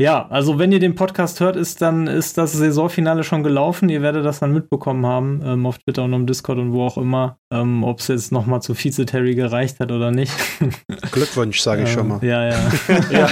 Ja. 0.00 0.26
also 0.30 0.58
wenn 0.58 0.72
ihr 0.72 0.78
den 0.78 0.94
Podcast 0.94 1.40
hört, 1.40 1.56
ist 1.56 1.82
dann 1.82 2.06
ist 2.06 2.38
das 2.38 2.52
Saisonfinale 2.52 3.22
schon 3.22 3.42
gelaufen. 3.42 3.88
Ihr 3.88 4.00
werdet 4.00 4.24
das 4.24 4.40
dann 4.40 4.52
mitbekommen 4.52 5.04
haben, 5.04 5.42
ähm, 5.44 5.66
auf 5.66 5.78
Twitter 5.78 6.04
und 6.04 6.12
im 6.14 6.26
Discord 6.26 6.58
und 6.58 6.72
wo 6.72 6.84
auch 6.84 6.96
immer, 6.96 7.38
ähm, 7.52 7.84
ob 7.84 8.00
es 8.00 8.08
jetzt 8.08 8.32
nochmal 8.32 8.62
zu 8.62 8.74
Vize-Terry 8.74 9.34
gereicht 9.34 9.78
hat 9.78 9.92
oder 9.92 10.10
nicht. 10.10 10.32
Glückwunsch, 11.12 11.60
sage 11.60 11.82
ich 11.82 11.92
schon 11.92 12.08
mal. 12.08 12.24
Ja, 12.24 12.48
ja. 12.48 12.58
ja. 13.10 13.28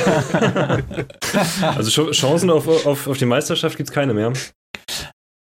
also 1.74 2.10
Chancen 2.12 2.50
auf, 2.50 2.68
auf, 2.86 3.06
auf 3.06 3.16
die 3.16 3.26
Meisterschaft 3.26 3.76
gibt 3.76 3.88
es 3.88 3.94
keine 3.94 4.12
mehr. 4.12 4.32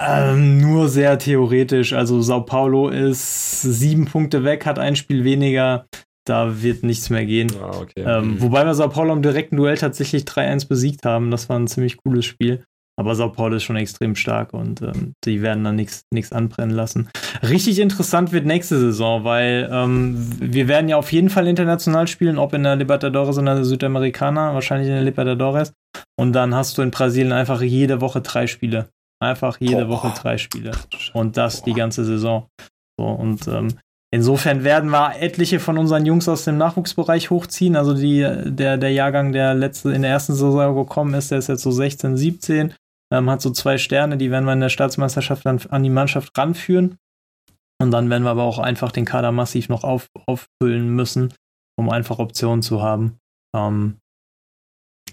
Ähm, 0.01 0.61
nur 0.61 0.89
sehr 0.89 1.19
theoretisch. 1.19 1.93
Also 1.93 2.23
Sao 2.23 2.43
Paulo 2.43 2.89
ist 2.89 3.63
sieben 3.63 4.05
Punkte 4.05 4.45
weg, 4.45 4.65
hat 4.65 4.79
ein 4.79 4.95
Spiel 4.95 5.25
weniger. 5.25 5.87
Da 6.29 6.63
wird 6.63 6.83
nichts 6.83 7.09
mehr 7.11 7.25
gehen. 7.25 7.51
Ah, 7.61 7.79
okay. 7.81 8.05
ähm, 8.05 8.35
mhm. 8.35 8.43
Wobei 8.43 8.67
wir 8.67 8.75
Sao 8.75 8.89
Paulo 8.89 9.13
im 9.13 9.23
direkten 9.23 9.57
Duell 9.57 9.79
tatsächlich 9.79 10.25
3-1 10.25 10.69
besiegt 10.69 11.05
haben. 11.05 11.31
Das 11.31 11.49
war 11.49 11.59
ein 11.59 11.69
ziemlich 11.69 11.97
cooles 11.97 12.27
Spiel. 12.27 12.65
Aber 12.99 13.15
Sao 13.15 13.31
Paulo 13.31 13.55
ist 13.57 13.63
schon 13.63 13.77
extrem 13.77 14.17
stark 14.17 14.53
und 14.53 14.83
ähm, 14.83 15.15
die 15.25 15.41
werden 15.41 15.63
dann 15.63 15.77
nichts 15.77 16.33
anbrennen 16.33 16.75
lassen. 16.75 17.09
Richtig 17.49 17.79
interessant 17.79 18.33
wird 18.33 18.45
nächste 18.45 18.77
Saison, 18.77 19.23
weil 19.23 19.71
ähm, 19.73 20.17
wir 20.41 20.67
werden 20.67 20.89
ja 20.89 20.97
auf 20.97 21.13
jeden 21.13 21.31
Fall 21.31 21.47
international 21.47 22.09
spielen, 22.09 22.39
ob 22.39 22.55
in 22.55 22.65
der 22.65 22.75
Libertadores 22.75 23.39
oder 23.39 23.53
in 23.53 23.59
der 23.59 23.65
Südamericana, 23.65 24.53
wahrscheinlich 24.53 24.89
in 24.89 24.95
der 24.95 25.05
Libertadores. 25.05 25.73
Und 26.19 26.33
dann 26.33 26.57
hast 26.57 26.77
du 26.77 26.83
in 26.83 26.91
Brasilien 26.91 27.33
einfach 27.33 27.63
jede 27.63 28.01
Woche 28.01 28.21
drei 28.21 28.49
Spiele. 28.49 28.89
Einfach 29.21 29.59
jede 29.61 29.85
Boah. 29.85 29.91
Woche 30.03 30.15
drei 30.21 30.37
Spiele. 30.37 30.73
Und 31.13 31.37
das 31.37 31.61
Boah. 31.61 31.65
die 31.67 31.75
ganze 31.75 32.05
Saison. 32.05 32.49
So, 32.99 33.07
und 33.07 33.47
ähm, 33.47 33.69
insofern 34.11 34.65
werden 34.65 34.91
wir 34.91 35.21
etliche 35.21 35.61
von 35.61 35.79
unseren 35.79 36.07
Jungs 36.07 36.29
aus 36.29 36.45
dem 36.45 36.57
Nachwuchsbereich 36.59 37.31
hochziehen. 37.31 37.77
Also 37.77 37.95
die, 37.95 38.27
der, 38.45 38.77
der 38.77 38.93
Jahrgang, 38.93 39.33
der 39.33 39.55
letzte 39.55 39.93
in 39.93 40.03
der 40.03 40.11
ersten 40.11 40.35
Saison 40.35 40.75
gekommen 40.75 41.15
ist, 41.15 41.31
der 41.31 41.39
ist 41.39 41.49
jetzt 41.49 41.63
so 41.63 41.71
16, 41.71 42.17
17, 42.17 42.75
ähm, 43.13 43.31
hat 43.31 43.41
so 43.41 43.51
zwei 43.51 43.79
Sterne, 43.79 44.17
die 44.17 44.31
werden 44.31 44.45
wir 44.45 44.53
in 44.53 44.61
der 44.61 44.69
Staatsmeisterschaft 44.69 45.47
dann 45.47 45.61
an 45.69 45.83
die 45.83 45.91
Mannschaft 45.91 46.37
ranführen. 46.37 46.99
Und 47.81 47.93
dann 47.93 48.11
werden 48.11 48.25
wir 48.25 48.31
aber 48.31 48.43
auch 48.43 48.59
einfach 48.59 48.91
den 48.91 49.05
Kader 49.05 49.31
massiv 49.31 49.69
noch 49.69 49.85
auf, 49.85 50.09
auffüllen 50.27 50.91
müssen, 50.91 51.33
um 51.79 51.91
einfach 51.91 52.19
Optionen 52.19 52.63
zu 52.63 52.83
haben. 52.83 53.19
Ähm, 53.55 53.99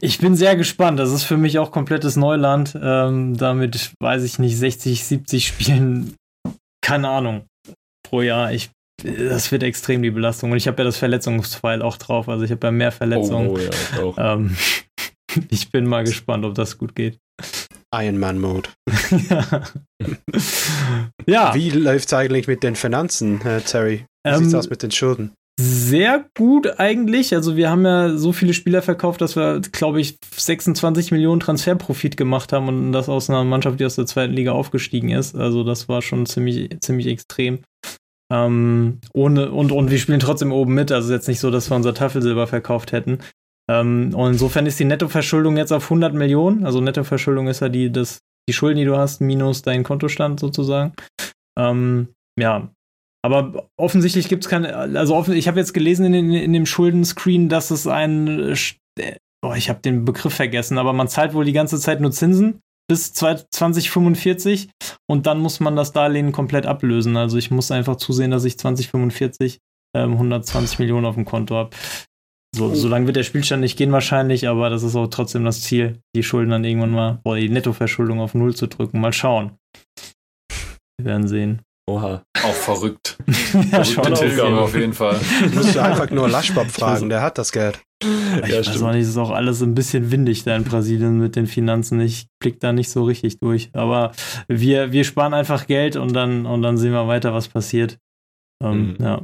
ich 0.01 0.17
bin 0.17 0.35
sehr 0.35 0.55
gespannt. 0.55 0.99
Das 0.99 1.11
ist 1.11 1.23
für 1.23 1.37
mich 1.37 1.59
auch 1.59 1.71
komplettes 1.71 2.15
Neuland. 2.15 2.77
Ähm, 2.81 3.37
damit 3.37 3.93
weiß 3.99 4.23
ich 4.23 4.39
nicht, 4.39 4.57
60, 4.57 5.03
70 5.03 5.47
Spielen, 5.47 6.15
keine 6.81 7.09
Ahnung, 7.09 7.45
pro 8.03 8.21
Jahr. 8.21 8.51
Ich, 8.51 8.71
das 9.03 9.51
wird 9.51 9.63
extrem 9.63 10.01
die 10.01 10.11
Belastung. 10.11 10.51
Und 10.51 10.57
ich 10.57 10.67
habe 10.67 10.77
ja 10.79 10.83
das 10.85 10.97
Verletzungsfile 10.97 11.83
auch 11.83 11.97
drauf. 11.97 12.29
Also 12.29 12.43
ich 12.43 12.51
habe 12.51 12.67
ja 12.67 12.71
mehr 12.71 12.91
Verletzungen. 12.91 13.49
Oh, 13.49 13.57
oh 14.01 14.13
ja, 14.17 14.33
ähm, 14.33 14.55
ich 15.49 15.71
bin 15.71 15.85
mal 15.85 16.03
gespannt, 16.03 16.45
ob 16.45 16.55
das 16.55 16.77
gut 16.77 16.95
geht. 16.95 17.17
Iron 17.93 18.17
Man 18.17 18.39
Mode. 18.39 18.69
ja. 19.29 19.63
ja. 21.25 21.55
Wie 21.55 21.69
läuft 21.69 22.07
es 22.07 22.13
eigentlich 22.13 22.47
mit 22.47 22.63
den 22.63 22.75
Finanzen, 22.75 23.39
Terry? 23.65 24.05
Wie 24.23 24.29
ähm, 24.29 24.37
sieht 24.39 24.47
es 24.47 24.55
aus 24.55 24.69
mit 24.69 24.83
den 24.83 24.91
Schulden? 24.91 25.31
sehr 25.57 26.25
gut 26.35 26.79
eigentlich. 26.79 27.33
Also 27.33 27.55
wir 27.55 27.69
haben 27.69 27.85
ja 27.85 28.17
so 28.17 28.33
viele 28.33 28.53
Spieler 28.53 28.81
verkauft, 28.81 29.21
dass 29.21 29.35
wir, 29.35 29.61
glaube 29.71 30.01
ich, 30.01 30.17
26 30.35 31.11
Millionen 31.11 31.39
Transferprofit 31.39 32.17
gemacht 32.17 32.51
haben 32.51 32.67
und 32.67 32.91
das 32.91 33.07
aus 33.07 33.29
einer 33.29 33.43
Mannschaft, 33.43 33.79
die 33.79 33.85
aus 33.85 33.95
der 33.95 34.05
zweiten 34.05 34.33
Liga 34.33 34.51
aufgestiegen 34.51 35.11
ist. 35.11 35.35
Also 35.35 35.63
das 35.63 35.87
war 35.87 36.01
schon 36.01 36.25
ziemlich, 36.25 36.77
ziemlich 36.81 37.07
extrem. 37.07 37.59
Ähm, 38.31 38.99
ohne, 39.13 39.51
und, 39.51 39.71
und 39.71 39.91
wir 39.91 39.99
spielen 39.99 40.19
trotzdem 40.19 40.51
oben 40.51 40.73
mit. 40.73 40.91
Also 40.91 41.13
jetzt 41.13 41.27
nicht 41.27 41.39
so, 41.39 41.51
dass 41.51 41.69
wir 41.69 41.75
unser 41.75 41.93
Tafelsilber 41.93 42.47
verkauft 42.47 42.91
hätten. 42.91 43.19
Ähm, 43.69 44.13
und 44.15 44.33
insofern 44.33 44.65
ist 44.65 44.79
die 44.79 44.85
Nettoverschuldung 44.85 45.57
jetzt 45.57 45.71
auf 45.71 45.85
100 45.85 46.13
Millionen. 46.13 46.65
Also 46.65 46.81
Nettoverschuldung 46.81 47.47
ist 47.47 47.61
ja 47.61 47.69
die, 47.69 47.91
das, 47.91 48.19
die 48.49 48.53
Schulden, 48.53 48.79
die 48.79 48.85
du 48.85 48.97
hast, 48.97 49.21
minus 49.21 49.61
dein 49.61 49.83
Kontostand 49.83 50.39
sozusagen. 50.39 50.93
Ähm, 51.57 52.09
ja, 52.39 52.69
aber 53.23 53.67
offensichtlich 53.77 54.27
gibt 54.27 54.43
es 54.43 54.49
keine, 54.49 54.75
also 54.75 55.15
offen, 55.15 55.33
ich 55.33 55.47
habe 55.47 55.59
jetzt 55.59 55.73
gelesen 55.73 56.13
in, 56.13 56.31
in, 56.31 56.53
dem 56.53 56.67
Schuldenscreen, 56.67 57.49
dass 57.49 57.71
es 57.71 57.87
ein 57.87 58.55
oh, 59.43 59.53
ich 59.55 59.69
habe 59.69 59.79
den 59.81 60.05
Begriff 60.05 60.33
vergessen, 60.33 60.77
aber 60.77 60.93
man 60.93 61.07
zahlt 61.07 61.33
wohl 61.33 61.45
die 61.45 61.53
ganze 61.53 61.79
Zeit 61.79 62.01
nur 62.01 62.11
Zinsen 62.11 62.61
bis 62.87 63.13
2045 63.13 64.69
und 65.09 65.25
dann 65.25 65.39
muss 65.39 65.59
man 65.59 65.75
das 65.75 65.91
Darlehen 65.91 66.31
komplett 66.31 66.65
ablösen. 66.65 67.17
Also 67.17 67.37
ich 67.37 67.51
muss 67.51 67.71
einfach 67.71 67.95
zusehen, 67.95 68.31
dass 68.31 68.45
ich 68.45 68.57
2045 68.59 69.59
ähm, 69.95 70.13
120 70.13 70.79
Millionen 70.79 71.05
auf 71.05 71.15
dem 71.15 71.25
Konto 71.25 71.55
habe. 71.55 71.75
So, 72.55 72.73
so 72.73 72.87
lange 72.87 73.05
wird 73.05 73.17
der 73.17 73.23
Spielstand 73.23 73.61
nicht 73.61 73.77
gehen 73.77 73.91
wahrscheinlich, 73.91 74.47
aber 74.47 74.69
das 74.69 74.83
ist 74.83 74.95
auch 74.95 75.07
trotzdem 75.07 75.43
das 75.43 75.61
Ziel, 75.61 75.99
die 76.15 76.23
Schulden 76.23 76.51
dann 76.51 76.63
irgendwann 76.63 76.91
mal, 76.91 77.19
oder 77.25 77.39
die 77.39 77.49
Nettoverschuldung 77.49 78.21
auf 78.21 78.33
Null 78.33 78.55
zu 78.55 78.67
drücken. 78.67 79.01
Mal 79.01 79.11
schauen. 79.11 79.57
Wir 80.97 81.05
werden 81.05 81.27
sehen. 81.27 81.61
Oha. 81.87 82.23
Auch 82.43 82.53
verrückt. 82.53 83.17
ja, 83.71 83.85
schon 83.85 84.11
auf, 84.11 84.39
auf 84.39 84.75
jeden 84.75 84.93
Fall. 84.93 85.19
Musst 85.53 85.75
du 85.75 85.83
einfach 85.83 86.09
nur 86.09 86.27
Laschbob 86.27 86.71
fragen, 86.71 87.09
der 87.09 87.21
hat 87.21 87.37
das 87.37 87.51
Geld. 87.51 87.79
Ich 88.01 88.49
ja, 88.49 88.57
weiß 88.57 88.81
auch 88.81 88.91
nicht, 88.91 89.03
es 89.03 89.09
ist 89.09 89.17
auch 89.17 89.29
alles 89.29 89.61
ein 89.61 89.75
bisschen 89.75 90.11
windig 90.11 90.43
da 90.43 90.55
in 90.55 90.63
Brasilien 90.63 91.19
mit 91.19 91.35
den 91.35 91.45
Finanzen. 91.45 91.99
Ich 92.01 92.27
blick 92.39 92.59
da 92.59 92.73
nicht 92.73 92.89
so 92.89 93.03
richtig 93.03 93.39
durch. 93.39 93.69
Aber 93.73 94.13
wir, 94.47 94.91
wir 94.91 95.03
sparen 95.03 95.33
einfach 95.33 95.67
Geld 95.67 95.95
und 95.95 96.13
dann, 96.13 96.45
und 96.45 96.63
dann 96.63 96.77
sehen 96.77 96.91
wir 96.91 97.07
weiter, 97.07 97.33
was 97.33 97.47
passiert. 97.47 97.99
Ähm, 98.63 98.95
mhm. 98.97 99.05
Ja. 99.05 99.21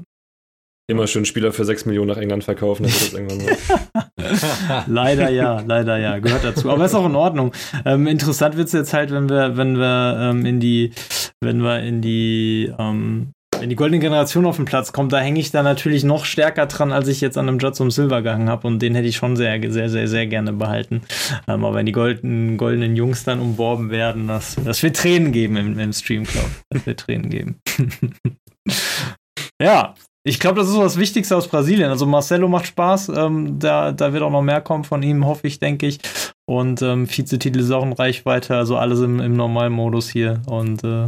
Immer 0.92 1.08
schön 1.08 1.24
Spieler 1.24 1.54
für 1.54 1.64
6 1.64 1.86
Millionen 1.86 2.10
nach 2.10 2.18
England 2.18 2.44
verkaufen, 2.44 2.84
das 2.84 3.02
ist 3.02 3.14
irgendwann 3.14 3.40
so. 3.40 3.48
leider 4.88 5.30
ja, 5.30 5.64
leider 5.66 5.98
ja, 5.98 6.20
gehört 6.20 6.44
dazu. 6.44 6.70
Aber 6.70 6.84
ist 6.84 6.94
auch 6.94 7.06
in 7.06 7.16
Ordnung. 7.16 7.54
Ähm, 7.86 8.08
interessant 8.08 8.58
wird 8.58 8.68
es 8.68 8.74
jetzt 8.74 8.94
halt, 8.94 9.10
wenn 9.10 9.30
wir, 9.30 9.56
wenn 9.56 9.78
wir 9.78 10.18
ähm, 10.20 10.46
in 10.46 10.60
die, 10.60 10.92
wenn 11.40 11.64
wir 11.64 11.80
in 11.80 12.02
die, 12.02 12.74
ähm, 12.78 13.32
wenn 13.58 13.70
die 13.70 13.78
goldene 13.78 14.00
Generation 14.00 14.46
auf 14.46 14.58
den 14.58 14.66
Platz 14.66 14.92
kommt, 14.92 15.14
da 15.14 15.20
hänge 15.22 15.40
ich 15.40 15.52
da 15.52 15.64
natürlich 15.64 16.04
noch 16.04 16.26
stärker 16.26 16.66
dran, 16.66 16.92
als 16.92 17.08
ich 17.08 17.22
jetzt 17.22 17.38
an 17.38 17.48
einem 17.48 17.60
Judson 17.60 17.90
Silver 17.90 18.22
gehangen 18.22 18.50
habe. 18.50 18.68
Und 18.68 18.82
den 18.82 18.94
hätte 18.94 19.08
ich 19.08 19.16
schon 19.16 19.38
sehr, 19.38 19.62
sehr, 19.72 19.90
sehr, 19.90 20.10
sehr 20.10 20.28
gerne 20.28 20.52
behalten. 20.52 21.04
Ähm, 21.48 21.64
aber 21.64 21.76
wenn 21.76 21.86
die 21.86 21.94
golden, 21.94 22.58
goldenen 22.58 22.98
Jungs 22.98 23.24
dann 23.24 23.40
umworben 23.40 23.92
werden, 23.92 24.28
das, 24.28 24.58
das 24.66 24.84
wird 24.84 24.98
Tränen 24.98 25.32
geben 25.32 25.56
im, 25.56 25.80
im 25.80 25.94
Stream, 25.94 26.24
glaube 26.24 26.50
Das 26.70 26.86
wird 26.86 27.00
Tränen 27.00 27.30
geben. 27.30 27.62
ja, 29.62 29.96
ich 30.24 30.40
glaube, 30.40 30.60
das 30.60 30.68
ist 30.68 30.76
so 30.76 30.84
das 30.84 30.98
Wichtigste 30.98 31.36
aus 31.36 31.48
Brasilien. 31.48 31.90
Also 31.90 32.06
Marcelo 32.06 32.48
macht 32.48 32.68
Spaß. 32.68 33.10
Ähm, 33.10 33.60
da, 33.60 33.92
da 33.92 34.14
wird 34.14 34.22
auch 34.22 34.32
noch 34.32 34.44
mehr 34.44 34.62
kommen 34.62 34.84
von 34.84 35.02
ihm, 35.02 35.26
hoffe 35.26 35.48
ich, 35.48 35.60
denke 35.60 35.88
ich. 35.88 36.00
Und 36.48 36.82
ähm, 36.82 37.10
Vizetitel 37.10 37.60
ist 37.60 37.72
auch 37.72 37.84
in 37.84 37.94
Reichweite. 37.94 38.56
Also 38.56 38.78
alles 38.78 39.00
im, 39.00 39.20
im 39.20 39.34
Normalmodus 39.34 40.10
hier. 40.10 40.42
Und 40.46 40.84
äh, 40.84 41.08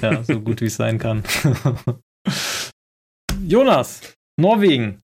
ja, 0.00 0.22
so 0.22 0.40
gut 0.40 0.62
wie 0.62 0.66
es 0.66 0.76
sein 0.76 0.98
kann. 0.98 1.24
Jonas, 3.46 4.00
Norwegen. 4.40 5.00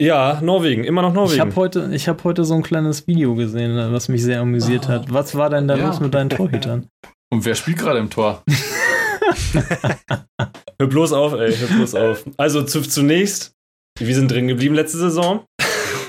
Ja, 0.00 0.40
Norwegen, 0.42 0.84
immer 0.84 1.02
noch 1.02 1.12
Norwegen. 1.12 1.34
Ich 1.34 1.40
habe 1.40 1.56
heute, 1.56 1.90
hab 1.90 2.24
heute 2.24 2.44
so 2.44 2.54
ein 2.54 2.62
kleines 2.62 3.06
Video 3.08 3.34
gesehen, 3.34 3.92
was 3.92 4.08
mich 4.08 4.22
sehr 4.22 4.40
amüsiert 4.40 4.84
oh. 4.86 4.92
hat. 4.92 5.12
Was 5.12 5.34
war 5.34 5.50
denn 5.50 5.66
da 5.66 5.76
ja. 5.76 5.86
los 5.86 5.98
mit 5.98 6.14
deinen 6.14 6.30
Torhütern? 6.30 6.86
Und 7.30 7.44
wer 7.44 7.54
spielt 7.54 7.78
gerade 7.78 7.98
im 7.98 8.10
Tor? 8.10 8.42
hör 10.78 10.86
bloß 10.86 11.12
auf, 11.12 11.32
ey, 11.34 11.54
hör 11.54 11.76
bloß 11.76 11.94
auf. 11.94 12.24
Also 12.36 12.62
zu, 12.62 12.82
zunächst, 12.82 13.52
wir 13.98 14.14
sind 14.14 14.30
drin 14.30 14.48
geblieben 14.48 14.74
letzte 14.74 14.98
Saison. 14.98 15.44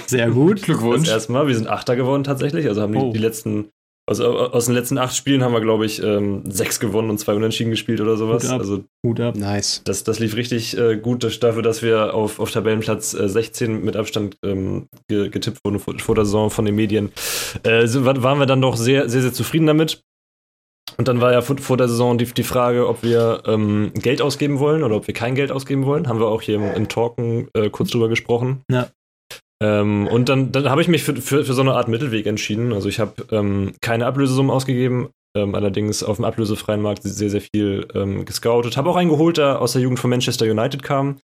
Sehr 0.07 0.30
gut. 0.32 0.61
Glückwunsch. 0.63 1.05
Das 1.05 1.13
erstmal, 1.13 1.47
wir 1.47 1.55
sind 1.55 1.67
Achter 1.67 1.95
geworden 1.95 2.24
tatsächlich. 2.24 2.67
Also 2.67 2.82
haben 2.82 2.93
die, 2.93 2.99
oh. 2.99 3.11
die 3.13 3.20
letzten, 3.20 3.70
also 4.07 4.26
aus 4.26 4.65
den 4.65 4.74
letzten 4.74 4.97
acht 4.97 5.15
Spielen 5.15 5.43
haben 5.43 5.53
wir, 5.53 5.61
glaube 5.61 5.86
ich, 5.86 6.01
ähm, 6.01 6.41
sechs 6.49 6.80
gewonnen 6.80 7.11
und 7.11 7.20
zwei 7.20 7.36
unentschieden 7.36 7.70
gespielt 7.70 8.01
oder 8.01 8.17
sowas. 8.17 8.43
Gut 8.43 8.51
ab. 8.51 8.59
Also 8.59 8.84
gut 9.03 9.20
ab. 9.20 9.36
Nice. 9.36 9.82
Das, 9.86 10.03
das 10.03 10.20
lief 10.20 10.36
richtig 10.36 10.76
äh, 10.78 10.97
gut 10.97 11.24
dafür, 11.43 11.61
dass 11.61 11.84
wir 11.84 12.15
auf, 12.15 12.39
auf 12.39 12.49
Tabellenplatz 12.49 13.13
äh, 13.13 13.30
16 13.30 13.84
mit 13.84 13.95
Abstand 13.95 14.38
ähm, 14.43 14.88
getippt 15.07 15.63
wurden 15.63 15.80
vor, 15.80 15.97
vor, 15.99 16.15
der 16.15 16.26
Saison 16.26 16.49
von 16.49 16.65
den 16.65 16.76
Medien. 16.76 17.11
Äh, 17.63 17.84
waren 17.93 18.39
wir 18.39 18.47
dann 18.47 18.61
doch 18.61 18.78
sehr, 18.78 19.09
sehr, 19.09 19.22
sehr 19.22 19.34
zufrieden 19.34 19.67
damit. 19.67 20.01
Und 20.97 21.07
dann 21.07 21.21
war 21.21 21.31
ja 21.31 21.41
vor 21.41 21.77
der 21.77 21.87
Saison 21.87 22.17
die, 22.17 22.25
die 22.25 22.43
Frage, 22.43 22.87
ob 22.87 23.03
wir 23.03 23.43
ähm, 23.45 23.91
Geld 23.95 24.21
ausgeben 24.21 24.59
wollen 24.59 24.83
oder 24.83 24.95
ob 24.95 25.07
wir 25.07 25.13
kein 25.13 25.35
Geld 25.35 25.51
ausgeben 25.51 25.85
wollen. 25.85 26.07
Haben 26.07 26.19
wir 26.19 26.27
auch 26.27 26.41
hier 26.41 26.55
im, 26.55 26.63
im 26.63 26.89
Talken 26.89 27.47
äh, 27.53 27.69
kurz 27.69 27.91
drüber 27.91 28.09
gesprochen. 28.09 28.61
Ja. 28.69 28.89
Ähm, 29.61 30.07
und 30.07 30.29
dann, 30.29 30.51
dann 30.51 30.69
habe 30.69 30.81
ich 30.81 30.87
mich 30.87 31.03
für, 31.03 31.15
für, 31.15 31.43
für 31.43 31.53
so 31.53 31.61
eine 31.61 31.73
Art 31.73 31.87
Mittelweg 31.87 32.25
entschieden. 32.25 32.73
Also 32.73 32.87
ich 32.87 32.99
habe 32.99 33.25
ähm, 33.31 33.73
keine 33.81 34.05
Ablösesummen 34.05 34.51
ausgegeben, 34.51 35.09
ähm, 35.35 35.55
allerdings 35.55 36.03
auf 36.03 36.15
dem 36.15 36.25
ablösefreien 36.25 36.81
Markt 36.81 37.03
sehr, 37.03 37.29
sehr 37.29 37.41
viel 37.41 37.87
ähm, 37.93 38.25
gescoutet. 38.25 38.77
Habe 38.77 38.89
auch 38.89 38.95
einen 38.95 39.09
geholt, 39.09 39.37
der 39.37 39.61
aus 39.61 39.73
der 39.73 39.81
Jugend 39.81 39.99
von 39.99 40.09
Manchester 40.09 40.45
United 40.45 40.83
kam. 40.83 41.19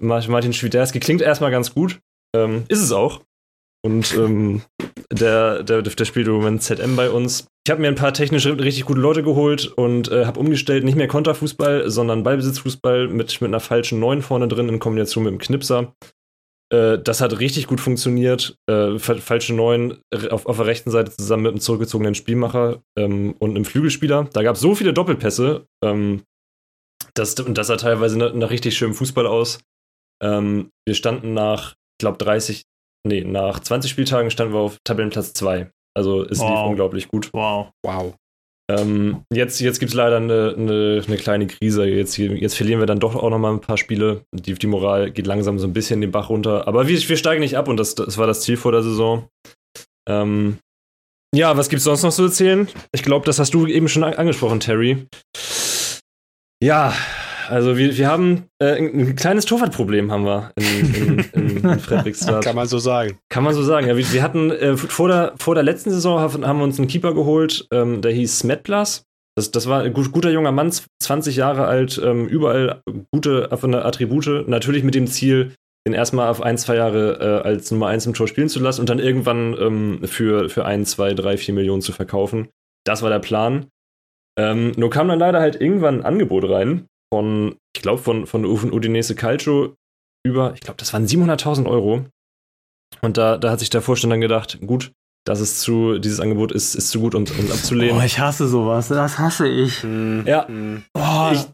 Martin 0.00 0.52
Schwiderski 0.52 1.00
klingt 1.00 1.20
erstmal 1.20 1.50
ganz 1.50 1.74
gut. 1.74 2.00
Ähm, 2.34 2.64
ist 2.68 2.82
es 2.82 2.92
auch. 2.92 3.22
Und 3.84 4.14
ähm, 4.14 4.62
der, 5.14 5.62
der, 5.62 5.82
der 5.82 6.04
spielt 6.04 6.26
im 6.26 6.34
Moment 6.34 6.62
ZM 6.62 6.96
bei 6.96 7.10
uns. 7.10 7.46
Ich 7.66 7.70
habe 7.70 7.80
mir 7.80 7.88
ein 7.88 7.94
paar 7.94 8.12
technisch 8.12 8.46
richtig 8.46 8.84
gute 8.84 9.00
Leute 9.00 9.22
geholt 9.22 9.66
und 9.66 10.10
äh, 10.10 10.26
habe 10.26 10.40
umgestellt, 10.40 10.84
nicht 10.84 10.96
mehr 10.96 11.08
Konterfußball, 11.08 11.88
sondern 11.88 12.22
Ballbesitzfußball 12.22 13.08
mit, 13.08 13.40
mit 13.40 13.48
einer 13.48 13.60
falschen 13.60 14.00
9 14.00 14.22
vorne 14.22 14.48
drin 14.48 14.68
in 14.68 14.78
Kombination 14.80 15.24
mit 15.24 15.32
dem 15.32 15.38
Knipser. 15.38 15.94
Äh, 16.70 16.98
das 16.98 17.20
hat 17.20 17.38
richtig 17.40 17.66
gut 17.66 17.80
funktioniert. 17.80 18.56
Äh, 18.68 18.98
falsche 18.98 19.54
9 19.54 19.98
auf, 20.30 20.46
auf 20.46 20.56
der 20.56 20.66
rechten 20.66 20.90
Seite 20.90 21.12
zusammen 21.12 21.44
mit 21.44 21.52
einem 21.52 21.60
zurückgezogenen 21.60 22.14
Spielmacher 22.14 22.82
ähm, 22.98 23.34
und 23.38 23.50
einem 23.50 23.64
Flügelspieler. 23.64 24.28
Da 24.32 24.42
gab 24.42 24.56
es 24.56 24.60
so 24.60 24.74
viele 24.74 24.92
Doppelpässe. 24.92 25.66
Ähm, 25.82 26.22
das, 27.14 27.34
und 27.34 27.56
das 27.56 27.68
sah 27.68 27.76
teilweise 27.76 28.18
nach, 28.18 28.34
nach 28.34 28.50
richtig 28.50 28.76
schönem 28.76 28.94
Fußball 28.94 29.26
aus. 29.26 29.60
Ähm, 30.22 30.70
wir 30.86 30.94
standen 30.94 31.32
nach, 31.34 31.72
ich 31.72 31.98
glaube, 31.98 32.18
30, 32.18 32.64
nee, 33.06 33.22
nach 33.22 33.60
20 33.60 33.90
Spieltagen 33.90 34.30
standen 34.30 34.54
wir 34.54 34.60
auf 34.60 34.78
Tabellenplatz 34.84 35.32
2. 35.34 35.70
Also 35.96 36.24
es 36.24 36.38
wow. 36.40 36.50
lief 36.50 36.70
unglaublich 36.70 37.08
gut. 37.08 37.30
Wow. 37.32 37.70
Wow. 37.84 38.14
Ähm, 38.70 39.24
jetzt 39.30 39.60
jetzt 39.60 39.78
gibt 39.78 39.90
es 39.90 39.94
leider 39.94 40.16
eine, 40.16 40.54
eine, 40.56 41.02
eine, 41.06 41.16
kleine 41.16 41.46
Krise. 41.46 41.84
Jetzt, 41.84 42.16
jetzt 42.16 42.56
verlieren 42.56 42.80
wir 42.80 42.86
dann 42.86 42.98
doch 42.98 43.14
auch 43.14 43.28
noch 43.28 43.38
mal 43.38 43.52
ein 43.52 43.60
paar 43.60 43.76
Spiele. 43.76 44.22
Die, 44.32 44.54
die 44.54 44.66
Moral 44.66 45.10
geht 45.10 45.26
langsam 45.26 45.58
so 45.58 45.66
ein 45.66 45.74
bisschen 45.74 46.00
den 46.00 46.10
Bach 46.10 46.30
runter. 46.30 46.66
Aber 46.66 46.88
wir, 46.88 47.08
wir 47.08 47.16
steigen 47.16 47.40
nicht 47.40 47.58
ab 47.58 47.68
und 47.68 47.76
das, 47.76 47.94
das 47.94 48.16
war 48.16 48.26
das 48.26 48.40
Ziel 48.40 48.56
vor 48.56 48.72
der 48.72 48.82
Saison. 48.82 49.28
Ähm, 50.08 50.58
ja, 51.34 51.56
was 51.56 51.68
gibt 51.68 51.78
es 51.78 51.84
sonst 51.84 52.04
noch 52.04 52.12
zu 52.12 52.22
erzählen? 52.22 52.68
Ich 52.92 53.02
glaube, 53.02 53.26
das 53.26 53.38
hast 53.38 53.52
du 53.52 53.66
eben 53.66 53.88
schon 53.88 54.04
angesprochen, 54.04 54.60
Terry. 54.60 55.06
Ja, 56.62 56.94
also 57.48 57.76
wir, 57.76 57.96
wir 57.96 58.08
haben 58.08 58.44
äh, 58.58 58.76
ein 58.76 59.16
kleines 59.16 59.44
Torwartproblem 59.44 60.10
haben 60.10 60.24
wir 60.24 60.52
in, 60.56 60.94
in, 60.94 61.18
in, 61.32 61.56
in 61.58 61.78
Fredrikstad. 61.78 62.44
Kann 62.44 62.56
man 62.56 62.66
so 62.66 62.78
sagen. 62.78 63.18
Kann 63.28 63.44
man 63.44 63.54
so 63.54 63.62
sagen. 63.62 63.86
Ja, 63.86 63.96
wir, 63.96 64.12
wir 64.12 64.22
hatten 64.22 64.50
äh, 64.50 64.76
vor, 64.76 65.08
der, 65.08 65.34
vor 65.38 65.54
der 65.54 65.64
letzten 65.64 65.90
Saison 65.90 66.20
haben 66.20 66.58
wir 66.58 66.64
uns 66.64 66.78
einen 66.78 66.88
Keeper 66.88 67.14
geholt, 67.14 67.66
ähm, 67.72 68.02
der 68.02 68.12
hieß 68.12 68.40
Smetblas. 68.40 69.04
Das, 69.36 69.50
das 69.50 69.68
war 69.68 69.82
ein 69.82 69.92
gut, 69.92 70.12
guter 70.12 70.30
junger 70.30 70.52
Mann, 70.52 70.72
20 71.02 71.36
Jahre 71.36 71.66
alt, 71.66 72.00
ähm, 72.02 72.26
überall 72.28 72.82
gute 73.12 73.50
Attribute. 73.50 74.48
Natürlich 74.48 74.84
mit 74.84 74.94
dem 74.94 75.06
Ziel, 75.08 75.54
den 75.86 75.94
erstmal 75.94 76.28
auf 76.28 76.40
ein, 76.40 76.56
zwei 76.56 76.76
Jahre 76.76 77.42
äh, 77.42 77.48
als 77.48 77.70
Nummer 77.70 77.88
eins 77.88 78.06
im 78.06 78.14
Tor 78.14 78.28
spielen 78.28 78.48
zu 78.48 78.60
lassen 78.60 78.80
und 78.80 78.88
dann 78.88 79.00
irgendwann 79.00 79.56
ähm, 79.58 80.00
für, 80.04 80.48
für 80.48 80.64
ein, 80.64 80.86
zwei, 80.86 81.14
drei, 81.14 81.36
vier 81.36 81.54
Millionen 81.54 81.82
zu 81.82 81.92
verkaufen. 81.92 82.48
Das 82.84 83.02
war 83.02 83.10
der 83.10 83.18
Plan. 83.18 83.66
Ähm, 84.38 84.72
nur 84.76 84.90
kam 84.90 85.08
dann 85.08 85.18
leider 85.18 85.40
halt 85.40 85.60
irgendwann 85.60 86.00
ein 86.00 86.04
Angebot 86.04 86.48
rein 86.48 86.86
von, 87.12 87.56
ich 87.74 87.82
glaube, 87.82 88.02
von, 88.02 88.26
von 88.26 88.44
Udinese 88.44 89.14
Calcio 89.14 89.74
über, 90.26 90.54
ich 90.54 90.60
glaube, 90.60 90.78
das 90.78 90.92
waren 90.92 91.06
700.000 91.06 91.66
Euro. 91.66 92.06
Und 93.02 93.16
da, 93.16 93.36
da 93.36 93.50
hat 93.50 93.60
sich 93.60 93.70
der 93.70 93.82
Vorstand 93.82 94.12
dann 94.12 94.20
gedacht, 94.20 94.58
gut, 94.64 94.92
das 95.26 95.40
ist 95.40 95.60
zu, 95.60 95.98
dieses 95.98 96.20
Angebot 96.20 96.52
ist, 96.52 96.74
ist 96.74 96.90
zu 96.90 97.00
gut, 97.00 97.14
um, 97.14 97.24
um 97.24 97.50
abzulehnen. 97.50 97.96
Oh, 97.98 98.02
ich 98.04 98.18
hasse 98.18 98.46
sowas, 98.46 98.88
das 98.88 99.18
hasse 99.18 99.48
ich. 99.48 99.82
Hm, 99.82 100.24
ja. 100.26 100.46
Hm. 100.46 100.84
Oh, 100.94 101.30
ich, 101.32 101.46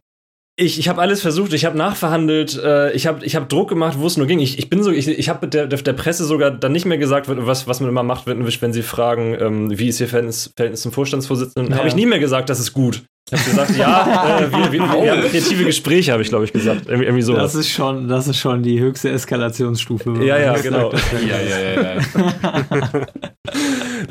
ich, 0.57 0.79
ich 0.79 0.89
habe 0.89 1.01
alles 1.01 1.23
versucht, 1.23 1.53
ich 1.53 1.65
habe 1.65 1.79
nachverhandelt, 1.79 2.61
äh, 2.63 2.93
ich 2.93 3.07
habe 3.07 3.25
ich 3.25 3.37
hab 3.37 3.49
Druck 3.49 3.69
gemacht, 3.69 3.99
wo 3.99 4.07
es 4.07 4.17
nur 4.17 4.27
ging. 4.27 4.41
Ich, 4.41 4.59
ich 4.59 4.69
bin 4.69 4.83
so, 4.83 4.91
ich, 4.91 5.09
ich 5.09 5.29
habe 5.29 5.49
der, 5.49 5.67
der 5.67 5.93
Presse 5.93 6.25
sogar 6.25 6.51
dann 6.51 6.73
nicht 6.73 6.85
mehr 6.85 6.99
gesagt, 6.99 7.27
was, 7.29 7.67
was 7.67 7.81
man 7.81 7.89
immer 7.89 8.03
macht, 8.03 8.27
wenn, 8.27 8.45
wenn 8.45 8.73
sie 8.73 8.83
fragen, 8.83 9.37
ähm, 9.41 9.79
wie 9.79 9.89
ist 9.89 10.01
ihr 10.01 10.09
Verhältnis, 10.09 10.51
Verhältnis 10.57 10.83
zum 10.83 10.93
Vorstandsvorsitzenden. 10.93 11.73
Ja. 11.73 11.79
Habe 11.79 11.89
ich 11.89 11.95
nie 11.95 12.07
mehr 12.07 12.19
gesagt, 12.19 12.51
das 12.51 12.61
ist 12.61 12.73
gut. 12.73 13.05
Ich 13.33 13.39
habe 13.39 13.51
gesagt, 13.51 13.76
ja, 13.76 14.41
äh, 14.41 14.51
wir, 14.51 14.72
wir, 14.72 14.72
wir, 14.81 15.12
haben 15.12 15.22
kreative 15.22 15.64
Gespräche, 15.64 16.12
habe 16.12 16.22
ich, 16.22 16.28
glaube 16.28 16.45
ich, 16.45 16.53
gesagt. 16.53 16.87
Irgendwie, 16.87 17.05
irgendwie 17.05 17.22
sowas. 17.22 17.53
Das 17.53 17.55
ist, 17.55 17.70
schon, 17.70 18.09
das 18.09 18.26
ist 18.26 18.39
schon 18.39 18.62
die 18.62 18.81
höchste 18.81 19.11
Eskalationsstufe. 19.11 20.24
Ja, 20.24 20.39
ja, 20.39 20.57
genau. 20.57 20.93
ja, 20.93 21.41
ja, 21.41 21.61
ja, 21.61 21.95
ja. 21.95 23.07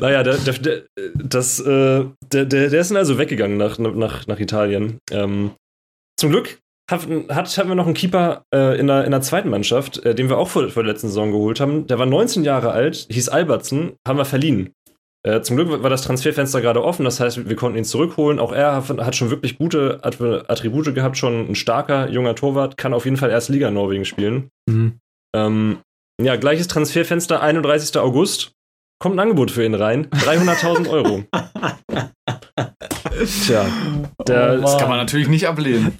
naja, 0.00 0.22
der, 0.22 0.36
der, 0.38 0.54
der, 0.54 0.82
das, 1.14 1.60
äh, 1.60 2.04
der, 2.32 2.44
der, 2.46 2.70
der 2.70 2.80
ist 2.80 2.90
dann 2.90 2.96
also 2.98 3.18
weggegangen 3.18 3.56
nach, 3.56 3.78
nach, 3.78 4.26
nach 4.26 4.40
Italien. 4.40 4.98
Ähm, 5.10 5.52
zum 6.18 6.30
Glück 6.30 6.58
hat, 6.90 7.06
hat, 7.28 7.56
hatten 7.56 7.68
wir 7.68 7.74
noch 7.74 7.86
einen 7.86 7.94
Keeper 7.94 8.44
äh, 8.54 8.78
in, 8.78 8.86
der, 8.86 9.04
in 9.04 9.10
der 9.10 9.20
zweiten 9.20 9.48
Mannschaft, 9.48 10.04
äh, 10.04 10.14
den 10.14 10.28
wir 10.28 10.38
auch 10.38 10.48
vor, 10.48 10.68
vor 10.70 10.82
der 10.82 10.92
letzten 10.92 11.08
Saison 11.08 11.30
geholt 11.30 11.60
haben. 11.60 11.86
Der 11.86 11.98
war 11.98 12.06
19 12.06 12.44
Jahre 12.44 12.72
alt, 12.72 13.06
hieß 13.10 13.28
Albertsen, 13.28 13.92
haben 14.06 14.18
wir 14.18 14.24
verliehen. 14.24 14.72
Äh, 15.22 15.42
zum 15.42 15.56
Glück 15.56 15.82
war 15.82 15.90
das 15.90 16.02
Transferfenster 16.02 16.62
gerade 16.62 16.82
offen, 16.82 17.04
das 17.04 17.20
heißt, 17.20 17.48
wir 17.48 17.56
konnten 17.56 17.76
ihn 17.76 17.84
zurückholen. 17.84 18.38
Auch 18.38 18.52
er 18.52 18.82
hat 18.88 19.16
schon 19.16 19.30
wirklich 19.30 19.58
gute 19.58 20.00
Attribute 20.02 20.94
gehabt, 20.94 21.18
schon 21.18 21.50
ein 21.50 21.54
starker, 21.54 22.08
junger 22.08 22.34
Torwart, 22.34 22.78
kann 22.78 22.94
auf 22.94 23.04
jeden 23.04 23.18
Fall 23.18 23.30
erst 23.30 23.50
Liga 23.50 23.70
Norwegen 23.70 24.06
spielen. 24.06 24.48
Mhm. 24.66 24.98
Ähm, 25.36 25.78
ja, 26.20 26.36
gleiches 26.36 26.68
Transferfenster, 26.68 27.42
31. 27.42 27.98
August. 27.98 28.52
kommt 28.98 29.16
ein 29.16 29.20
Angebot 29.20 29.50
für 29.50 29.64
ihn 29.64 29.74
rein. 29.74 30.08
300.000 30.10 30.88
Euro. 30.90 31.24
Tja, 33.46 33.66
der, 34.26 34.56
oh 34.58 34.62
das 34.62 34.78
kann 34.78 34.88
man 34.88 34.98
natürlich 34.98 35.28
nicht 35.28 35.46
ablehnen. 35.46 35.98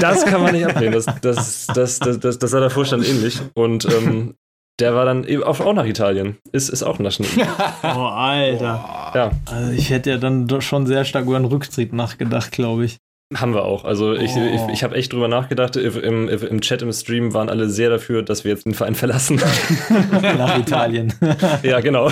Das 0.00 0.24
kann 0.24 0.42
man 0.42 0.52
nicht 0.52 0.66
ablehnen. 0.66 0.92
Das, 0.92 1.06
das, 1.22 1.66
das, 1.68 1.98
das, 1.98 2.18
das, 2.18 2.38
das 2.38 2.50
sah 2.50 2.60
der 2.60 2.70
Vorstand 2.70 3.08
ähnlich. 3.08 3.40
Und 3.54 3.84
ähm, 3.86 4.34
der 4.78 4.94
war 4.94 5.04
dann 5.04 5.26
auch, 5.42 5.72
nach 5.74 5.86
Italien. 5.86 6.36
Ist, 6.52 6.68
ist 6.68 6.82
auch 6.82 6.98
Naschen. 6.98 7.26
oh, 7.82 7.86
Alter. 7.86 9.12
Ja. 9.14 9.30
Also 9.46 9.72
ich 9.72 9.90
hätte 9.90 10.10
ja 10.10 10.16
dann 10.18 10.46
doch 10.46 10.62
schon 10.62 10.86
sehr 10.86 11.04
stark 11.04 11.26
über 11.26 11.36
einen 11.36 11.46
Rücktritt 11.46 11.92
nachgedacht, 11.92 12.52
glaube 12.52 12.84
ich. 12.84 12.98
Haben 13.34 13.52
wir 13.52 13.64
auch. 13.64 13.84
Also 13.84 14.14
ich, 14.14 14.30
oh. 14.36 14.40
ich, 14.40 14.72
ich 14.72 14.82
habe 14.82 14.96
echt 14.96 15.12
drüber 15.12 15.28
nachgedacht. 15.28 15.76
Im, 15.76 16.28
im 16.28 16.60
Chat, 16.62 16.80
im 16.80 16.92
Stream 16.92 17.34
waren 17.34 17.50
alle 17.50 17.68
sehr 17.68 17.90
dafür, 17.90 18.22
dass 18.22 18.44
wir 18.44 18.52
jetzt 18.52 18.64
den 18.64 18.72
Verein 18.72 18.94
verlassen. 18.94 19.36
Nach 20.22 20.58
Italien. 20.58 21.12
ja, 21.62 21.80
genau. 21.80 22.10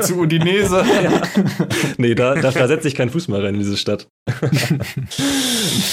Zu 0.00 0.20
Udinese. 0.20 0.82
Ja. 1.02 1.22
Nee, 1.98 2.14
da, 2.14 2.34
da, 2.34 2.50
da 2.50 2.66
setze 2.66 2.88
ich 2.88 2.94
keinen 2.94 3.10
Fuß 3.10 3.28
mehr 3.28 3.42
rein 3.42 3.54
in 3.54 3.60
diese 3.60 3.76
Stadt. 3.76 4.08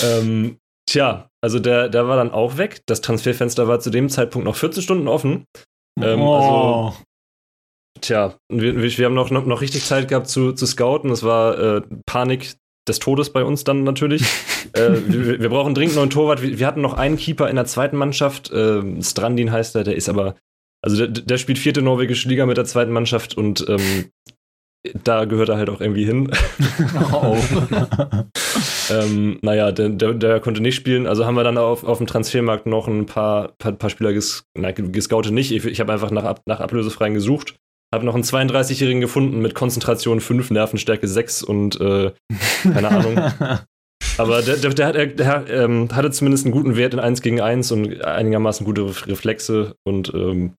ähm, 0.03 0.57
tja, 0.89 1.27
also 1.43 1.59
der, 1.59 1.89
der 1.89 2.07
war 2.07 2.15
dann 2.15 2.31
auch 2.31 2.57
weg. 2.57 2.81
Das 2.85 3.01
Transferfenster 3.01 3.67
war 3.67 3.81
zu 3.81 3.89
dem 3.89 4.07
Zeitpunkt 4.07 4.45
noch 4.45 4.55
14 4.55 4.83
Stunden 4.83 5.09
offen. 5.09 5.43
Ähm, 6.01 6.21
oh. 6.21 6.35
Also, 6.35 6.97
tja, 8.01 8.35
wir, 8.49 8.75
wir 8.81 9.05
haben 9.05 9.13
noch, 9.13 9.29
noch, 9.31 9.45
noch 9.45 9.61
richtig 9.61 9.83
Zeit 9.83 10.07
gehabt 10.07 10.27
zu, 10.27 10.53
zu 10.53 10.65
scouten. 10.65 11.11
Es 11.11 11.23
war 11.23 11.57
äh, 11.57 11.81
Panik 12.05 12.55
des 12.87 12.99
Todes 12.99 13.31
bei 13.31 13.43
uns 13.43 13.63
dann 13.63 13.83
natürlich. 13.83 14.21
äh, 14.73 14.91
wir, 15.07 15.41
wir, 15.41 15.49
brauchen 15.49 15.73
dringend 15.73 15.95
neuen 15.95 16.09
Torwart. 16.09 16.41
Wir, 16.41 16.59
wir, 16.59 16.67
hatten 16.67 16.81
noch 16.81 16.93
einen 16.93 17.17
Keeper 17.17 17.49
in 17.49 17.55
der 17.55 17.65
zweiten 17.65 17.97
Mannschaft. 17.97 18.51
Äh, 18.51 19.01
Strandin 19.01 19.51
heißt 19.51 19.75
er, 19.75 19.83
der 19.83 19.95
ist 19.95 20.09
aber, 20.09 20.35
also 20.81 20.97
der, 20.97 21.07
der, 21.07 21.37
spielt 21.37 21.57
vierte 21.57 21.81
norwegische 21.81 22.29
Liga 22.29 22.45
mit 22.45 22.57
der 22.57 22.65
zweiten 22.65 22.91
Mannschaft 22.91 23.35
und 23.37 23.65
ähm, 23.67 24.11
da 25.03 25.25
gehört 25.25 25.49
er 25.49 25.57
halt 25.57 25.69
auch 25.69 25.81
irgendwie 25.81 26.05
hin. 26.05 26.31
Oh. 27.11 27.37
ähm, 28.89 29.39
naja, 29.41 29.71
der, 29.71 29.89
der, 29.89 30.13
der, 30.13 30.39
konnte 30.39 30.61
nicht 30.61 30.75
spielen. 30.75 31.07
Also 31.07 31.25
haben 31.25 31.35
wir 31.35 31.43
dann 31.43 31.57
auf, 31.57 31.83
auf 31.83 31.97
dem 31.97 32.07
Transfermarkt 32.07 32.65
noch 32.65 32.87
ein 32.87 33.05
paar, 33.05 33.53
paar, 33.57 33.73
paar 33.73 33.89
Spieler 33.89 34.13
ges, 34.13 34.45
nein, 34.57 34.91
gescoutet 34.91 35.33
nicht. 35.33 35.51
Ich, 35.51 35.65
ich 35.65 35.79
habe 35.79 35.93
einfach 35.93 36.11
nach, 36.11 36.37
nach 36.45 36.59
Ablösefreien 36.59 37.13
gesucht. 37.13 37.55
Habe 37.93 38.05
noch 38.05 38.15
einen 38.15 38.23
32-Jährigen 38.23 39.01
gefunden 39.01 39.41
mit 39.41 39.55
Konzentration 39.55 40.19
5, 40.19 40.51
Nervenstärke 40.51 41.07
6 41.07 41.43
und 41.43 41.79
äh, 41.79 42.11
keine 42.63 42.89
Ahnung. 42.89 43.31
Aber 44.17 44.41
der, 44.41 44.57
der, 44.57 44.73
der, 44.73 45.07
der 45.07 45.47
ähm, 45.49 45.89
hatte 45.93 46.11
zumindest 46.11 46.45
einen 46.45 46.53
guten 46.53 46.75
Wert 46.75 46.93
in 46.93 46.99
1 46.99 47.21
gegen 47.21 47.41
1 47.41 47.71
und 47.71 48.03
einigermaßen 48.03 48.65
gute 48.65 48.85
Reflexe 49.07 49.75
und 49.83 50.13
ähm, 50.13 50.53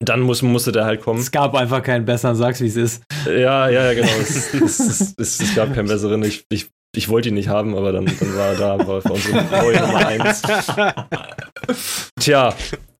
dann 0.00 0.20
muss, 0.20 0.42
musste 0.42 0.72
der 0.72 0.84
halt 0.84 1.02
kommen. 1.02 1.20
Es 1.20 1.30
gab 1.30 1.54
einfach 1.54 1.82
keinen 1.82 2.04
besseren, 2.04 2.36
sag's 2.36 2.60
wie 2.60 2.66
es 2.66 2.76
ist. 2.76 3.02
Ja, 3.26 3.68
ja, 3.68 3.92
ja, 3.92 3.94
genau. 3.94 4.12
es, 4.20 4.54
es, 4.54 5.14
es, 5.16 5.40
es, 5.40 5.54
gab 5.54 5.74
keinen 5.74 5.88
besseren. 5.88 6.22
Ich, 6.22 6.44
ich, 6.50 6.70
ich 6.94 7.08
wollte 7.08 7.28
ihn 7.28 7.34
nicht 7.34 7.48
haben, 7.48 7.76
aber 7.76 7.92
dann, 7.92 8.06
dann 8.06 8.36
war 8.36 8.48
er 8.48 8.56
da, 8.56 8.86
war 8.86 9.02
für 9.02 9.12
unsere 9.12 9.44
neue 9.44 9.80
Nummer 9.80 10.06
1. 10.06 10.42
Tja, 12.20 12.54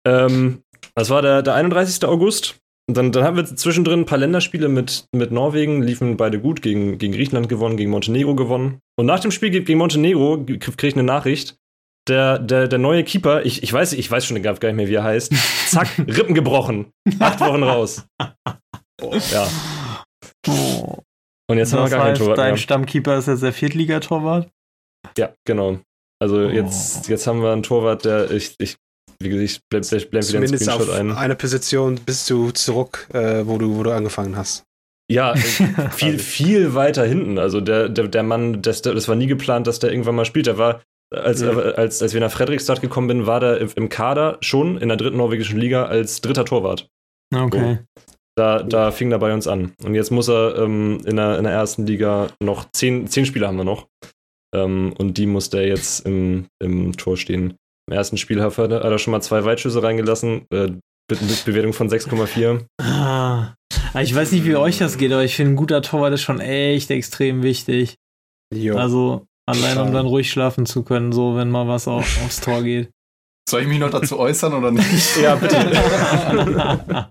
ähm, 0.07 0.63
das 0.95 1.11
war 1.11 1.23
der, 1.23 1.43
der 1.43 1.55
31. 1.55 2.05
August. 2.05 2.57
Und 2.87 2.99
dann, 2.99 3.13
dann 3.13 3.25
haben 3.25 3.37
wir 3.37 3.45
zwischendrin 3.47 4.01
ein 4.01 4.07
paar 4.07 4.19
Länderspiele 4.19 4.69
mit, 4.69 5.07
mit 5.13 5.33
Norwegen, 5.33 5.83
liefen 5.83 6.19
beide 6.19 6.39
gut, 6.39 6.61
gegen, 6.61 6.99
gegen 6.99 7.15
Griechenland 7.15 7.49
gewonnen, 7.49 7.79
gegen 7.79 7.91
Montenegro 7.91 8.35
gewonnen. 8.35 8.81
Und 8.97 9.07
nach 9.07 9.21
dem 9.21 9.31
Spiel 9.31 9.51
gegen 9.51 9.79
Montenegro 9.79 10.45
krieg 10.45 10.85
ich 10.85 10.95
eine 10.95 11.03
Nachricht, 11.03 11.57
der, 12.09 12.39
der, 12.39 12.69
der 12.69 12.79
neue 12.79 13.05
Keeper, 13.05 13.45
ich, 13.45 13.63
ich 13.63 13.73
weiß, 13.73 13.95
ich 13.95 14.11
weiß 14.11 14.27
schon 14.27 14.43
gar 14.43 14.53
nicht 14.53 14.75
mehr, 14.75 14.89
wie 14.89 14.95
er 14.95 15.05
heißt. 15.05 15.33
Zack, 15.69 15.99
Rippen 15.99 16.35
gebrochen. 16.35 16.93
Acht 17.19 17.41
Wochen 17.41 17.63
raus. 17.63 18.07
Oh. 19.03 19.15
Ja. 19.33 19.49
Oh. 20.47 20.99
Und 21.51 21.59
jetzt 21.59 21.73
das 21.73 21.79
haben 21.79 21.87
wir 21.87 21.97
gar 21.97 22.05
keinen 22.07 22.17
Torwart 22.17 22.39
Dein 22.39 22.53
mehr. 22.53 22.57
Stammkeeper 22.59 23.19
ist 23.19 23.29
jetzt 23.29 23.43
der 23.43 23.53
Viertligatorwart? 23.53 24.49
Ja, 25.19 25.33
genau. 25.47 25.81
Also 26.23 26.37
oh. 26.37 26.49
jetzt, 26.49 27.09
jetzt 27.09 27.27
haben 27.27 27.43
wir 27.43 27.53
einen 27.53 27.63
Torwart, 27.63 28.05
der 28.05 28.31
ich, 28.31 28.55
ich 28.59 28.77
wie 29.21 29.29
gesagt, 29.29 29.45
ich 29.45 29.61
blende 29.69 29.89
bleib, 29.89 30.11
bleib 30.11 30.23
wieder 30.29 30.47
Zumindest 30.47 30.71
auf 30.71 30.91
ein. 30.91 31.13
eine 31.13 31.35
Position 31.35 31.97
bist 31.97 32.29
du 32.31 32.51
zurück, 32.51 33.09
äh, 33.13 33.47
wo, 33.47 33.59
du, 33.59 33.77
wo 33.77 33.83
du 33.83 33.93
angefangen 33.93 34.37
hast. 34.37 34.65
Ja, 35.11 35.35
viel, 35.93 36.19
viel 36.19 36.75
weiter 36.75 37.05
hinten. 37.05 37.39
Also 37.39 37.61
der, 37.61 37.89
der, 37.89 38.09
der 38.09 38.23
Mann, 38.23 38.63
das, 38.63 38.83
das 38.83 39.09
war 39.09 39.17
nie 39.17 39.27
geplant, 39.27 39.67
dass 39.67 39.79
der 39.79 39.91
irgendwann 39.91 40.15
mal 40.15 40.25
spielt. 40.25 40.47
Der 40.47 40.59
war 40.59 40.83
als, 41.11 41.41
ja. 41.41 41.51
als, 41.51 42.03
als 42.03 42.15
wir 42.15 42.21
nach 42.21 42.31
Fredrikstad 42.31 42.81
gekommen 42.81 43.09
bin, 43.09 43.27
war 43.27 43.41
der 43.41 43.61
im 43.77 43.89
Kader 43.89 44.39
schon 44.41 44.79
in 44.79 44.89
der 44.89 44.97
dritten 44.97 45.17
norwegischen 45.17 45.59
Liga 45.59 45.85
als 45.85 46.21
dritter 46.21 46.45
Torwart. 46.45 46.89
Okay. 47.35 47.79
So. 47.79 48.03
Da, 48.37 48.63
da 48.63 48.91
fing 48.91 49.13
er 49.13 49.19
bei 49.19 49.33
uns 49.33 49.47
an. 49.47 49.73
Und 49.85 49.95
jetzt 49.95 50.11
muss 50.11 50.29
er 50.29 50.57
ähm, 50.59 51.01
in, 51.05 51.17
der, 51.17 51.39
in 51.39 51.45
der 51.45 51.53
ersten 51.53 51.87
Liga 51.87 52.29
noch 52.43 52.67
zehn, 52.73 53.07
zehn 53.07 53.27
Spieler 53.27 53.47
haben 53.47 53.59
wir 53.59 53.65
noch. 53.65 53.87
Ähm, 54.55 54.93
und 54.99 55.19
die 55.19 55.27
muss 55.27 55.51
der 55.51 55.69
jetzt 55.69 56.05
im, 56.05 56.47
im 56.61 56.97
Tor 56.97 57.17
stehen. 57.17 57.55
Im 57.89 57.97
ersten 57.97 58.17
Spiel 58.17 58.43
hat 58.43 58.59
er 58.59 58.99
schon 58.99 59.13
mal 59.13 59.21
zwei 59.21 59.45
Weitschüsse 59.45 59.83
reingelassen. 59.83 60.47
Äh, 60.53 60.73
mit 61.11 61.45
Bewertung 61.45 61.73
von 61.73 61.91
6,4. 61.91 62.65
Ah, 62.81 63.55
ich 64.01 64.15
weiß 64.15 64.33
nicht, 64.33 64.47
wie 64.47 64.57
euch 64.57 64.79
das 64.79 64.97
geht, 64.97 65.13
aber 65.13 65.25
ich 65.25 65.37
finde, 65.37 65.53
ein 65.53 65.57
guter 65.57 65.83
Torwart 65.83 66.15
ist 66.15 66.23
schon 66.23 66.41
echt 66.41 66.91
extrem 66.91 67.43
wichtig. 67.43 67.97
Jo. 68.55 68.77
Also, 68.77 69.27
Allein 69.47 69.79
um 69.79 69.93
dann 69.93 70.07
ruhig 70.07 70.31
schlafen 70.31 70.65
zu 70.65 70.83
können, 70.83 71.13
so 71.13 71.37
wenn 71.37 71.51
mal 71.51 71.69
was 71.69 71.87
auf, 71.87 72.19
aufs 72.25 72.41
Tor 72.41 72.63
geht. 72.63 72.91
Soll 73.47 73.61
ich 73.61 73.69
mich 73.69 73.79
noch 73.79 73.91
dazu 73.91 74.19
äußern 74.19 74.55
oder 74.55 74.71
nicht? 74.71 75.17
ja, 75.23 75.35
bitte. 75.35 75.57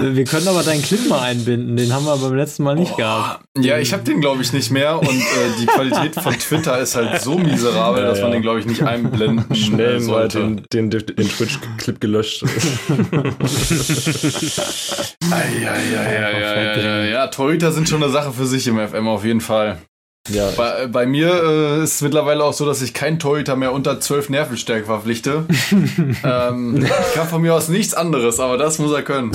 wir 0.00 0.24
können 0.24 0.48
aber 0.48 0.64
deinen 0.64 0.82
Clip 0.82 1.08
mal 1.08 1.20
einbinden, 1.20 1.76
den 1.76 1.92
haben 1.92 2.06
wir 2.06 2.16
beim 2.16 2.34
letzten 2.34 2.64
Mal 2.64 2.74
nicht 2.74 2.94
oh, 2.94 2.96
gehabt. 2.96 3.44
Ja, 3.56 3.78
ich 3.78 3.92
habe 3.92 4.02
den 4.02 4.20
glaube 4.20 4.42
ich 4.42 4.52
nicht 4.52 4.72
mehr 4.72 4.98
und 4.98 5.08
äh, 5.08 5.52
die 5.60 5.66
Qualität 5.66 6.16
von 6.20 6.32
Twitter 6.36 6.80
ist 6.80 6.96
halt 6.96 7.22
so 7.22 7.38
miserabel, 7.38 8.02
ja, 8.02 8.08
dass 8.08 8.18
ja. 8.18 8.24
man 8.24 8.32
den 8.32 8.42
glaube 8.42 8.58
ich 8.58 8.66
nicht 8.66 8.82
einblenden 8.82 9.54
Schnell 9.54 10.00
mal 10.00 10.26
den, 10.26 10.66
den, 10.72 10.90
den 10.90 11.28
Twitch-Clip 11.28 12.00
gelöscht. 12.00 12.42
ja, 15.30 15.44
ja, 15.62 15.76
ja, 15.78 16.10
ja, 16.10 16.30
ja, 16.80 17.04
ja, 17.04 17.26
Torhüter 17.28 17.70
sind 17.70 17.88
schon 17.88 18.02
eine 18.02 18.10
Sache 18.10 18.32
für 18.32 18.46
sich 18.46 18.66
im 18.66 18.76
FM 18.76 19.06
auf 19.06 19.24
jeden 19.24 19.40
Fall. 19.40 19.78
Ja. 20.30 20.50
Bei, 20.52 20.86
bei 20.86 21.04
mir 21.04 21.28
äh, 21.28 21.84
ist 21.84 21.96
es 21.96 22.00
mittlerweile 22.00 22.42
auch 22.44 22.54
so, 22.54 22.64
dass 22.64 22.80
ich 22.80 22.94
keinen 22.94 23.18
Torhüter 23.18 23.56
mehr 23.56 23.72
unter 23.72 24.00
12 24.00 24.30
Nervenstärke 24.30 24.86
verpflichte. 24.86 25.44
ähm, 26.24 26.82
ich 26.82 27.14
kann 27.14 27.28
von 27.28 27.42
mir 27.42 27.54
aus 27.54 27.68
nichts 27.68 27.92
anderes, 27.92 28.40
aber 28.40 28.56
das 28.56 28.78
muss 28.78 28.92
er 28.92 29.02
können. 29.02 29.32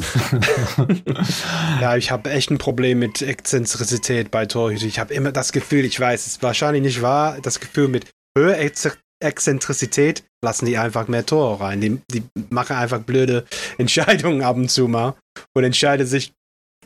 ja, 1.81 1.95
ich 1.95 2.09
habe 2.09 2.31
echt 2.31 2.49
ein 2.49 2.57
Problem 2.57 2.99
mit 2.99 3.21
Exzentrizität 3.21 4.31
bei 4.31 4.47
Torhütern. 4.47 4.87
Ich 4.87 4.99
habe 4.99 5.13
immer 5.13 5.31
das 5.31 5.51
Gefühl, 5.51 5.85
ich 5.85 5.99
weiß, 5.99 6.21
es 6.21 6.33
ist 6.33 6.43
wahrscheinlich 6.43 6.81
nicht 6.81 7.01
wahr, 7.03 7.37
das 7.39 7.59
Gefühl 7.59 7.87
mit 7.87 8.07
höherer 8.35 8.57
Exzentrizität 9.21 10.23
lassen 10.43 10.65
die 10.65 10.77
einfach 10.77 11.07
mehr 11.07 11.25
Tore 11.25 11.59
rein. 11.59 11.81
Die, 11.81 12.01
die 12.11 12.23
machen 12.49 12.75
einfach 12.75 12.99
blöde 12.99 13.45
Entscheidungen 13.77 14.41
ab 14.41 14.55
und 14.55 14.69
zu 14.69 14.87
mal 14.87 15.15
und 15.53 15.63
entscheiden 15.63 16.07
sich 16.07 16.33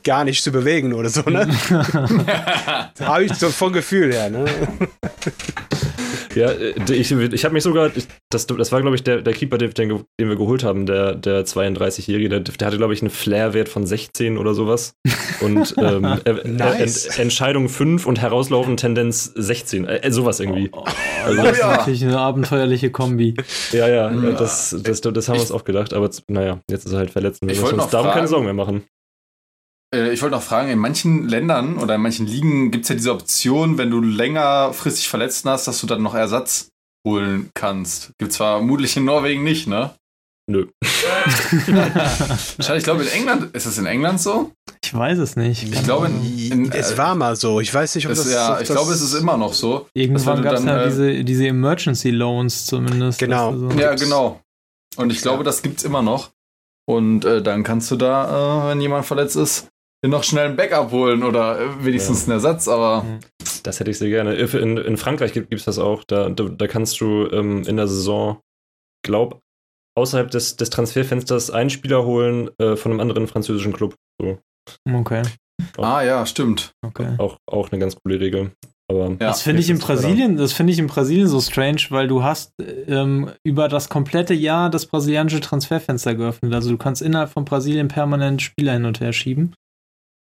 gar 0.04 0.24
nicht 0.24 0.44
zu 0.44 0.52
bewegen 0.52 0.94
oder 0.94 1.10
so, 1.10 1.22
ne? 1.22 1.48
Habe 3.00 3.24
ich 3.24 3.34
so 3.34 3.50
vom 3.50 3.74
Gefühl 3.74 4.14
her, 4.14 4.30
ne? 4.30 4.46
Ja, 6.36 6.52
äh, 6.52 6.74
ich, 6.92 7.12
ich 7.12 7.46
habe 7.46 7.54
mich 7.54 7.64
sogar, 7.64 7.92
das, 8.30 8.48
das 8.48 8.72
war 8.72 8.82
glaube 8.82 8.96
ich 8.96 9.04
der, 9.04 9.22
der 9.22 9.34
Keeper, 9.34 9.58
den, 9.58 9.74
den, 9.74 10.06
wir 10.18 10.36
geholt 10.36 10.64
haben, 10.64 10.86
der, 10.86 11.16
der 11.16 11.46
32-Jährige, 11.46 12.30
der, 12.30 12.40
der 12.42 12.68
hatte 12.68 12.78
glaube 12.78 12.94
ich 12.94 13.02
einen 13.02 13.12
Flair-Wert 13.12 13.70
von 13.70 13.86
16 13.86 14.38
oder 14.38 14.54
sowas. 14.54 14.96
Und 15.42 15.76
ähm, 15.78 16.02
nice. 16.44 17.06
Ent, 17.06 17.20
Entscheidung 17.20 17.70
5 17.70 18.06
und 18.06 18.22
herauslaufende 18.22 18.82
Tendenz 18.82 19.32
16, 19.36 19.86
äh, 19.86 20.12
sowas 20.12 20.40
irgendwie. 20.40 20.70
Oh, 20.72 20.84
also, 21.26 21.42
das 21.42 21.52
ist 21.54 21.60
ja. 21.60 21.78
natürlich 21.78 22.04
eine 22.04 22.20
abenteuerliche 22.20 22.92
Kombi. 22.92 23.36
Ja, 23.72 23.88
ja, 23.88 24.12
ja. 24.12 24.32
Das, 24.32 24.76
das, 24.84 25.02
das 25.02 25.30
haben 25.30 25.36
wir 25.36 25.42
uns 25.42 25.52
auch 25.52 25.64
gedacht, 25.64 25.94
aber 25.94 26.10
naja, 26.28 26.60
jetzt 26.70 26.86
ist 26.86 26.94
er 26.94 27.00
halt 27.00 27.12
verletzt. 27.12 27.42
Wir 27.42 27.50
müssen 27.50 27.80
uns 27.80 27.90
darum 27.90 28.12
keine 28.12 28.28
Sorgen 28.28 28.46
mehr 28.46 28.54
machen. 28.54 28.84
Äh, 29.94 30.12
ich 30.12 30.22
wollte 30.22 30.36
noch 30.36 30.44
fragen, 30.44 30.70
in 30.70 30.80
manchen 30.80 31.28
Ländern 31.28 31.78
oder 31.78 31.96
in 31.96 32.02
manchen 32.02 32.28
Ligen 32.28 32.72
gibt 32.72 32.84
es 32.84 32.90
ja 32.90 32.96
diese 32.96 33.14
Option, 33.14 33.78
wenn 33.78 33.92
du 33.92 34.02
längerfristig 34.02 35.08
verletzt 35.08 35.46
hast, 35.46 35.68
dass 35.68 35.80
du 35.80 35.88
dann 35.88 36.02
noch 36.02 36.16
Ersatz 36.16 36.70
holen 37.08 37.50
kannst. 37.54 38.12
Gibt 38.18 38.34
zwar 38.34 38.58
vermutlich 38.58 38.98
in 38.98 39.06
Norwegen 39.06 39.44
nicht, 39.44 39.68
ne? 39.68 39.94
Nö. 40.46 40.68
ich 41.24 42.84
glaube, 42.84 43.04
in 43.04 43.10
England, 43.10 43.56
ist 43.56 43.66
es 43.66 43.78
in 43.78 43.86
England 43.86 44.20
so? 44.20 44.52
Ich 44.84 44.94
weiß 44.94 45.18
es 45.20 45.38
nicht. 45.38 45.64
Ich 45.64 45.84
glaube, 45.84 46.08
in, 46.08 46.52
in, 46.52 46.72
es 46.72 46.98
war 46.98 47.16
mal 47.16 47.38
so. 47.38 47.62
Ich 47.62 47.74
weiß 47.74 47.96
nicht, 47.96 48.08
ob 48.08 48.12
es, 48.12 48.24
das 48.24 48.34
Ja, 48.34 48.60
ich 48.60 48.68
glaube, 48.68 48.92
es 48.92 49.02
ist 49.02 49.14
immer 49.14 49.38
noch 49.38 49.54
so. 49.54 49.88
Irgendwann 49.94 50.42
gab 50.42 50.56
es 50.56 50.66
ja 50.66 50.82
äh, 50.82 50.88
diese, 50.90 51.24
diese 51.24 51.48
Emergency 51.48 52.10
Loans 52.10 52.66
zumindest. 52.66 53.20
Genau. 53.20 53.56
So 53.56 53.70
ja, 53.80 53.96
genau. 53.96 54.42
Und 54.98 55.14
ich 55.14 55.22
glaube, 55.22 55.46
das 55.46 55.62
gibt 55.62 55.78
es 55.78 55.86
immer 55.86 56.02
noch. 56.02 56.32
Und 56.86 57.24
äh, 57.24 57.42
dann 57.42 57.64
kannst 57.64 57.90
du 57.92 57.96
da, 57.96 58.66
äh, 58.66 58.70
wenn 58.70 58.82
jemand 58.82 59.06
verletzt 59.06 59.38
ist, 59.38 59.70
noch 60.10 60.24
schnell 60.24 60.50
ein 60.50 60.56
Backup 60.56 60.92
holen 60.92 61.24
oder 61.24 61.60
äh, 61.60 61.86
wenigstens 61.86 62.22
ja. 62.22 62.26
einen 62.26 62.34
Ersatz, 62.34 62.68
aber. 62.68 63.04
Mhm. 63.04 63.20
Das 63.64 63.80
hätte 63.80 63.92
ich 63.92 63.98
sehr 63.98 64.10
gerne. 64.10 64.36
In, 64.36 64.78
in 64.78 64.98
Frankreich 64.98 65.32
gibt 65.34 65.54
es 65.54 65.66
das 65.66 65.80
auch. 65.80 66.04
Da, 66.04 66.30
da, 66.30 66.44
da 66.44 66.68
kannst 66.68 67.00
du 67.00 67.30
ähm, 67.32 67.64
in 67.64 67.78
der 67.78 67.88
Saison, 67.88 68.40
glaub, 69.06 69.40
außerhalb 69.96 70.30
des, 70.32 70.58
des 70.58 70.70
Transferfensters 70.70 71.50
einen 71.50 71.70
Spieler 71.70 72.04
holen 72.06 72.50
äh, 72.60 72.76
von 72.76 72.92
einem 72.92 73.00
anderen 73.00 73.28
französischen 73.28 73.74
Club. 73.74 73.96
So. 74.22 74.40
Okay. 74.92 75.24
Auch, 75.78 75.84
ah 75.84 76.04
ja, 76.04 76.26
stimmt. 76.26 76.74
Okay. 76.86 77.16
Auch, 77.18 77.38
auch 77.50 77.72
eine 77.72 77.80
ganz 77.80 77.96
coole 77.96 78.20
Regel. 78.20 78.52
Aber 78.90 79.10
ja, 79.10 79.16
das 79.16 79.42
finde 79.42 79.62
ich 79.62 79.70
in 79.70 79.80
Brasilien, 79.80 80.36
das 80.36 80.52
finde 80.52 80.74
ich 80.74 80.80
in 80.80 80.88
Brasilien 80.88 81.28
so 81.28 81.40
strange, 81.40 81.84
weil 81.90 82.08
du 82.08 82.24
hast 82.24 82.52
ähm, 82.60 83.32
über 83.44 83.70
das 83.70 83.88
komplette 83.88 84.34
Jahr 84.34 84.70
das 84.70 84.86
brasilianische 84.86 85.40
Transferfenster 85.40 86.16
geöffnet. 86.16 86.54
Also 86.54 86.70
du 86.70 86.78
kannst 86.78 87.02
innerhalb 87.02 87.30
von 87.30 87.46
Brasilien 87.46 87.88
permanent 87.88 88.42
Spieler 88.42 88.74
hin 88.74 88.86
und 88.86 89.00
her 89.00 89.14
schieben. 89.14 89.56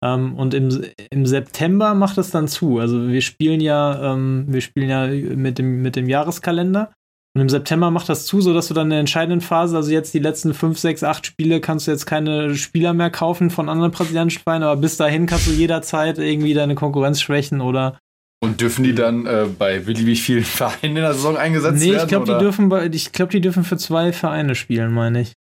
Ähm, 0.03 0.35
und 0.35 0.53
im, 0.53 0.83
im 1.11 1.25
September 1.25 1.93
macht 1.93 2.17
es 2.17 2.31
dann 2.31 2.47
zu. 2.47 2.79
Also 2.79 3.07
wir 3.07 3.21
spielen 3.21 3.61
ja, 3.61 4.13
ähm, 4.13 4.45
wir 4.47 4.61
spielen 4.61 4.89
ja 4.89 5.07
mit 5.07 5.59
dem, 5.59 5.81
mit 5.81 5.95
dem 5.95 6.09
Jahreskalender. 6.09 6.91
Und 7.33 7.41
im 7.41 7.49
September 7.49 7.91
macht 7.91 8.09
das 8.09 8.25
zu, 8.25 8.41
sodass 8.41 8.67
du 8.67 8.73
dann 8.73 8.87
in 8.87 8.91
der 8.91 8.99
entscheidenden 8.99 9.39
Phase, 9.39 9.77
also 9.77 9.89
jetzt 9.89 10.13
die 10.13 10.19
letzten 10.19 10.53
5, 10.53 10.77
6, 10.77 11.03
8 11.03 11.25
Spiele, 11.25 11.61
kannst 11.61 11.87
du 11.87 11.91
jetzt 11.91 12.05
keine 12.05 12.55
Spieler 12.55 12.93
mehr 12.93 13.09
kaufen 13.09 13.49
von 13.49 13.69
anderen 13.69 13.91
brasilianischen 13.91 14.41
Vereinen, 14.41 14.63
aber 14.63 14.81
bis 14.81 14.97
dahin 14.97 15.27
kannst 15.27 15.47
du 15.47 15.51
jederzeit 15.51 16.17
irgendwie 16.17 16.53
deine 16.53 16.75
Konkurrenz 16.75 17.21
schwächen 17.21 17.61
oder. 17.61 17.97
Und 18.43 18.59
dürfen 18.59 18.83
die 18.83 18.93
dann 18.93 19.27
äh, 19.27 19.47
bei 19.47 19.85
wie 19.87 20.15
vielen 20.17 20.43
Vereinen 20.43 20.97
in 20.97 21.03
der 21.03 21.13
Saison 21.13 21.37
eingesetzt 21.37 21.75
nee, 21.75 21.91
werden? 21.91 21.95
Nee, 21.95 22.03
ich 22.03 22.09
glaube, 22.09 22.25
die 22.25 22.37
dürfen 22.37 22.67
bei, 22.67 22.87
ich 22.87 23.11
glaube, 23.13 23.31
die 23.31 23.39
dürfen 23.39 23.63
für 23.63 23.77
zwei 23.77 24.11
Vereine 24.11 24.55
spielen, 24.55 24.91
meine 24.91 25.21
ich. 25.21 25.33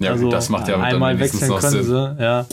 Ja, 0.00 0.10
also, 0.10 0.28
das 0.28 0.50
macht 0.50 0.68
ja 0.68 0.78
einmal 0.78 1.18
wechseln 1.20 1.48
können 1.48 1.84
Sinn. 1.84 1.84
sie, 1.84 2.16
ja. 2.22 2.46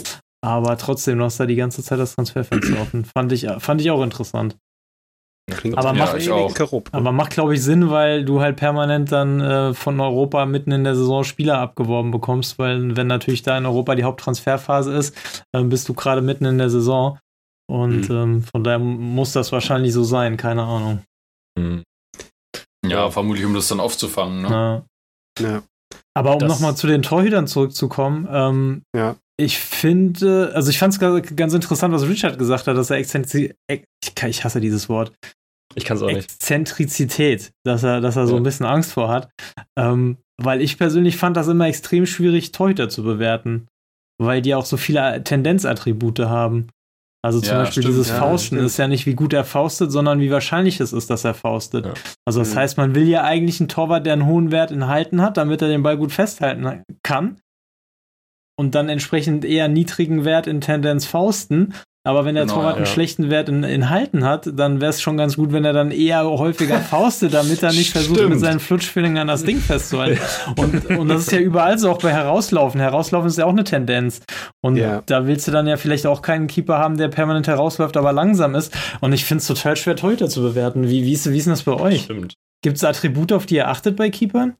Aber 0.43 0.77
trotzdem, 0.77 1.19
du 1.19 1.23
hast 1.23 1.39
da 1.39 1.45
die 1.45 1.55
ganze 1.55 1.83
Zeit 1.83 1.99
das 1.99 2.15
Transferfenster 2.15 2.81
offen. 2.81 3.05
Fand 3.05 3.31
ich, 3.31 3.47
fand 3.59 3.81
ich 3.81 3.91
auch 3.91 4.01
interessant. 4.01 4.57
Klingt 5.49 5.77
aber, 5.77 5.93
ja, 5.93 6.05
macht, 6.05 6.29
auch. 6.29 6.83
Aber 6.91 7.11
macht, 7.11 7.31
glaube 7.31 7.53
ich, 7.53 7.63
Sinn, 7.63 7.89
weil 7.89 8.23
du 8.25 8.41
halt 8.41 8.57
permanent 8.57 9.11
dann 9.11 9.41
äh, 9.41 9.73
von 9.73 9.99
Europa 9.99 10.45
mitten 10.45 10.71
in 10.71 10.83
der 10.83 10.95
Saison 10.95 11.23
Spieler 11.23 11.59
abgeworben 11.59 12.11
bekommst, 12.11 12.57
weil 12.57 12.95
wenn 12.95 13.07
natürlich 13.07 13.43
da 13.43 13.57
in 13.57 13.65
Europa 13.65 13.95
die 13.95 14.03
Haupttransferphase 14.03 14.93
ist, 14.93 15.45
äh, 15.51 15.63
bist 15.63 15.89
du 15.89 15.93
gerade 15.93 16.21
mitten 16.21 16.45
in 16.45 16.57
der 16.57 16.69
Saison. 16.69 17.19
Und 17.69 18.09
mhm. 18.09 18.15
ähm, 18.15 18.43
von 18.43 18.63
daher 18.63 18.79
muss 18.79 19.33
das 19.33 19.51
wahrscheinlich 19.51 19.93
so 19.93 20.03
sein, 20.03 20.37
keine 20.37 20.63
Ahnung. 20.63 21.03
Mhm. 21.57 21.83
Ja, 22.85 23.09
vermutlich, 23.11 23.45
um 23.45 23.53
das 23.53 23.67
dann 23.67 23.79
aufzufangen. 23.79 24.41
Ne? 24.43 24.83
Ja. 25.39 25.47
ja. 25.47 25.63
Aber 26.13 26.35
um 26.35 26.47
nochmal 26.47 26.75
zu 26.75 26.87
den 26.87 27.01
Torhütern 27.01 27.47
zurückzukommen, 27.47 28.27
ähm, 28.29 28.83
ja. 28.95 29.15
Ich 29.41 29.59
finde, 29.59 30.51
also 30.53 30.69
ich 30.69 30.79
fand 30.79 30.93
es 30.93 31.35
ganz 31.35 31.53
interessant, 31.53 31.93
was 31.93 32.07
Richard 32.07 32.37
gesagt 32.37 32.67
hat, 32.67 32.77
dass 32.77 32.89
er 32.89 32.97
Exzentrizität, 32.97 33.55
ich 34.27 34.43
hasse 34.43 34.61
dieses 34.61 34.89
Wort, 34.89 35.13
ich 35.75 35.85
kann 35.85 35.97
es 35.97 36.03
auch 36.03 36.07
nicht. 36.07 36.31
Exzentrizität, 36.31 37.51
dass 37.65 37.83
er, 37.83 38.01
dass 38.01 38.15
er 38.15 38.23
ja. 38.23 38.27
so 38.27 38.35
ein 38.35 38.43
bisschen 38.43 38.65
Angst 38.65 38.93
vor 38.93 39.09
hat. 39.09 39.29
Ähm, 39.77 40.17
weil 40.41 40.61
ich 40.61 40.77
persönlich 40.77 41.17
fand 41.17 41.37
das 41.37 41.47
immer 41.47 41.67
extrem 41.67 42.05
schwierig, 42.05 42.51
Torhüter 42.51 42.89
zu 42.89 43.03
bewerten. 43.03 43.67
Weil 44.19 44.41
die 44.41 44.53
auch 44.53 44.65
so 44.65 44.77
viele 44.77 45.23
Tendenzattribute 45.23 46.19
haben. 46.19 46.67
Also 47.23 47.39
zum 47.39 47.53
ja, 47.53 47.59
Beispiel 47.59 47.83
stimmt, 47.83 47.95
dieses 47.95 48.09
ja, 48.09 48.15
Fausten 48.15 48.57
ist 48.57 48.77
ja 48.77 48.87
nicht, 48.87 49.05
wie 49.05 49.13
gut 49.13 49.31
er 49.33 49.45
faustet, 49.45 49.91
sondern 49.91 50.19
wie 50.19 50.31
wahrscheinlich 50.31 50.79
es 50.79 50.91
ist, 50.91 51.09
dass 51.11 51.23
er 51.23 51.35
faustet. 51.35 51.85
Ja. 51.85 51.93
Also 52.25 52.39
das 52.39 52.53
mhm. 52.53 52.59
heißt, 52.59 52.77
man 52.77 52.95
will 52.95 53.07
ja 53.07 53.23
eigentlich 53.23 53.59
einen 53.59 53.69
Torwart, 53.69 54.05
der 54.05 54.13
einen 54.13 54.25
hohen 54.25 54.51
Wert 54.51 54.71
in 54.71 54.87
Halten 54.87 55.21
hat, 55.21 55.37
damit 55.37 55.61
er 55.61 55.67
den 55.67 55.83
Ball 55.83 55.97
gut 55.97 56.11
festhalten 56.11 56.83
kann. 57.03 57.39
Und 58.62 58.76
dann 58.76 58.89
entsprechend 58.89 59.43
eher 59.43 59.68
niedrigen 59.68 60.24
Wert 60.24 60.45
in 60.45 60.62
Tendenz 60.62 61.07
fausten. 61.07 61.74
Aber 62.03 62.26
wenn 62.26 62.36
der 62.36 62.43
genau, 62.43 62.57
Torwart 62.57 62.78
einen 62.78 62.86
schlechten 62.86 63.32
Wert 63.32 63.49
in, 63.49 63.64
in 63.64 63.89
Halten 63.89 64.24
hat, 64.24 64.47
dann 64.53 64.82
wäre 64.82 64.91
es 64.91 65.01
schon 65.01 65.18
ganz 65.18 65.36
gut, 65.36 65.51
wenn 65.51 65.66
er 65.66 65.74
dann 65.74 65.89
eher 65.89 66.30
häufiger 66.30 66.80
faustet, 66.91 67.34
damit 67.34 67.64
er 67.64 67.72
nicht 67.74 67.89
versucht, 67.89 68.30
mit 68.30 68.39
seinen 68.39 68.59
Flutschfingern 68.59 69.28
das 69.28 69.45
Ding 69.45 69.57
festzuhalten. 69.57 70.22
Und, 70.57 70.86
und 70.95 71.07
das 71.07 71.22
ist 71.22 71.32
ja 71.32 71.39
überall 71.39 71.80
so, 71.80 71.89
auch 71.89 71.97
bei 71.97 72.12
Herauslaufen. 72.12 72.80
Herauslaufen 72.80 73.30
ist 73.30 73.39
ja 73.39 73.45
auch 73.45 73.49
eine 73.49 73.64
Tendenz. 73.64 74.22
Und 74.62 74.76
ja. 74.76 75.01
da 75.07 75.26
willst 75.26 75.47
du 75.47 75.51
dann 75.51 75.66
ja 75.66 75.78
vielleicht 75.78 76.05
auch 76.05 76.22
keinen 76.22 76.45
Keeper 76.45 76.78
haben, 76.78 76.97
der 76.97 77.07
permanent 77.07 77.47
herausläuft, 77.47 77.97
aber 77.97 78.14
langsam 78.14 78.53
ist. 78.53 78.78
Und 78.99 79.12
ich 79.12 79.26
finde 79.26 79.41
es 79.41 79.47
total 79.47 79.76
schwer, 79.76 79.95
Torhüter 79.95 80.30
zu 80.30 80.43
bewerten. 80.43 80.88
Wie, 80.88 81.03
wie, 81.03 81.14
ist, 81.14 81.28
wie 81.32 81.38
ist 81.39 81.47
denn 81.47 81.53
das 81.53 81.64
bei 81.64 81.74
euch? 81.74 82.07
Gibt 82.62 82.78
es 82.78 82.84
Attribute, 82.84 83.34
auf 83.34 83.47
die 83.47 83.55
ihr 83.55 83.70
achtet 83.70 83.95
bei 83.95 84.12
Keepern? 84.12 84.53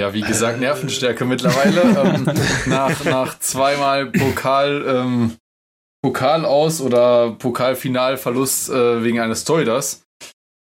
Ja, 0.00 0.14
wie 0.14 0.20
gesagt, 0.20 0.60
Nervenstärke 0.60 1.24
mittlerweile. 1.24 1.82
ähm, 1.82 2.24
nach, 2.66 3.04
nach 3.04 3.38
zweimal 3.40 4.06
Pokal 4.06 4.84
ähm, 4.86 5.36
Pokal 6.02 6.44
aus 6.44 6.80
oder 6.80 7.32
Pokalfinalverlust 7.32 8.70
äh, 8.70 9.02
wegen 9.02 9.18
eines 9.18 9.44
Torhüters. 9.44 10.04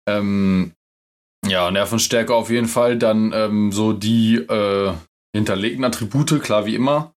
Ähm, 0.08 0.72
ja, 1.46 1.70
Nervenstärke 1.70 2.34
auf 2.34 2.50
jeden 2.50 2.66
Fall. 2.66 2.98
Dann 2.98 3.32
ähm, 3.32 3.72
so 3.72 3.92
die 3.92 4.36
äh, 4.36 4.92
hinterlegten 5.34 5.84
Attribute, 5.84 6.42
klar 6.42 6.66
wie 6.66 6.74
immer. 6.74 7.12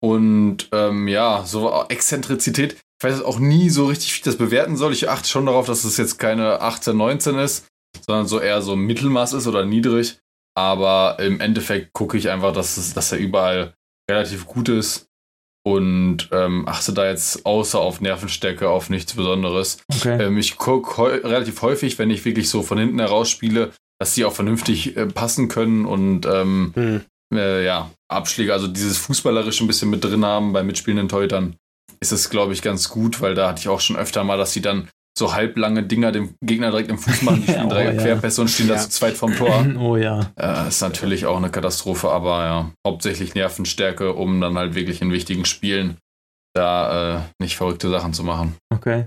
Und 0.00 0.68
ähm, 0.72 1.08
ja, 1.08 1.44
so 1.44 1.84
Exzentrizität. 1.88 2.74
Ich 3.00 3.04
weiß 3.04 3.22
auch 3.22 3.38
nie 3.38 3.68
so 3.68 3.86
richtig, 3.86 4.12
wie 4.12 4.16
ich 4.16 4.22
das 4.22 4.36
bewerten 4.36 4.76
soll. 4.76 4.92
Ich 4.92 5.08
achte 5.08 5.28
schon 5.28 5.46
darauf, 5.46 5.66
dass 5.66 5.84
es 5.84 5.96
jetzt 5.98 6.18
keine 6.18 6.60
18, 6.62 6.96
19 6.96 7.38
ist, 7.38 7.66
sondern 8.06 8.26
so 8.26 8.40
eher 8.40 8.62
so 8.62 8.74
Mittelmaß 8.74 9.34
ist 9.34 9.46
oder 9.46 9.64
niedrig. 9.64 10.18
Aber 10.58 11.20
im 11.20 11.40
Endeffekt 11.40 11.92
gucke 11.92 12.18
ich 12.18 12.30
einfach, 12.30 12.52
dass, 12.52 12.78
es, 12.78 12.92
dass 12.92 13.12
er 13.12 13.18
überall 13.18 13.74
relativ 14.10 14.44
gut 14.44 14.68
ist 14.68 15.06
und 15.64 16.28
ähm, 16.32 16.66
achte 16.66 16.92
da 16.92 17.08
jetzt 17.08 17.46
außer 17.46 17.78
auf 17.78 18.00
Nervenstärke 18.00 18.68
auf 18.68 18.90
nichts 18.90 19.14
Besonderes. 19.14 19.78
Okay. 19.94 20.20
Ähm, 20.20 20.36
ich 20.36 20.56
gucke 20.56 21.22
relativ 21.22 21.62
häufig, 21.62 21.96
wenn 22.00 22.10
ich 22.10 22.24
wirklich 22.24 22.50
so 22.50 22.64
von 22.64 22.76
hinten 22.76 22.98
heraus 22.98 23.30
spiele, 23.30 23.70
dass 24.00 24.16
sie 24.16 24.24
auch 24.24 24.32
vernünftig 24.32 24.96
äh, 24.96 25.06
passen 25.06 25.46
können 25.46 25.86
und 25.86 26.26
ähm, 26.26 26.72
hm. 26.74 27.04
äh, 27.32 27.64
ja, 27.64 27.92
Abschläge, 28.10 28.52
also 28.52 28.66
dieses 28.66 28.98
Fußballerische 28.98 29.62
ein 29.62 29.68
bisschen 29.68 29.90
mit 29.90 30.02
drin 30.02 30.24
haben 30.24 30.52
bei 30.52 30.64
mitspielenden 30.64 31.08
Teutern, 31.08 31.54
ist 32.00 32.10
es, 32.10 32.30
glaube 32.30 32.52
ich, 32.52 32.62
ganz 32.62 32.88
gut, 32.88 33.20
weil 33.20 33.36
da 33.36 33.48
hatte 33.48 33.60
ich 33.60 33.68
auch 33.68 33.80
schon 33.80 33.96
öfter 33.96 34.24
mal, 34.24 34.38
dass 34.38 34.52
sie 34.52 34.62
dann 34.62 34.88
so 35.18 35.34
halblange 35.34 35.82
Dinger 35.82 36.12
dem 36.12 36.34
Gegner 36.42 36.70
direkt 36.70 36.90
im 36.90 36.98
Fuß 36.98 37.22
machen, 37.22 37.42
die 37.42 37.52
spielen 37.52 37.66
oh, 37.66 37.70
drei 37.70 37.92
ja. 37.92 38.00
Querpässe 38.00 38.40
und 38.40 38.48
stehen 38.48 38.68
ja. 38.68 38.74
da 38.74 38.80
zu 38.80 38.90
zweit 38.90 39.16
vom 39.16 39.34
Tor. 39.34 39.66
Oh 39.78 39.96
ja. 39.96 40.32
Äh, 40.36 40.68
ist 40.68 40.80
natürlich 40.80 41.26
auch 41.26 41.36
eine 41.36 41.50
Katastrophe, 41.50 42.08
aber 42.08 42.44
ja, 42.44 42.72
hauptsächlich 42.86 43.34
Nervenstärke, 43.34 44.12
um 44.14 44.40
dann 44.40 44.56
halt 44.56 44.74
wirklich 44.74 45.02
in 45.02 45.12
wichtigen 45.12 45.44
Spielen 45.44 45.98
da 46.54 47.18
äh, 47.18 47.20
nicht 47.40 47.56
verrückte 47.56 47.88
Sachen 47.90 48.12
zu 48.12 48.24
machen. 48.24 48.56
Okay. 48.74 49.06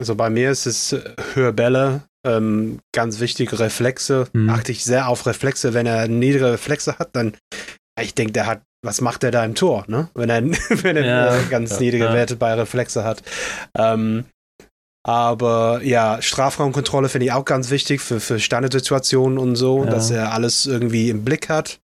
Also 0.00 0.16
bei 0.16 0.28
mir 0.28 0.50
ist 0.50 0.66
es 0.66 0.96
Hörbälle, 1.34 2.02
ähm, 2.26 2.80
ganz 2.92 3.20
wichtige 3.20 3.58
Reflexe. 3.58 4.26
Mhm. 4.32 4.50
Achte 4.50 4.72
ich 4.72 4.84
sehr 4.84 5.08
auf 5.08 5.26
Reflexe. 5.26 5.74
Wenn 5.74 5.86
er 5.86 6.08
niedrige 6.08 6.52
Reflexe 6.52 6.98
hat, 6.98 7.14
dann, 7.14 7.36
ich 8.00 8.14
denke, 8.14 8.32
der 8.32 8.46
hat, 8.46 8.62
was 8.84 9.00
macht 9.00 9.24
er 9.24 9.30
da 9.30 9.44
im 9.44 9.54
Tor, 9.54 9.84
ne? 9.86 10.08
Wenn 10.14 10.30
er, 10.30 10.42
wenn 10.82 10.96
er 10.96 11.04
ja, 11.04 11.42
ganz 11.48 11.72
ja, 11.72 11.80
niedrige 11.80 12.04
ja. 12.04 12.14
Werte 12.14 12.36
bei 12.36 12.54
Reflexe 12.54 13.04
hat. 13.04 13.22
Ähm, 13.76 14.24
aber 15.06 15.82
ja, 15.82 16.22
Strafraumkontrolle 16.22 17.10
finde 17.10 17.26
ich 17.26 17.32
auch 17.32 17.44
ganz 17.44 17.70
wichtig 17.70 18.00
für, 18.00 18.20
für 18.20 18.40
Standardsituationen 18.40 19.38
und 19.38 19.54
so, 19.54 19.84
ja. 19.84 19.90
dass 19.90 20.10
er 20.10 20.32
alles 20.32 20.64
irgendwie 20.66 21.10
im 21.10 21.24
Blick 21.24 21.50
hat. 21.50 21.78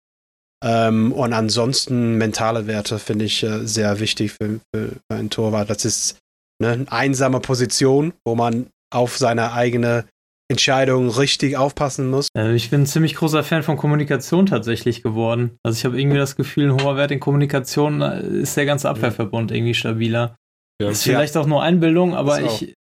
Ähm, 0.62 1.12
und 1.12 1.32
ansonsten 1.32 2.16
mentale 2.16 2.66
Werte 2.66 2.98
finde 2.98 3.24
ich 3.24 3.42
äh, 3.42 3.66
sehr 3.66 4.00
wichtig 4.00 4.32
für, 4.32 4.60
für, 4.74 4.92
einen 5.08 5.30
Torwart. 5.30 5.70
Das 5.70 5.84
ist 5.84 6.18
ne, 6.60 6.72
eine 6.72 6.92
einsame 6.92 7.40
Position, 7.40 8.12
wo 8.26 8.34
man 8.34 8.66
auf 8.92 9.16
seine 9.16 9.52
eigene 9.52 10.06
Entscheidung 10.48 11.10
richtig 11.10 11.56
aufpassen 11.56 12.10
muss. 12.10 12.28
Äh, 12.36 12.54
ich 12.54 12.70
bin 12.70 12.82
ein 12.82 12.86
ziemlich 12.86 13.14
großer 13.14 13.44
Fan 13.44 13.62
von 13.62 13.76
Kommunikation 13.76 14.46
tatsächlich 14.46 15.02
geworden. 15.02 15.58
Also 15.62 15.78
ich 15.78 15.84
habe 15.84 16.00
irgendwie 16.00 16.18
das 16.18 16.36
Gefühl, 16.36 16.70
ein 16.70 16.82
hoher 16.82 16.96
Wert 16.96 17.10
in 17.10 17.20
Kommunikation 17.20 18.02
äh, 18.02 18.20
ist 18.26 18.56
der 18.56 18.66
ganze 18.66 18.88
Abwehrverbund 18.88 19.50
irgendwie 19.52 19.74
stabiler. 19.74 20.36
Ja. 20.80 20.90
Ist 20.90 21.02
vielleicht 21.02 21.34
ja. 21.34 21.40
auch 21.40 21.46
nur 21.46 21.62
Einbildung, 21.62 22.14
aber 22.14 22.42
ich, 22.42 22.74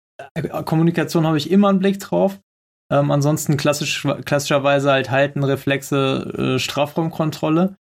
Kommunikation 0.64 1.26
habe 1.26 1.38
ich 1.38 1.50
immer 1.50 1.68
einen 1.68 1.78
Blick 1.78 1.98
drauf. 2.00 2.40
Ähm, 2.90 3.10
ansonsten 3.10 3.56
klassisch, 3.56 4.06
klassischerweise 4.24 4.92
halt 4.92 5.10
Halten, 5.10 5.42
Reflexe, 5.42 6.54
äh, 6.56 6.58
Strafraumkontrolle. 6.58 7.76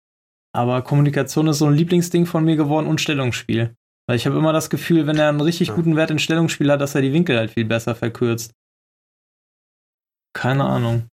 Aber 0.56 0.82
Kommunikation 0.82 1.48
ist 1.48 1.58
so 1.58 1.66
ein 1.66 1.74
Lieblingsding 1.74 2.26
von 2.26 2.46
mir 2.46 2.56
geworden 2.56 2.88
und 2.88 3.02
Stellungsspiel. 3.02 3.76
Weil 4.08 4.18
ich 4.18 4.26
habe 4.26 4.38
immer 4.38 4.54
das 4.54 4.70
Gefühl, 4.70 5.08
wenn 5.08 5.18
er 5.18 5.30
einen 5.30 5.42
richtig 5.42 5.70
ja. 5.70 5.76
guten 5.76 5.96
Wert 5.96 6.12
in 6.12 6.20
Stellungsspiel 6.20 6.72
hat, 6.72 6.82
dass 6.82 6.96
er 6.96 7.02
die 7.02 7.14
Winkel 7.14 7.38
halt 7.38 7.52
viel 7.52 7.66
besser 7.66 7.96
verkürzt. 7.96 8.54
Keine 10.34 10.66
Ahnung. 10.66 11.08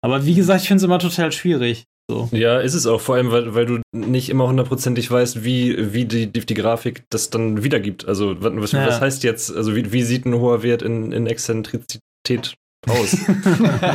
Aber 0.00 0.24
wie 0.26 0.34
gesagt, 0.34 0.62
ich 0.62 0.68
finde 0.68 0.78
es 0.78 0.84
immer 0.84 0.98
total 0.98 1.32
schwierig. 1.32 1.84
So. 2.10 2.28
Ja, 2.32 2.60
ist 2.60 2.74
es 2.74 2.86
auch, 2.86 3.00
vor 3.00 3.14
allem, 3.14 3.30
weil, 3.30 3.54
weil 3.54 3.64
du 3.64 3.80
nicht 3.92 4.28
immer 4.28 4.46
hundertprozentig 4.46 5.10
weißt, 5.10 5.42
wie, 5.42 5.94
wie 5.94 6.04
die, 6.04 6.26
die, 6.26 6.54
Grafik 6.54 7.04
das 7.08 7.30
dann 7.30 7.64
wiedergibt. 7.64 8.06
Also, 8.06 8.36
was, 8.40 8.72
ja. 8.72 8.86
was 8.86 9.00
heißt 9.00 9.24
jetzt, 9.24 9.54
also 9.54 9.74
wie, 9.74 9.90
wie 9.90 10.02
sieht 10.02 10.26
ein 10.26 10.34
hoher 10.34 10.62
Wert 10.62 10.82
in, 10.82 11.12
in 11.12 11.26
Exzentrizität 11.26 12.54
aus. 12.86 13.14
äh, 13.82 13.86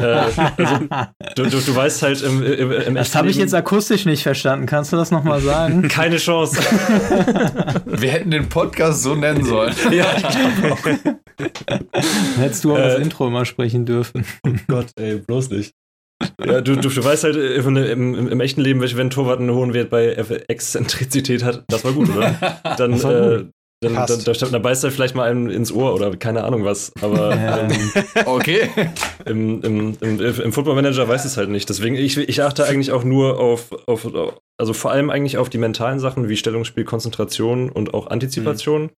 also, 0.58 0.88
du, 1.36 1.44
du, 1.44 1.60
du, 1.60 1.76
weißt 1.76 2.02
halt 2.02 2.22
im, 2.22 2.44
im, 2.44 2.72
im 2.72 2.96
Das 2.96 3.16
habe 3.16 3.30
ich 3.30 3.38
jetzt 3.38 3.54
akustisch 3.54 4.06
nicht 4.06 4.24
verstanden. 4.24 4.66
Kannst 4.66 4.92
du 4.92 4.98
das 4.98 5.12
nochmal 5.12 5.42
sagen? 5.42 5.88
Keine 5.88 6.18
Chance. 6.18 6.58
Wir 7.86 8.12
hätten 8.12 8.32
den 8.32 8.50
Podcast 8.50 9.04
so 9.04 9.16
nennen 9.16 9.46
sollen. 9.46 9.76
ja, 9.92 10.06
ich 10.18 10.28
glaube 10.28 10.74
auch. 10.74 12.40
Hättest 12.40 12.64
du 12.64 12.74
auch 12.74 12.80
äh, 12.80 12.88
das 12.88 13.00
Intro 13.00 13.28
immer 13.28 13.46
sprechen 13.46 13.86
dürfen. 13.86 14.26
Oh 14.46 14.52
Gott, 14.68 14.88
ey, 14.96 15.18
bloß 15.18 15.52
nicht. 15.52 15.74
Ja, 16.46 16.62
du, 16.62 16.76
du, 16.76 16.90
du 16.90 17.04
weißt 17.04 17.24
halt 17.24 17.36
äh, 17.36 17.56
im, 17.56 17.78
im, 17.78 18.28
im, 18.28 18.42
echten 18.42 18.62
Leben, 18.62 18.82
wenn 18.82 19.00
ein 19.00 19.10
Torwart 19.10 19.40
einen 19.40 19.52
hohen 19.52 19.74
Wert 19.74 19.90
bei 19.90 20.08
Exzentrizität 20.48 21.44
hat, 21.44 21.64
das 21.70 21.84
war 21.84 21.94
gut, 21.94 22.10
oder? 22.10 22.36
Dann, 22.78 22.94
äh, 22.94 23.46
dann, 23.82 23.94
dann, 23.94 24.24
dann, 24.26 24.52
dann, 24.52 24.62
beißt 24.62 24.84
er 24.84 24.92
vielleicht 24.92 25.16
mal 25.16 25.30
einem 25.30 25.50
ins 25.50 25.72
Ohr 25.72 25.94
oder 25.94 26.14
keine 26.18 26.44
Ahnung 26.44 26.66
was. 26.66 26.92
Aber 27.02 27.32
ähm, 27.34 27.72
okay. 28.26 28.70
Im, 29.26 29.62
im, 29.62 29.98
im, 30.02 30.20
im 30.20 30.52
Football 30.52 30.76
Manager 30.76 31.08
weiß 31.08 31.24
es 31.24 31.38
halt 31.38 31.48
nicht. 31.48 31.70
Deswegen, 31.70 31.96
ich, 31.96 32.18
ich 32.18 32.44
achte 32.44 32.66
eigentlich 32.66 32.92
auch 32.92 33.06
nur 33.06 33.40
auf, 33.40 33.72
auf, 33.88 34.06
also 34.58 34.74
vor 34.74 34.92
allem 34.92 35.10
eigentlich 35.10 35.38
auf 35.38 35.50
die 35.50 35.60
mentalen 35.60 36.00
Sachen 36.00 36.28
wie 36.28 36.36
Stellungsspiel, 36.36 36.84
Konzentration 36.84 37.70
und 37.70 37.94
auch 37.94 38.08
Antizipation. 38.08 38.84
Mhm. 38.84 38.90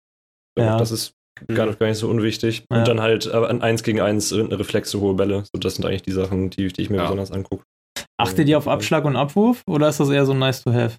Ja. 0.58 0.78
Das 0.80 0.90
ist 0.90 1.14
gar 1.48 1.66
nicht, 1.66 1.80
gar 1.80 1.88
nicht 1.88 1.98
so 1.98 2.10
unwichtig. 2.10 2.66
Ja. 2.72 2.80
Und 2.80 2.88
dann 2.88 3.02
halt 3.02 3.32
ein 3.32 3.62
1 3.62 3.84
gegen 3.84 4.02
1 4.02 4.34
Reflexe, 4.34 5.00
hohe 5.00 5.16
Bälle. 5.16 5.44
So, 5.52 5.60
das 5.60 5.76
sind 5.76 5.86
eigentlich 5.86 6.04
die 6.04 6.12
Sachen, 6.12 6.50
die, 6.50 6.68
die 6.68 6.82
ich 6.82 6.90
mir 6.90 6.98
ja. 6.98 7.04
besonders 7.04 7.32
angucke. 7.32 7.64
Achtet 8.18 8.48
ihr 8.48 8.58
auf 8.58 8.68
Abschlag 8.68 9.06
und 9.06 9.16
Abwurf 9.16 9.64
oder 9.68 9.90
ist 9.90 10.00
das 10.00 10.10
eher 10.10 10.26
so 10.26 10.34
nice 10.34 10.64
to 10.64 10.72
have? 10.72 10.98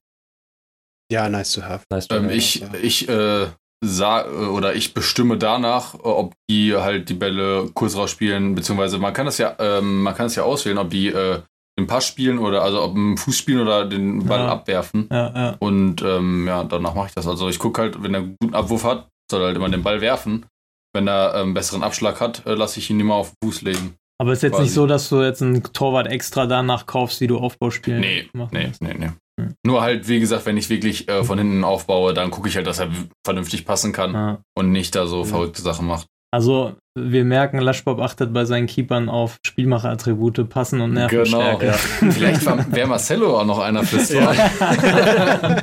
Ja, 1.11 1.28
nice 1.28 1.53
to 1.53 1.62
have. 1.62 1.85
Nice 1.91 2.09
to 2.09 2.16
ähm, 2.16 2.24
have 2.24 2.35
ich 2.35 2.64
ich 2.83 3.09
äh, 3.09 3.47
sag, 3.83 4.33
oder 4.33 4.74
ich 4.74 4.95
bestimme 4.95 5.39
danach, 5.39 5.95
ob 6.03 6.35
die 6.49 6.74
halt 6.74 7.09
die 7.09 7.14
Bälle 7.14 7.70
kurz 7.74 7.97
rausspielen, 7.97 8.55
beziehungsweise 8.55 8.99
man 8.99 9.12
kann 9.12 9.26
das 9.26 9.39
ja, 9.39 9.55
ähm, 9.59 10.03
man 10.03 10.14
kann 10.14 10.26
es 10.26 10.37
ja 10.37 10.45
auswählen, 10.45 10.78
ob 10.78 10.91
die 10.91 11.09
äh, 11.09 11.41
den 11.78 11.87
Pass 11.87 12.07
spielen 12.07 12.39
oder 12.39 12.62
also 12.62 12.83
ob 12.83 12.95
einen 12.95 13.16
Fuß 13.16 13.37
spielen 13.37 13.61
oder 13.61 13.87
den 13.87 14.26
Ball 14.26 14.41
ja. 14.41 14.49
abwerfen. 14.49 15.09
Ja, 15.11 15.33
ja. 15.35 15.57
Und 15.59 16.03
ähm, 16.03 16.47
ja, 16.47 16.64
danach 16.64 16.95
mache 16.95 17.09
ich 17.09 17.14
das. 17.14 17.26
Also 17.26 17.49
ich 17.49 17.59
gucke 17.59 17.80
halt, 17.80 18.03
wenn 18.03 18.14
er 18.14 18.20
einen 18.20 18.37
guten 18.41 18.55
Abwurf 18.55 18.85
hat, 18.85 19.09
soll 19.33 19.45
halt 19.45 19.57
immer 19.57 19.68
den 19.68 19.83
Ball 19.83 20.01
werfen. 20.01 20.47
Wenn 20.95 21.09
er 21.09 21.35
einen 21.35 21.49
ähm, 21.49 21.55
besseren 21.55 21.83
Abschlag 21.83 22.20
hat, 22.20 22.47
äh, 22.47 22.55
lasse 22.55 22.78
ich 22.78 22.91
ihn 22.91 23.01
immer 23.01 23.14
auf 23.14 23.30
den 23.30 23.51
Fuß 23.51 23.62
legen. 23.62 23.97
Aber 24.20 24.33
es 24.33 24.39
ist 24.39 24.43
jetzt 24.43 24.53
quasi. 24.53 24.62
nicht 24.64 24.74
so, 24.74 24.87
dass 24.87 25.09
du 25.09 25.22
jetzt 25.22 25.43
einen 25.43 25.62
Torwart 25.62 26.07
extra 26.07 26.47
danach 26.47 26.87
kaufst, 26.87 27.20
wie 27.20 27.26
du 27.26 27.39
Aufbauspielen 27.39 28.01
Nee, 28.01 28.28
nee, 28.33 28.70
nee, 28.80 28.95
nee. 28.95 29.11
Hm. 29.41 29.55
Nur 29.64 29.83
halt, 29.83 30.07
wie 30.07 30.20
gesagt, 30.20 30.47
wenn 30.47 30.57
ich 30.57 30.68
wirklich 30.68 31.09
äh, 31.09 31.24
von 31.24 31.39
hinten 31.39 31.64
aufbaue, 31.64 32.14
dann 32.14 32.30
gucke 32.30 32.49
ich 32.49 32.57
halt, 32.57 32.66
dass 32.66 32.78
er 32.78 32.91
vernünftig 33.24 33.64
passen 33.64 33.93
kann 33.93 34.14
ah. 34.14 34.43
und 34.55 34.70
nicht 34.70 34.95
da 34.95 35.07
so 35.07 35.24
verrückte 35.24 35.62
Sachen 35.62 35.87
macht. 35.87 36.07
Also 36.30 36.76
wir 36.95 37.24
merken, 37.24 37.59
Laschbob 37.59 38.01
achtet 38.01 38.32
bei 38.32 38.45
seinen 38.45 38.66
Keepern 38.66 39.09
auf 39.09 39.38
Spielmacherattribute, 39.47 40.49
Passen 40.49 40.80
und 40.82 40.93
Nervenstärke. 40.93 41.59
Genau, 41.59 41.72
ja. 41.72 41.72
Vielleicht 42.12 42.45
wäre 42.72 42.86
Marcello 42.86 43.38
auch 43.38 43.47
noch 43.47 43.59
einer 43.61 43.82
fürs 43.82 44.11
Tor. 44.11 44.34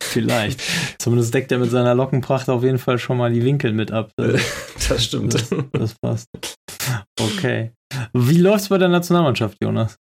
Vielleicht. 0.00 0.60
Zumindest 0.98 1.32
deckt 1.34 1.52
er 1.52 1.58
mit 1.58 1.70
seiner 1.70 1.94
Lockenpracht 1.94 2.48
auf 2.48 2.64
jeden 2.64 2.78
Fall 2.78 2.98
schon 2.98 3.16
mal 3.16 3.32
die 3.32 3.44
Winkel 3.44 3.72
mit 3.72 3.92
ab. 3.92 4.10
Das 4.88 5.04
stimmt. 5.04 5.34
Das, 5.34 5.50
das 5.72 5.94
passt. 6.02 6.26
Okay. 7.20 7.70
Wie 8.12 8.38
läuft's 8.38 8.70
bei 8.70 8.78
der 8.78 8.88
Nationalmannschaft, 8.88 9.58
Jonas? 9.62 9.98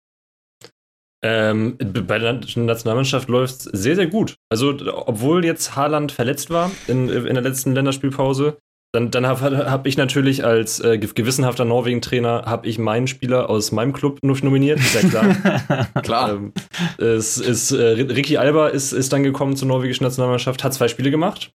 Ähm, 1.23 1.77
bei 1.77 2.17
der 2.17 2.41
Nationalmannschaft 2.55 3.29
läuft 3.29 3.53
es 3.55 3.63
sehr, 3.65 3.95
sehr 3.95 4.07
gut. 4.07 4.37
Also, 4.49 4.75
obwohl 5.05 5.45
jetzt 5.45 5.75
Haaland 5.75 6.11
verletzt 6.11 6.49
war 6.49 6.71
in, 6.87 7.09
in 7.09 7.35
der 7.35 7.43
letzten 7.43 7.73
Länderspielpause, 7.75 8.57
dann, 8.91 9.11
dann 9.11 9.27
habe 9.27 9.69
hab 9.69 9.85
ich 9.85 9.97
natürlich 9.97 10.43
als 10.43 10.79
äh, 10.79 10.97
gewissenhafter 10.97 11.63
Norwegen-Trainer 11.63 12.45
habe 12.45 12.67
ich 12.67 12.79
meinen 12.79 13.05
Spieler 13.05 13.49
aus 13.49 13.71
meinem 13.71 13.93
Club 13.93 14.19
nominiert, 14.23 14.79
ist 14.79 14.95
ja 14.95 15.07
klar. 15.07 15.87
klar. 16.01 16.29
Ähm, 16.31 16.53
es 16.97 17.37
ist, 17.37 17.71
äh, 17.71 17.83
Ricky 17.83 18.37
Alba 18.37 18.69
ist, 18.69 18.91
ist 18.91 19.13
dann 19.13 19.23
gekommen 19.23 19.55
zur 19.55 19.67
norwegischen 19.67 20.03
Nationalmannschaft, 20.03 20.63
hat 20.63 20.73
zwei 20.73 20.87
Spiele 20.87 21.11
gemacht 21.11 21.51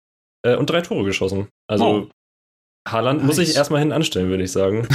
äh, 0.45 0.57
und 0.57 0.69
drei 0.69 0.81
Tore 0.81 1.05
geschossen. 1.05 1.47
Also 1.69 1.85
oh. 1.85 2.09
Haaland 2.89 3.21
nice. 3.21 3.27
muss 3.27 3.39
ich 3.39 3.55
erstmal 3.55 3.79
hinten 3.81 3.95
anstellen, 3.95 4.29
würde 4.29 4.43
ich 4.43 4.51
sagen. 4.51 4.89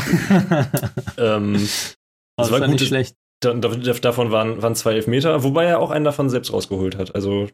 ähm, 1.18 1.54
das, 1.54 1.98
das 2.38 2.52
war 2.52 2.60
gut. 2.60 2.70
nicht 2.70 2.88
schlecht 2.88 3.16
davon 3.42 4.32
waren, 4.32 4.62
waren 4.62 4.76
zwei 4.76 4.94
Elfmeter, 4.94 5.44
wobei 5.44 5.66
er 5.66 5.80
auch 5.80 5.92
einen 5.92 6.06
davon 6.06 6.30
selbst 6.30 6.52
rausgeholt 6.52 6.98
hat. 6.98 7.14
Also 7.16 7.48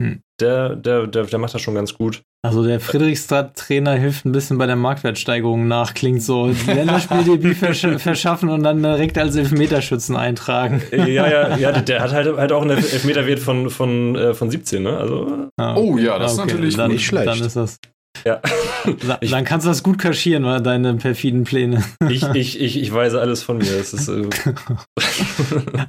hm. 0.00 0.20
der, 0.40 0.76
der, 0.76 1.06
der, 1.06 1.24
der 1.24 1.38
macht 1.38 1.54
das 1.54 1.60
schon 1.60 1.74
ganz 1.74 1.94
gut. 1.94 2.22
Also 2.42 2.64
der 2.64 2.80
Friedrichstadt-Trainer 2.80 3.92
hilft 3.96 4.24
ein 4.24 4.32
bisschen 4.32 4.56
bei 4.56 4.66
der 4.66 4.76
Marktwertsteigerung 4.76 5.68
nach, 5.68 5.92
klingt 5.92 6.22
so. 6.22 6.50
Länderspieldebüt 6.66 7.58
versch 7.58 7.86
verschaffen 7.98 8.48
und 8.48 8.62
dann 8.62 8.82
direkt 8.82 9.18
als 9.18 9.36
Elfmeterschützen 9.36 10.16
eintragen. 10.16 10.80
Ja, 10.90 11.06
ja, 11.06 11.56
ja, 11.58 11.72
der 11.82 12.00
hat 12.00 12.12
halt, 12.12 12.34
halt 12.38 12.52
auch 12.52 12.62
einen 12.62 12.78
Elfmeterwert 12.78 13.40
von, 13.40 13.68
von, 13.68 14.16
äh, 14.16 14.32
von 14.32 14.50
17, 14.50 14.82
ne? 14.82 14.96
Also, 14.96 15.48
ah, 15.58 15.76
oh 15.76 15.98
ja, 15.98 16.18
das 16.18 16.32
okay. 16.32 16.42
ist 16.42 16.46
natürlich 16.48 16.76
dann, 16.76 16.92
nicht 16.92 17.04
schlecht. 17.04 17.26
Dann 17.26 17.40
ist 17.40 17.56
das. 17.56 17.78
Ja. 18.24 18.40
Dann 19.30 19.44
kannst 19.44 19.66
du 19.66 19.70
das 19.70 19.82
gut 19.82 19.98
kaschieren, 19.98 20.44
oder, 20.44 20.60
deine 20.60 20.94
perfiden 20.94 21.44
Pläne. 21.44 21.84
Ich, 22.08 22.22
ich, 22.34 22.60
ich, 22.60 22.80
ich 22.80 22.92
weise 22.92 23.20
alles 23.20 23.42
von 23.42 23.58
mir. 23.58 23.76
Das 23.76 23.92
ist, 23.92 24.08
äh 24.08 24.24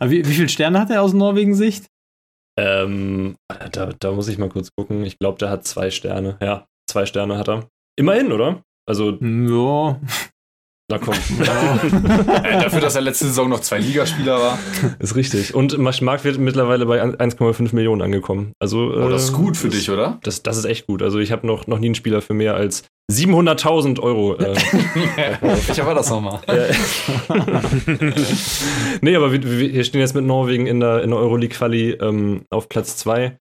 wie, 0.05 0.27
wie 0.27 0.33
viele 0.33 0.49
Sterne 0.49 0.79
hat 0.79 0.89
er 0.89 1.01
aus 1.01 1.13
Norwegen-Sicht? 1.13 1.85
Ähm, 2.57 3.35
da, 3.71 3.93
da 3.97 4.11
muss 4.11 4.27
ich 4.27 4.37
mal 4.37 4.49
kurz 4.49 4.71
gucken. 4.75 5.03
Ich 5.05 5.17
glaube, 5.19 5.37
der 5.37 5.49
hat 5.49 5.65
zwei 5.65 5.89
Sterne. 5.89 6.37
Ja, 6.41 6.67
zwei 6.89 7.05
Sterne 7.05 7.37
hat 7.37 7.49
er. 7.49 7.67
Immerhin, 7.97 8.31
oder? 8.31 8.63
Also. 8.87 9.11
Ja. 9.21 9.99
Na 10.91 10.97
komm. 10.97 11.13
äh, 12.43 12.61
dafür, 12.63 12.81
dass 12.81 12.95
er 12.95 13.01
letzte 13.01 13.25
Saison 13.25 13.47
noch 13.47 13.61
zwei 13.61 13.79
Ligaspieler 13.79 14.37
war. 14.37 14.59
Ist 14.99 15.15
richtig. 15.15 15.55
Und 15.55 15.77
Mark 15.77 16.25
wird 16.25 16.37
mittlerweile 16.37 16.85
bei 16.85 17.01
1,5 17.01 17.73
Millionen 17.73 18.01
angekommen. 18.01 18.51
Also, 18.59 18.91
oh, 18.93 19.07
das 19.09 19.23
ist 19.25 19.33
gut 19.33 19.55
für 19.55 19.69
das, 19.69 19.77
dich, 19.77 19.89
oder? 19.89 20.19
Das, 20.23 20.43
das 20.43 20.57
ist 20.57 20.65
echt 20.65 20.87
gut. 20.87 21.01
Also 21.01 21.19
ich 21.19 21.31
habe 21.31 21.47
noch, 21.47 21.65
noch 21.65 21.79
nie 21.79 21.85
einen 21.87 21.95
Spieler 21.95 22.21
für 22.21 22.33
mehr 22.33 22.55
als 22.55 22.83
700.000 23.09 24.01
Euro. 24.01 24.35
Äh, 24.35 24.53
Welcher 25.41 25.85
war 25.85 25.95
das 25.95 26.09
nochmal? 26.09 26.41
nee, 29.01 29.15
aber 29.15 29.31
wir, 29.31 29.73
wir, 29.73 29.83
stehen 29.85 30.01
jetzt 30.01 30.15
mit 30.15 30.25
Norwegen 30.25 30.67
in 30.67 30.81
der, 30.81 31.03
in 31.03 31.11
der 31.11 31.19
Euroleague-Quali 31.19 31.91
ähm, 32.01 32.41
auf 32.49 32.67
Platz 32.67 32.97
2. 32.97 33.37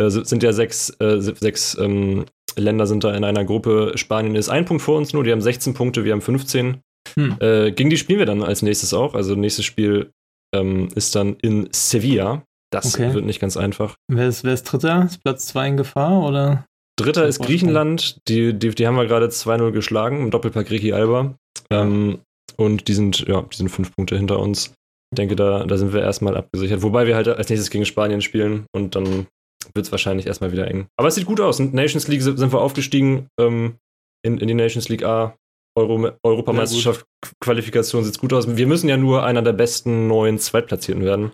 Äh, 0.00 0.10
sind 0.10 0.42
ja 0.42 0.52
sechs, 0.52 0.90
äh, 0.98 1.20
sechs 1.20 1.76
ähm, 1.78 2.24
Länder 2.56 2.86
sind 2.86 3.04
da 3.04 3.14
in 3.14 3.24
einer 3.24 3.44
Gruppe. 3.44 3.92
Spanien 3.94 4.34
ist 4.34 4.48
ein 4.48 4.64
Punkt 4.64 4.82
vor 4.82 4.98
uns 4.98 5.12
nur, 5.12 5.24
die 5.24 5.32
haben 5.32 5.40
16 5.40 5.74
Punkte, 5.74 6.04
wir 6.04 6.12
haben 6.12 6.20
15. 6.20 6.80
Hm. 7.14 7.36
Äh, 7.40 7.72
gegen 7.72 7.90
die 7.90 7.96
spielen 7.96 8.18
wir 8.18 8.26
dann 8.26 8.42
als 8.42 8.62
nächstes 8.62 8.94
auch. 8.94 9.14
Also 9.14 9.34
nächstes 9.34 9.64
Spiel 9.64 10.10
ähm, 10.54 10.88
ist 10.94 11.14
dann 11.14 11.36
in 11.36 11.68
Sevilla. 11.72 12.44
Das 12.70 12.94
okay. 12.94 13.14
wird 13.14 13.24
nicht 13.24 13.40
ganz 13.40 13.56
einfach. 13.56 13.96
Wer 14.08 14.28
ist, 14.28 14.44
wer 14.44 14.54
ist 14.54 14.64
Dritter? 14.64 15.04
Ist 15.04 15.22
Platz 15.22 15.46
2 15.46 15.68
in 15.68 15.76
Gefahr 15.76 16.22
oder? 16.22 16.66
Dritter 16.98 17.26
ist 17.26 17.40
Griechenland. 17.40 18.18
Die, 18.28 18.52
die, 18.52 18.70
die 18.70 18.86
haben 18.86 18.96
wir 18.96 19.06
gerade 19.06 19.26
2-0 19.26 19.70
geschlagen 19.70 20.20
im 20.20 20.30
Doppelpack 20.30 20.70
Ricky 20.70 20.92
Alba. 20.92 21.34
Ähm, 21.70 22.18
und 22.56 22.88
die 22.88 22.94
sind, 22.94 23.26
ja, 23.26 23.42
die 23.42 23.56
sind 23.56 23.68
fünf 23.68 23.94
Punkte 23.94 24.16
hinter 24.16 24.38
uns. 24.38 24.74
Ich 25.10 25.16
denke, 25.16 25.36
da, 25.36 25.64
da 25.64 25.76
sind 25.78 25.92
wir 25.92 26.02
erstmal 26.02 26.36
abgesichert. 26.36 26.82
Wobei 26.82 27.06
wir 27.06 27.16
halt 27.16 27.28
als 27.28 27.48
nächstes 27.48 27.70
gegen 27.70 27.86
Spanien 27.86 28.20
spielen 28.20 28.66
und 28.74 28.94
dann 28.94 29.26
wird 29.74 29.86
es 29.86 29.92
wahrscheinlich 29.92 30.26
erstmal 30.26 30.52
wieder 30.52 30.68
eng. 30.68 30.88
Aber 30.98 31.08
es 31.08 31.14
sieht 31.14 31.26
gut 31.26 31.40
aus. 31.40 31.60
In 31.60 31.72
Nations 31.72 32.08
League 32.08 32.22
sind 32.22 32.52
wir 32.52 32.60
aufgestiegen 32.60 33.28
ähm, 33.40 33.76
in, 34.22 34.38
in 34.38 34.48
die 34.48 34.54
Nations 34.54 34.88
League 34.88 35.04
A. 35.04 35.36
Euro, 35.78 36.10
Europameisterschaft 36.22 37.06
Qualifikation 37.40 38.04
sieht 38.04 38.18
gut 38.18 38.32
aus. 38.32 38.56
Wir 38.56 38.66
müssen 38.66 38.88
ja 38.88 38.96
nur 38.96 39.24
einer 39.24 39.42
der 39.42 39.52
besten 39.52 40.06
neuen 40.06 40.38
Zweitplatzierten 40.38 41.04
werden. 41.04 41.32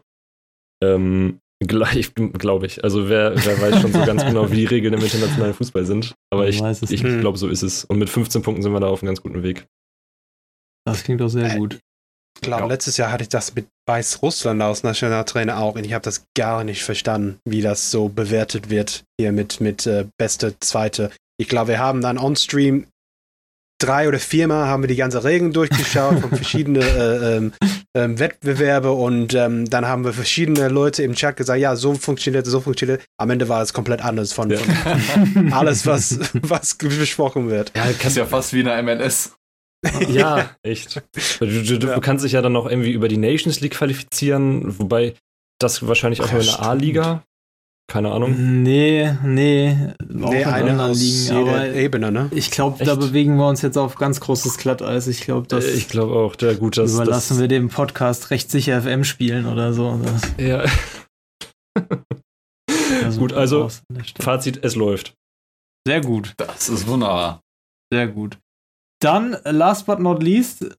Ähm, 0.82 1.40
gleich, 1.60 2.14
glaube 2.14 2.66
ich. 2.66 2.84
Also 2.84 3.08
wer, 3.08 3.34
wer 3.44 3.60
weiß 3.60 3.80
schon 3.80 3.92
so 3.92 4.04
ganz 4.04 4.24
genau, 4.26 4.50
wie 4.50 4.56
die 4.56 4.66
Regeln 4.66 4.94
im 4.94 5.02
internationalen 5.02 5.54
Fußball 5.54 5.84
sind. 5.84 6.14
Aber 6.30 6.48
ich, 6.48 6.62
ich 6.62 7.02
glaube, 7.02 7.38
so 7.38 7.48
ist 7.48 7.62
es. 7.62 7.84
Und 7.84 7.98
mit 7.98 8.10
15 8.10 8.42
Punkten 8.42 8.62
sind 8.62 8.72
wir 8.72 8.80
da 8.80 8.88
auf 8.88 9.02
einem 9.02 9.08
ganz 9.08 9.22
guten 9.22 9.42
Weg. 9.42 9.66
Das 10.86 11.02
klingt 11.02 11.20
doch 11.20 11.28
sehr 11.28 11.54
äh, 11.54 11.58
gut. 11.58 11.80
Ich 12.36 12.42
glaube, 12.42 12.64
ja. 12.64 12.68
letztes 12.68 12.96
Jahr 12.96 13.12
hatte 13.12 13.22
ich 13.22 13.28
das 13.28 13.54
mit 13.54 13.68
Weißrussland 13.86 14.60
als 14.60 14.82
Nationaltrainer 14.82 15.58
auch 15.58 15.76
und 15.76 15.84
ich 15.84 15.92
habe 15.92 16.02
das 16.02 16.26
gar 16.36 16.64
nicht 16.64 16.82
verstanden, 16.82 17.38
wie 17.44 17.62
das 17.62 17.90
so 17.90 18.08
bewertet 18.08 18.70
wird 18.70 19.04
hier 19.18 19.32
mit, 19.32 19.60
mit 19.60 19.86
äh, 19.86 20.06
beste 20.18 20.58
Zweite. 20.58 21.10
Ich 21.40 21.48
glaube, 21.48 21.68
wir 21.68 21.78
haben 21.78 22.00
dann 22.00 22.18
on-stream 22.18 22.86
drei 23.78 24.08
oder 24.08 24.18
viermal 24.18 24.66
haben 24.66 24.82
wir 24.82 24.88
die 24.88 24.96
ganze 24.96 25.24
Regeln 25.24 25.52
durchgeschaut 25.52 26.20
von 26.20 26.30
verschiedenen 26.30 26.82
äh, 26.82 27.36
ähm, 27.36 27.52
ähm, 27.96 28.18
Wettbewerbe 28.18 28.92
und 28.92 29.34
ähm, 29.34 29.68
dann 29.68 29.86
haben 29.86 30.04
wir 30.04 30.12
verschiedene 30.12 30.68
Leute 30.68 31.02
im 31.02 31.14
Chat 31.14 31.36
gesagt, 31.36 31.60
ja, 31.60 31.76
so 31.76 31.94
funktioniert, 31.94 32.46
so 32.46 32.60
funktioniert. 32.60 33.04
Am 33.18 33.30
Ende 33.30 33.48
war 33.48 33.62
es 33.62 33.72
komplett 33.72 34.04
anders 34.04 34.32
von, 34.32 34.50
ja. 34.50 34.58
von 34.58 35.52
alles, 35.52 35.86
was, 35.86 36.18
was 36.34 36.76
besprochen 36.76 37.50
wird. 37.50 37.72
Ja, 37.76 37.86
das 37.86 38.04
ist 38.04 38.16
ja 38.16 38.26
fast 38.26 38.52
wie 38.52 38.60
in 38.60 38.66
der 38.66 38.82
MLS. 38.82 39.36
ja, 40.08 40.50
echt. 40.62 41.02
Du, 41.40 41.46
du, 41.46 41.78
du 41.78 41.86
ja. 41.88 42.00
kannst 42.00 42.24
dich 42.24 42.32
ja 42.32 42.42
dann 42.42 42.52
noch 42.52 42.66
irgendwie 42.66 42.92
über 42.92 43.08
die 43.08 43.18
Nations 43.18 43.60
League 43.60 43.74
qualifizieren, 43.74 44.78
wobei 44.78 45.14
das 45.60 45.86
wahrscheinlich 45.86 46.22
auch 46.22 46.32
nur 46.32 46.40
in 46.40 46.46
der 46.46 46.62
A-Liga. 46.62 47.22
Keine 47.86 48.10
Ahnung. 48.12 48.62
Nee, 48.62 49.12
nee. 49.22 49.76
Nee, 50.08 50.44
eine 50.44 50.82
aus 50.82 50.98
liegen, 50.98 51.36
aber 51.36 51.68
Ebene, 51.74 52.10
ne? 52.10 52.28
Ich 52.32 52.50
glaube, 52.50 52.82
da 52.84 52.94
bewegen 52.94 53.36
wir 53.36 53.46
uns 53.46 53.62
jetzt 53.62 53.76
auf 53.76 53.96
ganz 53.96 54.20
großes 54.20 54.56
Glatteis. 54.56 55.06
Ich 55.06 55.20
glaube, 55.20 55.46
das. 55.46 55.66
Ich 55.66 55.88
glaube 55.88 56.14
auch, 56.14 56.34
der 56.34 56.54
gut, 56.54 56.78
das. 56.78 56.94
Überlassen 56.94 57.34
das, 57.34 57.40
wir 57.40 57.48
dem 57.48 57.68
Podcast 57.68 58.30
recht 58.30 58.50
sicher 58.50 58.80
FM 58.80 59.04
spielen 59.04 59.46
oder 59.46 59.74
so. 59.74 60.00
Das, 60.02 60.22
ja. 60.38 60.64
gut, 63.18 63.32
also 63.32 63.68
Fazit, 64.18 64.64
es 64.64 64.74
läuft. 64.76 65.14
Sehr 65.86 66.00
gut. 66.00 66.32
Das 66.38 66.68
ist 66.68 66.86
wunderbar. 66.86 67.42
Sehr 67.92 68.08
gut. 68.08 68.38
Dann, 69.00 69.36
last 69.44 69.86
but 69.86 70.00
not 70.00 70.22
least, 70.22 70.74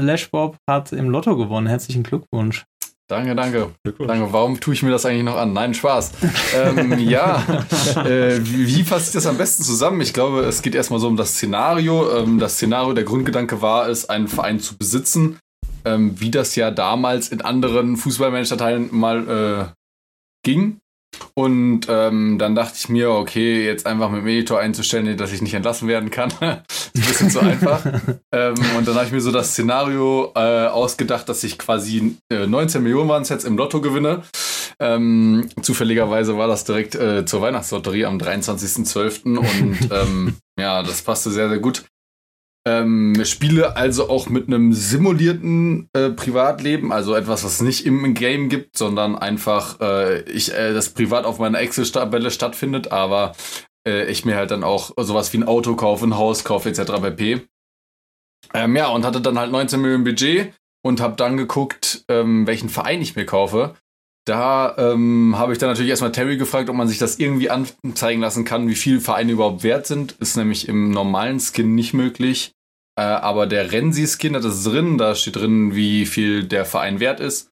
Lashbob 0.00 0.56
hat 0.68 0.92
im 0.92 1.10
Lotto 1.10 1.36
gewonnen. 1.36 1.66
Herzlichen 1.66 2.04
Glückwunsch. 2.04 2.64
Danke, 3.06 3.34
danke. 3.34 3.70
Danke. 3.98 4.32
Warum 4.32 4.58
tue 4.60 4.72
ich 4.72 4.82
mir 4.82 4.90
das 4.90 5.04
eigentlich 5.04 5.24
noch 5.24 5.36
an? 5.36 5.52
Nein, 5.52 5.74
Spaß. 5.74 6.12
ähm, 6.56 6.98
ja, 6.98 7.64
äh, 7.96 8.38
wie, 8.40 8.66
wie 8.66 8.82
fasse 8.84 9.08
ich 9.08 9.12
das 9.12 9.26
am 9.26 9.36
besten 9.36 9.62
zusammen? 9.62 10.00
Ich 10.00 10.14
glaube, 10.14 10.40
es 10.40 10.62
geht 10.62 10.74
erstmal 10.74 11.00
so 11.00 11.08
um 11.08 11.16
das 11.16 11.34
Szenario. 11.34 12.16
Ähm, 12.16 12.38
das 12.38 12.54
Szenario, 12.54 12.94
der 12.94 13.04
Grundgedanke 13.04 13.60
war 13.60 13.88
es, 13.88 14.08
einen 14.08 14.26
Verein 14.26 14.58
zu 14.58 14.78
besitzen, 14.78 15.38
ähm, 15.84 16.18
wie 16.18 16.30
das 16.30 16.56
ja 16.56 16.70
damals 16.70 17.28
in 17.28 17.42
anderen 17.42 17.98
Fußballmanager-Teilen 17.98 18.88
mal 18.92 19.28
äh, 19.68 19.72
ging. 20.42 20.78
Und 21.34 21.86
ähm, 21.88 22.38
dann 22.38 22.54
dachte 22.54 22.74
ich 22.76 22.88
mir, 22.88 23.10
okay, 23.10 23.64
jetzt 23.64 23.86
einfach 23.86 24.10
mit 24.10 24.24
Meditor 24.24 24.60
einzustellen, 24.60 25.16
dass 25.16 25.32
ich 25.32 25.42
nicht 25.42 25.54
entlassen 25.54 25.88
werden 25.88 26.10
kann. 26.10 26.30
ist 26.40 26.92
ein 26.94 27.02
bisschen 27.02 27.30
zu 27.30 27.40
einfach. 27.40 27.84
ähm, 28.32 28.54
und 28.76 28.86
dann 28.86 28.94
habe 28.94 29.06
ich 29.06 29.12
mir 29.12 29.20
so 29.20 29.32
das 29.32 29.52
Szenario 29.52 30.32
äh, 30.34 30.66
ausgedacht, 30.66 31.28
dass 31.28 31.44
ich 31.44 31.58
quasi 31.58 32.16
äh, 32.30 32.46
19 32.46 32.82
Millionen 32.82 33.08
waren 33.08 33.22
es 33.22 33.28
jetzt 33.28 33.44
im 33.44 33.56
Lotto 33.56 33.80
gewinne. 33.80 34.22
Ähm, 34.80 35.48
zufälligerweise 35.62 36.36
war 36.36 36.48
das 36.48 36.64
direkt 36.64 36.94
äh, 36.94 37.24
zur 37.24 37.40
Weihnachtslotterie 37.40 38.06
am 38.06 38.18
23.12. 38.18 39.38
Und 39.38 39.90
ähm, 39.92 40.36
ja, 40.58 40.82
das 40.82 41.02
passte 41.02 41.30
sehr, 41.30 41.48
sehr 41.48 41.58
gut. 41.58 41.84
Ähm, 42.66 43.22
spiele 43.26 43.76
also 43.76 44.08
auch 44.08 44.30
mit 44.30 44.46
einem 44.46 44.72
simulierten 44.72 45.90
äh, 45.92 46.08
Privatleben, 46.08 46.92
also 46.92 47.14
etwas, 47.14 47.44
was 47.44 47.60
nicht 47.60 47.84
im 47.84 48.14
Game 48.14 48.48
gibt, 48.48 48.78
sondern 48.78 49.16
einfach 49.16 49.80
äh, 49.80 50.22
ich 50.22 50.54
äh, 50.54 50.72
das 50.72 50.88
privat 50.88 51.26
auf 51.26 51.38
meiner 51.38 51.60
Excel-Tabelle 51.60 52.30
stattfindet, 52.30 52.90
aber 52.90 53.34
äh, 53.86 54.10
ich 54.10 54.24
mir 54.24 54.36
halt 54.36 54.50
dann 54.50 54.64
auch 54.64 54.92
sowas 54.96 55.30
wie 55.34 55.38
ein 55.38 55.44
Auto 55.48 55.76
kaufe, 55.76 56.06
ein 56.06 56.16
Haus 56.16 56.42
kaufe 56.44 56.70
etc. 56.70 56.92
pp. 57.02 57.42
Ähm, 58.54 58.76
ja, 58.76 58.88
und 58.88 59.04
hatte 59.04 59.20
dann 59.20 59.38
halt 59.38 59.52
19 59.52 59.80
Millionen 59.80 60.04
Budget 60.04 60.54
und 60.82 61.02
habe 61.02 61.16
dann 61.16 61.36
geguckt, 61.36 62.04
ähm, 62.08 62.46
welchen 62.46 62.70
Verein 62.70 63.02
ich 63.02 63.14
mir 63.14 63.26
kaufe. 63.26 63.74
Da 64.26 64.74
ähm, 64.78 65.34
habe 65.36 65.52
ich 65.52 65.58
dann 65.58 65.68
natürlich 65.68 65.90
erstmal 65.90 66.12
Terry 66.12 66.38
gefragt, 66.38 66.70
ob 66.70 66.76
man 66.76 66.88
sich 66.88 66.98
das 66.98 67.18
irgendwie 67.18 67.50
anzeigen 67.50 68.22
lassen 68.22 68.44
kann, 68.44 68.68
wie 68.68 68.74
viel 68.74 69.00
Vereine 69.00 69.32
überhaupt 69.32 69.62
wert 69.62 69.86
sind. 69.86 70.12
Ist 70.12 70.36
nämlich 70.36 70.66
im 70.68 70.90
normalen 70.90 71.40
Skin 71.40 71.74
nicht 71.74 71.92
möglich. 71.92 72.52
Äh, 72.96 73.02
aber 73.02 73.46
der 73.46 73.72
Renzi-Skin 73.72 74.34
hat 74.34 74.44
es 74.44 74.64
drin, 74.64 74.96
da 74.96 75.14
steht 75.14 75.36
drin, 75.36 75.74
wie 75.74 76.06
viel 76.06 76.44
der 76.44 76.64
Verein 76.64 77.00
wert 77.00 77.20
ist. 77.20 77.50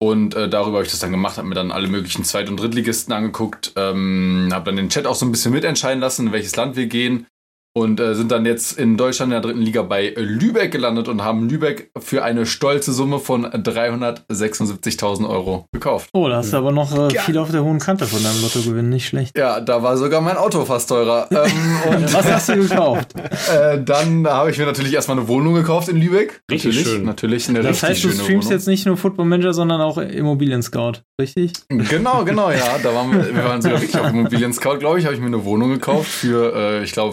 Und 0.00 0.34
äh, 0.34 0.48
darüber 0.48 0.78
habe 0.78 0.84
ich 0.84 0.90
das 0.90 1.00
dann 1.00 1.12
gemacht, 1.12 1.38
habe 1.38 1.48
mir 1.48 1.54
dann 1.54 1.70
alle 1.70 1.86
möglichen 1.86 2.24
Zweit- 2.24 2.48
und 2.48 2.58
Drittligisten 2.58 3.14
angeguckt, 3.14 3.72
ähm, 3.76 4.48
habe 4.52 4.64
dann 4.66 4.76
den 4.76 4.88
Chat 4.88 5.06
auch 5.06 5.14
so 5.14 5.24
ein 5.24 5.30
bisschen 5.30 5.52
mitentscheiden 5.52 6.00
lassen, 6.00 6.26
in 6.26 6.32
welches 6.32 6.56
Land 6.56 6.74
wir 6.74 6.86
gehen 6.86 7.26
und 7.74 8.00
äh, 8.00 8.14
sind 8.14 8.30
dann 8.30 8.44
jetzt 8.44 8.78
in 8.78 8.96
Deutschland 8.96 9.32
in 9.32 9.40
der 9.40 9.40
dritten 9.40 9.62
Liga 9.62 9.82
bei 9.82 10.12
Lübeck 10.16 10.72
gelandet 10.72 11.08
und 11.08 11.22
haben 11.22 11.48
Lübeck 11.48 11.90
für 11.98 12.22
eine 12.22 12.44
stolze 12.46 12.92
Summe 12.92 13.18
von 13.18 13.46
376.000 13.46 15.28
Euro 15.28 15.66
gekauft. 15.72 16.10
Oh, 16.12 16.28
da 16.28 16.36
hast 16.36 16.52
du 16.52 16.58
aber 16.58 16.72
noch 16.72 16.92
äh, 16.96 17.18
viel 17.18 17.38
auf 17.38 17.50
der 17.50 17.64
hohen 17.64 17.78
Kante 17.78 18.06
von 18.06 18.22
deinem 18.22 18.42
Lottogewinn, 18.42 18.88
nicht 18.88 19.06
schlecht. 19.06 19.36
Ja, 19.38 19.60
da 19.60 19.82
war 19.82 19.96
sogar 19.96 20.20
mein 20.20 20.36
Auto 20.36 20.64
fast 20.64 20.88
teurer. 20.88 21.28
ähm, 21.30 22.04
Was 22.12 22.30
hast 22.30 22.48
du 22.48 22.56
gekauft? 22.56 23.14
Äh, 23.52 23.82
dann 23.82 24.26
habe 24.26 24.50
ich 24.50 24.58
mir 24.58 24.66
natürlich 24.66 24.94
erstmal 24.94 25.18
eine 25.18 25.26
Wohnung 25.26 25.54
gekauft 25.54 25.88
in 25.88 25.96
Lübeck. 25.96 26.42
Richtig 26.50 26.74
natürlich, 26.74 26.86
schön. 26.86 27.04
Natürlich 27.04 27.48
eine 27.48 27.60
das 27.60 27.70
richtig 27.70 27.88
heißt, 27.88 28.04
du 28.04 28.08
streamst 28.10 28.30
Wohnung. 28.30 28.50
jetzt 28.50 28.68
nicht 28.68 28.86
nur 28.86 28.96
Football 28.96 29.26
Manager, 29.26 29.52
sondern 29.52 29.80
auch 29.80 29.98
Immobilien 29.98 30.62
Scout, 30.62 31.02
richtig? 31.20 31.52
Genau, 31.68 32.24
genau, 32.24 32.50
ja. 32.50 32.78
Da 32.82 32.94
waren 32.94 33.12
wir, 33.12 33.34
wir 33.34 33.44
waren 33.44 33.60
sogar 33.60 33.80
wirklich 33.80 33.98
auf 33.98 34.08
Immobilien 34.08 34.52
Scout, 34.52 34.78
glaube 34.78 34.98
ich, 34.98 35.04
habe 35.04 35.14
ich 35.14 35.20
mir 35.20 35.26
eine 35.26 35.44
Wohnung 35.44 35.70
gekauft 35.70 36.08
für, 36.08 36.54
äh, 36.54 36.84
ich 36.84 36.92
glaube, 36.92 37.12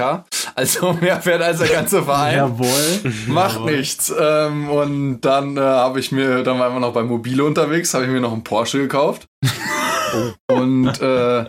500k. 0.00 0.24
Also 0.54 0.92
mehr 1.00 1.24
wert 1.24 1.42
als 1.42 1.58
der 1.58 1.68
ganze 1.68 2.02
Verein. 2.02 2.36
Jawohl. 2.36 3.12
Macht 3.28 3.56
Jawohl. 3.56 3.76
nichts. 3.76 4.12
Ähm, 4.18 4.68
und 4.70 5.20
dann 5.20 5.56
äh, 5.56 5.60
habe 5.60 6.00
ich 6.00 6.12
mir, 6.12 6.42
dann 6.42 6.58
waren 6.58 6.72
wir 6.72 6.80
noch 6.80 6.92
bei 6.92 7.02
Mobile 7.02 7.44
unterwegs, 7.44 7.94
habe 7.94 8.04
ich 8.04 8.10
mir 8.10 8.20
noch 8.20 8.32
einen 8.32 8.44
Porsche 8.44 8.78
gekauft. 8.78 9.26
und 10.50 11.00
äh, 11.00 11.44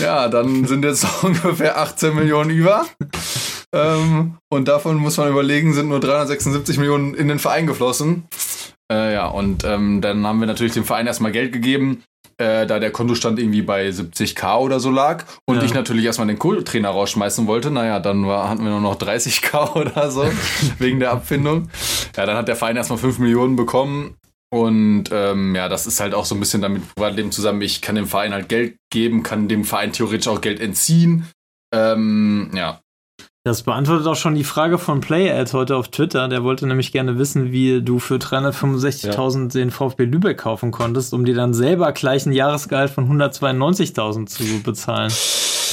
ja, 0.00 0.28
dann 0.28 0.66
sind 0.66 0.84
jetzt 0.84 1.06
ungefähr 1.22 1.78
18 1.78 2.14
Millionen 2.14 2.50
über. 2.50 2.86
Ähm, 3.74 4.38
und 4.50 4.68
davon 4.68 4.96
muss 4.96 5.18
man 5.18 5.28
überlegen, 5.28 5.74
sind 5.74 5.88
nur 5.88 6.00
376 6.00 6.78
Millionen 6.78 7.14
in 7.14 7.28
den 7.28 7.38
Verein 7.38 7.66
geflossen. 7.66 8.26
Äh, 8.90 9.12
ja, 9.12 9.26
und 9.26 9.64
ähm, 9.64 10.00
dann 10.00 10.26
haben 10.26 10.40
wir 10.40 10.46
natürlich 10.46 10.72
dem 10.72 10.84
Verein 10.84 11.06
erstmal 11.06 11.32
Geld 11.32 11.52
gegeben, 11.52 12.02
äh, 12.38 12.66
da 12.66 12.78
der 12.78 12.90
Kontostand 12.92 13.38
irgendwie 13.38 13.62
bei 13.62 13.88
70k 13.88 14.58
oder 14.58 14.78
so 14.80 14.90
lag. 14.90 15.24
Und 15.44 15.56
Ja. 15.56 15.62
ich 15.64 15.74
natürlich 15.74 16.04
erstmal 16.04 16.28
den 16.28 16.38
Co-Trainer 16.38 16.88
rausschmeißen 16.90 17.46
wollte. 17.46 17.70
Naja, 17.70 17.98
dann 18.00 18.26
war, 18.26 18.48
hatten 18.48 18.62
wir 18.62 18.70
nur 18.70 18.80
noch 18.80 18.96
30k 18.96 19.74
oder 19.76 20.10
so 20.10 20.24
wegen 20.78 21.00
der 21.00 21.10
Abfindung. 21.12 21.68
Ja, 22.16 22.26
dann 22.26 22.36
hat 22.36 22.48
der 22.48 22.56
Verein 22.56 22.76
erstmal 22.76 22.98
5 22.98 23.18
Millionen 23.18 23.56
bekommen. 23.56 24.14
Und 24.50 25.04
ähm, 25.12 25.54
ja, 25.54 25.68
das 25.68 25.86
ist 25.86 26.00
halt 26.00 26.14
auch 26.14 26.24
so 26.24 26.34
ein 26.34 26.40
bisschen 26.40 26.62
damit 26.62 26.82
Privatleben 26.94 27.30
zusammen. 27.32 27.60
Ich 27.60 27.82
kann 27.82 27.96
dem 27.96 28.06
Verein 28.06 28.32
halt 28.32 28.48
Geld 28.48 28.76
geben, 28.90 29.22
kann 29.22 29.46
dem 29.48 29.64
Verein 29.64 29.92
theoretisch 29.92 30.28
auch 30.28 30.40
Geld 30.40 30.60
entziehen. 30.60 31.26
Ähm, 31.74 32.50
ja, 32.54 32.80
Das 33.48 33.62
beantwortet 33.62 34.06
auch 34.06 34.14
schon 34.14 34.34
die 34.34 34.44
Frage 34.44 34.76
von 34.76 35.00
PlayAd 35.00 35.54
heute 35.54 35.76
auf 35.76 35.88
Twitter. 35.88 36.28
Der 36.28 36.44
wollte 36.44 36.66
nämlich 36.66 36.92
gerne 36.92 37.16
wissen, 37.16 37.50
wie 37.50 37.80
du 37.80 37.98
für 37.98 38.16
365.000 38.16 39.54
den 39.54 39.70
VfB 39.70 40.04
Lübeck 40.04 40.36
kaufen 40.36 40.70
konntest, 40.70 41.14
um 41.14 41.24
dir 41.24 41.34
dann 41.34 41.54
selber 41.54 41.92
gleich 41.92 42.26
ein 42.26 42.32
Jahresgehalt 42.32 42.90
von 42.90 43.08
192.000 43.08 44.26
zu 44.26 44.62
bezahlen. 44.62 45.10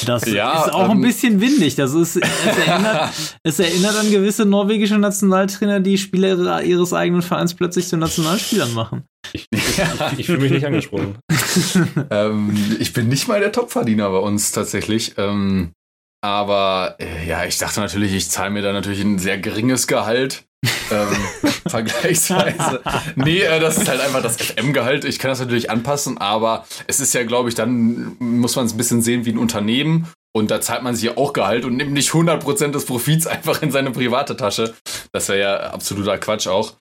Das 0.06 0.26
Ja, 0.26 0.64
ist 0.64 0.74
auch 0.74 0.86
ähm, 0.86 0.92
ein 0.92 1.02
bisschen 1.02 1.42
windig. 1.42 1.76
Das 1.76 1.94
ist, 1.94 2.16
es 2.16 2.58
erinnert, 2.66 3.12
es 3.44 3.60
erinnert 3.60 3.98
an 3.98 4.10
gewisse 4.10 4.46
norwegische 4.46 4.98
Nationaltrainer, 4.98 5.82
die 5.82 5.98
Spieler 5.98 6.64
ihres 6.64 6.94
eigenen 6.94 7.24
Vereins 7.24 7.56
plötzlich 7.56 7.90
zu 7.90 7.98
Nationalspielern 7.98 8.74
machen. 8.74 9.04
Ich, 9.34 9.48
ich, 9.52 9.60
ich, 9.60 10.20
ich 10.20 10.26
fühle 10.28 10.40
mich 10.40 10.52
nicht 10.52 10.66
angesprochen. 10.66 11.18
ähm, 12.10 12.56
ich 12.80 12.94
bin 12.94 13.10
nicht 13.10 13.28
mal 13.28 13.42
der 13.42 13.52
Topverdiener 13.52 14.10
bei 14.12 14.20
uns 14.20 14.54
tatsächlich. 14.54 15.16
Ähm, 15.18 15.74
aber 16.22 16.96
äh, 17.00 17.28
ja, 17.28 17.46
ich 17.46 17.58
dachte 17.58 17.80
natürlich, 17.80 18.14
ich 18.14 18.30
zahle 18.30 18.50
mir 18.50 18.62
da 18.62 18.74
natürlich 18.74 19.02
ein 19.02 19.20
sehr 19.20 19.38
geringes 19.38 19.88
Gehalt. 19.88 20.44
ähm, 20.92 21.08
vergleichsweise. 21.68 22.82
Nee, 23.16 23.42
äh, 23.42 23.60
das 23.60 23.78
ist 23.78 23.88
halt 23.88 24.02
einfach 24.02 24.24
das 24.24 24.38
FM-Gehalt. 24.38 25.06
Ich 25.06 25.20
kann 25.20 25.30
das 25.30 25.40
natürlich 25.40 25.70
anpassen, 25.70 26.18
aber 26.18 26.66
es 26.88 27.00
ist 27.00 27.14
ja, 27.14 27.24
glaube 27.24 27.50
ich, 27.50 27.56
dann 27.56 28.16
muss 28.20 28.56
man 28.56 28.66
es 28.66 28.74
ein 28.74 28.78
bisschen 28.78 29.02
sehen 29.02 29.26
wie 29.26 29.32
ein 29.32 29.38
Unternehmen. 29.38 30.08
Und 30.36 30.52
da 30.52 30.60
zahlt 30.60 30.84
man 30.84 30.96
sich 30.96 31.06
ja 31.06 31.18
auch 31.18 31.32
Gehalt 31.32 31.64
und 31.64 31.78
nimmt 31.78 31.94
nicht 31.94 32.10
100% 32.10 32.72
des 32.72 32.86
Profits 32.86 33.26
einfach 33.28 33.62
in 33.62 33.72
seine 33.72 33.92
private 33.92 34.36
Tasche. 34.36 34.74
Das 35.14 35.30
wäre 35.30 35.40
ja 35.40 35.58
absoluter 35.72 36.18
Quatsch 36.18 36.48
auch. 36.48 36.74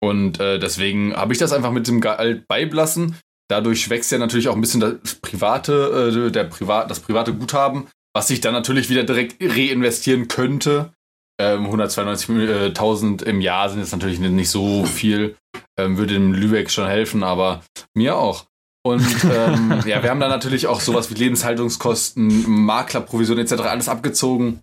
Und 0.00 0.40
äh, 0.40 0.58
deswegen 0.58 1.16
habe 1.16 1.32
ich 1.32 1.38
das 1.38 1.52
einfach 1.52 1.70
mit 1.72 1.88
dem 1.88 2.00
Gehalt 2.00 2.46
beiblassen. 2.48 3.16
Dadurch 3.48 3.88
wächst 3.88 4.12
ja 4.12 4.18
natürlich 4.18 4.48
auch 4.48 4.54
ein 4.54 4.60
bisschen 4.60 4.80
das 4.80 5.14
private, 5.22 6.26
äh, 6.28 6.30
der 6.30 6.44
Privat, 6.44 6.90
das 6.90 7.00
private 7.00 7.32
Guthaben, 7.32 7.88
was 8.18 8.30
ich 8.30 8.40
dann 8.40 8.52
natürlich 8.52 8.90
wieder 8.90 9.04
direkt 9.04 9.36
reinvestieren 9.40 10.26
könnte. 10.26 10.92
Ähm, 11.40 11.66
192.000 11.68 13.22
im 13.22 13.40
Jahr 13.40 13.70
sind 13.70 13.78
jetzt 13.78 13.92
natürlich 13.92 14.18
nicht 14.18 14.50
so 14.50 14.84
viel, 14.86 15.36
ähm, 15.78 15.98
würde 15.98 16.14
dem 16.14 16.32
Lübeck 16.32 16.68
schon 16.68 16.88
helfen, 16.88 17.22
aber 17.22 17.62
mir 17.94 18.16
auch. 18.16 18.46
Und 18.84 19.06
ähm, 19.32 19.82
ja, 19.86 20.02
wir 20.02 20.10
haben 20.10 20.18
dann 20.18 20.30
natürlich 20.30 20.66
auch 20.66 20.80
sowas 20.80 21.12
wie 21.12 21.14
Lebenshaltungskosten, 21.14 22.50
Maklerprovision 22.50 23.38
etc. 23.38 23.52
alles 23.60 23.88
abgezogen 23.88 24.62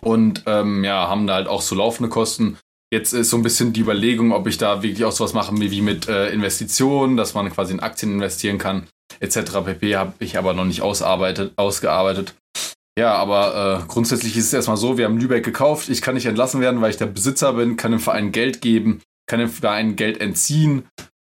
und 0.00 0.44
ähm, 0.46 0.84
ja, 0.84 1.08
haben 1.08 1.26
da 1.26 1.34
halt 1.34 1.48
auch 1.48 1.62
so 1.62 1.74
laufende 1.74 2.08
Kosten. 2.08 2.56
Jetzt 2.92 3.12
ist 3.12 3.30
so 3.30 3.36
ein 3.36 3.42
bisschen 3.42 3.72
die 3.72 3.80
Überlegung, 3.80 4.30
ob 4.30 4.46
ich 4.46 4.58
da 4.58 4.84
wirklich 4.84 5.04
auch 5.04 5.12
sowas 5.12 5.32
mache 5.32 5.58
wie 5.58 5.82
mit 5.82 6.06
äh, 6.06 6.30
Investitionen, 6.30 7.16
dass 7.16 7.34
man 7.34 7.50
quasi 7.50 7.72
in 7.72 7.80
Aktien 7.80 8.12
investieren 8.12 8.58
kann, 8.58 8.86
etc. 9.18 9.58
pp. 9.64 9.96
habe 9.96 10.12
ich 10.20 10.38
aber 10.38 10.52
noch 10.52 10.64
nicht 10.64 10.82
ausarbeitet, 10.82 11.52
ausgearbeitet. 11.56 12.34
Ja, 12.98 13.14
aber 13.14 13.82
äh, 13.82 13.86
grundsätzlich 13.86 14.36
ist 14.36 14.46
es 14.46 14.52
erstmal 14.52 14.76
so, 14.76 14.98
wir 14.98 15.04
haben 15.04 15.18
Lübeck 15.18 15.44
gekauft, 15.44 15.88
ich 15.88 16.02
kann 16.02 16.14
nicht 16.14 16.26
entlassen 16.26 16.60
werden, 16.60 16.80
weil 16.80 16.90
ich 16.90 16.96
der 16.96 17.06
Besitzer 17.06 17.52
bin, 17.54 17.76
kann 17.76 17.92
dem 17.92 18.00
Verein 18.00 18.32
Geld 18.32 18.60
geben, 18.60 19.00
kann 19.26 19.40
dem 19.40 19.48
Verein 19.48 19.96
Geld 19.96 20.20
entziehen 20.20 20.88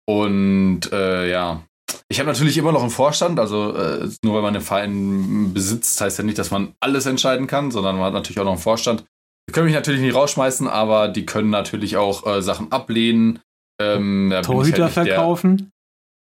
und 0.08 0.92
äh, 0.92 1.30
ja. 1.30 1.64
Ich 2.08 2.20
habe 2.20 2.30
natürlich 2.30 2.58
immer 2.58 2.72
noch 2.72 2.82
einen 2.82 2.90
Vorstand, 2.90 3.40
also 3.40 3.76
äh, 3.76 4.10
nur 4.24 4.36
weil 4.36 4.42
man 4.42 4.54
den 4.54 4.64
Verein 4.64 5.54
besitzt, 5.54 6.02
heißt 6.02 6.18
ja 6.18 6.24
nicht, 6.24 6.40
dass 6.40 6.50
man 6.50 6.74
alles 6.80 7.06
entscheiden 7.06 7.46
kann, 7.46 7.72
sondern 7.72 7.98
man 7.98 8.06
hat 8.06 8.14
natürlich 8.14 8.40
auch 8.40 8.46
noch 8.46 8.54
einen 8.54 8.62
Vorstand. 8.62 9.06
Die 9.48 9.54
können 9.54 9.66
mich 9.66 9.76
natürlich 9.76 10.02
nicht 10.02 10.16
rausschmeißen, 10.16 10.68
aber 10.68 11.08
die 11.08 11.26
können 11.26 11.50
natürlich 11.50 11.98
auch 11.98 12.26
äh, 12.26 12.42
Sachen 12.42 12.72
ablehnen. 12.72 13.40
Ähm, 13.80 14.32
ich 14.32 14.46
Torhüter 14.46 14.84
halt 14.84 14.94
verkaufen. 14.94 15.72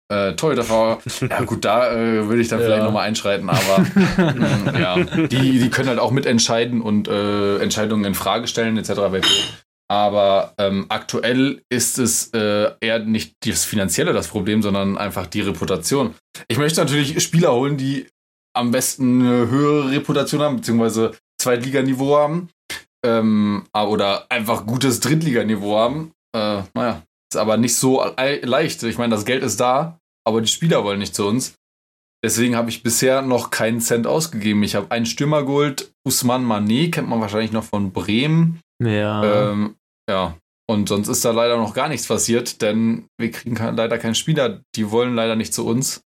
Äh, 0.09 0.33
Torhüter, 0.35 0.99
ja 1.31 1.43
gut, 1.43 1.65
da 1.65 1.93
äh, 1.93 2.29
würde 2.29 2.41
ich 2.41 2.49
dann 2.49 2.61
Ja. 2.61 2.67
vielleicht 2.67 2.85
nochmal 2.85 3.07
einschreiten, 3.09 3.49
aber 3.51 3.79
mm, 4.79 4.81
ja, 4.81 5.05
die, 5.27 5.59
die 5.59 5.71
können 5.71 5.89
halt 5.89 5.99
auch 5.99 6.11
mitentscheiden 6.13 6.81
und 6.81 7.09
äh, 7.09 7.59
Entscheidungen 7.59 8.05
in 8.05 8.15
Frage 8.15 8.47
stellen 8.47 8.77
etc. 8.77 8.91
Aber 9.89 10.53
ähm, 10.59 10.87
aktuell 10.89 11.63
ist 11.69 11.99
es 11.99 12.31
äh, 12.35 12.73
eher 12.81 12.99
nicht 13.01 13.35
das 13.45 13.65
Finanzielle 13.65 14.13
das 14.13 14.29
Problem, 14.29 14.61
sondern 14.63 14.99
einfach 14.99 15.27
die 15.27 15.43
Reputation. 15.43 16.15
Ich 16.49 16.59
möchte 16.59 16.81
natürlich 16.81 17.23
Spieler 17.23 17.53
holen, 17.53 17.77
die 17.77 18.09
am 18.57 18.73
besten 18.73 19.21
eine 19.21 19.49
höhere 19.49 19.91
Reputation 19.93 20.41
haben, 20.41 20.57
beziehungsweise 20.57 21.13
Zweitliganiveau 21.41 22.17
haben. 22.17 22.49
ähm, 23.05 23.65
oder 23.75 24.27
einfach 24.31 24.67
gutes 24.67 24.99
Drittliganiveau 25.01 25.77
haben. 25.79 26.11
Äh, 26.35 26.63
naja, 26.75 27.03
ist 27.33 27.39
aber 27.39 27.57
nicht 27.57 27.77
so 27.77 28.05
leicht. 28.43 28.83
Ich 28.83 28.99
meine, 28.99 29.15
das 29.15 29.25
Geld 29.25 29.43
ist 29.43 29.61
da, 29.61 29.99
aber 30.27 30.41
die 30.41 30.49
Spieler 30.49 30.85
wollen 30.85 30.99
nicht 30.99 31.15
zu 31.15 31.27
uns. 31.27 31.55
Deswegen 32.25 32.57
habe 32.57 32.71
ich 32.71 32.83
bisher 32.83 33.23
noch 33.23 33.51
keinen 33.51 33.81
Cent 33.81 34.07
ausgegeben. 34.07 34.63
Ich 34.63 34.75
habe 34.75 34.91
einen 34.91 35.07
Stürmer 35.07 35.45
geholt, 35.45 35.93
Usman 36.05 36.45
Mané, 36.45 36.91
kennt 36.91 37.09
man 37.09 37.21
wahrscheinlich 37.21 37.53
noch 37.53 37.65
von 37.65 37.93
Bremen. 37.93 38.61
Ja. 38.83 39.51
Ähm, 39.51 39.77
ja. 40.09 40.37
Und 40.69 40.89
sonst 40.89 41.09
ist 41.09 41.25
da 41.25 41.31
leider 41.31 41.57
noch 41.57 41.75
gar 41.75 41.89
nichts 41.89 42.09
passiert, 42.09 42.61
denn 42.63 43.07
wir 43.19 43.31
kriegen 43.31 43.55
leider 43.55 43.99
keinen 43.99 44.17
Spieler. 44.17 44.63
Die 44.75 44.91
wollen 44.91 45.15
leider 45.15 45.37
nicht 45.37 45.55
zu 45.55 45.65
uns. 45.65 46.01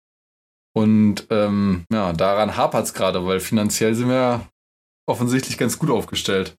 Und 0.77 1.27
ähm, 1.31 1.85
ja, 1.91 2.13
daran 2.13 2.57
hapert 2.57 2.85
es 2.85 2.95
gerade, 2.95 3.25
weil 3.25 3.41
finanziell 3.41 3.95
sind 3.95 4.09
wir 4.09 4.47
offensichtlich 5.09 5.59
ganz 5.59 5.79
gut 5.79 5.91
aufgestellt. 5.91 6.55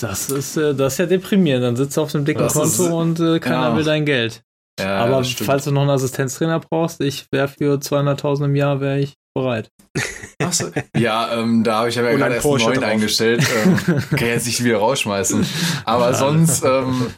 Das 0.00 0.30
ist, 0.30 0.56
äh, 0.56 0.74
das 0.74 0.94
ist 0.94 0.98
ja 0.98 1.06
deprimierend. 1.06 1.64
Dann 1.64 1.76
sitzt 1.76 1.96
du 1.96 2.02
auf 2.02 2.14
einem 2.14 2.24
dicken 2.24 2.42
das 2.42 2.54
Konto 2.54 2.66
ist, 2.66 2.80
und 2.80 3.20
äh, 3.20 3.38
keiner 3.38 3.70
ja. 3.70 3.76
will 3.76 3.84
dein 3.84 4.04
Geld. 4.04 4.42
Ja, 4.78 5.04
Aber 5.04 5.24
falls 5.24 5.64
du 5.64 5.72
noch 5.72 5.82
einen 5.82 5.90
Assistenztrainer 5.90 6.60
brauchst, 6.60 7.00
ich 7.00 7.26
wäre 7.30 7.48
für 7.48 7.76
200.000 7.76 8.46
im 8.46 8.56
Jahr 8.56 8.80
wäre 8.80 8.98
ich 8.98 9.14
bereit. 9.34 9.68
Achso. 10.42 10.70
Ja, 10.96 11.38
ähm, 11.38 11.64
da 11.64 11.80
habe 11.80 11.90
ich 11.90 11.96
ja 11.96 12.02
gerade 12.02 12.34
erst 12.34 12.46
einen 12.46 12.58
neuen 12.58 12.84
eingestellt. 12.84 13.46
Ähm, 13.64 13.76
kann 13.86 14.18
ich 14.18 14.20
jetzt 14.20 14.46
nicht 14.46 14.64
wieder 14.64 14.78
rausschmeißen. 14.78 15.46
Aber 15.84 16.10
ja. 16.10 16.14
sonst 16.14 16.64
ähm, 16.64 17.08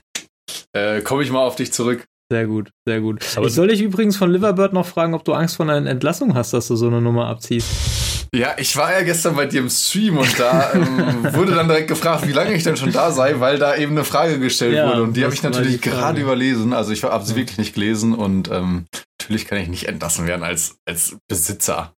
äh, 0.72 1.00
komme 1.02 1.22
ich 1.22 1.30
mal 1.30 1.40
auf 1.40 1.56
dich 1.56 1.72
zurück. 1.72 2.04
Sehr 2.32 2.46
gut, 2.46 2.70
sehr 2.86 3.00
gut. 3.00 3.22
Aber 3.36 3.46
ich 3.46 3.54
soll 3.54 3.68
dich 3.68 3.82
übrigens 3.82 4.16
von 4.16 4.32
Liverbird 4.32 4.72
noch 4.72 4.86
fragen, 4.86 5.14
ob 5.14 5.24
du 5.24 5.34
Angst 5.34 5.56
vor 5.56 5.68
einer 5.68 5.88
Entlassung 5.88 6.34
hast, 6.34 6.54
dass 6.54 6.66
du 6.66 6.76
so 6.76 6.86
eine 6.86 7.00
Nummer 7.00 7.26
abziehst. 7.26 8.01
Ja, 8.34 8.54
ich 8.56 8.74
war 8.76 8.90
ja 8.92 9.02
gestern 9.02 9.36
bei 9.36 9.44
dir 9.44 9.60
im 9.60 9.68
Stream 9.68 10.16
und 10.16 10.38
da 10.38 10.72
ähm, 10.72 11.22
wurde 11.34 11.54
dann 11.54 11.68
direkt 11.68 11.88
gefragt, 11.88 12.26
wie 12.26 12.32
lange 12.32 12.54
ich 12.54 12.62
denn 12.62 12.78
schon 12.78 12.90
da 12.90 13.12
sei, 13.12 13.40
weil 13.40 13.58
da 13.58 13.76
eben 13.76 13.92
eine 13.92 14.04
Frage 14.04 14.38
gestellt 14.38 14.74
ja, 14.74 14.88
wurde 14.88 15.02
und 15.02 15.16
die 15.18 15.24
habe 15.24 15.34
ich 15.34 15.42
natürlich 15.42 15.82
gerade 15.82 16.20
überlesen. 16.20 16.72
Also 16.72 16.92
ich 16.92 17.04
habe 17.04 17.24
sie 17.26 17.36
wirklich 17.36 17.58
nicht 17.58 17.74
gelesen 17.74 18.14
und 18.14 18.50
ähm, 18.50 18.86
natürlich 19.20 19.44
kann 19.44 19.58
ich 19.58 19.68
nicht 19.68 19.86
entlassen 19.86 20.26
werden 20.26 20.44
als, 20.44 20.76
als 20.88 21.18
Besitzer. 21.28 21.92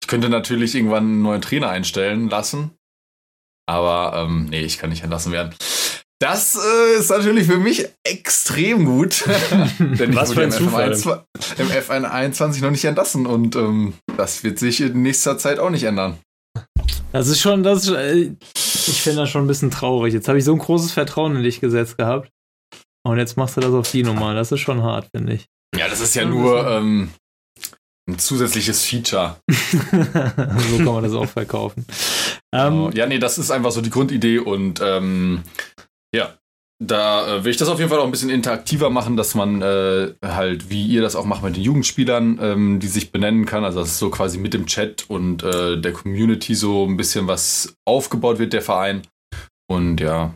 Ich 0.00 0.08
könnte 0.08 0.28
natürlich 0.28 0.76
irgendwann 0.76 1.04
einen 1.04 1.22
neuen 1.22 1.42
Trainer 1.42 1.70
einstellen 1.70 2.30
lassen, 2.30 2.70
aber 3.66 4.12
ähm, 4.16 4.44
nee, 4.44 4.60
ich 4.60 4.78
kann 4.78 4.90
nicht 4.90 5.02
entlassen 5.02 5.32
werden. 5.32 5.56
Das 6.20 6.54
äh, 6.54 6.98
ist 6.98 7.08
natürlich 7.08 7.46
für 7.46 7.56
mich 7.56 7.88
extrem 8.04 8.84
gut. 8.84 9.24
Denn 9.78 10.14
Was 10.14 10.30
ich 10.30 10.36
wurde 10.36 10.52
für 10.52 10.78
ein 10.82 10.94
Zufall. 10.94 11.24
im 11.56 11.68
F1 11.68 12.04
21 12.04 12.62
noch 12.62 12.70
nicht 12.70 12.84
entlassen 12.84 13.24
und 13.24 13.56
ähm, 13.56 13.94
das 14.18 14.44
wird 14.44 14.58
sich 14.58 14.82
in 14.82 15.00
nächster 15.02 15.38
Zeit 15.38 15.58
auch 15.58 15.70
nicht 15.70 15.84
ändern. 15.84 16.18
Das 17.12 17.28
ist 17.28 17.40
schon, 17.40 17.62
das 17.62 17.84
ist, 17.84 17.88
äh, 17.88 18.32
ich 18.54 19.00
finde 19.00 19.22
das 19.22 19.30
schon 19.30 19.44
ein 19.44 19.48
bisschen 19.48 19.70
traurig. 19.70 20.12
Jetzt 20.12 20.28
habe 20.28 20.38
ich 20.38 20.44
so 20.44 20.52
ein 20.52 20.58
großes 20.58 20.92
Vertrauen 20.92 21.36
in 21.36 21.42
dich 21.42 21.60
gesetzt 21.60 21.96
gehabt. 21.96 22.30
Und 23.02 23.16
jetzt 23.16 23.38
machst 23.38 23.56
du 23.56 23.62
das 23.62 23.72
auf 23.72 23.90
die 23.90 24.02
Nummer. 24.02 24.34
Das 24.34 24.52
ist 24.52 24.60
schon 24.60 24.82
hart, 24.82 25.08
finde 25.14 25.32
ich. 25.32 25.46
Ja, 25.74 25.88
das 25.88 26.00
ist 26.00 26.14
ja 26.14 26.26
nur 26.26 26.66
ähm, 26.68 27.10
ein 28.06 28.18
zusätzliches 28.18 28.84
Feature. 28.84 29.36
so 29.50 30.76
kann 30.76 30.84
man 30.84 31.02
das 31.02 31.14
auch 31.14 31.28
verkaufen. 31.28 31.86
Ähm, 32.52 32.90
ja, 32.94 33.06
nee, 33.06 33.18
das 33.18 33.38
ist 33.38 33.50
einfach 33.50 33.70
so 33.70 33.80
die 33.80 33.90
Grundidee 33.90 34.38
und 34.38 34.80
ähm, 34.82 35.42
ja, 36.14 36.34
da 36.82 37.36
äh, 37.36 37.44
will 37.44 37.50
ich 37.50 37.58
das 37.58 37.68
auf 37.68 37.78
jeden 37.78 37.90
Fall 37.90 37.98
auch 37.98 38.04
ein 38.04 38.10
bisschen 38.10 38.30
interaktiver 38.30 38.88
machen, 38.88 39.16
dass 39.16 39.34
man 39.34 39.60
äh, 39.60 40.14
halt, 40.24 40.70
wie 40.70 40.86
ihr 40.86 41.02
das 41.02 41.14
auch 41.14 41.26
macht 41.26 41.42
mit 41.42 41.56
den 41.56 41.62
Jugendspielern, 41.62 42.38
ähm, 42.40 42.80
die 42.80 42.86
sich 42.86 43.12
benennen 43.12 43.44
kann. 43.44 43.64
Also 43.64 43.80
dass 43.80 43.90
es 43.90 43.98
so 43.98 44.08
quasi 44.08 44.38
mit 44.38 44.54
dem 44.54 44.66
Chat 44.66 45.08
und 45.08 45.42
äh, 45.42 45.78
der 45.78 45.92
Community 45.92 46.54
so 46.54 46.86
ein 46.86 46.96
bisschen 46.96 47.26
was 47.26 47.74
aufgebaut 47.84 48.38
wird, 48.38 48.54
der 48.54 48.62
Verein. 48.62 49.02
Und 49.68 50.00
ja, 50.00 50.34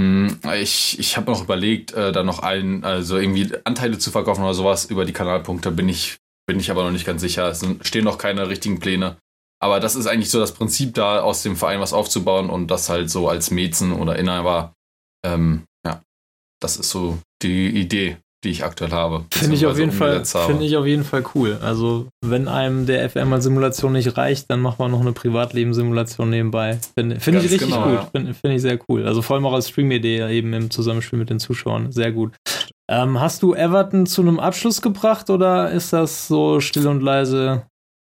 hm, 0.00 0.38
ich, 0.60 0.98
ich 0.98 1.16
habe 1.16 1.30
noch 1.30 1.42
überlegt, 1.42 1.94
äh, 1.94 2.12
da 2.12 2.22
noch 2.22 2.40
ein, 2.40 2.84
also 2.84 3.16
irgendwie 3.16 3.50
Anteile 3.64 3.98
zu 3.98 4.10
verkaufen 4.10 4.44
oder 4.44 4.54
sowas 4.54 4.84
über 4.84 5.06
die 5.06 5.14
Kanalpunkte, 5.14 5.70
bin 5.70 5.88
ich, 5.88 6.18
bin 6.46 6.60
ich 6.60 6.70
aber 6.70 6.84
noch 6.84 6.90
nicht 6.90 7.06
ganz 7.06 7.22
sicher. 7.22 7.48
Es 7.48 7.66
stehen 7.80 8.04
noch 8.04 8.18
keine 8.18 8.50
richtigen 8.50 8.80
Pläne. 8.80 9.16
Aber 9.62 9.80
das 9.80 9.96
ist 9.96 10.06
eigentlich 10.06 10.30
so 10.30 10.38
das 10.38 10.52
Prinzip, 10.52 10.92
da 10.92 11.22
aus 11.22 11.42
dem 11.42 11.56
Verein 11.56 11.80
was 11.80 11.94
aufzubauen 11.94 12.50
und 12.50 12.70
das 12.70 12.90
halt 12.90 13.08
so 13.08 13.30
als 13.30 13.50
Mäzen 13.50 13.92
oder 13.94 14.16
Inhaber 14.16 14.75
ähm, 15.24 15.64
ja, 15.86 16.02
das 16.60 16.76
ist 16.76 16.90
so 16.90 17.18
die 17.42 17.68
Idee, 17.68 18.16
die 18.44 18.50
ich 18.50 18.64
aktuell 18.64 18.92
habe. 18.92 19.24
Finde 19.32 19.56
ich 19.56 19.66
auf 19.66 19.78
jeden 19.78 19.92
Fall, 19.92 20.24
finde 20.24 20.64
ich 20.64 20.76
auf 20.76 20.86
jeden 20.86 21.04
Fall 21.04 21.24
cool. 21.34 21.58
Also 21.60 22.08
wenn 22.24 22.48
einem 22.48 22.86
der 22.86 23.08
FML-Simulation 23.10 23.92
nicht 23.92 24.16
reicht, 24.16 24.50
dann 24.50 24.60
macht 24.60 24.78
man 24.78 24.90
noch 24.90 25.00
eine 25.00 25.12
Privatleben-Simulation 25.12 26.30
nebenbei. 26.30 26.78
Finde 26.94 27.20
find 27.20 27.38
ich 27.38 27.44
richtig 27.44 27.60
genau, 27.60 27.84
gut. 27.84 27.94
Ja. 27.94 28.08
Finde 28.12 28.34
find 28.34 28.54
ich 28.54 28.62
sehr 28.62 28.78
cool. 28.88 29.06
Also 29.06 29.22
vor 29.22 29.36
allem 29.36 29.46
auch 29.46 29.52
als 29.52 29.68
Stream-Idee 29.68 30.30
eben 30.30 30.52
im 30.52 30.70
Zusammenspiel 30.70 31.18
mit 31.18 31.30
den 31.30 31.40
Zuschauern. 31.40 31.92
Sehr 31.92 32.12
gut. 32.12 32.32
Ähm, 32.88 33.18
hast 33.20 33.42
du 33.42 33.54
Everton 33.54 34.06
zu 34.06 34.22
einem 34.22 34.38
Abschluss 34.38 34.80
gebracht 34.80 35.28
oder 35.28 35.70
ist 35.72 35.92
das 35.92 36.28
so 36.28 36.60
still 36.60 36.86
und 36.86 37.02
leise 37.02 37.66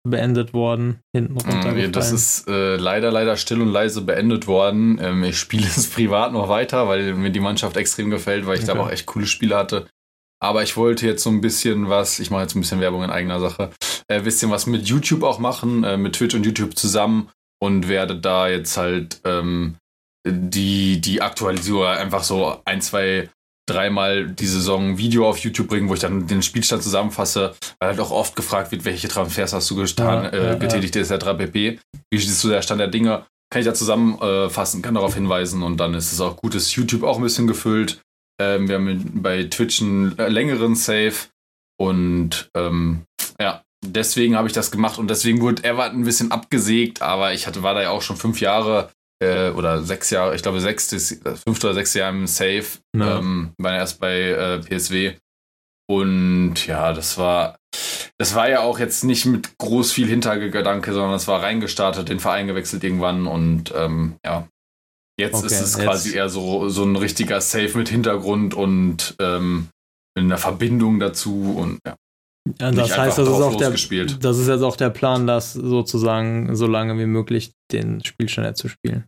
beendet 0.09 0.53
worden, 0.53 1.01
hinten 1.15 1.35
mm, 1.35 1.39
runter. 1.39 1.89
Das 1.89 2.13
ist 2.13 2.49
äh, 2.49 2.77
leider, 2.77 3.11
leider 3.11 3.37
still 3.37 3.61
und 3.61 3.73
leise 3.73 4.03
beendet 4.03 4.47
worden. 4.47 4.99
Ähm, 5.03 5.25
ich 5.25 5.39
spiele 5.39 5.67
es 5.77 5.89
privat 5.89 6.33
noch 6.33 6.49
weiter, 6.49 6.89
weil 6.89 7.15
mir 7.15 7.31
die 7.31 7.41
Mannschaft 7.41 7.77
extrem 7.77 8.11
gefällt, 8.11 8.47
weil 8.47 8.59
ich 8.59 8.65
okay. 8.65 8.75
da 8.75 8.81
auch 8.81 8.91
echt 8.91 9.07
coole 9.07 9.27
Spiele 9.27 9.57
hatte. 9.57 9.87
Aber 10.41 10.63
ich 10.63 10.77
wollte 10.77 11.07
jetzt 11.07 11.23
so 11.23 11.31
ein 11.31 11.41
bisschen 11.41 11.89
was, 11.89 12.21
ich 12.21 12.31
mache 12.31 12.43
jetzt 12.43 12.55
ein 12.55 12.61
bisschen 12.61 12.81
Werbung 12.81 13.03
in 13.03 13.11
eigener 13.11 13.41
Sache, 13.41 13.71
ein 14.09 14.21
äh, 14.21 14.23
bisschen 14.23 14.51
was 14.51 14.67
mit 14.67 14.87
YouTube 14.87 15.23
auch 15.23 15.39
machen, 15.39 15.85
äh, 15.85 15.97
mit 15.97 16.15
Twitch 16.15 16.35
und 16.35 16.47
YouTube 16.47 16.77
zusammen 16.77 17.29
und 17.61 17.89
werde 17.89 18.17
da 18.19 18.49
jetzt 18.49 18.77
halt 18.77 19.21
ähm, 19.25 19.77
die, 20.27 21.01
die 21.01 21.23
Aktualisierung 21.23 21.87
einfach 21.87 22.23
so 22.23 22.61
ein, 22.65 22.81
zwei 22.81 23.29
dreimal 23.69 24.27
die 24.27 24.47
Saison 24.47 24.91
ein 24.91 24.99
Video 24.99 25.29
auf 25.29 25.39
YouTube 25.39 25.69
bringen, 25.69 25.89
wo 25.89 25.95
ich 25.95 26.01
dann 26.01 26.27
den 26.27 26.43
Spielstand 26.43 26.83
zusammenfasse, 26.83 27.55
weil 27.79 27.91
halt 27.91 28.01
auch 28.01 28.11
oft 28.11 28.37
gefragt 28.37 28.73
wird, 28.73 28.85
welche 28.85 29.09
Transfers 29.09 29.53
hast 29.53 29.71
du 29.71 29.77
getan, 29.77 30.25
ja, 30.25 30.55
äh, 30.55 30.59
getätigt, 30.59 30.97
ja. 30.97 31.03
etc. 31.03 31.37
pp. 31.39 31.79
Wie 32.11 32.19
siehst 32.19 32.43
du 32.45 32.49
der 32.49 32.62
Stand 32.62 32.81
der 32.81 32.89
Dinge? 32.89 33.27
Kann 33.51 33.61
ich 33.61 33.66
da 33.66 33.75
zusammenfassen, 33.75 34.83
kann 34.83 34.95
darauf 34.95 35.14
hinweisen 35.14 35.62
und 35.62 35.79
dann 35.79 35.95
ist 35.95 36.12
es 36.12 36.21
auch 36.21 36.37
gut, 36.37 36.55
ist 36.55 36.75
YouTube 36.75 37.03
auch 37.03 37.16
ein 37.16 37.23
bisschen 37.23 37.47
gefüllt. 37.47 38.01
Ähm, 38.41 38.69
wir 38.69 38.77
haben 38.77 39.23
bei 39.23 39.45
Twitch 39.45 39.81
einen 39.81 40.16
längeren 40.16 40.75
Save 40.75 41.14
und 41.79 42.51
ähm, 42.55 43.05
ja, 43.41 43.62
deswegen 43.85 44.37
habe 44.37 44.49
ich 44.49 44.55
das 44.55 44.71
gemacht 44.71 44.99
und 44.99 45.09
deswegen 45.09 45.41
wurde 45.41 45.64
Everton 45.64 46.01
ein 46.01 46.05
bisschen 46.05 46.31
abgesägt, 46.31 47.03
aber 47.03 47.33
ich 47.33 47.47
hatte, 47.47 47.62
war 47.62 47.75
da 47.75 47.83
ja 47.83 47.91
auch 47.91 48.03
schon 48.03 48.16
fünf 48.16 48.41
Jahre 48.41 48.91
äh, 49.23 49.51
oder 49.51 49.83
sechs 49.83 50.11
Jahre, 50.11 50.35
ich 50.35 50.43
glaube 50.43 50.61
sechstes, 50.61 51.21
fünfte 51.45 51.66
oder 51.66 51.75
sechste 51.75 52.01
Jahr 52.01 52.11
im 52.11 52.27
Safe, 52.27 52.66
ja. 52.97 53.19
ähm, 53.19 53.53
war 53.59 53.75
erst 53.77 54.01
bei 54.01 54.21
äh, 54.21 54.59
PSW. 54.61 55.14
Und 55.91 56.66
ja, 56.66 56.93
das 56.93 57.16
war, 57.16 57.59
das 58.19 58.35
war 58.35 58.51
ja 58.51 58.61
auch 58.61 58.79
jetzt 58.79 59.05
nicht 59.05 59.25
mit 59.25 59.57
groß 59.59 59.93
viel 59.93 60.07
Hintergedanke, 60.07 60.93
sondern 60.93 61.14
es 61.14 61.29
war 61.29 61.43
reingestartet, 61.43 62.09
den 62.09 62.21
Verein 62.21 62.47
gewechselt 62.47 62.85
irgendwann 62.85 63.27
und 63.27 63.73
ähm, 63.75 64.16
ja, 64.25 64.47
jetzt 65.19 65.37
okay, 65.37 65.47
ist 65.47 65.61
es 65.61 65.77
jetzt. 65.77 65.85
quasi 65.85 66.14
eher 66.14 66.29
so, 66.29 66.69
so 66.69 66.85
ein 66.85 66.97
richtiger 66.97 67.41
Safe 67.41 67.77
mit 67.77 67.89
Hintergrund 67.89 68.55
und 68.55 69.16
ähm, 69.19 69.69
mit 70.14 70.25
einer 70.25 70.39
Verbindung 70.39 71.01
dazu 71.01 71.57
und 71.57 71.81
ja. 71.87 71.97
Ja, 72.61 72.70
das 72.70 72.97
heißt, 72.97 73.18
das 73.18 73.28
ist, 73.28 73.34
auch 73.34 73.57
der, 73.57 73.70
das 73.70 74.39
ist 74.39 74.49
jetzt 74.49 74.62
auch 74.62 74.76
der 74.76 74.91
Plan, 74.91 75.26
das 75.26 75.53
sozusagen 75.53 76.57
so 76.57 76.66
lange 76.66 76.99
wie 76.99 77.07
möglich 77.07 77.53
den 77.72 78.03
Spielstand 78.05 78.57
zu 78.57 78.68
spielen. 78.68 79.05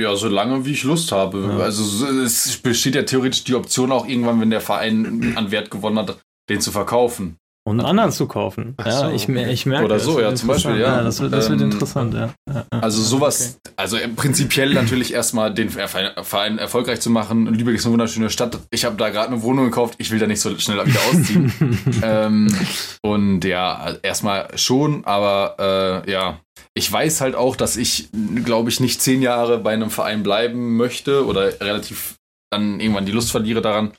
Ja, 0.00 0.14
so 0.16 0.28
lange 0.28 0.64
wie 0.64 0.72
ich 0.72 0.84
Lust 0.84 1.12
habe. 1.12 1.40
Ja. 1.40 1.58
Also 1.58 2.06
es 2.06 2.56
besteht 2.58 2.94
ja 2.94 3.02
theoretisch 3.02 3.44
die 3.44 3.54
Option 3.54 3.92
auch 3.92 4.06
irgendwann, 4.06 4.40
wenn 4.40 4.50
der 4.50 4.60
Verein 4.60 5.34
an 5.36 5.50
Wert 5.50 5.70
gewonnen 5.70 5.98
hat, 5.98 6.18
den 6.48 6.60
zu 6.60 6.72
verkaufen. 6.72 7.38
Und 7.66 7.80
einen 7.80 7.88
anderen 7.88 8.12
zu 8.12 8.26
kaufen. 8.26 8.74
Ach 8.76 8.86
ja, 8.86 9.10
ich, 9.10 9.26
ich 9.26 9.64
merke 9.64 9.86
Oder 9.86 9.98
so, 9.98 10.20
ja, 10.20 10.34
zum 10.34 10.48
Beispiel, 10.48 10.72
ja. 10.72 10.96
ja 10.96 11.02
das, 11.02 11.20
wird, 11.20 11.32
das 11.32 11.48
wird 11.48 11.62
ähm, 11.62 11.70
interessant, 11.70 12.12
ja. 12.12 12.28
ja. 12.46 12.66
Also 12.70 13.02
sowas, 13.02 13.58
okay. 13.64 13.74
also 13.76 13.96
prinzipiell 14.16 14.74
natürlich 14.74 15.14
erstmal 15.14 15.54
den 15.54 15.70
Verein 15.70 16.58
erfolgreich 16.58 17.00
zu 17.00 17.08
machen. 17.08 17.46
Lübeck 17.46 17.76
ist 17.76 17.86
eine 17.86 17.94
wunderschöne 17.94 18.28
Stadt. 18.28 18.58
Ich 18.70 18.84
habe 18.84 18.96
da 18.96 19.08
gerade 19.08 19.28
eine 19.28 19.42
Wohnung 19.42 19.64
gekauft. 19.64 19.94
Ich 19.96 20.10
will 20.10 20.18
da 20.18 20.26
nicht 20.26 20.42
so 20.42 20.58
schnell 20.58 20.84
wieder 20.84 21.00
ausziehen. 21.10 21.80
ähm, 22.02 22.54
und 23.00 23.44
ja, 23.44 23.94
erstmal 24.02 24.48
schon, 24.58 25.06
aber 25.06 26.02
äh, 26.06 26.10
ja, 26.10 26.40
ich 26.74 26.92
weiß 26.92 27.22
halt 27.22 27.34
auch, 27.34 27.56
dass 27.56 27.78
ich, 27.78 28.10
glaube 28.44 28.68
ich, 28.68 28.80
nicht 28.80 29.00
zehn 29.00 29.22
Jahre 29.22 29.58
bei 29.58 29.72
einem 29.72 29.90
Verein 29.90 30.22
bleiben 30.22 30.76
möchte 30.76 31.24
oder 31.24 31.60
relativ 31.60 32.16
dann 32.52 32.78
irgendwann 32.78 33.06
die 33.06 33.12
Lust 33.12 33.30
verliere 33.30 33.62
daran 33.62 33.92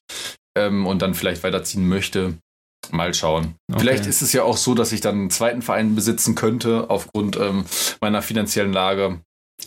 ähm, 0.57 0.85
und 0.85 1.01
dann 1.01 1.13
vielleicht 1.13 1.43
weiterziehen 1.43 1.87
möchte. 1.87 2.35
Mal 2.91 3.13
schauen. 3.13 3.55
Okay. 3.69 3.79
Vielleicht 3.79 4.05
ist 4.05 4.21
es 4.21 4.33
ja 4.33 4.43
auch 4.43 4.57
so, 4.57 4.73
dass 4.73 4.91
ich 4.91 5.01
dann 5.01 5.15
einen 5.15 5.29
zweiten 5.29 5.61
Verein 5.61 5.95
besitzen 5.95 6.35
könnte, 6.35 6.89
aufgrund 6.89 7.37
ähm, 7.37 7.65
meiner 8.01 8.21
finanziellen 8.21 8.73
Lage. 8.73 9.19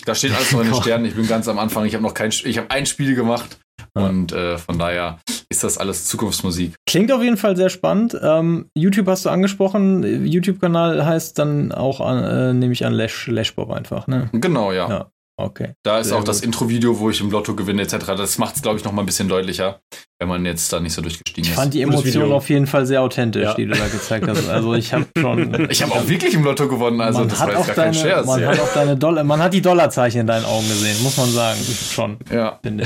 Da 0.05 0.15
steht 0.15 0.35
alles 0.35 0.53
noch 0.53 0.61
in 0.61 0.71
den 0.71 0.75
Sternen. 0.83 1.05
Ich 1.05 1.15
bin 1.15 1.27
ganz 1.27 1.49
am 1.49 1.59
Anfang. 1.59 1.85
Ich 1.85 1.95
habe 1.95 2.03
noch 2.03 2.15
kein, 2.15 2.31
ich 2.31 2.59
habe 2.59 2.71
ein 2.71 2.87
Spiel 2.87 3.15
gemacht 3.15 3.59
und 3.95 4.33
äh, 4.33 4.59
von 4.59 4.79
daher 4.79 5.19
ist 5.51 5.65
das 5.65 5.79
alles 5.79 6.05
Zukunftsmusik. 6.07 6.75
Klingt 6.87 7.11
auf 7.11 7.23
jeden 7.23 7.37
Fall 7.37 7.57
sehr 7.57 7.71
spannend. 7.71 8.17
Ähm, 8.23 8.71
YouTube 8.75 9.07
hast 9.07 9.25
du 9.25 9.31
angesprochen. 9.31 10.27
YouTube-Kanal 10.27 11.05
heißt 11.05 11.39
dann 11.39 11.73
auch, 11.73 12.01
äh, 12.01 12.53
nehme 12.53 12.73
ich 12.73 12.85
an, 12.85 12.93
Lash, 12.93 13.27
Lashbob 13.27 13.71
einfach, 13.71 14.07
ne? 14.07 14.29
Genau, 14.33 14.73
ja. 14.73 14.89
ja. 14.89 15.11
Okay. 15.41 15.75
Da 15.85 16.01
ist 16.01 16.09
Sehr 16.09 16.17
auch 16.17 16.21
gut. 16.21 16.29
das 16.29 16.41
Intro-Video, 16.41 16.99
wo 16.99 17.11
ich 17.11 17.21
im 17.21 17.31
Lotto 17.31 17.55
gewinne, 17.55 17.83
etc. 17.83 18.07
Das 18.17 18.39
macht 18.39 18.57
es, 18.57 18.63
glaube 18.63 18.77
ich, 18.77 18.85
noch 18.85 18.91
mal 18.91 19.03
ein 19.03 19.07
bisschen 19.07 19.29
deutlicher, 19.29 19.79
wenn 20.19 20.29
man 20.29 20.45
jetzt 20.45 20.73
da 20.73 20.81
nicht 20.81 20.93
so 20.93 21.01
durchgestiegen 21.01 21.45
ist. 21.45 21.51
Ich 21.51 21.55
fand 21.55 21.73
die 21.75 21.83
Emotionen 21.83 22.33
auf 22.33 22.51
jeden 22.51 22.67
Fall 22.67 22.87
sehr 22.87 23.03
authentisch, 23.03 23.45
ja. 23.45 23.55
die 23.55 23.67
du 23.67 23.75
da 23.75 23.87
gezeigt 23.87 24.27
hast. 24.27 24.49
Also 24.49 24.75
ich 24.75 24.93
habe 24.93 25.07
schon. 25.17 25.71
ich 25.71 25.81
habe 25.81 25.93
auch 25.93 26.09
wirklich 26.09 26.35
im 26.35 26.43
Lotto 26.43 26.67
gewonnen, 26.67 27.01
also 27.01 27.25
das 27.25 27.39
war 27.39 27.53
jetzt 27.53 27.67
gar 27.69 27.77
deine, 27.77 27.93
kein 27.93 27.95
Scherz. 27.95 28.27
Man 28.27 28.43
ja. 28.43 28.49
hat 28.49 28.59
auch 28.59 28.75
deine 28.75 28.97
Dollar, 28.97 29.23
man 29.23 29.41
hat 29.41 29.55
die 29.55 29.63
Dollarzeichen 29.63 30.23
in 30.23 30.27
deinen 30.27 30.45
Augen 30.45 30.67
gesehen, 30.67 31.01
muss 31.05 31.17
man 31.17 31.31
sagen. 31.31 31.61
Schon. 31.93 32.17
Ja. 32.33 32.59
Finde. 32.61 32.85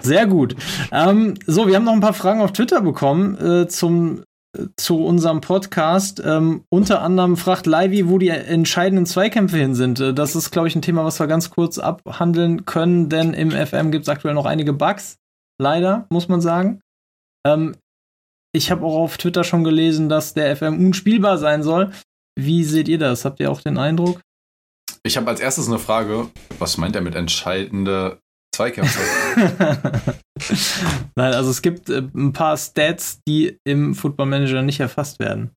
Sehr 0.00 0.26
gut. 0.26 0.56
Ähm, 0.92 1.34
so, 1.46 1.68
wir 1.68 1.76
haben 1.76 1.84
noch 1.84 1.92
ein 1.92 2.00
paar 2.00 2.14
Fragen 2.14 2.40
auf 2.40 2.52
Twitter 2.52 2.80
bekommen 2.80 3.36
äh, 3.36 3.68
zum 3.68 4.22
zu 4.76 5.04
unserem 5.04 5.40
Podcast. 5.40 6.22
Ähm, 6.24 6.64
unter 6.68 7.02
anderem 7.02 7.36
fragt 7.36 7.66
Livy, 7.66 8.08
wo 8.08 8.18
die 8.18 8.28
entscheidenden 8.28 9.06
Zweikämpfe 9.06 9.56
hin 9.56 9.74
sind. 9.74 10.00
Äh, 10.00 10.14
das 10.14 10.36
ist, 10.36 10.50
glaube 10.50 10.68
ich, 10.68 10.76
ein 10.76 10.82
Thema, 10.82 11.04
was 11.04 11.20
wir 11.20 11.26
ganz 11.26 11.50
kurz 11.50 11.78
abhandeln 11.78 12.66
können, 12.66 13.08
denn 13.08 13.34
im 13.34 13.50
FM 13.50 13.90
gibt 13.90 14.02
es 14.02 14.08
aktuell 14.08 14.34
noch 14.34 14.46
einige 14.46 14.72
Bugs. 14.72 15.16
Leider, 15.60 16.06
muss 16.10 16.28
man 16.28 16.40
sagen. 16.40 16.80
Ähm, 17.46 17.76
ich 18.54 18.70
habe 18.70 18.84
auch 18.84 18.96
auf 18.96 19.16
Twitter 19.16 19.44
schon 19.44 19.64
gelesen, 19.64 20.08
dass 20.08 20.34
der 20.34 20.56
FM 20.56 20.86
unspielbar 20.86 21.38
sein 21.38 21.62
soll. 21.62 21.92
Wie 22.38 22.64
seht 22.64 22.88
ihr 22.88 22.98
das? 22.98 23.24
Habt 23.24 23.40
ihr 23.40 23.50
auch 23.50 23.60
den 23.60 23.78
Eindruck? 23.78 24.20
Ich 25.02 25.16
habe 25.16 25.28
als 25.28 25.40
erstes 25.40 25.68
eine 25.68 25.78
Frage. 25.78 26.28
Was 26.58 26.76
meint 26.76 26.94
er 26.94 27.02
mit 27.02 27.14
entscheidende 27.14 28.20
Zweikämpfe. 28.54 29.00
Nein, 31.16 31.34
also 31.34 31.50
es 31.50 31.62
gibt 31.62 31.88
äh, 31.90 32.02
ein 32.14 32.32
paar 32.32 32.56
Stats, 32.56 33.20
die 33.26 33.58
im 33.64 33.94
Football 33.94 34.26
Manager 34.26 34.62
nicht 34.62 34.80
erfasst 34.80 35.18
werden. 35.18 35.50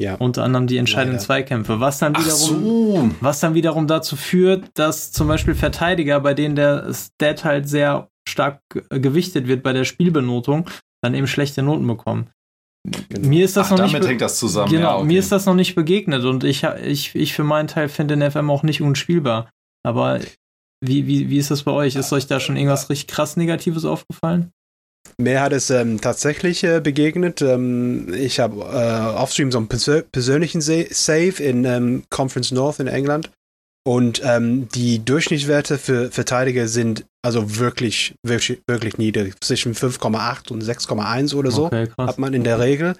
Ja. 0.00 0.14
Unter 0.14 0.44
anderem 0.44 0.68
die 0.68 0.76
entscheidenden 0.76 1.16
Leider. 1.16 1.24
Zweikämpfe, 1.24 1.80
was 1.80 1.98
dann 1.98 2.16
wiederum, 2.16 3.10
so. 3.10 3.10
was 3.20 3.40
dann 3.40 3.54
wiederum 3.54 3.88
dazu 3.88 4.14
führt, 4.14 4.70
dass 4.74 5.10
zum 5.10 5.26
Beispiel 5.26 5.56
Verteidiger, 5.56 6.20
bei 6.20 6.34
denen 6.34 6.54
der 6.54 6.92
Stat 6.94 7.44
halt 7.44 7.68
sehr 7.68 8.08
stark 8.28 8.60
gewichtet 8.90 9.48
wird 9.48 9.64
bei 9.64 9.72
der 9.72 9.84
Spielbenotung, 9.84 10.70
dann 11.02 11.14
eben 11.14 11.26
schlechte 11.26 11.62
Noten 11.62 11.86
bekommen. 11.86 12.30
Genau. 13.08 13.28
Mir 13.28 13.44
ist 13.44 13.56
das 13.56 13.66
Ach, 13.66 13.70
noch 13.72 13.78
damit 13.78 13.94
nicht 13.94 14.08
hängt 14.08 14.20
das 14.20 14.38
zusammen. 14.38 14.70
Genau, 14.70 14.82
ja, 14.82 14.96
okay. 14.96 15.06
mir 15.06 15.18
ist 15.18 15.32
das 15.32 15.46
noch 15.46 15.54
nicht 15.54 15.74
begegnet 15.74 16.24
und 16.24 16.44
ich, 16.44 16.62
ich, 16.62 17.14
ich 17.14 17.34
für 17.34 17.44
meinen 17.44 17.66
Teil 17.66 17.88
finde 17.88 18.16
den 18.16 18.30
FM 18.30 18.50
auch 18.50 18.62
nicht 18.62 18.80
unspielbar. 18.80 19.50
Aber 19.84 20.20
wie, 20.80 21.06
wie, 21.06 21.28
wie 21.30 21.38
ist 21.38 21.50
das 21.50 21.62
bei 21.62 21.72
euch? 21.72 21.96
Ist 21.96 22.12
euch 22.12 22.26
da 22.26 22.40
schon 22.40 22.56
irgendwas 22.56 22.88
richtig 22.90 23.08
krass 23.08 23.36
Negatives 23.36 23.84
aufgefallen? 23.84 24.52
Mir 25.16 25.40
hat 25.40 25.52
es 25.52 25.70
ähm, 25.70 26.00
tatsächlich 26.00 26.62
äh, 26.64 26.80
begegnet. 26.80 27.42
Ähm, 27.42 28.12
ich 28.12 28.40
habe 28.40 28.60
äh, 28.60 29.16
offstream 29.16 29.50
so 29.50 29.58
einen 29.58 29.68
persö 29.68 30.02
persönlichen 30.02 30.60
Save 30.60 31.42
in 31.42 31.64
ähm, 31.64 32.04
Conference 32.10 32.52
North 32.52 32.78
in 32.78 32.86
England. 32.86 33.30
Und 33.86 34.20
ähm, 34.22 34.68
die 34.68 35.02
Durchschnittswerte 35.02 35.78
für 35.78 36.10
Verteidiger 36.10 36.68
sind 36.68 37.06
also 37.24 37.58
wirklich, 37.58 38.14
wirklich, 38.22 38.60
wirklich 38.68 38.98
niedrig. 38.98 39.34
Zwischen 39.40 39.74
5,8 39.74 40.52
und 40.52 40.62
6,1 40.62 41.34
oder 41.34 41.50
so 41.50 41.66
okay, 41.66 41.88
hat 41.96 42.18
man 42.18 42.34
in 42.34 42.44
der 42.44 42.60
Regel. 42.60 42.96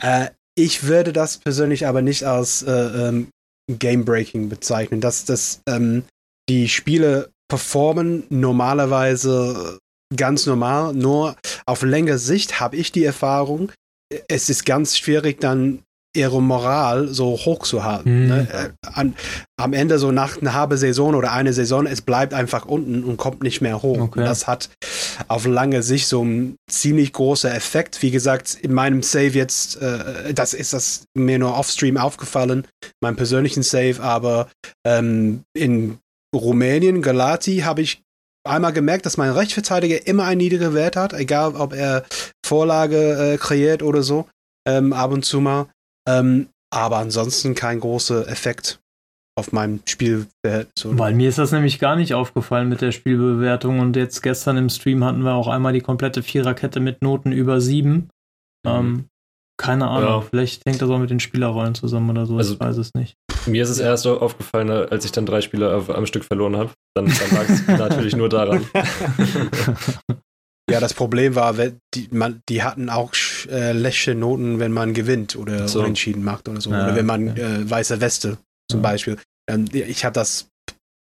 Äh, 0.00 0.30
ich 0.58 0.84
würde 0.84 1.12
das 1.12 1.38
persönlich 1.38 1.86
aber 1.86 2.02
nicht 2.02 2.24
als 2.24 2.62
äh, 2.62 2.72
ähm, 2.72 3.28
Game 3.70 4.04
Breaking 4.04 4.48
bezeichnen. 4.48 5.00
Das, 5.00 5.24
das 5.24 5.62
ähm, 5.68 6.04
die 6.48 6.68
Spiele 6.68 7.30
performen 7.48 8.24
normalerweise 8.28 9.78
ganz 10.14 10.46
normal, 10.46 10.94
nur 10.94 11.36
auf 11.64 11.82
längere 11.82 12.18
Sicht 12.18 12.60
habe 12.60 12.76
ich 12.76 12.92
die 12.92 13.04
Erfahrung, 13.04 13.72
es 14.28 14.48
ist 14.48 14.64
ganz 14.64 14.96
schwierig 14.96 15.40
dann 15.40 15.82
ihre 16.16 16.40
Moral 16.40 17.08
so 17.08 17.36
hoch 17.36 17.64
zu 17.64 17.84
halten. 17.84 18.22
Mhm. 18.22 18.28
Ne? 18.28 18.48
Äh, 18.50 18.88
an, 18.88 19.14
am 19.58 19.72
Ende 19.74 19.98
so 19.98 20.12
nach 20.12 20.40
einer 20.40 20.54
halben 20.54 20.78
Saison 20.78 21.14
oder 21.14 21.32
eine 21.32 21.52
Saison, 21.52 21.86
es 21.86 22.00
bleibt 22.00 22.32
einfach 22.32 22.64
unten 22.64 23.04
und 23.04 23.18
kommt 23.18 23.42
nicht 23.42 23.60
mehr 23.60 23.82
hoch. 23.82 24.00
Okay. 24.00 24.24
das 24.24 24.46
hat 24.46 24.70
auf 25.28 25.46
lange 25.46 25.82
Sicht 25.82 26.08
so 26.08 26.22
einen 26.22 26.56
ziemlich 26.70 27.12
großen 27.12 27.50
Effekt. 27.50 28.02
Wie 28.02 28.10
gesagt, 28.10 28.54
in 28.54 28.72
meinem 28.72 29.02
Save 29.02 29.28
jetzt, 29.28 29.80
äh, 29.82 30.32
das 30.32 30.54
ist 30.54 30.72
das 30.72 31.04
mir 31.14 31.38
nur 31.38 31.54
offstream 31.54 31.98
aufgefallen, 31.98 32.66
meinem 33.02 33.16
persönlichen 33.16 33.62
Save, 33.62 33.96
aber 34.00 34.48
ähm, 34.86 35.42
in 35.52 35.98
Rumänien, 36.34 37.02
Galati, 37.02 37.58
habe 37.58 37.82
ich 37.82 38.02
einmal 38.44 38.72
gemerkt, 38.72 39.06
dass 39.06 39.16
mein 39.16 39.30
Rechtsverteidiger 39.30 40.06
immer 40.06 40.24
einen 40.24 40.38
niedrigen 40.38 40.74
Wert 40.74 40.96
hat, 40.96 41.12
egal 41.12 41.56
ob 41.56 41.72
er 41.72 42.04
Vorlage 42.44 43.34
äh, 43.34 43.36
kreiert 43.38 43.82
oder 43.82 44.02
so, 44.02 44.28
ähm, 44.66 44.92
ab 44.92 45.12
und 45.12 45.24
zu 45.24 45.40
mal. 45.40 45.66
Ähm, 46.08 46.48
aber 46.72 46.98
ansonsten 46.98 47.54
kein 47.54 47.80
großer 47.80 48.28
Effekt 48.28 48.80
auf 49.38 49.52
meinem 49.52 49.80
Spielverhältnis. 49.86 50.98
Weil 50.98 51.14
mir 51.14 51.28
ist 51.28 51.38
das 51.38 51.52
nämlich 51.52 51.78
gar 51.78 51.96
nicht 51.96 52.14
aufgefallen 52.14 52.68
mit 52.68 52.80
der 52.80 52.92
Spielbewertung 52.92 53.80
und 53.80 53.96
jetzt 53.96 54.22
gestern 54.22 54.56
im 54.56 54.70
Stream 54.70 55.04
hatten 55.04 55.22
wir 55.22 55.34
auch 55.34 55.48
einmal 55.48 55.72
die 55.72 55.82
komplette 55.82 56.22
Viererkette 56.22 56.80
mit 56.80 57.02
Noten 57.02 57.32
über 57.32 57.60
sieben. 57.60 58.08
Mhm. 58.64 58.70
Ähm, 58.70 59.04
keine 59.56 59.88
Ahnung, 59.88 60.08
ja. 60.08 60.20
vielleicht 60.20 60.64
hängt 60.66 60.82
das 60.82 60.90
auch 60.90 60.98
mit 60.98 61.10
den 61.10 61.20
Spielerrollen 61.20 61.74
zusammen 61.74 62.10
oder 62.10 62.26
so, 62.26 62.36
also, 62.36 62.54
ich 62.54 62.60
weiß 62.60 62.76
es 62.76 62.94
nicht. 62.94 63.16
Mir 63.46 63.62
ist 63.62 63.70
es 63.70 63.78
erst 63.78 64.06
aufgefallen, 64.06 64.70
als 64.70 65.04
ich 65.04 65.12
dann 65.12 65.24
drei 65.24 65.40
Spiele 65.40 65.72
am 65.72 66.06
Stück 66.06 66.24
verloren 66.24 66.56
habe. 66.56 66.70
Dann, 66.94 67.06
dann 67.06 67.30
lag 67.30 67.48
es 67.48 67.66
natürlich 67.66 68.16
nur 68.16 68.28
daran. 68.28 68.66
Ja, 70.68 70.80
das 70.80 70.94
Problem 70.94 71.36
war, 71.36 71.54
die, 71.94 72.08
man, 72.10 72.42
die 72.48 72.64
hatten 72.64 72.90
auch 72.90 73.12
äh, 73.48 73.70
läsche 73.70 74.14
Noten, 74.14 74.58
wenn 74.58 74.72
man 74.72 74.94
gewinnt 74.94 75.36
oder 75.36 75.68
so. 75.68 75.80
unentschieden 75.80 76.24
macht 76.24 76.48
oder 76.48 76.60
so. 76.60 76.70
Ja, 76.70 76.86
oder 76.86 76.96
wenn 76.96 77.06
man 77.06 77.30
okay. 77.30 77.40
äh, 77.40 77.70
weiße 77.70 78.00
Weste 78.00 78.38
zum 78.68 78.82
ja. 78.82 78.90
Beispiel. 78.90 79.16
Ähm, 79.48 79.66
ich 79.72 80.04
habe 80.04 80.14
das 80.14 80.48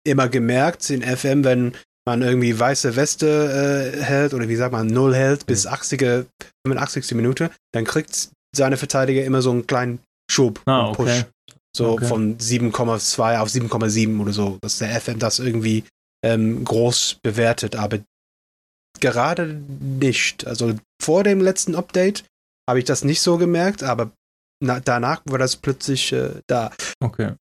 immer 0.07 0.29
gemerkt 0.29 0.89
in 0.91 1.03
FM, 1.03 1.45
wenn 1.45 1.73
man 2.11 2.23
irgendwie 2.23 2.59
weiße 2.59 2.97
Weste 2.97 3.95
äh, 3.97 4.03
hält 4.03 4.35
oder 4.35 4.49
wie 4.49 4.57
sagt 4.57 4.73
man, 4.73 4.89
null 4.89 5.15
hält 5.15 5.47
bis 5.47 5.67
80. 5.67 6.27
85. 6.67 7.15
Minute, 7.15 7.51
dann 7.73 7.85
kriegt 7.85 8.31
seine 8.55 8.77
Verteidiger 8.77 9.25
immer 9.25 9.43
so 9.43 9.51
einen 9.51 9.67
kleinen 9.67 10.01
Schub, 10.31 10.61
ah, 10.67 10.89
okay. 10.91 11.23
Push. 11.23 11.25
So 11.77 11.91
okay. 11.93 12.07
von 12.07 12.37
7,2 12.37 13.39
auf 13.39 13.49
7,7 13.49 14.21
oder 14.21 14.33
so, 14.33 14.59
dass 14.61 14.79
der 14.79 15.01
FM 15.01 15.21
das 15.21 15.39
irgendwie 15.39 15.85
ähm, 16.25 16.65
groß 16.65 17.19
bewertet, 17.23 17.77
aber 17.77 18.01
gerade 18.99 19.47
nicht. 19.47 20.47
Also 20.49 20.75
vor 21.01 21.23
dem 21.23 21.41
letzten 21.41 21.77
Update 21.77 22.25
habe 22.69 22.81
ich 22.81 22.85
das 22.87 23.05
nicht 23.05 23.21
so 23.21 23.39
gemerkt, 23.39 23.85
aber 23.85 24.11
na, 24.63 24.81
danach 24.81 25.23
war 25.27 25.39
das 25.39 25.57
plötzlich 25.57 26.13
äh, 26.13 26.41
da. 26.49 26.73
Okay. 27.01 27.35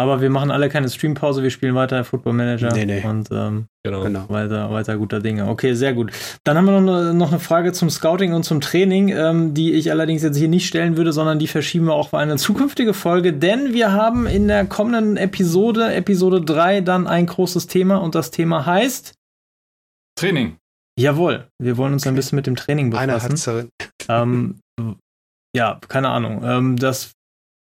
Aber 0.00 0.22
wir 0.22 0.30
machen 0.30 0.50
alle 0.50 0.70
keine 0.70 0.88
Streampause, 0.88 1.42
wir 1.42 1.50
spielen 1.50 1.74
weiter 1.74 2.04
Football 2.04 2.32
Manager. 2.32 2.72
Nee, 2.72 2.86
nee. 2.86 3.04
Und 3.06 3.28
ähm, 3.30 3.66
genau. 3.84 4.30
weiter, 4.30 4.70
weiter 4.70 4.96
guter 4.96 5.20
Dinge. 5.20 5.46
Okay, 5.46 5.74
sehr 5.74 5.92
gut. 5.92 6.10
Dann 6.42 6.56
haben 6.56 6.64
wir 6.64 6.80
noch 6.80 6.90
eine, 6.90 7.12
noch 7.12 7.28
eine 7.28 7.38
Frage 7.38 7.72
zum 7.72 7.90
Scouting 7.90 8.32
und 8.32 8.44
zum 8.44 8.62
Training, 8.62 9.10
ähm, 9.10 9.52
die 9.52 9.74
ich 9.74 9.90
allerdings 9.90 10.22
jetzt 10.22 10.38
hier 10.38 10.48
nicht 10.48 10.66
stellen 10.66 10.96
würde, 10.96 11.12
sondern 11.12 11.38
die 11.38 11.48
verschieben 11.48 11.84
wir 11.84 11.92
auch 11.92 12.08
für 12.08 12.18
eine 12.18 12.36
zukünftige 12.36 12.94
Folge, 12.94 13.34
denn 13.34 13.74
wir 13.74 13.92
haben 13.92 14.26
in 14.26 14.48
der 14.48 14.64
kommenden 14.64 15.18
Episode, 15.18 15.92
Episode 15.92 16.40
3, 16.40 16.80
dann 16.80 17.06
ein 17.06 17.26
großes 17.26 17.66
Thema 17.66 17.98
und 17.98 18.14
das 18.14 18.30
Thema 18.30 18.64
heißt 18.64 19.12
Training. 20.18 20.56
Jawohl, 20.98 21.46
wir 21.58 21.76
wollen 21.76 21.92
uns 21.92 22.04
okay. 22.04 22.08
ein 22.08 22.14
bisschen 22.14 22.36
mit 22.36 22.46
dem 22.46 22.56
Training 22.56 22.88
befassen. 22.88 23.68
Einer 24.08 24.22
ähm, 24.22 24.60
ja, 25.54 25.78
keine 25.88 26.08
Ahnung. 26.08 26.42
Ähm, 26.42 26.76
das 26.76 27.12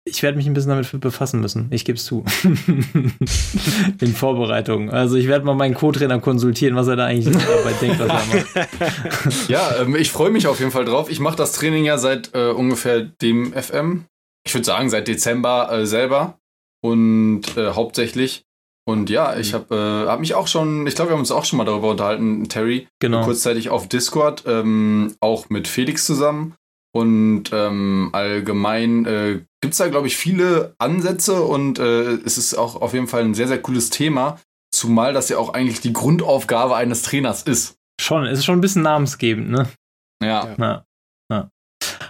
ich 0.07 0.23
werde 0.23 0.37
mich 0.37 0.47
ein 0.47 0.53
bisschen 0.53 0.71
damit 0.71 1.01
befassen 1.01 1.41
müssen. 1.41 1.69
Ich 1.71 1.87
gebe 1.87 1.97
es 1.97 2.05
zu. 2.05 2.25
In 4.01 4.15
Vorbereitung. 4.15 4.91
Also 4.91 5.17
ich 5.17 5.29
werde 5.29 5.47
mal 5.47 5.55
meinen 5.55 5.75
Co-Trainer 5.75 6.21
konsultieren, 6.21 6.77
was 6.77 6.89
er 6.89 6.97
da 6.97 7.07
eigentlich 7.07 7.35
dabei 7.35 7.73
denkt, 7.81 8.01
was 8.01 8.09
er 8.09 8.15
macht. 8.15 9.49
ja, 9.49 9.81
ähm, 9.81 9.97
ich 9.97 10.13
freue 10.13 10.31
mich 10.31 10.47
auf 10.47 10.59
jeden 10.59 10.73
Fall 10.73 10.85
drauf. 10.85 11.11
Ich 11.11 11.21
mache 11.21 11.37
das 11.37 11.53
Training 11.53 11.85
ja 11.87 11.97
seit 11.97 12.35
äh, 12.35 12.51
ungefähr 12.51 13.01
dem 13.01 13.55
FM. 13.55 14.05
Ich 14.47 14.53
würde 14.55 14.67
sagen, 14.67 14.91
seit 14.91 15.09
Dezember 15.09 15.73
äh, 15.73 15.87
selber. 15.87 16.39
Und 16.83 17.57
äh, 17.57 17.71
hauptsächlich. 17.71 18.43
Und 18.87 19.09
ja, 19.09 19.39
ich 19.39 19.55
habe 19.55 19.75
äh, 19.75 20.11
hab 20.11 20.21
mich 20.21 20.35
auch 20.35 20.49
schon, 20.49 20.87
ich 20.87 20.95
glaube, 20.95 21.11
wir 21.11 21.15
haben 21.15 21.21
uns 21.21 21.33
auch 21.33 21.47
schon 21.47 21.57
mal 21.57 21.65
darüber 21.65 21.91
unterhalten, 21.91 22.47
Terry. 22.51 22.89
Genau. 23.01 23.25
Kurzzeitig 23.25 23.71
auf 23.71 23.89
Discord, 23.89 24.45
ähm, 24.47 25.15
auch 25.21 25.49
mit 25.49 25.67
Felix 25.67 26.05
zusammen. 26.05 26.55
Und 26.93 27.45
ähm, 27.53 28.11
allgemein 28.13 29.07
äh, 29.07 29.41
gibt 29.65 29.73
es 29.73 29.79
da, 29.79 29.89
glaube 29.89 30.09
ich, 30.09 30.19
viele 30.19 30.75
Ansätze 30.77 31.41
und 31.41 31.79
äh, 31.79 32.19
es 32.27 32.37
ist 32.37 32.53
auch 32.53 32.83
auf 32.83 32.93
jeden 32.93 33.09
Fall 33.09 33.23
ein 33.23 33.33
sehr, 33.33 33.49
sehr 33.49 33.63
cooles 33.63 33.89
Thema, 33.89 34.39
zumal 34.71 35.15
das 35.15 35.31
ja 35.31 35.39
auch 35.39 35.55
eigentlich 35.55 35.81
die 35.81 35.95
Grundaufgabe 35.95 36.77
eines 36.77 37.01
Trainers 37.01 37.45
ist. 37.45 37.79
Schon, 37.99 38.27
ist 38.27 38.45
schon 38.45 38.59
ein 38.59 38.61
bisschen 38.61 38.83
namensgebend, 38.83 39.49
ne? 39.49 39.67
Ja. 40.23 40.55
ja. 40.59 40.85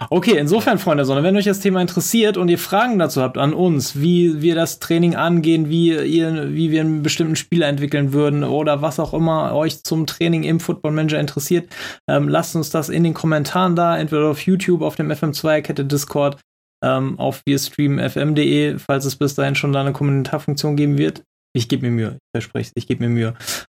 Okay, 0.09 0.37
insofern, 0.37 0.79
Freunde 0.79 1.05
Sonne, 1.05 1.23
wenn 1.23 1.37
euch 1.37 1.45
das 1.45 1.61
Thema 1.61 1.79
interessiert 1.79 2.35
und 2.35 2.49
ihr 2.49 2.57
Fragen 2.57 2.99
dazu 2.99 3.21
habt 3.21 3.37
an 3.37 3.53
uns, 3.53 3.99
wie 4.01 4.41
wir 4.41 4.53
das 4.53 4.79
Training 4.79 5.15
angehen, 5.15 5.69
wie, 5.69 5.95
ihr, 5.95 6.53
wie 6.53 6.71
wir 6.71 6.81
einen 6.81 7.03
bestimmten 7.03 7.37
Spieler 7.37 7.67
entwickeln 7.67 8.11
würden 8.11 8.43
oder 8.43 8.81
was 8.81 8.99
auch 8.99 9.13
immer 9.13 9.53
euch 9.55 9.81
zum 9.83 10.05
Training 10.05 10.43
im 10.43 10.59
Football 10.59 10.91
Manager 10.91 11.19
interessiert, 11.19 11.69
ähm, 12.09 12.27
lasst 12.27 12.55
uns 12.55 12.69
das 12.69 12.89
in 12.89 13.03
den 13.03 13.13
Kommentaren 13.13 13.77
da, 13.77 13.97
entweder 13.97 14.27
auf 14.27 14.41
YouTube, 14.41 14.81
auf 14.81 14.95
dem 14.95 15.09
FM2-Kette 15.09 15.85
Discord, 15.85 16.37
ähm, 16.85 17.19
auf 17.19 17.41
wirstreamfm.de, 17.45 18.77
falls 18.77 19.05
es 19.05 19.15
bis 19.15 19.33
dahin 19.33 19.55
schon 19.55 19.73
da 19.73 19.81
eine 19.81 19.91
Kommentarfunktion 19.91 20.75
geben 20.75 20.97
wird. 20.97 21.23
Ich 21.55 21.69
gebe 21.69 21.89
mir 21.89 21.91
Mühe, 21.91 22.11
ich 22.15 22.31
verspreche 22.35 22.67
es, 22.67 22.73
ich 22.75 22.85
gebe 22.85 23.03
mir 23.03 23.09
Mühe. 23.09 23.33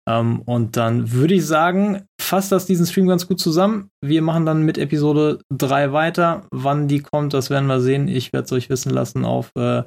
Ähm, 0.09 0.43
und 0.43 0.77
dann 0.77 1.13
würde 1.13 1.35
ich 1.35 1.47
sagen, 1.47 2.05
fasst 2.21 2.53
das 2.53 2.67
diesen 2.67 2.87
Stream 2.87 3.09
ganz 3.09 3.27
gut 3.27 3.41
zusammen. 3.41 3.89
Wir 4.05 4.23
machen 4.23 4.47
dann 4.47 4.63
mit 4.63 4.79
Episode 4.79 5.41
3 5.53 5.93
weiter. 5.93 6.47
Wann 6.53 6.89
die 6.89 7.01
kommt, 7.01 7.35
das 7.35 7.51
werden 7.51 7.67
wir 7.67 7.81
sehen. 7.81 8.07
Ich 8.07 8.33
werde 8.33 8.45
es 8.45 8.53
euch 8.53 8.71
wissen 8.71 8.91
lassen 8.91 9.25
auf, 9.25 9.51
äh, 9.57 9.83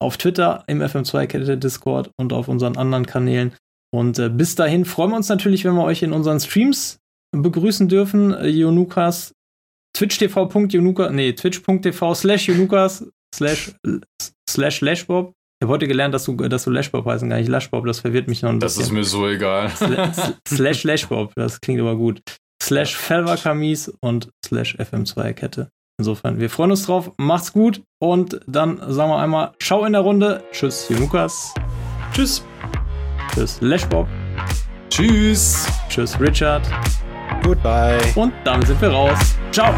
auf 0.00 0.16
Twitter, 0.16 0.64
im 0.68 0.80
FM2-Kette 0.80 1.58
Discord 1.58 2.12
und 2.16 2.32
auf 2.32 2.48
unseren 2.48 2.76
anderen 2.76 3.04
Kanälen. 3.04 3.52
Und 3.92 4.18
äh, 4.18 4.30
bis 4.30 4.54
dahin 4.54 4.84
freuen 4.84 5.10
wir 5.10 5.16
uns 5.16 5.28
natürlich, 5.28 5.64
wenn 5.64 5.74
wir 5.74 5.84
euch 5.84 6.02
in 6.02 6.12
unseren 6.12 6.40
Streams 6.40 6.98
begrüßen 7.32 7.88
dürfen. 7.88 8.32
Äh, 8.32 8.46
Jonukas, 8.46 9.34
twitch.tv.jonukas, 9.94 11.10
nee, 11.12 11.32
twitch.tv 11.32 12.14
slash 12.14 12.48
Jonukas 12.48 13.06
slash, 13.34 13.74
slash 14.48 14.80
Lashbob. 14.80 15.32
Ich 15.60 15.66
habe 15.66 15.72
heute 15.72 15.88
gelernt, 15.88 16.12
dass 16.14 16.24
du, 16.24 16.34
dass 16.34 16.64
du 16.64 16.70
Lashbob 16.70 17.06
heißen, 17.06 17.30
gar 17.30 17.38
nicht 17.38 17.48
Lashbob, 17.48 17.86
das 17.86 18.00
verwirrt 18.00 18.28
mich 18.28 18.42
noch 18.42 18.50
ein 18.50 18.60
das 18.60 18.76
bisschen. 18.76 18.94
Das 18.96 19.06
ist 19.06 19.14
mir 19.14 19.18
so 19.18 19.28
egal. 19.28 19.70
slash 20.48 20.84
Lashbob, 20.84 21.32
das 21.36 21.60
klingt 21.60 21.80
aber 21.80 21.96
gut. 21.96 22.20
Slash 22.62 22.96
Felvakamis 22.96 23.92
und 24.00 24.30
slash 24.44 24.76
FM2-Kette. 24.76 25.68
Insofern, 25.98 26.40
wir 26.40 26.50
freuen 26.50 26.72
uns 26.72 26.86
drauf. 26.86 27.12
Macht's 27.18 27.52
gut 27.52 27.82
und 28.00 28.40
dann 28.46 28.78
sagen 28.92 29.10
wir 29.10 29.18
einmal 29.18 29.52
Ciao 29.60 29.84
in 29.84 29.92
der 29.92 30.02
Runde. 30.02 30.42
Tschüss, 30.50 30.88
Jonukas. 30.88 31.54
Tschüss. 32.12 32.44
Tschüss, 33.32 33.60
Lashbob. 33.60 34.08
Tschüss. 34.90 35.68
Tschüss, 35.88 36.18
Richard. 36.20 36.66
Goodbye. 37.44 37.98
Und 38.14 38.32
damit 38.42 38.66
sind 38.66 38.80
wir 38.80 38.90
raus. 38.90 39.36
Ciao. 39.52 39.74